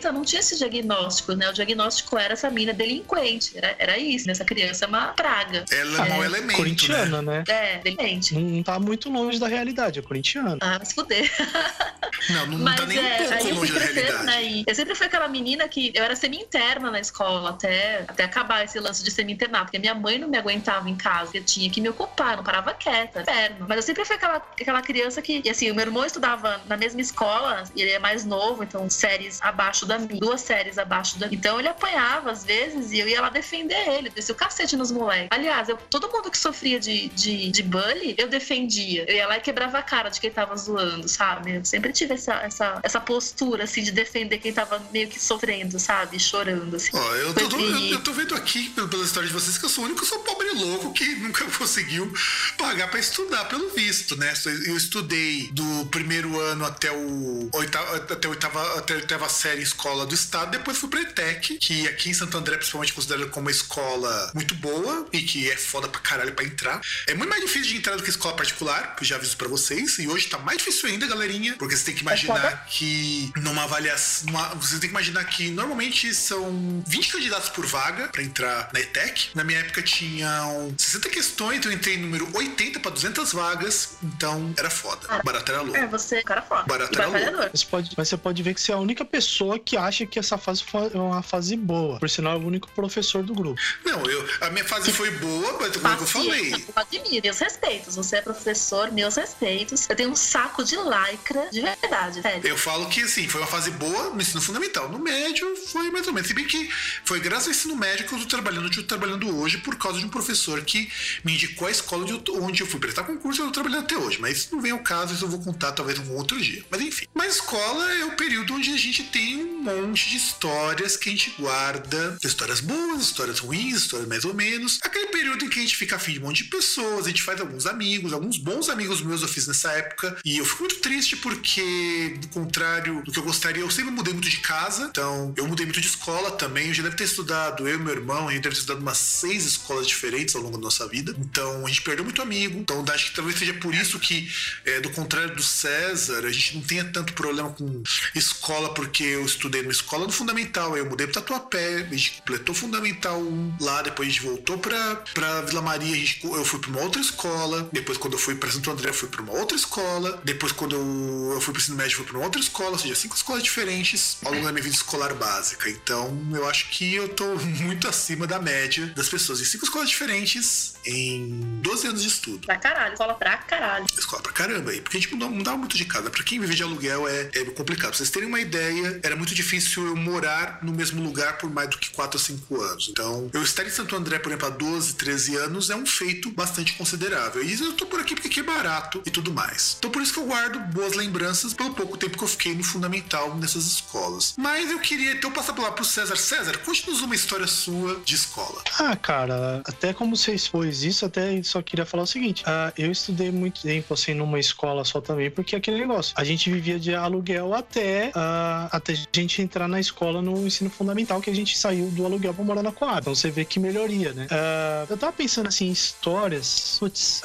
a 0.05 0.13
não 0.13 0.23
tinha 0.23 0.41
esse 0.41 0.57
diagnóstico, 0.59 1.33
né? 1.33 1.49
O 1.49 1.53
diagnóstico 1.53 2.19
era 2.19 2.33
essa 2.33 2.51
mina 2.51 2.73
delinquente, 2.73 3.57
era, 3.57 3.75
era 3.79 3.99
isso, 3.99 4.27
né? 4.27 4.33
Essa 4.33 4.45
criança 4.45 4.85
é 4.85 4.89
uma 4.89 5.09
praga. 5.09 5.65
Ela 5.71 6.07
é, 6.07 6.11
é 6.11 6.15
um 6.15 6.25
elemento, 6.25 6.57
Corintiana, 6.57 7.23
né? 7.23 7.45
né? 7.47 7.75
É, 7.75 7.79
delinquente. 7.79 8.35
Não, 8.35 8.41
não 8.43 8.63
tá 8.63 8.79
muito 8.79 9.11
longe 9.11 9.39
da 9.39 9.49
realidade, 9.49 9.99
é 9.99 10.03
corintiana. 10.03 10.59
Ah, 10.61 10.77
mas 10.79 10.93
fuder. 10.93 11.31
Não, 12.31 12.47
não 12.47 12.59
mas, 12.59 12.77
tá 12.77 12.87
nem 12.87 12.99
é, 12.99 13.23
um 13.23 13.39
pouco 13.39 13.55
longe 13.55 13.73
da 13.73 13.79
realidade. 13.79 14.25
Né, 14.25 14.65
eu 14.67 14.75
sempre 14.75 14.95
fui 14.95 15.07
aquela 15.07 15.29
menina 15.29 15.69
que 15.69 15.93
eu 15.95 16.03
era 16.03 16.17
semi-interna 16.17 16.91
na 16.91 16.99
escola, 16.99 17.51
até, 17.51 17.96
até 18.09 18.25
acabar 18.25 18.65
esse 18.65 18.79
lance 18.79 19.03
de 19.03 19.11
semi-internato, 19.11 19.67
porque 19.67 19.79
minha 19.79 19.95
mãe 19.95 20.19
não 20.19 20.29
me 20.29 20.37
aguentava 20.37 20.89
em 20.89 20.97
casa, 20.97 21.33
eu 21.35 21.45
tinha 21.45 21.71
que 21.71 21.81
me 21.81 21.89
ocupar, 21.89 22.37
não 22.37 22.45
parava 22.45 22.75
quieta, 22.75 23.23
inferno. 23.23 23.67
Mas 23.69 23.77
eu 23.79 23.83
sempre 23.83 24.05
fui 24.05 24.17
aquela, 24.17 24.37
aquela 24.37 24.83
criança 24.83 25.23
que, 25.23 25.43
e 25.45 25.51
assim, 25.51 25.71
o 25.71 25.75
meu 25.75 25.87
irmão 25.87 26.05
estudava 26.05 26.61
na 26.67 26.77
mesma 26.77 27.01
escola, 27.01 27.65
e 27.75 27.83
ele 27.83 27.93
é 27.93 27.99
mais 27.99 28.25
novo, 28.25 28.63
então 28.63 28.89
séries 28.91 29.41
abaixo 29.43 29.87
da 29.87 29.99
minha, 29.99 30.21
duas 30.21 30.41
séries 30.41 30.79
abaixo 30.79 31.19
da 31.19 31.27
minha. 31.27 31.39
Então 31.39 31.59
ele 31.59 31.69
apanhava 31.69 32.31
às 32.31 32.45
vezes 32.45 32.93
e 32.93 32.99
eu 32.99 33.09
ia 33.09 33.21
lá 33.21 33.31
defender 33.31 33.89
ele, 33.89 34.11
descia 34.11 34.35
o 34.35 34.39
cacete 34.39 34.77
nos 34.77 34.91
moleques. 34.91 35.29
Aliás, 35.31 35.69
eu, 35.69 35.77
todo 35.77 36.11
mundo 36.11 36.31
que 36.31 36.39
sofria 36.39 36.79
de, 36.81 37.09
de, 37.09 37.51
de 37.51 37.63
bully, 37.63 38.15
eu 38.19 38.29
defendia. 38.29 39.05
Eu 39.09 39.15
ia 39.15 39.27
lá 39.27 39.37
e 39.37 39.41
quebrava 39.41 39.79
a 39.79 39.83
cara 39.83 40.09
de 40.09 40.21
quem 40.21 40.31
tava 40.31 40.57
zoando, 40.57 41.09
sabe? 41.09 41.57
Eu 41.57 41.65
sempre 41.65 41.93
tive 41.93 42.15
essa, 42.15 42.35
essa, 42.37 42.81
essa 42.83 43.01
postura, 43.01 43.65
assim, 43.65 43.83
de 43.83 43.93
defender 43.93 44.39
quem 44.39 44.53
tava 44.53 44.83
meio 44.93 45.09
que 45.09 45.21
sofrendo, 45.21 45.79
sabe? 45.79 46.19
Chorando, 46.19 46.77
assim. 46.77 46.91
Ó, 46.95 47.15
eu, 47.15 47.35
tô, 47.35 47.41
eu, 47.41 47.49
eu, 47.79 48.01
tô 48.01 48.13
vendo 48.13 48.35
aqui, 48.35 48.71
pela 48.71 49.05
história 49.05 49.29
de 49.29 49.35
vocês, 49.35 49.59
que 49.59 49.65
eu 49.65 49.69
sou 49.69 49.85
o 49.85 49.87
único 49.87 50.05
sou 50.05 50.21
pobre 50.21 50.49
louco 50.51 50.93
que 50.93 51.05
nunca 51.17 51.45
conseguiu 51.45 52.13
pagar 52.57 52.89
para 52.89 53.01
estudar, 53.01 53.45
pelo 53.47 53.71
visto, 53.71 54.17
né? 54.17 54.33
Eu 54.67 54.77
estudei 54.77 55.51
do 55.53 55.87
primeiro 55.87 56.39
ano 56.41 56.65
até 56.65 56.91
o 56.91 57.49
oitava, 57.53 57.97
até 57.97 58.27
a 58.27 58.31
oitava, 58.31 58.79
até 58.79 58.95
oitava 58.95 59.29
série 59.29 59.63
escola 59.63 60.07
do 60.07 60.15
estado, 60.15 60.51
depois 60.51 60.79
fui 60.79 60.89
pra 60.89 61.03
ETEC, 61.03 61.59
que 61.59 61.87
aqui 61.89 62.11
em 62.11 62.15
Santo 62.15 62.37
André, 62.37 62.57
principalmente, 62.57 62.93
considerada 62.93 63.29
como 63.29 63.47
uma 63.47 63.51
escola 63.51 64.31
muito 64.35 64.55
boa 64.55 65.07
e 65.13 65.23
que 65.23 65.51
é 65.51 65.57
foda 65.57 65.89
pra 65.89 66.01
caralho 66.01 66.33
pra 66.33 66.45
entrar. 66.45 66.81
É 67.07 67.15
muito 67.15 67.29
mais 67.29 67.43
difícil 67.43 67.73
de 67.73 67.77
entrar 67.77 67.97
do 67.97 68.03
que 68.03 68.11
escola 68.11 68.35
particular, 68.37 68.97
que 68.97 69.05
já 69.05 69.17
aviso 69.17 69.37
pra 69.37 69.49
vocês, 69.49 69.99
e 69.99 70.09
hoje 70.09 70.29
tá 70.29 70.39
mais 70.39 70.59
difícil 70.59 70.89
ainda, 70.89 71.07
galerinha, 71.07 71.57
porque 71.59 71.77
você 71.77 71.85
tem 71.85 71.95
que 71.95 72.03
imaginar 72.03 72.67
que 72.67 73.33
numa 73.37 73.65
avaliação, 73.65 74.27
numa, 74.27 74.55
você 74.55 74.79
tem 74.79 74.89
que 74.89 74.95
imaginar 74.95 75.25
que 75.25 75.51
normalmente 75.51 76.15
são 76.15 76.83
20 76.87 77.13
candidatos 77.13 77.49
por 77.51 77.66
vaga 77.67 78.09
para 78.09 78.23
entrar 78.23 78.71
na 78.73 78.81
ETEC. 78.81 79.31
Na 79.35 79.45
minha 79.45 79.59
época 79.61 79.83
tinham 79.83 80.75
60 80.77 81.09
questões, 81.11 81.59
então 81.59 81.71
eu 81.71 81.77
entrei 81.77 81.97
número 81.99 82.29
80 82.35 82.81
para 82.81 82.91
200 82.91 83.33
vagas, 83.33 83.97
então 84.03 84.55
era 84.57 84.71
foda. 84.71 85.07
Cara, 85.07 85.23
barato 85.23 85.53
era 85.53 85.61
louco. 85.63 85.77
É, 85.77 85.87
você, 85.87 86.23
cara 86.23 86.43
foda. 86.43 86.65
Barato 86.65 87.01
era 87.01 87.31
louco. 87.31 87.51
Você 87.57 87.67
pode, 87.67 87.91
mas 87.97 88.09
você 88.09 88.17
pode 88.17 88.43
ver 88.43 88.55
que 88.55 88.61
você 88.61 88.73
é 88.73 88.75
a 88.75 88.79
única 88.79 89.05
pessoa 89.05 89.59
que 89.59 89.77
acha 89.77 90.07
que 90.07 90.19
essa 90.19 90.39
fase 90.39 90.65
foi 90.65 90.89
uma 90.91 91.23
fase 91.23 91.57
boa. 91.57 91.99
Por 91.99 92.09
sinal, 92.09 92.35
é 92.35 92.37
o 92.37 92.47
único 92.47 92.69
professor 92.71 93.23
do 93.23 93.35
grupo. 93.35 93.61
Não, 93.85 94.05
eu, 94.07 94.29
a 94.41 94.51
minha 94.51 94.65
fase 94.65 94.93
foi 94.93 95.11
boa, 95.13 95.59
mas 95.61 95.77
como 95.77 95.95
eu 95.95 96.07
falei. 96.07 96.53
Eu 96.55 96.61
admiro, 96.77 97.23
meus 97.25 97.39
respeitos. 97.39 97.97
Você 97.97 98.17
é 98.17 98.23
professor, 98.23 98.91
meus 98.93 99.17
respeitos. 99.17 99.89
Eu 99.89 99.97
tenho 99.97 100.11
um 100.11 100.17
saco 100.17 100.65
de 100.65 100.77
lycra, 100.77 101.49
de 101.51 101.61
verdade, 101.61 102.23
sério. 102.23 102.47
Eu 102.47 102.57
falo 102.57 102.89
que, 102.89 103.03
assim, 103.03 103.29
foi 103.29 103.41
uma 103.41 103.47
fase 103.47 103.71
boa 103.73 104.11
no 104.11 104.21
ensino 104.21 104.41
fundamental. 104.41 104.89
No 104.89 104.99
médio, 104.99 105.57
foi 105.69 105.91
mais 105.91 106.07
ou 106.07 106.13
menos. 106.13 106.29
Se 106.29 106.35
bem 106.35 106.47
que 106.47 106.69
foi 107.05 107.21
graças 107.21 107.47
ao 107.47 107.53
ensino 107.57 107.75
médio 107.75 108.07
que 108.07 108.15
eu 108.15 108.19
tô 108.21 108.27
trabalhando, 108.27 108.71
eu 108.77 108.83
trabalhando 108.85 109.35
hoje 109.39 109.59
por 109.59 109.77
causa 109.77 109.99
de 109.99 110.05
um 110.05 110.09
professor 110.09 110.61
que 110.63 110.91
me 111.25 111.35
indicou 111.35 111.67
a 111.67 111.71
escola 111.71 112.07
onde 112.41 112.63
eu 112.63 112.67
fui 112.67 112.79
prestar 112.79 113.05
concurso 113.05 113.41
e 113.41 113.43
eu 113.43 113.47
tô 113.47 113.53
trabalhando 113.53 113.85
até 113.85 113.97
hoje. 113.97 114.21
Mas 114.21 114.51
não 114.51 114.61
vem 114.61 114.73
ao 114.73 114.79
caso, 114.81 115.15
isso 115.15 115.25
eu 115.25 115.29
vou 115.29 115.41
contar 115.43 115.73
talvez 115.73 115.99
um 115.99 116.13
outro 116.13 116.41
dia. 116.41 116.65
Mas 116.71 116.81
enfim. 116.83 117.07
Mas 117.15 117.37
escola 117.37 117.93
é 117.95 118.05
o 118.05 118.13
período 118.13 118.55
onde 118.55 118.73
a 118.73 118.77
gente 118.77 119.05
tem 119.05 119.43
um 119.43 119.63
monte 119.63 120.11
de 120.11 120.17
histórias 120.17 120.97
que 120.97 121.09
a 121.09 121.13
gente 121.13 121.35
guarda. 121.39 122.19
Histórias 122.23 122.61
boas, 122.61 123.03
histórias 123.03 123.39
ruins, 123.39 123.77
histórias 123.77 124.09
mais 124.09 124.25
ou 124.25 124.35
menos. 124.35 124.79
Aquele 124.83 125.07
período 125.07 125.45
em 125.45 125.49
que 125.49 125.59
a 125.59 125.63
gente 125.63 125.77
fica 125.77 125.97
afim 125.97 126.13
de 126.13 126.21
um 126.21 126.25
monte 126.25 126.45
de 126.45 126.51
pessoas, 126.51 127.07
a 127.07 127.09
gente 127.09 127.23
faz 127.23 127.41
alguns 127.41 127.67
amigos, 127.67 128.13
alguns 128.13 128.39
bons 128.39 128.69
amigos 128.69 129.01
meus 129.01 129.23
eu 129.23 129.29
fiz 129.29 129.47
nessa 129.47 129.73
época. 129.73 130.17
E 130.25 130.39
eu 130.39 130.45
fico 130.45 130.61
muito 130.61 130.77
triste 130.81 131.17
porque, 131.17 132.17
do 132.21 132.29
contrário 132.29 133.03
do 133.03 133.11
que 133.11 133.19
eu 133.19 133.23
gostaria, 133.23 133.63
eu 133.63 133.71
sempre 133.71 133.91
mudei 133.91 134.13
muito 134.13 134.29
de 134.29 134.39
casa. 134.39 134.89
Então, 134.91 135.33
eu 135.37 135.47
mudei 135.47 135.65
muito 135.65 135.81
de 135.81 135.87
escola 135.87 136.33
também. 136.33 136.69
Eu 136.69 136.75
já 136.75 136.83
deve 136.83 136.97
ter 136.97 137.05
estudado, 137.05 137.46
eu 137.59 137.75
e 137.75 137.79
meu 137.79 137.93
irmão, 137.93 138.29
a 138.29 138.33
gente 138.33 138.43
deve 138.43 138.55
ter 138.55 138.61
estudado 138.61 138.83
umas 138.83 138.99
seis 138.99 139.45
escolas 139.45 139.87
diferentes 139.87 140.35
ao 140.35 140.43
longo 140.43 140.57
da 140.57 140.65
nossa 140.65 140.87
vida. 140.89 141.15
Então, 141.19 141.65
a 141.65 141.69
gente 141.69 141.83
perdeu 141.83 142.05
muito 142.05 142.21
amigo. 142.23 142.59
Então, 142.59 142.85
acho 142.93 143.11
que 143.11 143.17
talvez 143.17 143.39
seja 143.39 143.55
por 143.55 143.75
isso 143.75 143.99
que, 143.99 144.31
é, 144.65 144.81
do 144.81 144.91
contrário 144.91 145.35
do 145.35 145.43
César, 145.43 146.25
a 146.25 146.33
gente 146.33 146.57
não 146.57 146.63
tenha 146.63 146.85
tanto 146.85 147.13
problema 147.13 147.51
com 147.51 147.83
escola, 148.15 148.73
porque 148.75 149.03
eu 149.03 149.25
estudei 149.25 149.63
numa 149.63 149.73
escola 149.73 150.07
no 150.07 150.13
Fundamental. 150.13 150.77
Eu 150.77 150.87
mudei 150.87 151.07
para 151.07 151.21
Tatuapé, 151.21 151.87
a 151.91 151.95
gente 151.95 152.13
completou 152.13 152.55
Fundamental 152.55 153.21
1 153.21 153.57
lá, 153.61 153.83
depois 153.83 154.09
a 154.09 154.11
gente 154.11 154.23
voltou 154.23 154.59
para 154.59 155.41
Vila 155.47 155.63
Maria, 155.63 155.95
gente, 155.95 156.25
eu 156.25 156.45
fui 156.45 156.59
para 156.59 156.71
uma 156.71 156.81
outra 156.81 157.01
escola. 157.01 157.69
Depois, 157.73 157.99
quando 157.99 158.15
eu 158.15 158.19
fui 158.19 158.35
para 158.35 158.51
Santo 158.51 158.71
André, 158.71 158.91
eu 158.91 158.95
fui 158.95 159.09
para 159.09 159.23
uma 159.23 159.33
outra 159.33 159.57
escola. 159.57 160.21
Depois, 160.25 160.53
quando 160.53 160.75
eu, 160.75 161.33
eu 161.35 161.41
fui 161.41 161.53
para 161.53 161.63
ensino 161.63 161.77
médio, 161.77 161.95
eu 161.95 161.97
fui 161.99 162.07
para 162.07 162.17
uma 162.17 162.25
outra 162.25 162.41
escola, 162.41 162.71
ou 162.71 162.79
seja, 162.79 162.95
cinco 162.95 163.17
escolas 163.17 163.43
diferentes 163.43 164.19
ao 164.25 164.33
longo 164.33 164.45
da 164.45 164.53
minha 164.53 164.63
vida 164.63 164.75
escolar 164.75 165.15
básica. 165.15 165.69
Então, 165.69 166.27
eu 166.33 166.49
acho 166.49 166.71
que 166.71 166.95
eu 166.95 167.09
tô 167.09 167.36
muito 167.45 167.89
acima 167.89 168.27
da 168.27 168.41
média 168.41 168.87
das 168.95 169.09
pessoas. 169.09 169.41
Em 169.41 169.45
cinco 169.45 169.65
escolas 169.65 169.89
diferentes 169.89 170.75
em 170.85 171.61
12 171.63 171.87
anos 171.89 172.03
de 172.03 172.09
estudo. 172.09 172.47
Pra 172.47 172.57
caralho, 172.57 172.93
escola 172.93 173.15
pra 173.15 173.37
caralho. 173.39 173.87
Escola 173.97 174.23
pra 174.23 174.33
caramba 174.33 174.71
aí. 174.71 174.81
Porque 174.81 174.97
a 174.97 175.01
gente 175.01 175.13
mudava, 175.13 175.33
mudava 175.33 175.57
muito 175.57 175.77
de 175.77 175.85
casa. 175.85 176.11
Pra 176.11 176.23
quem 176.23 176.39
vive 176.41 176.55
de 176.55 176.63
aluguel 176.63 177.09
é, 177.09 177.31
é 177.35 177.45
complicado. 177.47 177.91
Pra 177.91 177.99
vocês 177.99 178.11
terem 178.11 178.29
uma 178.29 178.41
ideia, 178.41 179.01
era 179.03 179.17
muito 179.17 179.35
difícil 179.35 179.87
eu 179.87 179.97
morar 179.97 180.61
no 180.63 180.73
mesmo 180.73 181.03
lugar 181.03 181.39
por 181.39 181.51
mais 181.51 181.69
do 181.71 181.79
que 181.79 181.91
4 181.91 182.19
ou 182.19 182.25
5 182.25 182.61
anos. 182.61 182.89
Então, 182.91 183.31
eu 183.33 183.43
estar 183.43 183.65
em 183.65 183.71
Santo 183.71 183.97
André, 183.97 184.19
por 184.19 184.31
exemplo, 184.31 184.49
há 184.49 184.51
12, 184.51 184.95
13 184.95 185.37
anos 185.37 185.71
é 185.71 185.77
um 185.77 185.87
feito 185.87 186.31
bastante 186.31 186.75
considerável. 186.75 187.43
E 187.43 187.53
eu 187.61 187.73
tô 187.73 187.87
por 187.87 188.01
aqui 188.01 188.15
porque 188.15 188.29
aqui 188.29 188.41
é 188.41 188.43
barato 188.43 189.03
e 189.05 189.11
tudo 189.11 189.33
mais. 189.33 189.77
Então, 189.79 189.91
por 189.91 190.03
isso 190.03 190.13
que 190.13 190.19
eu 190.19 190.27
guardo 190.27 190.59
boas 190.73 190.95
lembranças 190.95 191.53
pelo 191.53 191.75
pouco 191.75 191.97
tempo 191.97 192.17
que 192.17 192.25
eu 192.25 192.29
fiquei 192.29 192.55
no 192.55 192.65
fundamental 192.65 193.37
nessas 193.37 193.67
escolas. 193.67 194.35
Mas 194.37 194.71
eu 194.71 194.79
queria 194.79 195.13
então 195.13 195.31
passar 195.31 195.57
lá 195.59 195.73
pro 195.73 195.85
César. 195.85 196.17
César, 196.17 196.59
conte-nos 196.59 197.01
uma 197.01 197.15
história 197.15 197.26
sua 197.47 198.01
de 198.05 198.15
escola. 198.15 198.63
Ah, 198.79 198.97
cara, 198.97 199.63
até 199.67 199.93
como 199.93 200.17
você 200.17 200.35
expôs 200.35 200.83
isso, 200.83 201.05
até 201.05 201.43
só 201.43 201.63
queria 201.63 201.87
falar 201.87 202.05
o 202.05 202.07
seguinte: 202.07 202.43
uh, 202.45 202.73
eu 202.77 202.91
estudei 202.91 203.31
muito 203.31 203.63
tempo 203.63 203.95
assim 203.95 204.15
numa 204.15 204.39
escola 204.39 204.85
só 204.85 205.01
também, 205.01 205.31
porque 205.31 205.55
é 205.55 205.59
aquele 205.59 205.79
negócio. 205.79 206.15
A 206.17 206.25
gente 206.25 206.51
vivia 206.51 206.79
de 206.79 206.95
aluguel 206.95 207.55
até, 207.55 208.09
uh, 208.09 208.69
até 208.71 208.93
a 208.93 209.21
gente 209.21 209.43
entrar 209.43 209.69
na 209.69 209.81
escola 209.81 210.21
no 210.23 210.47
ensino 210.47 210.71
fundamental, 210.71 211.21
que 211.21 211.31
a 211.31 211.35
gente 211.35 211.57
saiu 211.57 211.91
do 211.91 212.05
aluguel 212.05 212.35
pra 212.35 212.45
morar 212.45 212.63
na 212.63 212.73
Coab. 212.73 213.01
Então 213.01 213.15
você 213.15 213.31
vê 213.31 213.45
que 213.45 213.59
melhoria, 213.59 214.13
né? 214.13 214.27
Uh, 214.27 214.93
eu 214.93 214.97
tava 214.97 215.13
pensando 215.13 215.49
assim, 215.49 215.71
histórias. 215.71 216.77
Putz, 216.79 217.23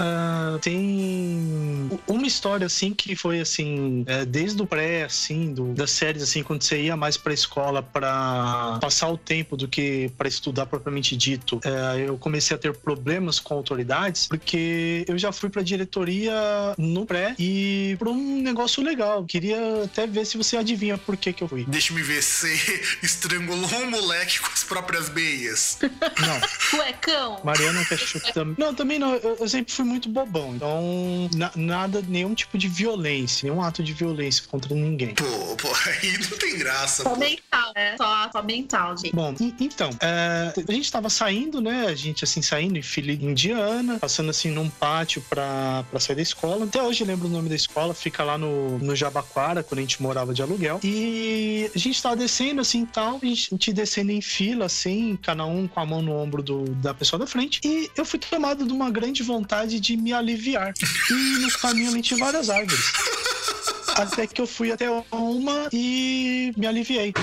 tem 0.62 1.90
uma 2.08 2.26
história 2.26 2.66
assim 2.66 2.94
que 2.94 3.16
foi 3.16 3.40
assim, 3.40 4.04
é, 4.08 4.26
desde 4.26 4.62
o 4.62 4.66
pré, 4.66 5.04
assim, 5.04 5.54
do, 5.54 5.74
das 5.74 5.92
séries, 5.92 6.24
assim, 6.24 6.44
quando 6.44 6.64
você 6.64 6.82
ia 6.82 6.96
mais 6.96 7.18
pra 7.18 7.34
escola 7.34 7.84
para 7.84 8.78
passar 8.82 9.10
o 9.10 9.18
tempo 9.18 9.58
do 9.58 9.68
que 9.68 9.91
para 10.18 10.28
estudar 10.28 10.66
propriamente 10.66 11.16
dito, 11.16 11.60
é, 11.64 12.08
eu 12.08 12.18
comecei 12.18 12.56
a 12.56 12.60
ter 12.60 12.74
problemas 12.74 13.40
com 13.40 13.54
autoridades, 13.54 14.28
porque 14.28 15.06
eu 15.08 15.18
já 15.18 15.32
fui 15.32 15.50
pra 15.50 15.62
diretoria 15.62 16.34
no 16.78 17.06
pré 17.06 17.36
e 17.38 17.96
por 17.98 18.08
um 18.08 18.42
negócio 18.42 18.84
legal. 18.84 19.26
Queria 19.26 19.84
até 19.86 20.08
ver 20.08 20.26
se 20.26 20.38
você 20.38 20.58
adivinha 20.58 20.98
por 20.98 21.18
que 21.18 21.34
que 21.34 21.44
eu 21.44 21.48
fui. 21.48 21.66
Deixa-me 21.68 22.02
ver, 22.02 22.22
você 22.22 22.54
estrangulou 23.02 23.70
um 23.82 23.90
moleque 23.90 24.40
com 24.40 24.52
as 24.52 24.64
próprias 24.64 25.10
meias. 25.10 25.80
Não. 25.82 26.42
Cuecão. 26.72 27.42
Mariana 27.44 27.84
Ketchup 27.86 28.34
também. 28.34 28.56
Não, 28.58 28.74
também 28.74 29.00
não. 29.00 29.16
Eu, 29.16 29.38
eu, 29.40 29.50
sempre 29.50 29.74
fui 29.74 29.86
muito 29.86 30.10
bobão. 30.10 30.56
Então, 30.56 31.30
na, 31.36 31.52
nada, 31.56 32.04
nenhum 32.08 32.34
tipo 32.34 32.58
de 32.58 32.68
violência, 32.68 33.50
nenhum 33.50 33.62
ato 33.62 33.84
de 33.84 33.94
violência 33.94 34.44
contra 34.48 34.74
ninguém. 34.74 35.14
Pô, 35.14 35.26
pô, 35.58 35.70
aí 35.86 36.18
não 36.18 36.38
tem 36.38 36.58
graça. 36.58 37.04
Só 37.04 37.10
pô. 37.12 37.18
mental, 37.18 37.72
né? 37.76 37.96
Só, 37.98 38.32
só 38.32 38.44
mental, 38.44 38.98
gente. 38.98 39.16
Bom, 39.16 39.36
e- 39.40 39.56
então, 39.60 39.81
é, 40.02 40.54
a 40.68 40.72
gente 40.72 40.92
tava 40.92 41.10
saindo, 41.10 41.62
né? 41.62 41.86
A 41.88 41.96
gente, 41.96 42.24
assim, 42.24 42.42
saindo 42.42 42.78
em 42.78 42.82
fila 42.82 43.12
indiana, 43.12 43.98
passando, 44.00 44.30
assim, 44.30 44.50
num 44.52 44.70
pátio 44.70 45.24
pra, 45.30 45.84
pra 45.90 46.00
sair 46.00 46.16
da 46.16 46.22
escola. 46.22 46.66
Até 46.66 46.82
hoje 46.82 47.02
eu 47.02 47.08
lembro 47.08 47.28
o 47.28 47.32
nome 47.32 47.50
da 47.50 47.56
escola, 47.56 47.94
fica 47.94 48.24
lá 48.24 48.38
no, 48.38 48.78
no 48.80 48.96
Jabaquara, 48.96 49.64
quando 49.64 49.80
a 49.80 49.82
gente 49.82 50.02
morava 50.02 50.34
de 50.34 50.42
aluguel. 50.42 50.80
E 50.84 51.70
a 51.74 51.78
gente 51.78 52.02
tava 52.02 52.16
descendo, 52.16 52.62
assim, 52.62 52.86
tal, 52.86 53.20
a 53.22 53.26
gente 53.26 53.74
descendo 53.74 54.12
em 54.12 54.22
fila, 54.22 54.66
assim, 54.66 55.18
cada 55.22 55.46
um 55.46 55.68
com 55.68 55.80
a 55.80 55.86
mão 55.86 56.02
no 56.02 56.14
ombro 56.16 56.42
do, 56.42 56.64
da 56.76 56.94
pessoa 56.94 57.20
da 57.20 57.28
frente. 57.28 57.62
E 57.64 57.90
eu 57.96 58.06
fui 58.06 58.20
tomado 58.20 58.66
de 58.66 58.74
uma 58.74 58.90
grande 58.90 59.24
vontade 59.24 59.80
de 59.80 59.98
me 59.98 60.14
aliviar. 60.14 60.74
E 61.10 61.14
no 61.40 61.52
caminho 61.60 61.92
ali 61.92 62.02
tinha 62.02 62.20
várias 62.20 62.50
árvores. 62.50 62.92
Até 63.96 64.26
que 64.26 64.42
eu 64.42 64.48
fui 64.48 64.72
até 64.72 64.88
uma 65.12 65.70
e 65.72 66.54
me 66.58 66.66
aliviei. 66.66 67.14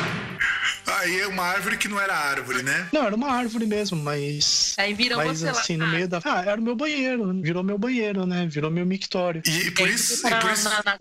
Aí 0.97 1.20
é 1.20 1.27
uma 1.27 1.44
árvore 1.44 1.77
que 1.77 1.89
não 1.89 2.01
era 2.01 2.15
árvore, 2.15 2.62
né? 2.62 2.89
Não, 2.93 3.05
era 3.05 3.15
uma 3.15 3.31
árvore 3.31 3.66
mesmo, 3.66 3.97
mas. 3.97 4.74
Aí 4.78 4.94
viram 4.94 5.16
Mas 5.16 5.40
você 5.40 5.48
assim, 5.48 5.77
lá. 5.77 5.86
no 5.86 5.93
meio 5.93 6.09
da. 6.09 6.20
Ah, 6.24 6.43
era 6.47 6.60
o 6.60 6.65
meu 6.65 6.74
banheiro. 6.74 7.40
Virou 7.40 7.62
meu 7.62 7.78
banheiro, 7.78 8.27
né? 8.27 8.47
Virou 8.47 8.70
meu 8.70 8.86
mictório. 8.86 9.43
E, 9.47 9.66
e 9.66 9.70
por 9.70 9.89
isso, 9.89 10.16
você 10.16 10.28
e 10.28 10.35
por 10.36 10.52
isso, 10.52 10.65
na, 10.65 10.82
na 10.85 10.98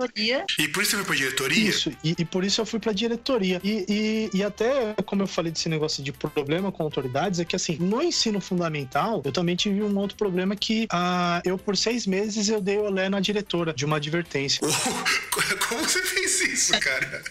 e 0.57 0.67
por 0.67 0.83
isso 0.83 0.91
você 0.91 0.97
foi 0.97 1.05
pra 1.05 1.15
diretoria? 1.15 1.69
Isso, 1.69 1.91
e, 2.03 2.15
e 2.17 2.25
por 2.25 2.43
isso 2.43 2.61
eu 2.61 2.65
fui 2.65 2.79
pra 2.79 2.93
diretoria. 2.93 3.59
E, 3.63 3.85
e, 3.87 4.37
e 4.37 4.43
até, 4.43 4.95
como 5.05 5.23
eu 5.23 5.27
falei 5.27 5.51
desse 5.51 5.69
negócio 5.69 6.03
de 6.03 6.11
problema 6.11 6.71
com 6.71 6.83
autoridades, 6.83 7.39
é 7.39 7.45
que 7.45 7.55
assim, 7.55 7.77
no 7.79 8.01
ensino 8.01 8.39
fundamental, 8.39 9.21
eu 9.25 9.31
também 9.31 9.55
tive 9.55 9.81
um 9.81 9.97
outro 9.97 10.17
problema 10.17 10.55
que 10.55 10.87
ah, 10.91 11.41
eu, 11.45 11.57
por 11.57 11.75
seis 11.77 12.05
meses, 12.05 12.49
eu 12.49 12.61
dei 12.61 12.77
olé 12.77 13.09
na 13.09 13.19
diretora 13.19 13.73
de 13.73 13.85
uma 13.85 13.97
advertência. 13.97 14.61
Como 15.67 15.81
você 15.81 16.01
fez 16.01 16.41
isso, 16.41 16.79
cara? 16.79 17.23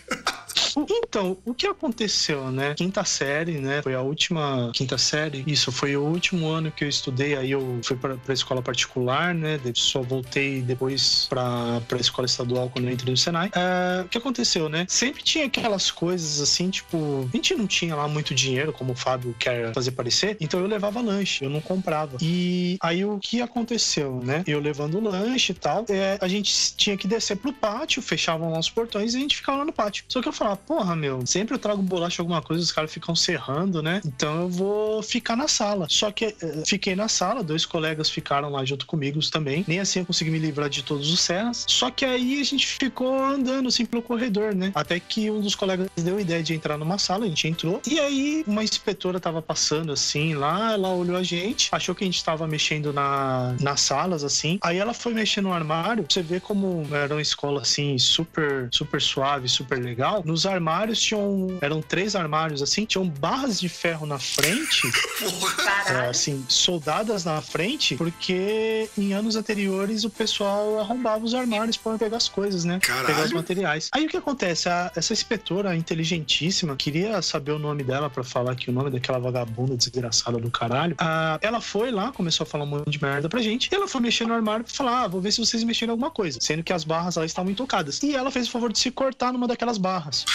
Então, 0.89 1.39
o 1.44 1.55
que 1.55 1.66
aconteceu, 1.66 2.51
né? 2.51 2.74
Quinta 2.74 3.05
série, 3.05 3.59
né? 3.59 3.81
Foi 3.82 3.94
a 3.94 4.03
última 4.03 4.70
quinta 4.74 4.98
série. 4.98 5.43
Isso 5.47 5.73
foi 5.73 5.97
o 5.97 6.03
último 6.03 6.48
ano 6.48 6.70
que 6.70 6.85
eu 6.85 6.89
estudei. 6.89 7.35
Aí 7.36 7.51
eu 7.51 7.81
fui 7.82 7.97
pra, 7.97 8.16
pra 8.16 8.35
escola 8.35 8.61
particular, 8.61 9.35
né? 9.35 9.59
Só 9.74 10.03
voltei 10.03 10.61
depois 10.61 11.27
pra, 11.28 11.81
pra 11.89 11.98
escola 11.98 12.27
estadual 12.27 12.69
quando 12.69 12.86
eu 12.86 12.93
entrei 12.93 13.11
no 13.11 13.16
Senai. 13.16 13.51
É, 13.55 14.03
o 14.03 14.09
que 14.09 14.19
aconteceu, 14.19 14.69
né? 14.69 14.86
Sempre 14.89 15.23
tinha 15.23 15.47
aquelas 15.47 15.90
coisas 15.90 16.40
assim, 16.40 16.69
tipo, 16.69 17.28
a 17.32 17.36
gente 17.36 17.55
não 17.55 17.66
tinha 17.66 17.94
lá 17.94 18.07
muito 18.09 18.35
dinheiro, 18.35 18.73
como 18.73 18.93
o 18.93 18.97
Fábio 18.97 19.35
quer 19.39 19.73
fazer 19.73 19.93
parecer. 19.93 20.36
Então 20.40 20.61
eu 20.61 20.66
levava 20.66 21.01
lanche, 21.01 21.44
eu 21.44 21.51
não 21.51 21.61
comprava. 21.61 22.19
E 22.20 22.77
aí 22.82 23.05
o 23.05 23.19
que 23.19 23.40
aconteceu, 23.40 24.20
né? 24.23 24.43
Eu 24.47 24.61
levando 24.61 25.01
lanche 25.01 25.53
e 25.53 25.55
tal, 25.55 25.85
é, 25.89 26.19
a 26.20 26.28
gente 26.28 26.74
tinha 26.77 26.97
que 26.97 27.09
descer 27.09 27.36
pro 27.36 27.53
pátio, 27.53 28.03
fechavam 28.03 28.51
lá 28.51 28.59
os 28.59 28.69
portões 28.69 29.15
e 29.15 29.16
a 29.16 29.20
gente 29.20 29.36
ficava 29.36 29.59
lá 29.59 29.65
no 29.65 29.73
pátio. 29.73 30.05
Só 30.09 30.20
que 30.20 30.28
eu 30.28 30.32
falava, 30.32 30.61
porra, 30.66 30.97
meu, 30.97 31.24
sempre 31.26 31.55
eu 31.55 31.59
trago 31.59 31.80
bolacha 31.82 32.20
alguma 32.20 32.43
coisa, 32.43 32.62
os 32.62 32.72
caras 32.72 32.93
ficam 32.93 33.14
serrando, 33.14 33.82
né? 33.82 34.01
Então 34.05 34.43
eu 34.43 34.48
vou 34.48 35.02
ficar 35.02 35.36
na 35.36 35.48
sala. 35.48 35.86
Só 35.88 36.10
que 36.10 36.26
eh, 36.26 36.62
fiquei 36.66 36.97
na 36.97 37.09
sala, 37.09 37.43
dois 37.43 37.64
colegas 37.64 38.10
ficaram 38.10 38.51
lá 38.51 38.64
junto 38.64 38.86
comigo 38.86 39.20
também. 39.30 39.64
Nem 39.66 39.80
assim 39.80 40.01
eu 40.01 40.06
consegui 40.06 40.30
me 40.30 40.38
livrar 40.38 40.68
de 40.68 40.82
todos 40.82 41.12
os 41.12 41.20
serras. 41.20 41.64
Só 41.68 41.90
que 41.90 42.05
aí 42.05 42.40
a 42.40 42.44
gente 42.44 42.66
ficou 42.66 43.22
andando 43.22 43.68
assim 43.68 43.84
pelo 43.84 44.02
corredor, 44.02 44.55
né? 44.55 44.72
Até 44.74 44.98
que 44.98 45.30
um 45.30 45.40
dos 45.40 45.55
colegas 45.55 45.88
deu 45.97 46.16
a 46.16 46.20
ideia 46.20 46.43
de 46.43 46.55
entrar 46.55 46.76
numa 46.76 46.98
sala, 46.98 47.24
a 47.24 47.28
gente 47.28 47.47
entrou. 47.47 47.80
E 47.86 47.98
aí 48.01 48.44
uma 48.47 48.64
inspetora 48.64 49.20
tava 49.20 49.40
passando 49.40 49.93
assim 49.93 50.34
lá, 50.34 50.72
ela 50.72 50.88
olhou 50.88 51.16
a 51.16 51.22
gente, 51.22 51.68
achou 51.72 51.94
que 51.94 52.05
a 52.05 52.06
gente 52.06 52.22
tava 52.24 52.47
mexendo 52.47 52.93
na, 52.93 53.55
nas 53.60 53.80
salas 53.80 54.24
assim. 54.24 54.59
Aí 54.62 54.78
ela 54.78 54.93
foi 54.93 55.14
mexer 55.14 55.40
no 55.40 55.52
armário. 55.52 56.05
Você 56.09 56.22
vê 56.22 56.40
como 56.40 56.86
era 56.93 57.14
uma 57.14 57.22
escola 57.22 57.62
assim 57.62 57.98
super, 57.98 58.68
super 58.72 59.01
suave, 59.01 59.48
super 59.48 59.78
legal. 59.82 60.22
Nos 60.24 60.47
armários 60.56 61.00
tinham, 61.00 61.58
eram 61.60 61.80
três 61.82 62.14
armários 62.16 62.62
assim, 62.62 62.84
tinham 62.84 63.08
barras 63.08 63.60
de 63.60 63.68
ferro 63.68 64.06
na 64.06 64.18
frente 64.18 64.82
Porra. 65.20 65.52
é, 65.52 65.64
Caralho. 65.84 66.10
assim, 66.10 66.44
soldadas 66.48 67.24
na 67.24 67.40
frente, 67.40 67.94
porque 67.96 68.88
em 68.96 69.12
anos 69.12 69.36
anteriores 69.36 70.04
o 70.04 70.10
pessoal 70.10 70.78
arrombava 70.80 71.24
os 71.24 71.34
armários 71.34 71.76
para 71.76 71.98
pegar 71.98 72.16
as 72.16 72.28
coisas, 72.28 72.64
né? 72.64 72.78
Caralho. 72.80 73.06
Pegar 73.06 73.24
os 73.24 73.32
materiais. 73.32 73.88
Aí 73.92 74.06
o 74.06 74.08
que 74.08 74.16
acontece? 74.16 74.68
A- 74.68 74.90
essa 74.96 75.12
inspetora 75.12 75.76
inteligentíssima, 75.76 76.76
queria 76.76 77.20
saber 77.22 77.52
o 77.52 77.58
nome 77.58 77.82
dela 77.82 78.08
para 78.08 78.24
falar 78.24 78.52
aqui 78.52 78.70
o 78.70 78.72
nome 78.72 78.90
daquela 78.90 79.18
vagabunda 79.18 79.76
desgraçada 79.76 80.38
do 80.38 80.50
caralho. 80.50 80.94
Ah, 80.98 81.38
ela 81.42 81.60
foi 81.60 81.90
lá, 81.90 82.12
começou 82.12 82.44
a 82.44 82.46
falar 82.46 82.64
um 82.64 82.68
monte 82.68 82.90
de 82.90 83.02
merda 83.02 83.28
pra 83.28 83.40
gente. 83.42 83.68
E 83.70 83.74
ela 83.74 83.88
foi 83.88 84.00
mexer 84.00 84.26
no 84.26 84.34
armário 84.34 84.64
pra 84.64 84.72
falar: 84.74 85.02
ah, 85.04 85.08
vou 85.08 85.20
ver 85.20 85.32
se 85.32 85.40
vocês 85.40 85.62
mexeram 85.64 85.90
em 85.90 85.94
alguma 85.94 86.10
coisa. 86.10 86.38
Sendo 86.40 86.62
que 86.62 86.72
as 86.72 86.84
barras 86.84 87.16
lá 87.16 87.24
estavam 87.24 87.50
intocadas. 87.50 88.02
E 88.02 88.14
ela 88.14 88.30
fez 88.30 88.48
o 88.48 88.50
favor 88.50 88.72
de 88.72 88.78
se 88.78 88.90
cortar 88.90 89.32
numa 89.32 89.46
daquelas 89.48 89.78
barras. 89.78 90.24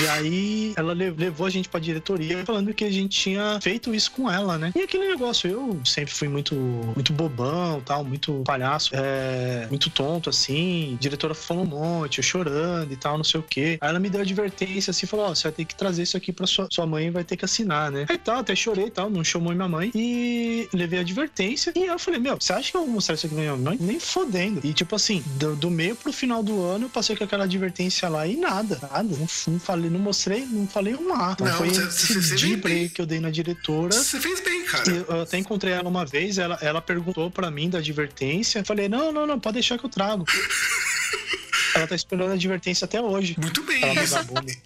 E 0.00 0.06
aí 0.08 0.72
ela 0.76 0.92
le- 0.92 1.10
levou 1.10 1.46
a 1.46 1.50
gente 1.50 1.68
pra 1.68 1.78
diretoria 1.80 2.44
falando 2.44 2.74
que 2.74 2.84
a 2.84 2.90
gente 2.90 3.18
tinha 3.18 3.58
feito 3.62 3.94
isso 3.94 4.10
com 4.10 4.30
ela, 4.30 4.58
né? 4.58 4.72
E 4.74 4.80
aquele 4.80 5.08
negócio, 5.08 5.48
eu 5.48 5.80
sempre 5.84 6.12
fui 6.12 6.28
muito, 6.28 6.54
muito 6.54 7.12
bobão, 7.12 7.80
tal, 7.80 8.04
muito 8.04 8.42
palhaço, 8.44 8.90
é, 8.94 9.66
muito 9.70 9.88
tonto, 9.90 10.28
assim. 10.28 10.94
A 10.98 11.00
diretora 11.00 11.34
falou 11.34 11.62
um 11.62 11.66
monte, 11.66 12.18
eu 12.18 12.24
chorando 12.24 12.92
e 12.92 12.96
tal, 12.96 13.16
não 13.16 13.24
sei 13.24 13.40
o 13.40 13.42
quê. 13.42 13.78
Aí 13.80 13.88
ela 13.88 14.00
me 14.00 14.10
deu 14.10 14.20
advertência 14.20 14.90
assim, 14.90 15.06
falou: 15.06 15.26
Ó, 15.26 15.34
você 15.34 15.44
vai 15.44 15.52
ter 15.52 15.64
que 15.64 15.74
trazer 15.74 16.02
isso 16.02 16.16
aqui 16.16 16.32
pra 16.32 16.46
sua, 16.46 16.66
sua 16.70 16.86
mãe 16.86 17.10
vai 17.10 17.22
ter 17.24 17.36
que 17.36 17.44
assinar, 17.44 17.90
né? 17.90 18.06
Aí 18.08 18.18
tal, 18.18 18.38
até 18.40 18.54
chorei 18.56 18.86
e 18.86 18.90
tal, 18.90 19.08
não 19.08 19.22
chamou 19.22 19.54
minha 19.54 19.68
mãe. 19.68 19.90
E 19.94 20.68
levei 20.72 20.98
a 20.98 21.02
advertência. 21.02 21.72
E 21.76 21.84
eu 21.86 21.98
falei: 21.98 22.18
Meu, 22.20 22.36
você 22.40 22.52
acha 22.52 22.70
que 22.70 22.76
eu 22.76 22.82
vou 22.82 22.90
mostrar 22.90 23.14
isso 23.14 23.26
aqui 23.26 23.34
pra 23.34 23.44
minha 23.44 23.56
mãe? 23.56 23.78
Nem 23.80 24.00
fodendo. 24.00 24.60
E 24.64 24.72
tipo 24.74 24.94
assim, 24.96 25.22
do, 25.36 25.54
do 25.56 25.70
meio 25.70 25.94
pro 25.96 26.12
final 26.12 26.42
do 26.42 26.60
ano, 26.62 26.86
eu 26.86 26.90
passei 26.90 27.14
com 27.16 27.24
aquela 27.24 27.44
advertência 27.44 28.08
lá 28.08 28.26
e 28.26 28.36
nada, 28.36 28.78
nada. 28.82 29.16
Não, 29.16 29.26
não 29.48 29.58
falei, 29.58 29.90
não 29.90 29.98
mostrei, 29.98 30.44
não 30.46 30.66
falei 30.66 30.94
um 30.94 31.12
A. 31.12 31.36
Não, 31.40 31.46
foi 31.56 31.68
esse 31.68 32.56
bem. 32.56 32.72
aí 32.72 32.88
que 32.88 33.00
eu 33.00 33.06
dei 33.06 33.20
na 33.20 33.30
diretora. 33.30 33.92
Você 33.92 34.20
fez 34.20 34.40
bem, 34.40 34.64
cara. 34.64 34.90
Eu 34.90 35.16
eu 35.16 35.22
até 35.22 35.38
encontrei 35.38 35.72
ela 35.72 35.88
uma 35.88 36.04
vez, 36.04 36.38
ela, 36.38 36.58
ela 36.60 36.80
perguntou 36.80 37.30
pra 37.30 37.50
mim 37.50 37.70
da 37.70 37.78
advertência. 37.78 38.60
Eu 38.60 38.64
falei, 38.64 38.88
não, 38.88 39.12
não, 39.12 39.26
não, 39.26 39.40
pode 39.40 39.54
deixar 39.54 39.78
que 39.78 39.84
eu 39.84 39.90
trago. 39.90 40.24
ela 41.76 41.86
tá 41.86 41.94
esperando 41.94 42.30
a 42.30 42.34
advertência 42.34 42.84
até 42.84 43.00
hoje. 43.00 43.36
Muito 43.38 43.62
bem, 43.62 43.82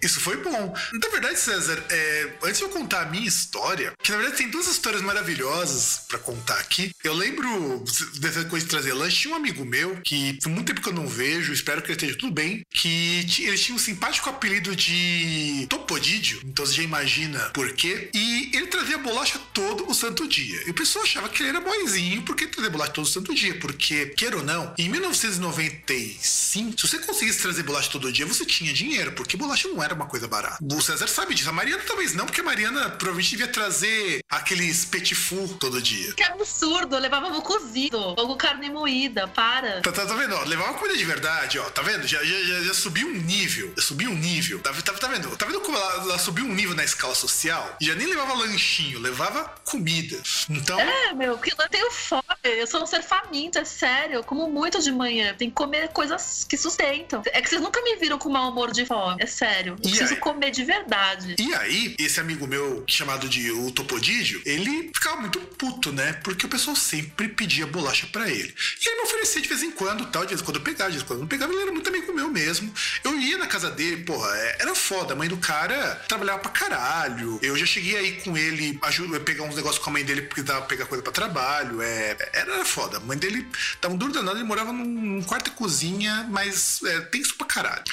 isso, 0.01 0.19
foi 0.19 0.37
bom. 0.37 0.73
Na 0.93 1.09
verdade, 1.09 1.39
César, 1.39 1.83
é, 1.89 2.29
antes 2.43 2.57
de 2.57 2.63
eu 2.63 2.69
contar 2.69 3.01
a 3.03 3.05
minha 3.05 3.27
história, 3.27 3.93
que 4.01 4.11
na 4.11 4.17
verdade 4.17 4.37
tem 4.37 4.49
duas 4.49 4.67
histórias 4.67 5.01
maravilhosas 5.01 6.01
pra 6.07 6.17
contar 6.19 6.59
aqui. 6.59 6.91
Eu 7.03 7.13
lembro 7.13 7.83
dessa 8.19 8.45
coisa 8.45 8.65
de 8.65 8.69
trazer 8.69 8.93
lanche. 8.93 9.21
Tinha 9.21 9.33
um 9.33 9.37
amigo 9.37 9.63
meu 9.65 9.97
que, 10.01 10.33
por 10.41 10.49
muito 10.49 10.67
tempo 10.67 10.81
que 10.81 10.89
eu 10.89 10.93
não 10.93 11.07
vejo, 11.07 11.53
espero 11.53 11.81
que 11.81 11.87
ele 11.87 11.93
esteja 11.93 12.17
tudo 12.17 12.33
bem, 12.33 12.65
que 12.69 13.25
ele 13.39 13.57
tinha 13.57 13.75
um 13.75 13.79
simpático 13.79 14.29
apelido 14.29 14.75
de 14.75 15.65
Topodídio, 15.69 16.41
então 16.45 16.65
você 16.65 16.73
já 16.73 16.83
imagina 16.83 17.39
por 17.53 17.71
quê. 17.73 18.09
E 18.13 18.51
ele 18.53 18.67
trazia 18.67 18.97
bolacha 18.97 19.39
todo 19.53 19.89
o 19.89 19.93
santo 19.93 20.27
dia. 20.27 20.61
E 20.65 20.71
o 20.71 20.73
pessoal 20.73 21.03
achava 21.03 21.29
que 21.29 21.41
ele 21.43 21.49
era 21.49 21.61
boizinho 21.61 22.21
porque 22.23 22.47
trazia 22.47 22.69
bolacha 22.69 22.91
todo 22.91 23.05
o 23.05 23.07
santo 23.07 23.33
dia. 23.33 23.57
Porque, 23.59 24.07
queira 24.07 24.37
ou 24.37 24.43
não, 24.43 24.73
em 24.77 24.89
1995, 24.89 26.79
se 26.79 26.87
você 26.87 26.99
conseguisse 27.05 27.41
trazer 27.41 27.63
bolacha 27.63 27.89
todo 27.91 28.11
dia, 28.11 28.25
você 28.25 28.45
tinha 28.45 28.73
dinheiro, 28.73 29.11
porque 29.13 29.37
bolacha 29.37 29.67
não 29.67 29.81
era 29.83 29.93
uma 29.93 30.05
coisa 30.05 30.27
barata. 30.27 30.57
O 30.61 30.81
César 30.81 31.07
sabe 31.07 31.33
disso. 31.33 31.49
A 31.49 31.53
Mariana 31.53 31.83
talvez 31.85 32.13
não, 32.13 32.25
porque 32.25 32.41
a 32.41 32.43
Mariana 32.43 32.89
provavelmente 32.89 33.31
devia 33.31 33.47
trazer 33.47 34.21
aqueles 34.29 34.85
petit 34.85 35.15
four 35.15 35.47
todo 35.57 35.81
dia. 35.81 36.13
Que 36.13 36.23
absurdo, 36.23 36.95
eu 36.95 36.99
levava 36.99 37.27
ovo 37.27 37.41
cozido, 37.41 38.15
com 38.15 38.35
carne 38.35 38.69
moída, 38.69 39.27
para. 39.27 39.81
Tá, 39.81 39.91
tá, 39.91 40.05
tá 40.05 40.13
vendo? 40.13 40.35
Ó, 40.35 40.43
levar 40.43 40.65
uma 40.65 40.73
comida 40.73 40.97
de 40.97 41.05
verdade, 41.05 41.59
ó. 41.59 41.69
Tá 41.69 41.81
vendo? 41.81 42.07
Já, 42.07 42.23
já, 42.23 42.43
já, 42.43 42.63
já 42.63 42.73
subiu 42.73 43.07
um 43.07 43.13
nível. 43.13 43.73
Já 43.77 43.83
subiu 43.83 44.11
um 44.11 44.15
nível. 44.15 44.59
Tá, 44.59 44.73
tá, 44.73 44.93
tá 44.93 45.07
vendo? 45.07 45.35
Tá 45.37 45.45
vendo 45.45 45.61
como 45.61 45.77
ela, 45.77 45.93
ela 46.03 46.19
subiu 46.19 46.45
um 46.45 46.53
nível 46.53 46.75
na 46.75 46.83
escala 46.83 47.15
social? 47.15 47.75
Já 47.79 47.95
nem 47.95 48.07
levava 48.07 48.33
lanchinho, 48.33 48.99
levava 48.99 49.43
comida. 49.65 50.21
Então. 50.49 50.79
É, 50.79 51.13
meu, 51.13 51.37
porque 51.37 51.53
eu 51.57 51.69
tenho 51.69 51.91
fome, 51.91 52.23
eu 52.43 52.67
sou 52.67 52.83
um 52.83 52.85
ser 52.85 53.03
faminto, 53.03 53.59
é 53.59 53.65
sério, 53.65 54.15
eu 54.15 54.23
como 54.23 54.49
muito 54.49 54.81
de 54.81 54.91
manhã, 54.91 55.33
tem 55.37 55.49
que 55.49 55.55
comer 55.55 55.89
coisas 55.89 56.45
que 56.47 56.57
sustentam. 56.57 56.90
É 57.33 57.41
que 57.41 57.49
vocês 57.49 57.61
nunca 57.61 57.81
me 57.81 57.95
viram 57.95 58.17
com 58.17 58.29
mau 58.29 58.51
humor 58.51 58.71
de 58.71 58.85
fome, 58.85 59.17
é 59.21 59.25
sério, 59.25 59.73
eu 59.73 59.77
E 59.77 59.89
preciso 59.89 60.13
aí? 60.13 60.19
comer 60.19 60.51
de 60.51 60.63
verdade. 60.63 61.35
E 61.39 61.53
aí, 61.55 61.95
esse 61.99 62.19
amigo 62.19 62.45
meu, 62.47 62.83
chamado 62.87 63.27
de 63.29 63.51
o 63.51 63.71
Topodídio, 63.71 64.41
ele 64.45 64.91
ficava 64.93 65.21
muito 65.21 65.39
puto, 65.39 65.91
né? 65.91 66.13
Porque 66.23 66.45
o 66.45 66.49
pessoal 66.49 66.75
sempre 66.75 67.27
pedia 67.29 67.65
bolacha 67.67 68.07
pra 68.11 68.29
ele. 68.29 68.53
E 68.81 68.87
ele 68.87 68.97
me 68.97 69.03
oferecia 69.03 69.41
de 69.41 69.47
vez 69.47 69.63
em 69.63 69.71
quando, 69.71 70.05
tal, 70.07 70.23
de 70.23 70.29
vez 70.29 70.41
em 70.41 70.43
quando 70.43 70.57
eu 70.57 70.63
pegava, 70.63 70.89
de 70.91 70.97
vez 70.97 71.03
em 71.03 71.07
quando 71.07 71.19
eu 71.19 71.21
não 71.23 71.27
pegava, 71.27 71.51
ele 71.53 71.61
era 71.61 71.71
muito 71.71 71.87
amigo 71.89 72.13
meu 72.13 72.29
mesmo. 72.29 72.73
Eu 73.03 73.17
ia 73.19 73.37
na 73.37 73.47
casa 73.47 73.69
dele, 73.71 74.03
porra, 74.03 74.27
é- 74.37 74.57
era 74.61 74.75
foda. 74.75 75.13
A 75.13 75.15
mãe 75.15 75.27
do 75.29 75.37
cara 75.37 75.95
trabalhava 76.07 76.39
pra 76.39 76.51
caralho. 76.51 77.39
Eu 77.41 77.55
já 77.57 77.65
cheguei 77.65 77.97
aí 77.97 78.11
com 78.21 78.37
ele, 78.37 78.77
ajuda, 78.83 79.19
pegar 79.19 79.43
uns 79.43 79.55
negócios 79.55 79.83
com 79.83 79.89
a 79.89 79.93
mãe 79.93 80.03
dele, 80.03 80.23
porque 80.23 80.41
dava 80.41 80.59
pra 80.61 80.69
pegar 80.69 80.85
coisa 80.85 81.03
pra 81.03 81.11
trabalho. 81.11 81.81
É, 81.81 82.15
era, 82.33 82.63
foda. 82.65 82.97
A 82.97 82.99
mãe 82.99 83.17
dele 83.17 83.45
tava 83.79 83.93
um 83.93 83.97
duro 83.97 84.11
danado, 84.13 84.37
ele 84.37 84.43
morava 84.47 84.71
num 84.71 85.21
quarto 85.23 85.47
e 85.49 85.51
cozinha, 85.51 86.25
mas 86.29 86.70
é, 86.83 87.01
tenso 87.01 87.35
pra 87.35 87.47
caralho. 87.47 87.83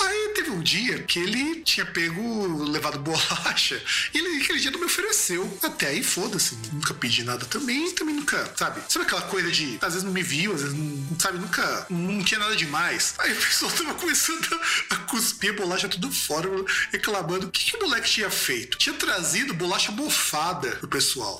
Aí 0.00 0.32
teve 0.34 0.50
um 0.50 0.60
dia 0.60 1.02
que 1.02 1.18
ele 1.18 1.60
tinha 1.62 1.84
pego, 1.84 2.64
levado 2.64 2.98
bolacha, 3.00 3.82
e 4.14 4.18
ele 4.18 4.42
aquele 4.42 4.60
dia 4.60 4.70
não 4.70 4.80
me 4.80 4.86
ofereceu. 4.86 5.58
Até 5.62 5.88
aí, 5.88 6.02
foda-se, 6.02 6.56
nunca 6.72 6.94
pedi 6.94 7.24
nada 7.24 7.44
também, 7.46 7.90
também 7.92 8.14
nunca, 8.14 8.50
sabe? 8.56 8.80
Sabe 8.88 9.04
aquela 9.04 9.22
coisa 9.22 9.50
de, 9.50 9.78
às 9.80 9.94
vezes 9.94 10.04
não 10.04 10.12
me 10.12 10.22
viu, 10.22 10.54
às 10.54 10.62
vezes 10.62 10.76
não, 10.76 11.18
sabe, 11.18 11.38
nunca, 11.38 11.86
não 11.90 12.22
tinha 12.22 12.40
nada 12.40 12.54
demais. 12.54 13.14
Aí 13.18 13.32
o 13.32 13.36
pessoal 13.36 13.72
tava 13.72 13.94
começando 13.94 14.60
a 14.90 14.96
cuspir 14.96 15.50
a 15.50 15.56
bolacha 15.56 15.88
tudo 15.88 16.10
fora, 16.12 16.48
reclamando 16.92 17.46
o 17.46 17.50
que, 17.50 17.64
que 17.64 17.76
o 17.76 17.80
moleque 17.80 18.08
tinha 18.08 18.30
feito. 18.30 18.78
Tinha 18.78 18.94
trazido 18.94 19.54
bolacha 19.54 19.92
bofada 19.92 20.70
pro 20.76 20.88
pessoal. 20.88 21.38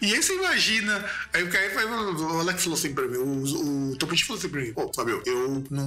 E 0.00 0.12
aí 0.12 0.22
você 0.22 0.34
imagina, 0.34 1.04
aí 1.32 1.42
o 1.42 1.50
cara, 1.50 1.86
o 1.86 2.40
Alex 2.40 2.62
falou 2.62 2.78
assim 2.78 2.94
pra 2.94 3.06
mim, 3.06 3.16
o, 3.16 3.92
o 3.92 3.96
Topete 3.96 4.24
falou 4.24 4.38
assim 4.38 4.48
pra 4.48 4.60
mim, 4.60 4.72
pô, 4.72 4.90
Fábio, 4.94 5.22
eu 5.24 5.64
não, 5.70 5.86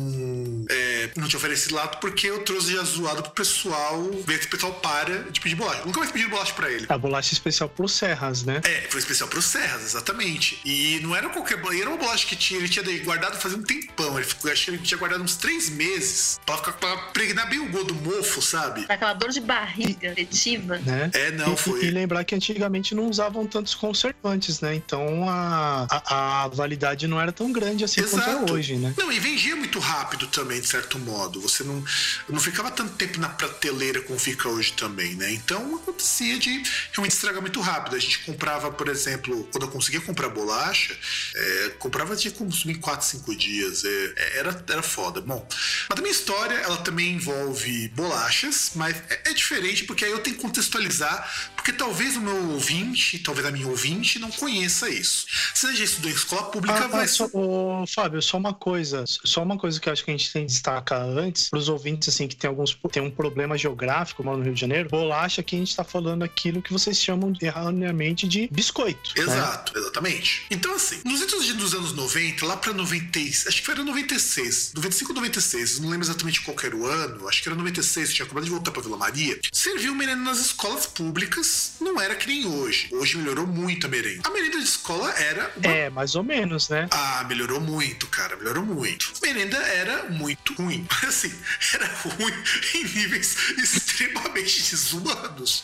é, 0.70 1.10
não 1.16 1.28
te 1.28 1.36
ofereci 1.36 1.74
lado 1.74 1.98
porque 2.00 2.28
eu 2.28 2.44
trouxe 2.44 2.74
já 2.74 2.84
zoado 2.84 3.24
pro 3.24 3.32
pessoal, 3.32 4.04
ver 4.26 4.40
que 4.40 4.46
o 4.48 4.50
pessoal 4.50 4.74
para 4.74 5.24
de 5.32 5.40
pedir 5.40 5.56
bolacha. 5.56 5.84
Nunca 5.86 6.00
mais 6.00 6.12
pedi 6.12 6.28
bolacha 6.28 6.54
pra 6.54 6.72
ele. 6.72 6.86
A 6.90 6.98
bolacha 6.98 7.34
especial 7.34 7.70
pro 7.70 7.88
Serras, 7.88 8.44
né? 8.44 8.62
É, 8.64 8.88
foi 8.90 9.00
especial 9.00 9.30
pro 9.30 9.42
Serras, 9.42 9.84
exatamente. 9.84 10.60
E 10.66 11.00
não 11.02 11.16
era 11.16 11.30
qualquer 11.30 11.58
bolacha, 11.58 11.82
era 11.82 11.90
uma 11.90 11.98
bolacha 11.98 12.26
que 12.28 12.36
tinha, 12.36 12.60
ele 12.60 12.70
tinha 12.70 12.86
guardado 13.04 13.38
fazia 13.38 13.58
um 13.58 13.64
tempão. 13.64 14.18
Ele 14.18 14.26
ficou, 14.26 14.52
acho 14.52 14.66
que 14.66 14.72
ele 14.72 14.78
tinha 14.80 14.98
guardado 14.98 15.24
uns 15.24 15.36
três 15.36 15.70
meses 15.70 16.40
pra, 16.46 16.58
ficar, 16.58 16.74
pra 16.74 16.98
pregnar 17.14 17.50
bem 17.50 17.60
o 17.60 17.70
gosto 17.70 17.94
do 17.94 17.96
mofo, 17.96 18.42
sabe? 18.42 18.86
Aquela 18.90 19.14
dor 19.14 19.30
de 19.30 19.42
barriga 19.42 20.12
efetiva. 20.12 20.78
Né? 20.80 21.10
É, 21.14 21.32
não, 21.32 21.54
e, 21.54 21.58
foi. 21.58 21.86
E 21.86 21.92
lembrar 21.92 22.24
que 22.24 22.36
antigamente 22.36 22.96
não 22.96 23.08
usavam 23.08 23.46
tantos 23.46 23.76
conservantes, 23.76 24.62
né? 24.62 24.76
Então 24.76 25.28
a, 25.30 25.88
a, 25.90 26.44
a 26.44 26.48
validade 26.48 27.08
não 27.08 27.20
era 27.20 27.32
tão 27.32 27.52
grande 27.52 27.84
assim 27.84 28.02
Exato. 28.02 28.24
quanto 28.24 28.50
é 28.50 28.54
hoje, 28.54 28.76
né? 28.76 28.94
Não, 28.98 29.12
e 29.12 29.20
vendia 29.20 29.56
muito 29.56 29.80
rápido 29.80 30.17
também, 30.26 30.60
de 30.60 30.68
certo 30.68 30.98
modo. 30.98 31.40
Você 31.42 31.64
não, 31.64 31.84
não 32.28 32.40
ficava 32.40 32.72
tanto 32.72 32.96
tempo 32.96 33.20
na 33.20 33.30
prateleira 33.30 34.02
como 34.02 34.18
fica 34.18 34.50
hoje 34.50 34.74
também, 34.74 35.14
né? 35.16 35.32
Então 35.34 35.76
acontecia 35.76 36.40
de 36.40 36.64
realmente 36.92 37.14
estragar 37.14 37.42
muito 37.42 37.62
rápido. 37.62 37.96
A 37.96 38.00
gente 38.00 38.20
comprava, 38.20 38.72
por 38.72 38.88
exemplo, 38.90 39.48
quando 39.52 39.66
eu 39.66 39.72
conseguia 39.72 40.02
comprar 40.02 40.30
bolacha, 40.30 40.98
é, 41.36 41.70
comprava 41.78 42.16
de 42.16 42.32
consumir 42.32 42.76
4, 42.76 43.06
5 43.06 43.36
dias. 43.36 43.84
É, 43.84 44.14
é, 44.16 44.38
era, 44.40 44.66
era 44.70 44.82
foda. 44.82 45.22
Bom, 45.22 45.48
mas 45.90 46.00
a 46.00 46.02
minha 46.02 46.12
história, 46.12 46.56
ela 46.56 46.78
também 46.78 47.14
envolve 47.14 47.90
bolachas, 47.90 48.72
mas 48.76 48.96
é, 49.10 49.22
é 49.26 49.34
diferente 49.34 49.84
porque 49.84 50.06
aí 50.06 50.12
eu 50.12 50.20
tenho 50.20 50.36
que 50.36 50.42
contextualizar, 50.42 51.52
porque 51.68 51.78
talvez 51.78 52.16
o 52.16 52.22
meu 52.22 52.52
ouvinte, 52.52 53.20
talvez 53.20 53.46
a 53.46 53.52
minha 53.52 53.68
ouvinte, 53.68 54.20
não 54.20 54.32
conheça 54.32 54.90
isso. 54.90 55.26
Se 55.54 55.76
já 55.76 55.84
estudou 55.84 56.10
em 56.10 56.14
escola 56.14 56.44
pública, 56.44 56.86
Ah, 56.86 56.88
vai 56.88 57.06
ah, 57.06 57.38
ô, 57.38 57.86
Fábio, 57.86 58.22
só 58.22 58.38
uma 58.38 58.54
coisa, 58.54 59.04
só 59.06 59.44
uma 59.44 59.58
coisa 59.58 59.78
que 59.78 59.90
eu 59.90 59.92
acho 59.92 60.06
que 60.06 60.10
a 60.10 60.16
gente 60.16 60.32
tem 60.32 60.46
que 60.46 60.54
destacar 60.54 61.02
antes, 61.02 61.50
para 61.50 61.60
os 61.60 61.68
ouvintes 61.68 62.08
assim 62.08 62.26
que 62.26 62.38
tem 62.38 62.48
alguns 62.48 62.78
tem 62.90 63.04
um 63.04 63.12
problema 63.12 63.58
geográfico 63.58 64.24
mano, 64.24 64.38
no 64.38 64.44
Rio 64.46 64.54
de 64.54 64.62
Janeiro, 64.62 64.88
bolacha 64.88 65.44
que 65.44 65.58
a 65.58 65.60
gente 65.60 65.76
tá 65.76 65.84
falando 65.84 66.24
aquilo 66.24 66.62
que 66.62 66.72
vocês 66.72 67.02
chamam 67.02 67.34
erroneamente 67.42 68.26
de 68.30 68.48
biscoito. 68.50 69.12
né? 69.18 69.24
Exato, 69.24 69.78
exatamente. 69.78 70.46
Então, 70.50 70.74
assim, 70.74 71.02
nos 71.04 71.22
idos 71.22 71.54
dos 71.54 71.74
anos 71.74 71.92
90, 71.92 72.46
lá 72.46 72.56
pra 72.56 72.72
90, 72.72 73.20
acho 73.20 73.44
que 73.44 73.66
foi 73.66 73.74
era 73.74 73.84
96, 73.84 74.72
95 74.74 75.12
ou 75.12 75.16
96, 75.16 75.80
não 75.82 75.90
lembro 75.90 76.06
exatamente 76.06 76.40
qual 76.40 76.56
era 76.64 76.76
o 76.78 76.86
ano, 76.86 77.28
acho 77.28 77.44
que 77.44 77.50
era 77.50 77.58
96, 77.58 78.08
eu 78.08 78.16
tinha 78.16 78.26
acabado 78.26 78.46
de 78.46 78.52
voltar 78.52 78.72
pra 78.72 78.82
Vila 78.82 78.96
Maria, 78.96 79.38
serviu 79.52 79.94
merenda 79.94 80.24
nas 80.24 80.40
escolas 80.40 80.88
públicas, 80.88 81.57
não 81.80 82.00
era 82.00 82.16
que 82.16 82.28
nem 82.28 82.46
hoje. 82.46 82.90
Hoje 82.92 83.18
melhorou 83.18 83.46
muito 83.48 83.86
a 83.88 83.90
merenda. 83.90 84.22
A 84.28 84.32
merenda 84.32 84.58
de 84.58 84.64
escola 84.64 85.10
era 85.18 85.52
uma 85.58 85.68
É, 85.72 85.90
mais 85.90 86.16
ou 86.16 86.24
menos, 86.24 86.70
né? 86.70 86.88
ah, 86.92 87.26
melhorou 87.28 87.60
muito, 87.60 88.08
cara, 88.08 88.36
melhorou 88.36 88.64
muito. 88.66 89.12
Merenda 89.22 89.58
era 89.58 90.10
muito 90.10 90.54
ruim. 90.54 90.86
Assim, 91.08 91.34
era 91.74 91.86
ruim 91.88 92.34
em 92.76 92.84
níveis 92.84 93.36
extremamente 93.58 94.62
desumanos. 94.70 95.64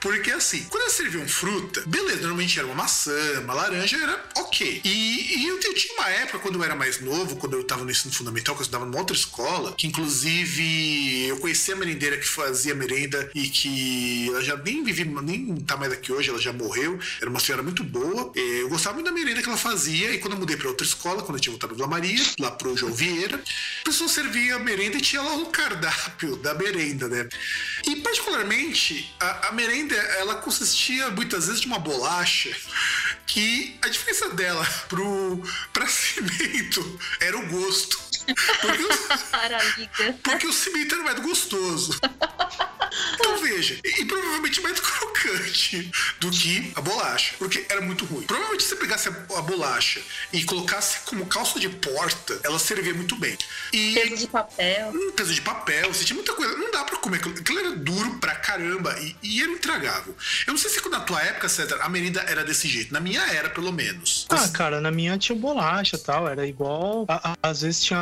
Porque 0.00 0.30
assim, 0.30 0.64
quando 0.64 0.82
eles 0.84 0.94
serviam 0.94 1.26
fruta, 1.26 1.82
beleza, 1.86 2.20
normalmente 2.22 2.58
era 2.58 2.66
uma 2.66 2.74
maçã, 2.76 3.12
uma 3.40 3.54
laranja, 3.54 3.96
era 3.96 4.24
ok. 4.36 4.80
E, 4.84 5.38
e 5.38 5.48
eu, 5.48 5.58
eu 5.60 5.74
tinha 5.74 5.94
uma 5.94 6.08
época, 6.08 6.38
quando 6.38 6.56
eu 6.56 6.64
era 6.64 6.74
mais 6.76 7.00
novo, 7.00 7.36
quando 7.36 7.54
eu 7.54 7.64
tava 7.64 7.84
no 7.84 7.90
ensino 7.90 8.12
fundamental, 8.14 8.54
que 8.54 8.60
eu 8.60 8.64
estudava 8.64 8.84
numa 8.84 8.98
outra 8.98 9.16
escola, 9.16 9.74
que 9.76 9.86
inclusive 9.86 11.26
eu 11.28 11.38
conhecia 11.38 11.74
a 11.74 11.76
merendeira 11.76 12.16
que 12.16 12.26
fazia 12.28 12.74
merenda 12.74 13.30
e 13.34 13.48
que 13.48 14.28
ela 14.28 14.42
já 14.42 14.56
nem 14.56 14.82
vive, 14.84 15.04
nem 15.04 15.33
tá 15.66 15.76
mais 15.76 15.92
aqui 15.92 16.12
hoje, 16.12 16.30
ela 16.30 16.40
já 16.40 16.52
morreu. 16.52 16.98
Era 17.20 17.30
uma 17.30 17.40
senhora 17.40 17.62
muito 17.62 17.82
boa. 17.84 18.32
Eh, 18.36 18.62
Eu 18.62 18.68
gostava 18.68 18.94
muito 18.94 19.06
da 19.06 19.12
merenda 19.12 19.42
que 19.42 19.48
ela 19.48 19.58
fazia. 19.58 20.12
E 20.12 20.18
quando 20.18 20.34
eu 20.34 20.38
mudei 20.40 20.56
pra 20.56 20.68
outra 20.68 20.86
escola, 20.86 21.22
quando 21.22 21.36
eu 21.38 21.40
tinha 21.40 21.52
voltado 21.52 21.74
Vila 21.74 21.86
Maria, 21.88 22.22
lá 22.38 22.50
pro 22.50 22.76
João 22.76 22.92
Vieira, 22.92 23.36
a 23.80 23.84
pessoa 23.84 24.08
servia 24.08 24.56
a 24.56 24.58
merenda 24.58 24.96
e 24.96 25.00
tinha 25.00 25.22
lá 25.22 25.34
o 25.36 25.46
cardápio 25.46 26.36
da 26.36 26.54
merenda, 26.54 27.08
né? 27.08 27.28
E 27.86 27.96
particularmente, 27.96 29.14
a, 29.20 29.48
a 29.48 29.52
merenda, 29.52 29.94
ela 29.94 30.36
consistia 30.36 31.10
muitas 31.10 31.46
vezes 31.46 31.60
de 31.60 31.66
uma 31.66 31.78
bolacha 31.78 32.54
que 33.26 33.76
a 33.82 33.88
diferença 33.88 34.30
dela 34.30 34.64
pro 34.88 35.42
pra 35.72 35.86
cimento 35.88 37.00
era 37.20 37.36
o 37.38 37.46
gosto. 37.48 38.13
Porque 38.60 38.82
o, 38.84 40.12
porque 40.22 40.46
o 40.46 40.52
cimento 40.52 40.94
era 40.94 41.04
mais 41.04 41.20
gostoso. 41.20 41.98
Então 43.14 43.38
veja, 43.38 43.78
e, 43.84 44.04
provavelmente 44.04 44.60
mais 44.60 44.78
crocante 44.78 45.90
do 46.20 46.30
que 46.30 46.72
a 46.76 46.80
bolacha, 46.80 47.34
porque 47.38 47.64
era 47.68 47.80
muito 47.80 48.04
ruim. 48.04 48.22
Provavelmente 48.22 48.62
se 48.62 48.68
você 48.70 48.76
pegasse 48.76 49.08
a, 49.08 49.12
a 49.38 49.42
bolacha 49.42 50.00
e 50.32 50.44
colocasse 50.44 51.00
como 51.04 51.26
calça 51.26 51.58
de 51.58 51.68
porta, 51.68 52.38
ela 52.44 52.58
servia 52.58 52.94
muito 52.94 53.16
bem. 53.16 53.36
E 53.72 53.94
Peso 53.94 54.16
de 54.16 54.26
papel. 54.28 54.90
um 54.94 55.12
peso 55.12 55.34
de 55.34 55.40
papel, 55.42 55.92
você 55.92 56.04
tinha 56.04 56.14
muita 56.14 56.32
coisa. 56.34 56.56
Não 56.56 56.70
dá 56.70 56.84
pra 56.84 56.96
comer 56.98 57.16
aquilo. 57.18 57.34
Aquilo 57.38 57.58
era 57.58 57.70
duro 57.76 58.18
pra 58.20 58.34
caramba 58.36 58.96
e, 59.00 59.16
e 59.22 59.42
era 59.42 59.50
intragável. 59.50 60.16
Eu 60.46 60.52
não 60.52 60.58
sei 60.58 60.70
se 60.70 60.84
na 60.88 61.00
tua 61.00 61.20
época, 61.22 61.48
César, 61.48 61.78
a 61.80 61.88
merenda 61.88 62.20
era 62.28 62.44
desse 62.44 62.68
jeito. 62.68 62.92
Na 62.92 63.00
minha 63.00 63.20
era, 63.32 63.50
pelo 63.50 63.72
menos. 63.72 64.26
Ah, 64.30 64.48
cara, 64.48 64.80
na 64.80 64.90
minha 64.92 65.18
tinha 65.18 65.36
bolacha 65.36 65.96
e 65.96 65.98
tal, 65.98 66.28
era 66.28 66.46
igual. 66.46 67.04
a- 67.08 67.32
a- 67.32 67.36
às 67.42 67.62
vezes 67.62 67.82
tinha 67.82 67.98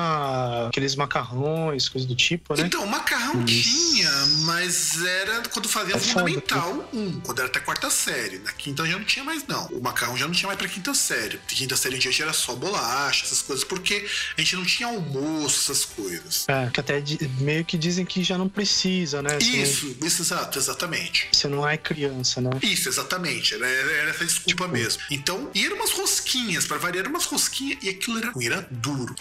aqueles 0.69 0.95
macarrões, 0.97 1.89
coisas 1.89 2.09
do 2.09 2.15
tipo, 2.15 2.55
né? 2.57 2.65
Então, 2.67 2.85
macarrão 2.87 3.45
Isso. 3.45 3.63
tinha, 3.69 4.11
mas 4.45 5.03
era 5.05 5.43
quando 5.49 5.69
fazia 5.69 5.97
É 5.97 5.99
foda, 5.99 6.11
Fundamental 6.13 6.89
1, 6.93 7.21
quando 7.21 7.39
era 7.39 7.49
até 7.49 7.61
quarta 7.61 7.91
série. 7.91 8.39
Na 8.41 8.53
quinta 8.53 8.85
já 8.87 8.99
não 8.99 9.05
tinha 9.05 9.25
mais, 9.25 9.47
não. 9.47 9.67
O 9.69 9.81
macarrão 9.83 10.17
já 10.17 10.27
não 10.27 10.33
tinha 10.33 10.47
mais 10.47 10.59
pra 10.59 10.69
quinta 10.69 10.95
série. 10.95 11.39
Quinta 11.49 11.77
série 11.77 11.97
em 11.97 11.99
diante 11.99 12.23
era 12.23 12.33
só 12.33 12.55
bolacha, 12.55 13.25
essas 13.25 13.43
coisas, 13.43 13.65
porque 13.65 14.07
a 14.37 14.41
gente 14.41 14.57
não 14.57 14.65
tinha 14.65 14.89
almoço, 14.89 15.73
essas 15.73 15.85
coisas. 15.85 16.45
É, 16.49 16.71
que 16.71 16.81
até 16.81 17.03
meio 17.41 17.65
que 17.65 17.77
dizem 17.79 18.05
que 18.05 18.23
já 18.23 18.37
não 18.39 18.49
precisa, 18.49 19.23
né? 19.23 19.31
Não- 19.33 19.39
Isso, 19.39 19.97
isso, 20.03 20.23
exato, 20.23 20.59
exatamente. 20.59 21.29
Você 21.33 21.49
não 21.49 21.67
é 21.69 21.77
criança, 21.77 22.41
né? 22.41 22.51
Isso, 22.63 22.89
exatamente. 22.89 23.55
Era, 23.55 23.67
era 23.67 24.11
essa 24.11 24.25
desculpa 24.25 24.65
Tipo- 24.65 24.69
mesmo. 24.69 25.03
Então, 25.11 25.51
e 25.55 25.65
eram 25.65 25.77
umas 25.77 25.91
rosquinhas, 25.93 26.67
pra 26.67 26.77
variar, 26.79 27.01
eram 27.05 27.11
umas 27.11 27.25
rosquinhas, 27.25 27.79
e 27.83 27.89
aquilo 27.89 28.19
era 28.19 28.33
era 28.43 28.67
duro. 28.71 29.15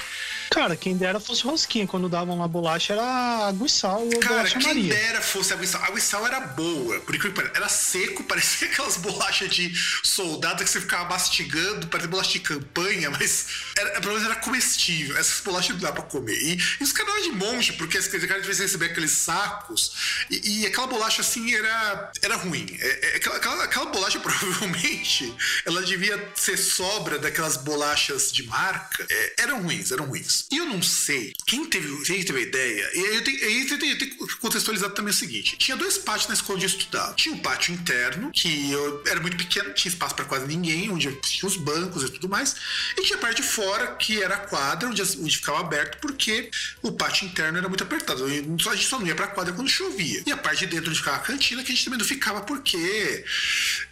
Cara, 0.50 0.76
quem 0.82 0.98
dera 0.98 1.20
fosse 1.20 1.44
rosquinha. 1.44 1.86
Quando 1.86 2.10
davam 2.10 2.36
uma 2.36 2.48
bolacha 2.48 2.94
era 2.94 3.04
água 3.48 3.68
e 3.68 3.70
sal 3.70 4.02
ou 4.02 4.20
Cara, 4.20 4.36
bolacha 4.36 4.60
quem 4.60 4.68
Maria. 4.68 4.94
dera 4.94 5.22
fosse 5.22 5.54
água 5.54 5.64
e 5.64 5.68
sal. 5.68 5.84
Água 5.84 6.00
e 6.00 6.02
sal 6.02 6.28
era 6.28 6.40
boa, 6.42 7.00
por 7.02 7.16
incrível 7.16 7.44
que. 7.44 7.58
Era 7.58 7.70
seco, 7.70 8.24
parecia 8.26 8.68
aquelas 8.68 8.98
bolachas 8.98 9.50
de 9.50 9.72
soldado 10.04 10.64
que 10.64 10.70
você 10.70 10.82
ficava 10.82 11.08
mastigando, 11.08 11.88
parecia 11.88 12.10
bolacha 12.10 12.32
de 12.32 12.40
campanha, 12.40 13.12
mas 13.12 13.46
era, 13.78 14.02
pelo 14.02 14.14
menos 14.16 14.26
era 14.26 14.36
comestível. 14.38 15.16
Essas 15.18 15.40
bolachas 15.42 15.76
não 15.76 15.82
dá 15.82 15.92
pra 15.92 16.04
comer. 16.04 16.36
E, 16.36 16.58
e 16.80 16.84
os 16.84 16.92
caras 16.92 17.24
de 17.24 17.32
monge, 17.32 17.74
porque 17.74 17.98
as 17.98 18.08
caras 18.08 18.46
vezes 18.46 18.62
receber 18.62 18.88
aqueles 18.88 19.12
sacos, 19.12 20.26
e, 20.30 20.62
e 20.62 20.66
aquela 20.66 20.88
bolacha 20.88 21.22
assim 21.22 21.54
era, 21.54 22.12
era 22.24 22.36
ruim. 22.38 22.66
É, 22.80 23.14
é, 23.14 23.16
aquela, 23.18 23.38
aquela, 23.38 23.64
aquela 23.64 23.86
bolacha 23.86 24.20
provavelmente 24.20 25.34
ela 25.66 25.84
devia 25.84 26.32
ser 26.36 26.58
sobra 26.58 27.20
daquelas 27.20 27.58
bolachas 27.58 28.32
de 28.32 28.44
marca. 28.44 29.06
É, 29.10 29.34
eram 29.44 29.62
ruins, 29.62 29.92
eram 29.92 30.06
ruins. 30.06 30.46
E 30.52 30.58
eu 30.58 30.71
não 30.72 30.82
sei 30.82 31.34
quem 31.46 31.66
teve, 31.66 32.04
quem 32.04 32.24
teve 32.24 32.40
a 32.40 32.42
ideia. 32.42 32.92
E 32.94 33.00
aí 33.00 33.16
eu 33.16 33.24
tenho, 33.24 33.38
eu 33.38 33.80
tenho, 33.80 33.92
eu 33.94 33.98
tenho 33.98 34.12
que 34.12 34.36
contextualizar 34.38 34.90
também 34.92 35.12
o 35.12 35.16
seguinte: 35.16 35.58
tinha 35.58 35.76
dois 35.76 35.98
pátios 35.98 36.28
na 36.28 36.34
escola 36.34 36.56
onde 36.56 36.66
eu 36.66 36.70
estudava. 36.70 37.14
Tinha 37.14 37.36
um 37.36 37.40
pátio 37.40 37.74
interno, 37.74 38.32
que 38.32 38.72
eu 38.72 39.04
era 39.08 39.20
muito 39.20 39.38
pequeno, 39.38 39.74
tinha 39.74 39.92
espaço 39.92 40.16
para 40.16 40.26
quase 40.26 40.48
ninguém, 40.48 40.90
onde 40.90 41.12
tinha 41.22 41.48
os 41.48 41.58
bancos 41.58 42.04
e 42.04 42.10
tudo 42.10 42.30
mais. 42.30 42.56
E 42.98 43.04
tinha 43.04 43.18
a 43.18 43.22
parte 43.22 43.42
de 43.42 43.48
fora, 43.48 43.96
que 43.96 44.22
era 44.22 44.36
a 44.36 44.38
quadra, 44.38 44.90
onde, 44.90 45.02
onde 45.02 45.38
ficava 45.38 45.60
aberto, 45.60 46.00
porque 46.00 46.50
o 46.82 46.92
pátio 46.92 47.26
interno 47.28 47.58
era 47.58 47.68
muito 47.68 47.84
apertado. 47.84 48.30
E 48.30 48.40
A 48.40 48.76
gente 48.76 48.88
só 48.88 49.00
não 49.00 49.08
ia 49.08 49.16
pra 49.16 49.28
quadra 49.28 49.54
quando 49.54 49.70
chovia. 49.70 50.24
E 50.26 50.32
a 50.32 50.38
parte 50.38 50.66
de 50.66 50.68
dentro 50.68 50.90
onde 50.90 51.00
ficava 51.00 51.18
a 51.18 51.22
cantina, 51.22 51.64
que 51.64 51.72
a 51.72 51.76
gente 51.76 51.86
também 51.86 52.00
não 52.00 52.06
ficava, 52.06 52.42
porque 52.42 53.26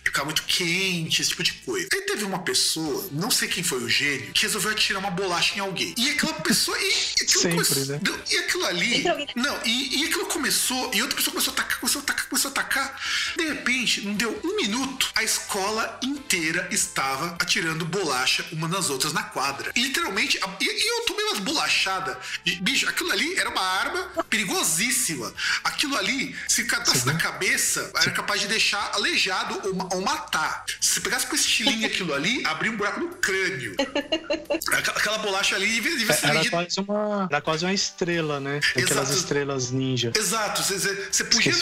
ficava 0.09 0.25
muito 0.25 0.43
quente, 0.43 1.21
esse 1.21 1.29
tipo 1.31 1.43
de 1.43 1.53
coisa. 1.53 1.87
Aí 1.93 2.01
teve 2.01 2.23
uma 2.23 2.39
pessoa, 2.39 3.07
não 3.11 3.29
sei 3.31 3.47
quem 3.47 3.63
foi 3.63 3.83
o 3.83 3.89
gênio, 3.89 4.31
que 4.33 4.41
resolveu 4.43 4.71
atirar 4.71 4.99
uma 4.99 5.11
bolacha 5.11 5.55
em 5.55 5.59
alguém. 5.59 5.93
E 5.97 6.09
aquela 6.11 6.33
pessoa. 6.33 6.77
E, 6.79 7.13
aquilo 7.21 7.41
Sempre, 7.41 7.51
começou, 7.65 7.85
né? 7.85 7.99
E 8.29 8.37
aquilo 8.37 8.65
ali. 8.65 9.03
Não, 9.35 9.59
e, 9.65 10.01
e 10.01 10.05
aquilo 10.05 10.25
começou, 10.25 10.91
e 10.93 11.01
outra 11.01 11.15
pessoa 11.15 11.31
começou 11.33 11.51
a 11.51 11.53
atacar, 11.55 11.79
começou 11.79 11.99
a 11.99 12.03
atacar, 12.03 12.27
começou 12.29 12.49
a 12.49 12.51
atacar. 12.51 13.01
De 13.37 13.43
repente, 13.47 14.01
não 14.01 14.13
deu 14.13 14.39
um 14.43 14.55
minuto, 14.55 15.09
a 15.15 15.23
escola 15.23 15.99
inteira 16.03 16.67
estava 16.71 17.35
atirando 17.39 17.85
bolacha 17.85 18.45
uma 18.51 18.67
nas 18.67 18.89
outras 18.89 19.13
na 19.13 19.23
quadra. 19.23 19.71
E 19.75 19.81
literalmente, 19.81 20.37
a- 20.43 20.57
e, 20.59 20.65
e 20.65 20.87
eu 20.99 21.05
tomei 21.05 21.25
umas 21.25 21.39
bolachadas. 21.39 22.17
de- 22.43 22.55
Bicho, 22.61 22.87
aquilo 22.89 23.11
ali 23.11 23.35
era 23.35 23.49
uma 23.49 23.61
arma 23.61 24.03
perigosíssima. 24.29 25.33
Aquilo 25.63 25.95
ali, 25.97 26.35
se 26.47 26.63
catasse 26.65 27.05
na 27.05 27.15
cabeça, 27.15 27.91
era 27.95 28.11
capaz 28.11 28.41
de 28.41 28.47
deixar 28.47 28.91
aleijado 28.93 29.61
ou, 29.63 29.98
ou 29.99 30.05
matar. 30.05 30.63
Se 30.81 30.93
você 30.93 31.01
pegasse 31.01 31.27
com 31.27 31.35
estilingue 31.35 31.85
aquilo 31.85 32.13
ali, 32.13 32.43
abria 32.45 32.71
um 32.71 32.77
buraco 32.77 32.99
no 32.99 33.09
crânio. 33.15 33.75
Aquela, 34.71 34.97
aquela 34.97 35.17
bolacha 35.19 35.55
ali 35.55 35.67
devia, 35.67 35.97
devia 35.97 36.13
ser 36.13 36.27
Era 36.27 36.49
quase 36.49 36.79
uma, 36.79 37.27
era 37.29 37.41
quase 37.41 37.65
uma 37.65 37.73
estrela, 37.73 38.39
né? 38.39 38.59
Aquelas 38.71 38.91
Exato. 39.09 39.13
estrelas 39.13 39.71
ninja. 39.71 40.11
Exato, 40.15 40.61
você- 40.63 41.23
podia, 41.25 41.53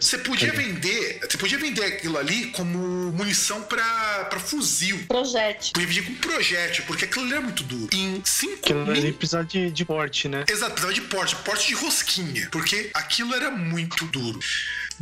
você 0.00 0.18
podia 0.18 0.48
É. 0.48 0.52
vender, 0.52 1.20
você 1.28 1.38
podia 1.38 1.58
vender 1.58 1.84
aquilo 1.84 2.18
ali 2.18 2.46
como 2.52 2.78
munição 3.12 3.62
pra 3.62 3.82
pra 4.30 4.38
fuzil. 4.40 4.98
Projétil. 5.08 5.72
Podia 5.72 5.88
vender 5.88 6.02
com 6.06 6.14
projétil, 6.16 6.84
porque 6.86 7.04
aquilo 7.04 7.24
ali 7.24 7.32
era 7.32 7.40
muito 7.42 7.62
duro. 7.64 7.88
Em 7.92 8.22
cinco 8.24 8.58
Aquilo 8.62 8.82
ali 8.82 8.92
minutos. 9.00 9.16
precisa 9.18 9.44
de, 9.44 9.70
de 9.70 9.84
porte, 9.84 10.28
né? 10.28 10.44
Exato, 10.48 10.72
precisava 10.72 10.94
de 10.94 11.00
porte, 11.02 11.36
porte 11.36 11.68
de 11.68 11.74
rosquinha, 11.74 12.48
porque 12.50 12.90
aquilo 12.94 13.34
era 13.34 13.50
muito 13.50 14.04
duro. 14.06 14.38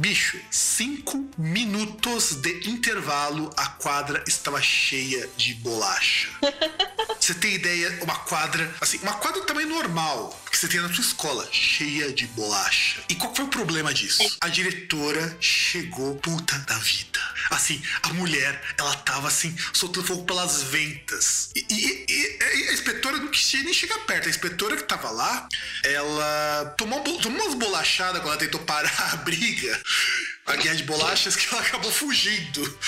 Bicho, 0.01 0.41
cinco 0.51 1.29
minutos 1.37 2.37
de 2.37 2.71
intervalo, 2.71 3.51
a 3.55 3.67
quadra 3.67 4.25
estava 4.27 4.59
cheia 4.63 5.29
de 5.37 5.53
bolacha. 5.57 6.31
Você 7.21 7.35
tem 7.35 7.53
ideia, 7.53 7.99
uma 8.03 8.15
quadra, 8.21 8.75
assim, 8.81 8.99
uma 9.03 9.13
quadra 9.13 9.43
tamanho 9.51 9.69
normal 9.69 10.41
que 10.51 10.57
você 10.57 10.69
tem 10.69 10.81
na 10.81 10.93
sua 10.93 11.03
escola, 11.03 11.47
cheia 11.53 12.13
de 12.13 12.27
bolacha. 12.29 13.03
E 13.09 13.15
qual 13.15 13.35
foi 13.35 13.45
o 13.45 13.49
problema 13.49 13.93
disso? 13.93 14.37
A 14.41 14.49
diretora 14.49 15.37
chegou 15.41 16.17
puta 16.17 16.59
da 16.61 16.79
vida. 16.79 17.10
Assim, 17.49 17.81
a 18.03 18.13
mulher, 18.13 18.61
ela 18.79 18.95
tava 18.97 19.29
assim, 19.29 19.57
soltando 19.73 20.07
fogo 20.07 20.25
pelas 20.25 20.63
ventas. 20.65 21.51
E, 21.55 21.65
e- 21.71 22.07
e- 22.09 22.69
a 22.69 22.73
inspetora 22.73 23.17
não 23.19 23.29
quis 23.29 23.53
nem 23.65 23.73
chegar 23.73 23.99
perto. 24.01 24.27
A 24.27 24.31
inspetora 24.31 24.77
que 24.77 24.83
tava 24.85 25.11
lá, 25.11 25.49
ela 25.83 26.75
tomou, 26.77 27.01
tomou 27.19 27.43
umas 27.47 27.55
bolachadas 27.55 28.21
quando 28.23 28.33
ela 28.33 28.39
tentou 28.41 28.61
parar 28.63 28.91
a 29.13 29.17
briga. 29.17 29.81
A 30.47 30.57
guerra 30.57 30.75
de 30.75 30.83
bolachas 30.83 31.37
que 31.37 31.47
ela 31.53 31.63
acabou 31.63 31.93
fugindo. 31.93 32.79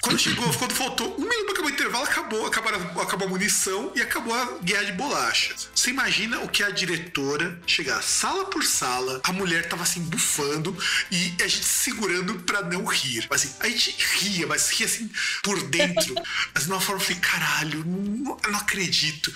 Quando 0.00 0.18
chegou, 0.18 0.52
quando 0.54 0.74
faltou 0.74 1.14
um 1.20 1.28
minuto 1.28 1.44
para 1.44 1.52
acabar 1.52 1.66
o 1.68 1.70
intervalo, 1.70 2.04
acabou, 2.04 2.46
acabaram- 2.46 3.00
acabou 3.00 3.28
a 3.28 3.30
munição 3.30 3.92
e 3.94 4.02
acabou 4.02 4.34
a 4.34 4.58
guerra 4.62 4.84
de 4.86 4.92
bolachas. 4.92 5.68
Você 5.74 5.90
imagina 5.90 6.40
o 6.40 6.48
que 6.48 6.62
a 6.62 6.70
diretora 6.70 7.60
chegar 7.66 8.02
sala 8.02 8.46
por 8.46 8.64
sala, 8.64 9.20
a 9.22 9.32
mulher 9.32 9.68
tava 9.68 9.84
assim 9.84 10.00
bufando 10.00 10.76
e 11.12 11.34
a 11.40 11.46
gente 11.46 11.64
segurando 11.64 12.34
pra 12.40 12.62
não 12.62 12.84
rir. 12.84 13.26
Mas, 13.30 13.44
assim, 13.44 13.54
a 13.60 13.68
gente 13.78 14.04
ria, 14.18 14.46
mas 14.46 14.68
ria 14.70 14.86
assim 14.86 15.10
por 15.42 15.60
dentro. 15.64 16.14
Mas 16.54 16.64
de 16.64 16.70
uma 16.70 16.80
forma 16.80 17.00
eu 17.00 17.04
falei, 17.04 17.20
caralho, 17.20 17.84
não, 17.84 18.36
eu 18.44 18.50
não 18.52 18.58
acredito. 18.58 19.32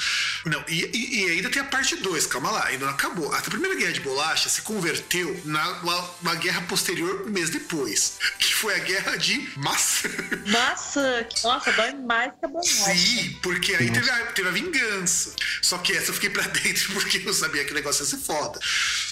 Não, 0.47 0.65
e, 0.69 0.85
e- 0.93 1.25
e 1.27 1.31
ainda 1.33 1.51
tem 1.51 1.61
a 1.63 1.65
parte 1.65 1.97
2, 1.97 2.27
calma 2.27 2.51
lá, 2.51 2.67
ainda 2.67 2.87
não 2.87 2.93
acabou. 2.93 3.33
A 3.35 3.41
primeira 3.43 3.75
guerra 3.77 3.93
de 3.93 4.01
bolacha 4.01 4.49
se 4.49 4.63
converteu 4.63 5.41
na 5.45 5.69
uma, 5.83 6.11
uma 6.23 6.35
guerra 6.37 6.63
posterior 6.63 7.23
um 7.27 7.31
mês 7.31 7.51
depois, 7.51 8.19
que 8.39 8.55
foi 8.55 8.75
a 8.75 8.79
guerra 8.79 9.17
de 9.17 9.49
maçã. 9.57 10.09
Maçã. 10.47 11.27
Nossa, 11.45 11.73
dói 11.73 11.93
mais 11.95 12.33
que 12.39 12.45
a 12.45 12.49
bolacha. 12.49 12.95
Sim, 12.95 13.39
porque 13.43 13.75
aí 13.75 13.91
teve 13.91 14.11
a, 14.11 14.27
teve 14.33 14.49
a 14.49 14.53
vingança. 14.53 15.35
Só 15.61 15.79
que 15.79 15.93
essa 15.93 16.11
eu 16.11 16.15
fiquei 16.15 16.31
pra 16.31 16.47
dentro 16.49 16.93
porque 16.93 17.23
eu 17.25 17.35
sabia 17.35 17.65
que 17.65 17.73
o 17.73 17.75
negócio 17.75 18.03
ia 18.03 18.09
ser 18.09 18.19
foda. 18.19 18.59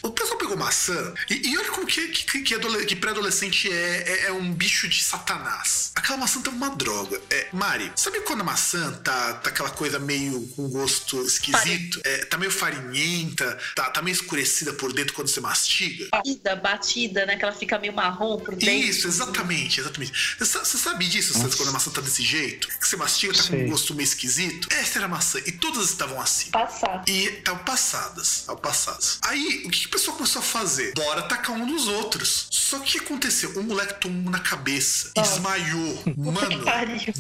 O 0.03 0.11
pegou 0.51 0.57
maçã 0.57 1.15
e, 1.29 1.49
e 1.51 1.59
olha 1.59 1.71
como 1.71 1.87
que, 1.87 2.09
que, 2.09 2.43
que, 2.43 2.85
que 2.87 2.97
pré-adolescente 2.97 3.71
é, 3.71 4.05
é, 4.07 4.27
é 4.27 4.33
um 4.33 4.53
bicho 4.53 4.89
de 4.89 5.03
satanás. 5.03 5.93
Aquela 5.95 6.19
maçã 6.19 6.41
tá 6.41 6.51
uma 6.51 6.71
droga. 6.71 7.21
É, 7.31 7.49
Mari, 7.53 7.93
sabe 7.97 8.21
quando 8.23 8.41
a 8.41 8.45
maçã 8.45 8.93
tá, 9.05 9.35
tá 9.35 9.51
aquela 9.51 9.71
coisa 9.71 9.99
meio 9.99 10.47
com 10.57 10.69
gosto 10.69 11.21
esquisito? 11.23 12.01
É, 12.05 12.25
tá 12.25 12.37
meio 12.37 12.51
farinhenta, 12.51 13.59
tá, 13.75 13.91
tá 13.91 14.03
meio 14.03 14.15
escurecida 14.15 14.73
por 14.73 14.93
dentro 14.93 15.15
quando 15.15 15.29
você 15.29 15.41
mastiga? 15.41 16.09
Batida, 16.11 16.57
batida, 16.57 17.27
né? 17.27 17.37
Que 17.37 17.45
ela 17.45 17.53
fica 17.53 17.79
meio 17.79 17.93
marrom 17.93 18.39
por 18.39 18.55
dentro. 18.57 18.71
Isso, 18.91 19.07
exatamente, 19.07 19.81
exatamente. 19.81 20.13
Você 20.39 20.47
sa- 20.47 20.65
você 20.65 20.79
sabe 20.79 21.07
disso, 21.07 21.33
Santos, 21.35 21.55
quando 21.55 21.69
a 21.69 21.73
maçã 21.73 21.91
tá 21.91 22.01
desse 22.01 22.23
jeito? 22.23 22.69
Que 22.69 22.89
você 22.89 22.97
mastiga, 22.97 23.33
tá 23.35 23.43
com 23.43 23.49
Sei. 23.49 23.67
um 23.67 23.71
gosto 23.71 23.95
meio 23.95 24.05
esquisito? 24.07 24.69
Essa 24.73 24.99
era 24.99 25.07
a 25.07 25.09
maçã. 25.09 25.39
E 25.47 25.53
todas 25.53 25.91
estavam 25.91 26.21
assim. 26.21 26.51
Passar. 26.51 27.05
E 27.07 27.27
estavam 27.27 27.65
passadas, 27.65 28.39
estavam 28.39 28.61
passadas. 28.61 29.19
Aí, 29.23 29.63
o 29.67 29.71
que, 29.71 29.81
que 29.81 29.87
o 29.87 29.91
pessoal 29.91 30.17
começou 30.17 30.40
a 30.40 30.40
fazer? 30.43 30.93
Bora 30.95 31.21
atacar 31.21 31.57
um 31.57 31.67
dos 31.67 31.89
outros. 31.89 32.47
Só 32.51 32.79
que 32.79 32.99
o 32.99 33.01
que 33.01 33.07
aconteceu? 33.07 33.51
O 33.59 33.63
moleque 33.63 33.95
tomou 34.01 34.21
um 34.29 34.31
na 34.31 34.39
cabeça 34.41 35.11
e 35.17 35.21
Nossa. 35.21 35.33
desmaiou. 35.35 36.03
Mano, 36.17 36.65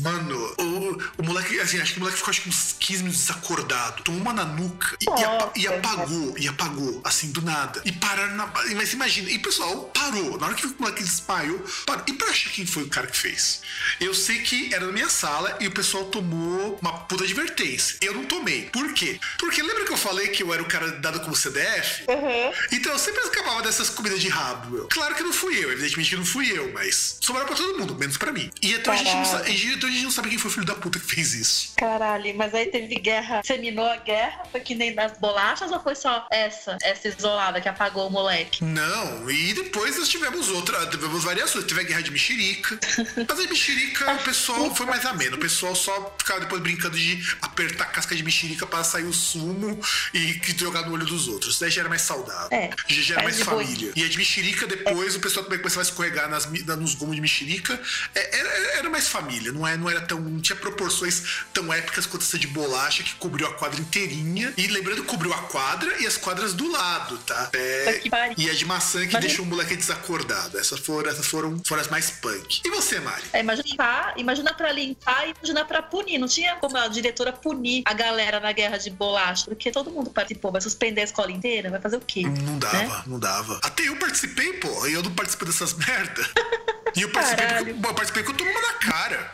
mano, 0.00 0.54
o, 0.58 1.02
o 1.18 1.22
moleque, 1.24 1.58
assim, 1.60 1.80
acho 1.80 1.92
que 1.92 1.98
o 1.98 2.00
moleque 2.00 2.18
ficou 2.18 2.30
acho 2.30 2.42
que 2.42 2.48
uns 2.48 2.76
15 2.78 3.02
minutos 3.02 3.20
desacordado. 3.22 4.02
Tomou 4.02 4.20
uma 4.20 4.32
na 4.32 4.44
nuca 4.44 4.96
e, 5.00 5.04
e 5.04 5.24
apa- 5.24 5.52
e 5.56 5.64
Nossa, 5.64 5.76
apagou, 5.78 6.38
e 6.38 6.48
apagou, 6.48 7.00
assim, 7.04 7.30
do 7.32 7.42
nada. 7.42 7.82
E 7.84 7.92
pararam 7.92 8.36
na. 8.36 8.46
Mas 8.76 8.92
imagina, 8.92 9.30
e 9.30 9.36
o 9.36 9.42
pessoal 9.42 9.84
parou. 9.94 10.38
Na 10.38 10.46
hora 10.46 10.54
que 10.54 10.66
o 10.66 10.74
moleque 10.78 11.02
desmaiou, 11.02 11.58
parou. 11.86 12.04
E 12.06 12.12
pra 12.14 12.28
achar 12.28 12.50
quem 12.50 12.66
foi 12.66 12.84
o 12.84 12.88
cara 12.88 13.06
que 13.06 13.16
fez? 13.16 13.60
Eu 14.00 14.14
sei 14.14 14.40
que 14.40 14.72
era 14.74 14.86
na 14.86 14.92
minha 14.92 15.08
sala 15.08 15.56
e 15.60 15.66
o 15.66 15.70
pessoal 15.72 16.04
tomou 16.06 16.78
uma 16.80 16.92
puta 17.00 17.24
advertência. 17.24 17.96
Eu 18.00 18.14
não 18.14 18.24
tomei. 18.24 18.62
Por 18.70 18.92
quê? 18.94 19.18
Porque 19.38 19.62
lembra 19.62 19.84
que 19.84 19.92
eu 19.92 19.96
falei 19.96 20.28
que 20.28 20.42
eu 20.42 20.52
era 20.54 20.62
o 20.62 20.66
cara 20.66 20.92
dado 20.92 21.20
como 21.20 21.34
CDF? 21.34 22.04
Uhum. 22.08 22.52
Então 22.72 22.92
eu 22.92 22.98
sempre 23.10 23.22
escapava 23.24 23.62
dessas 23.62 23.90
comidas 23.90 24.20
de 24.20 24.28
rabo. 24.28 24.76
Eu. 24.76 24.88
Claro 24.88 25.14
que 25.14 25.22
não 25.22 25.32
fui 25.32 25.56
eu, 25.62 25.72
evidentemente 25.72 26.10
que 26.10 26.16
não 26.16 26.24
fui 26.24 26.50
eu, 26.50 26.72
mas 26.72 27.18
sobraram 27.20 27.48
pra 27.48 27.56
todo 27.56 27.78
mundo, 27.78 27.94
menos 27.96 28.16
pra 28.16 28.32
mim. 28.32 28.50
E 28.62 28.72
então 28.72 28.92
a, 28.92 28.96
gente 28.96 29.12
não 29.12 29.22
então 29.22 29.88
a 29.88 29.92
gente 29.92 30.04
não 30.04 30.10
sabe 30.10 30.28
quem 30.28 30.38
foi 30.38 30.50
o 30.50 30.54
filho 30.54 30.66
da 30.66 30.74
puta 30.74 30.98
que 30.98 31.06
fez 31.06 31.34
isso. 31.34 31.72
Caralho, 31.76 32.34
mas 32.36 32.54
aí 32.54 32.66
teve 32.66 32.94
guerra, 32.96 33.42
terminou 33.42 33.86
a 33.86 33.96
guerra, 33.96 34.42
foi 34.50 34.60
que 34.60 34.74
nem 34.74 34.94
das 34.94 35.18
bolachas 35.18 35.70
ou 35.72 35.80
foi 35.82 35.94
só 35.94 36.26
essa, 36.30 36.78
essa 36.82 37.08
isolada 37.08 37.60
que 37.60 37.68
apagou 37.68 38.06
o 38.06 38.10
moleque? 38.10 38.64
Não, 38.64 39.30
e 39.30 39.52
depois 39.52 39.98
nós 39.98 40.08
tivemos 40.08 40.48
outra, 40.48 40.86
tivemos 40.86 41.24
variações. 41.24 41.64
Teve 41.64 41.80
a 41.80 41.84
guerra 41.84 42.02
de 42.02 42.10
mexerica. 42.10 42.78
Mas 43.28 43.38
a 43.38 43.48
mexerica, 43.48 44.12
o 44.12 44.18
pessoal 44.18 44.74
foi 44.74 44.86
mais 44.86 45.04
ameno. 45.04 45.36
O 45.36 45.40
pessoal 45.40 45.74
só 45.74 46.14
ficava 46.18 46.40
depois 46.40 46.62
brincando 46.62 46.96
de 46.96 47.22
apertar 47.42 47.84
a 47.84 47.86
casca 47.88 48.14
de 48.14 48.22
mexerica 48.22 48.66
para 48.66 48.84
sair 48.84 49.04
o 49.04 49.12
sumo 49.12 49.80
e 50.14 50.40
jogar 50.56 50.86
no 50.86 50.92
olho 50.92 51.06
dos 51.06 51.28
outros. 51.28 51.58
Daí 51.58 51.70
já 51.70 51.80
era 51.80 51.88
mais 51.88 52.02
saudável. 52.02 52.48
É, 52.50 52.70
já, 52.94 53.02
já 53.02 53.14
era 53.14 53.22
mais 53.24 53.40
família. 53.40 53.92
E 53.96 54.04
a 54.04 54.08
de 54.08 54.18
mexerica, 54.18 54.66
depois 54.66 55.16
o 55.16 55.20
pessoal 55.20 55.44
também 55.44 55.58
começava 55.58 55.82
a 55.82 55.88
escorregar 55.88 56.28
nas, 56.28 56.46
nos 56.78 56.94
gomos 56.94 57.14
de 57.14 57.20
mexerica. 57.20 57.80
É, 58.14 58.38
Era, 58.38 58.48
era 58.78 58.90
mais 58.90 59.08
família, 59.08 59.52
não, 59.52 59.66
é, 59.66 59.76
não 59.76 59.88
era 59.90 60.00
tão. 60.00 60.20
Não 60.20 60.40
tinha 60.40 60.56
proporções 60.56 61.44
tão 61.52 61.72
épicas 61.72 62.06
quanto 62.06 62.22
essa 62.22 62.38
de 62.38 62.46
bolacha 62.46 63.02
que 63.02 63.14
cobriu 63.16 63.46
a 63.46 63.54
quadra 63.54 63.80
inteirinha. 63.80 64.52
E 64.56 64.66
lembrando, 64.68 65.04
cobriu 65.04 65.32
a 65.32 65.38
quadra 65.42 66.00
e 66.02 66.06
as 66.06 66.16
quadras 66.16 66.54
do 66.54 66.70
lado, 66.70 67.18
tá? 67.18 67.50
É, 67.52 68.00
e 68.36 68.48
a 68.50 68.54
de 68.54 68.64
maçã 68.64 69.06
que 69.06 69.12
Mas- 69.12 69.24
deixou 69.24 69.44
o 69.44 69.48
moleque 69.48 69.76
desacordado. 69.76 70.58
Essas 70.58 70.80
foram, 70.80 71.10
essas 71.10 71.26
foram, 71.26 71.60
foram 71.66 71.82
as 71.82 71.88
mais 71.88 72.10
punk. 72.10 72.60
E 72.64 72.70
você, 72.70 73.00
Mari? 73.00 73.22
É, 73.32 73.40
imagina 73.40 74.12
imagina 74.16 74.54
pra 74.54 74.72
limpar 74.72 75.26
e 75.28 75.32
imagina 75.36 75.64
pra 75.64 75.82
punir. 75.82 76.18
Não 76.18 76.28
tinha 76.28 76.56
como 76.56 76.76
a 76.76 76.88
diretora 76.88 77.32
punir 77.32 77.82
a 77.84 77.92
galera 77.92 78.40
na 78.40 78.52
guerra 78.52 78.76
de 78.78 78.90
bolacha, 78.90 79.44
porque 79.46 79.70
todo 79.70 79.90
mundo 79.90 80.10
participou. 80.10 80.52
Vai 80.52 80.60
suspender 80.60 81.02
a 81.02 81.04
escola 81.04 81.30
inteira? 81.30 81.70
Vai 81.70 81.80
fazer 81.80 81.96
o 81.96 82.00
quê? 82.00 82.22
Não 82.22 82.58
dava, 82.58 82.76
Né? 82.78 82.79
Não 83.06 83.18
dava. 83.18 83.60
Até 83.62 83.88
eu 83.88 83.96
participei, 83.96 84.54
pô, 84.54 84.86
e 84.86 84.92
eu 84.94 85.02
não 85.02 85.12
participei 85.14 85.48
dessas 85.48 85.74
merda. 85.74 86.22
E 86.96 87.02
eu 87.02 87.08
participei, 87.10 87.46
porque, 87.46 87.70
eu 87.70 87.94
participei 87.94 88.22
porque 88.24 88.42
eu 88.42 88.46
tomo 88.46 88.50
uma 88.50 88.60
na 88.62 88.74
cara. 88.74 89.32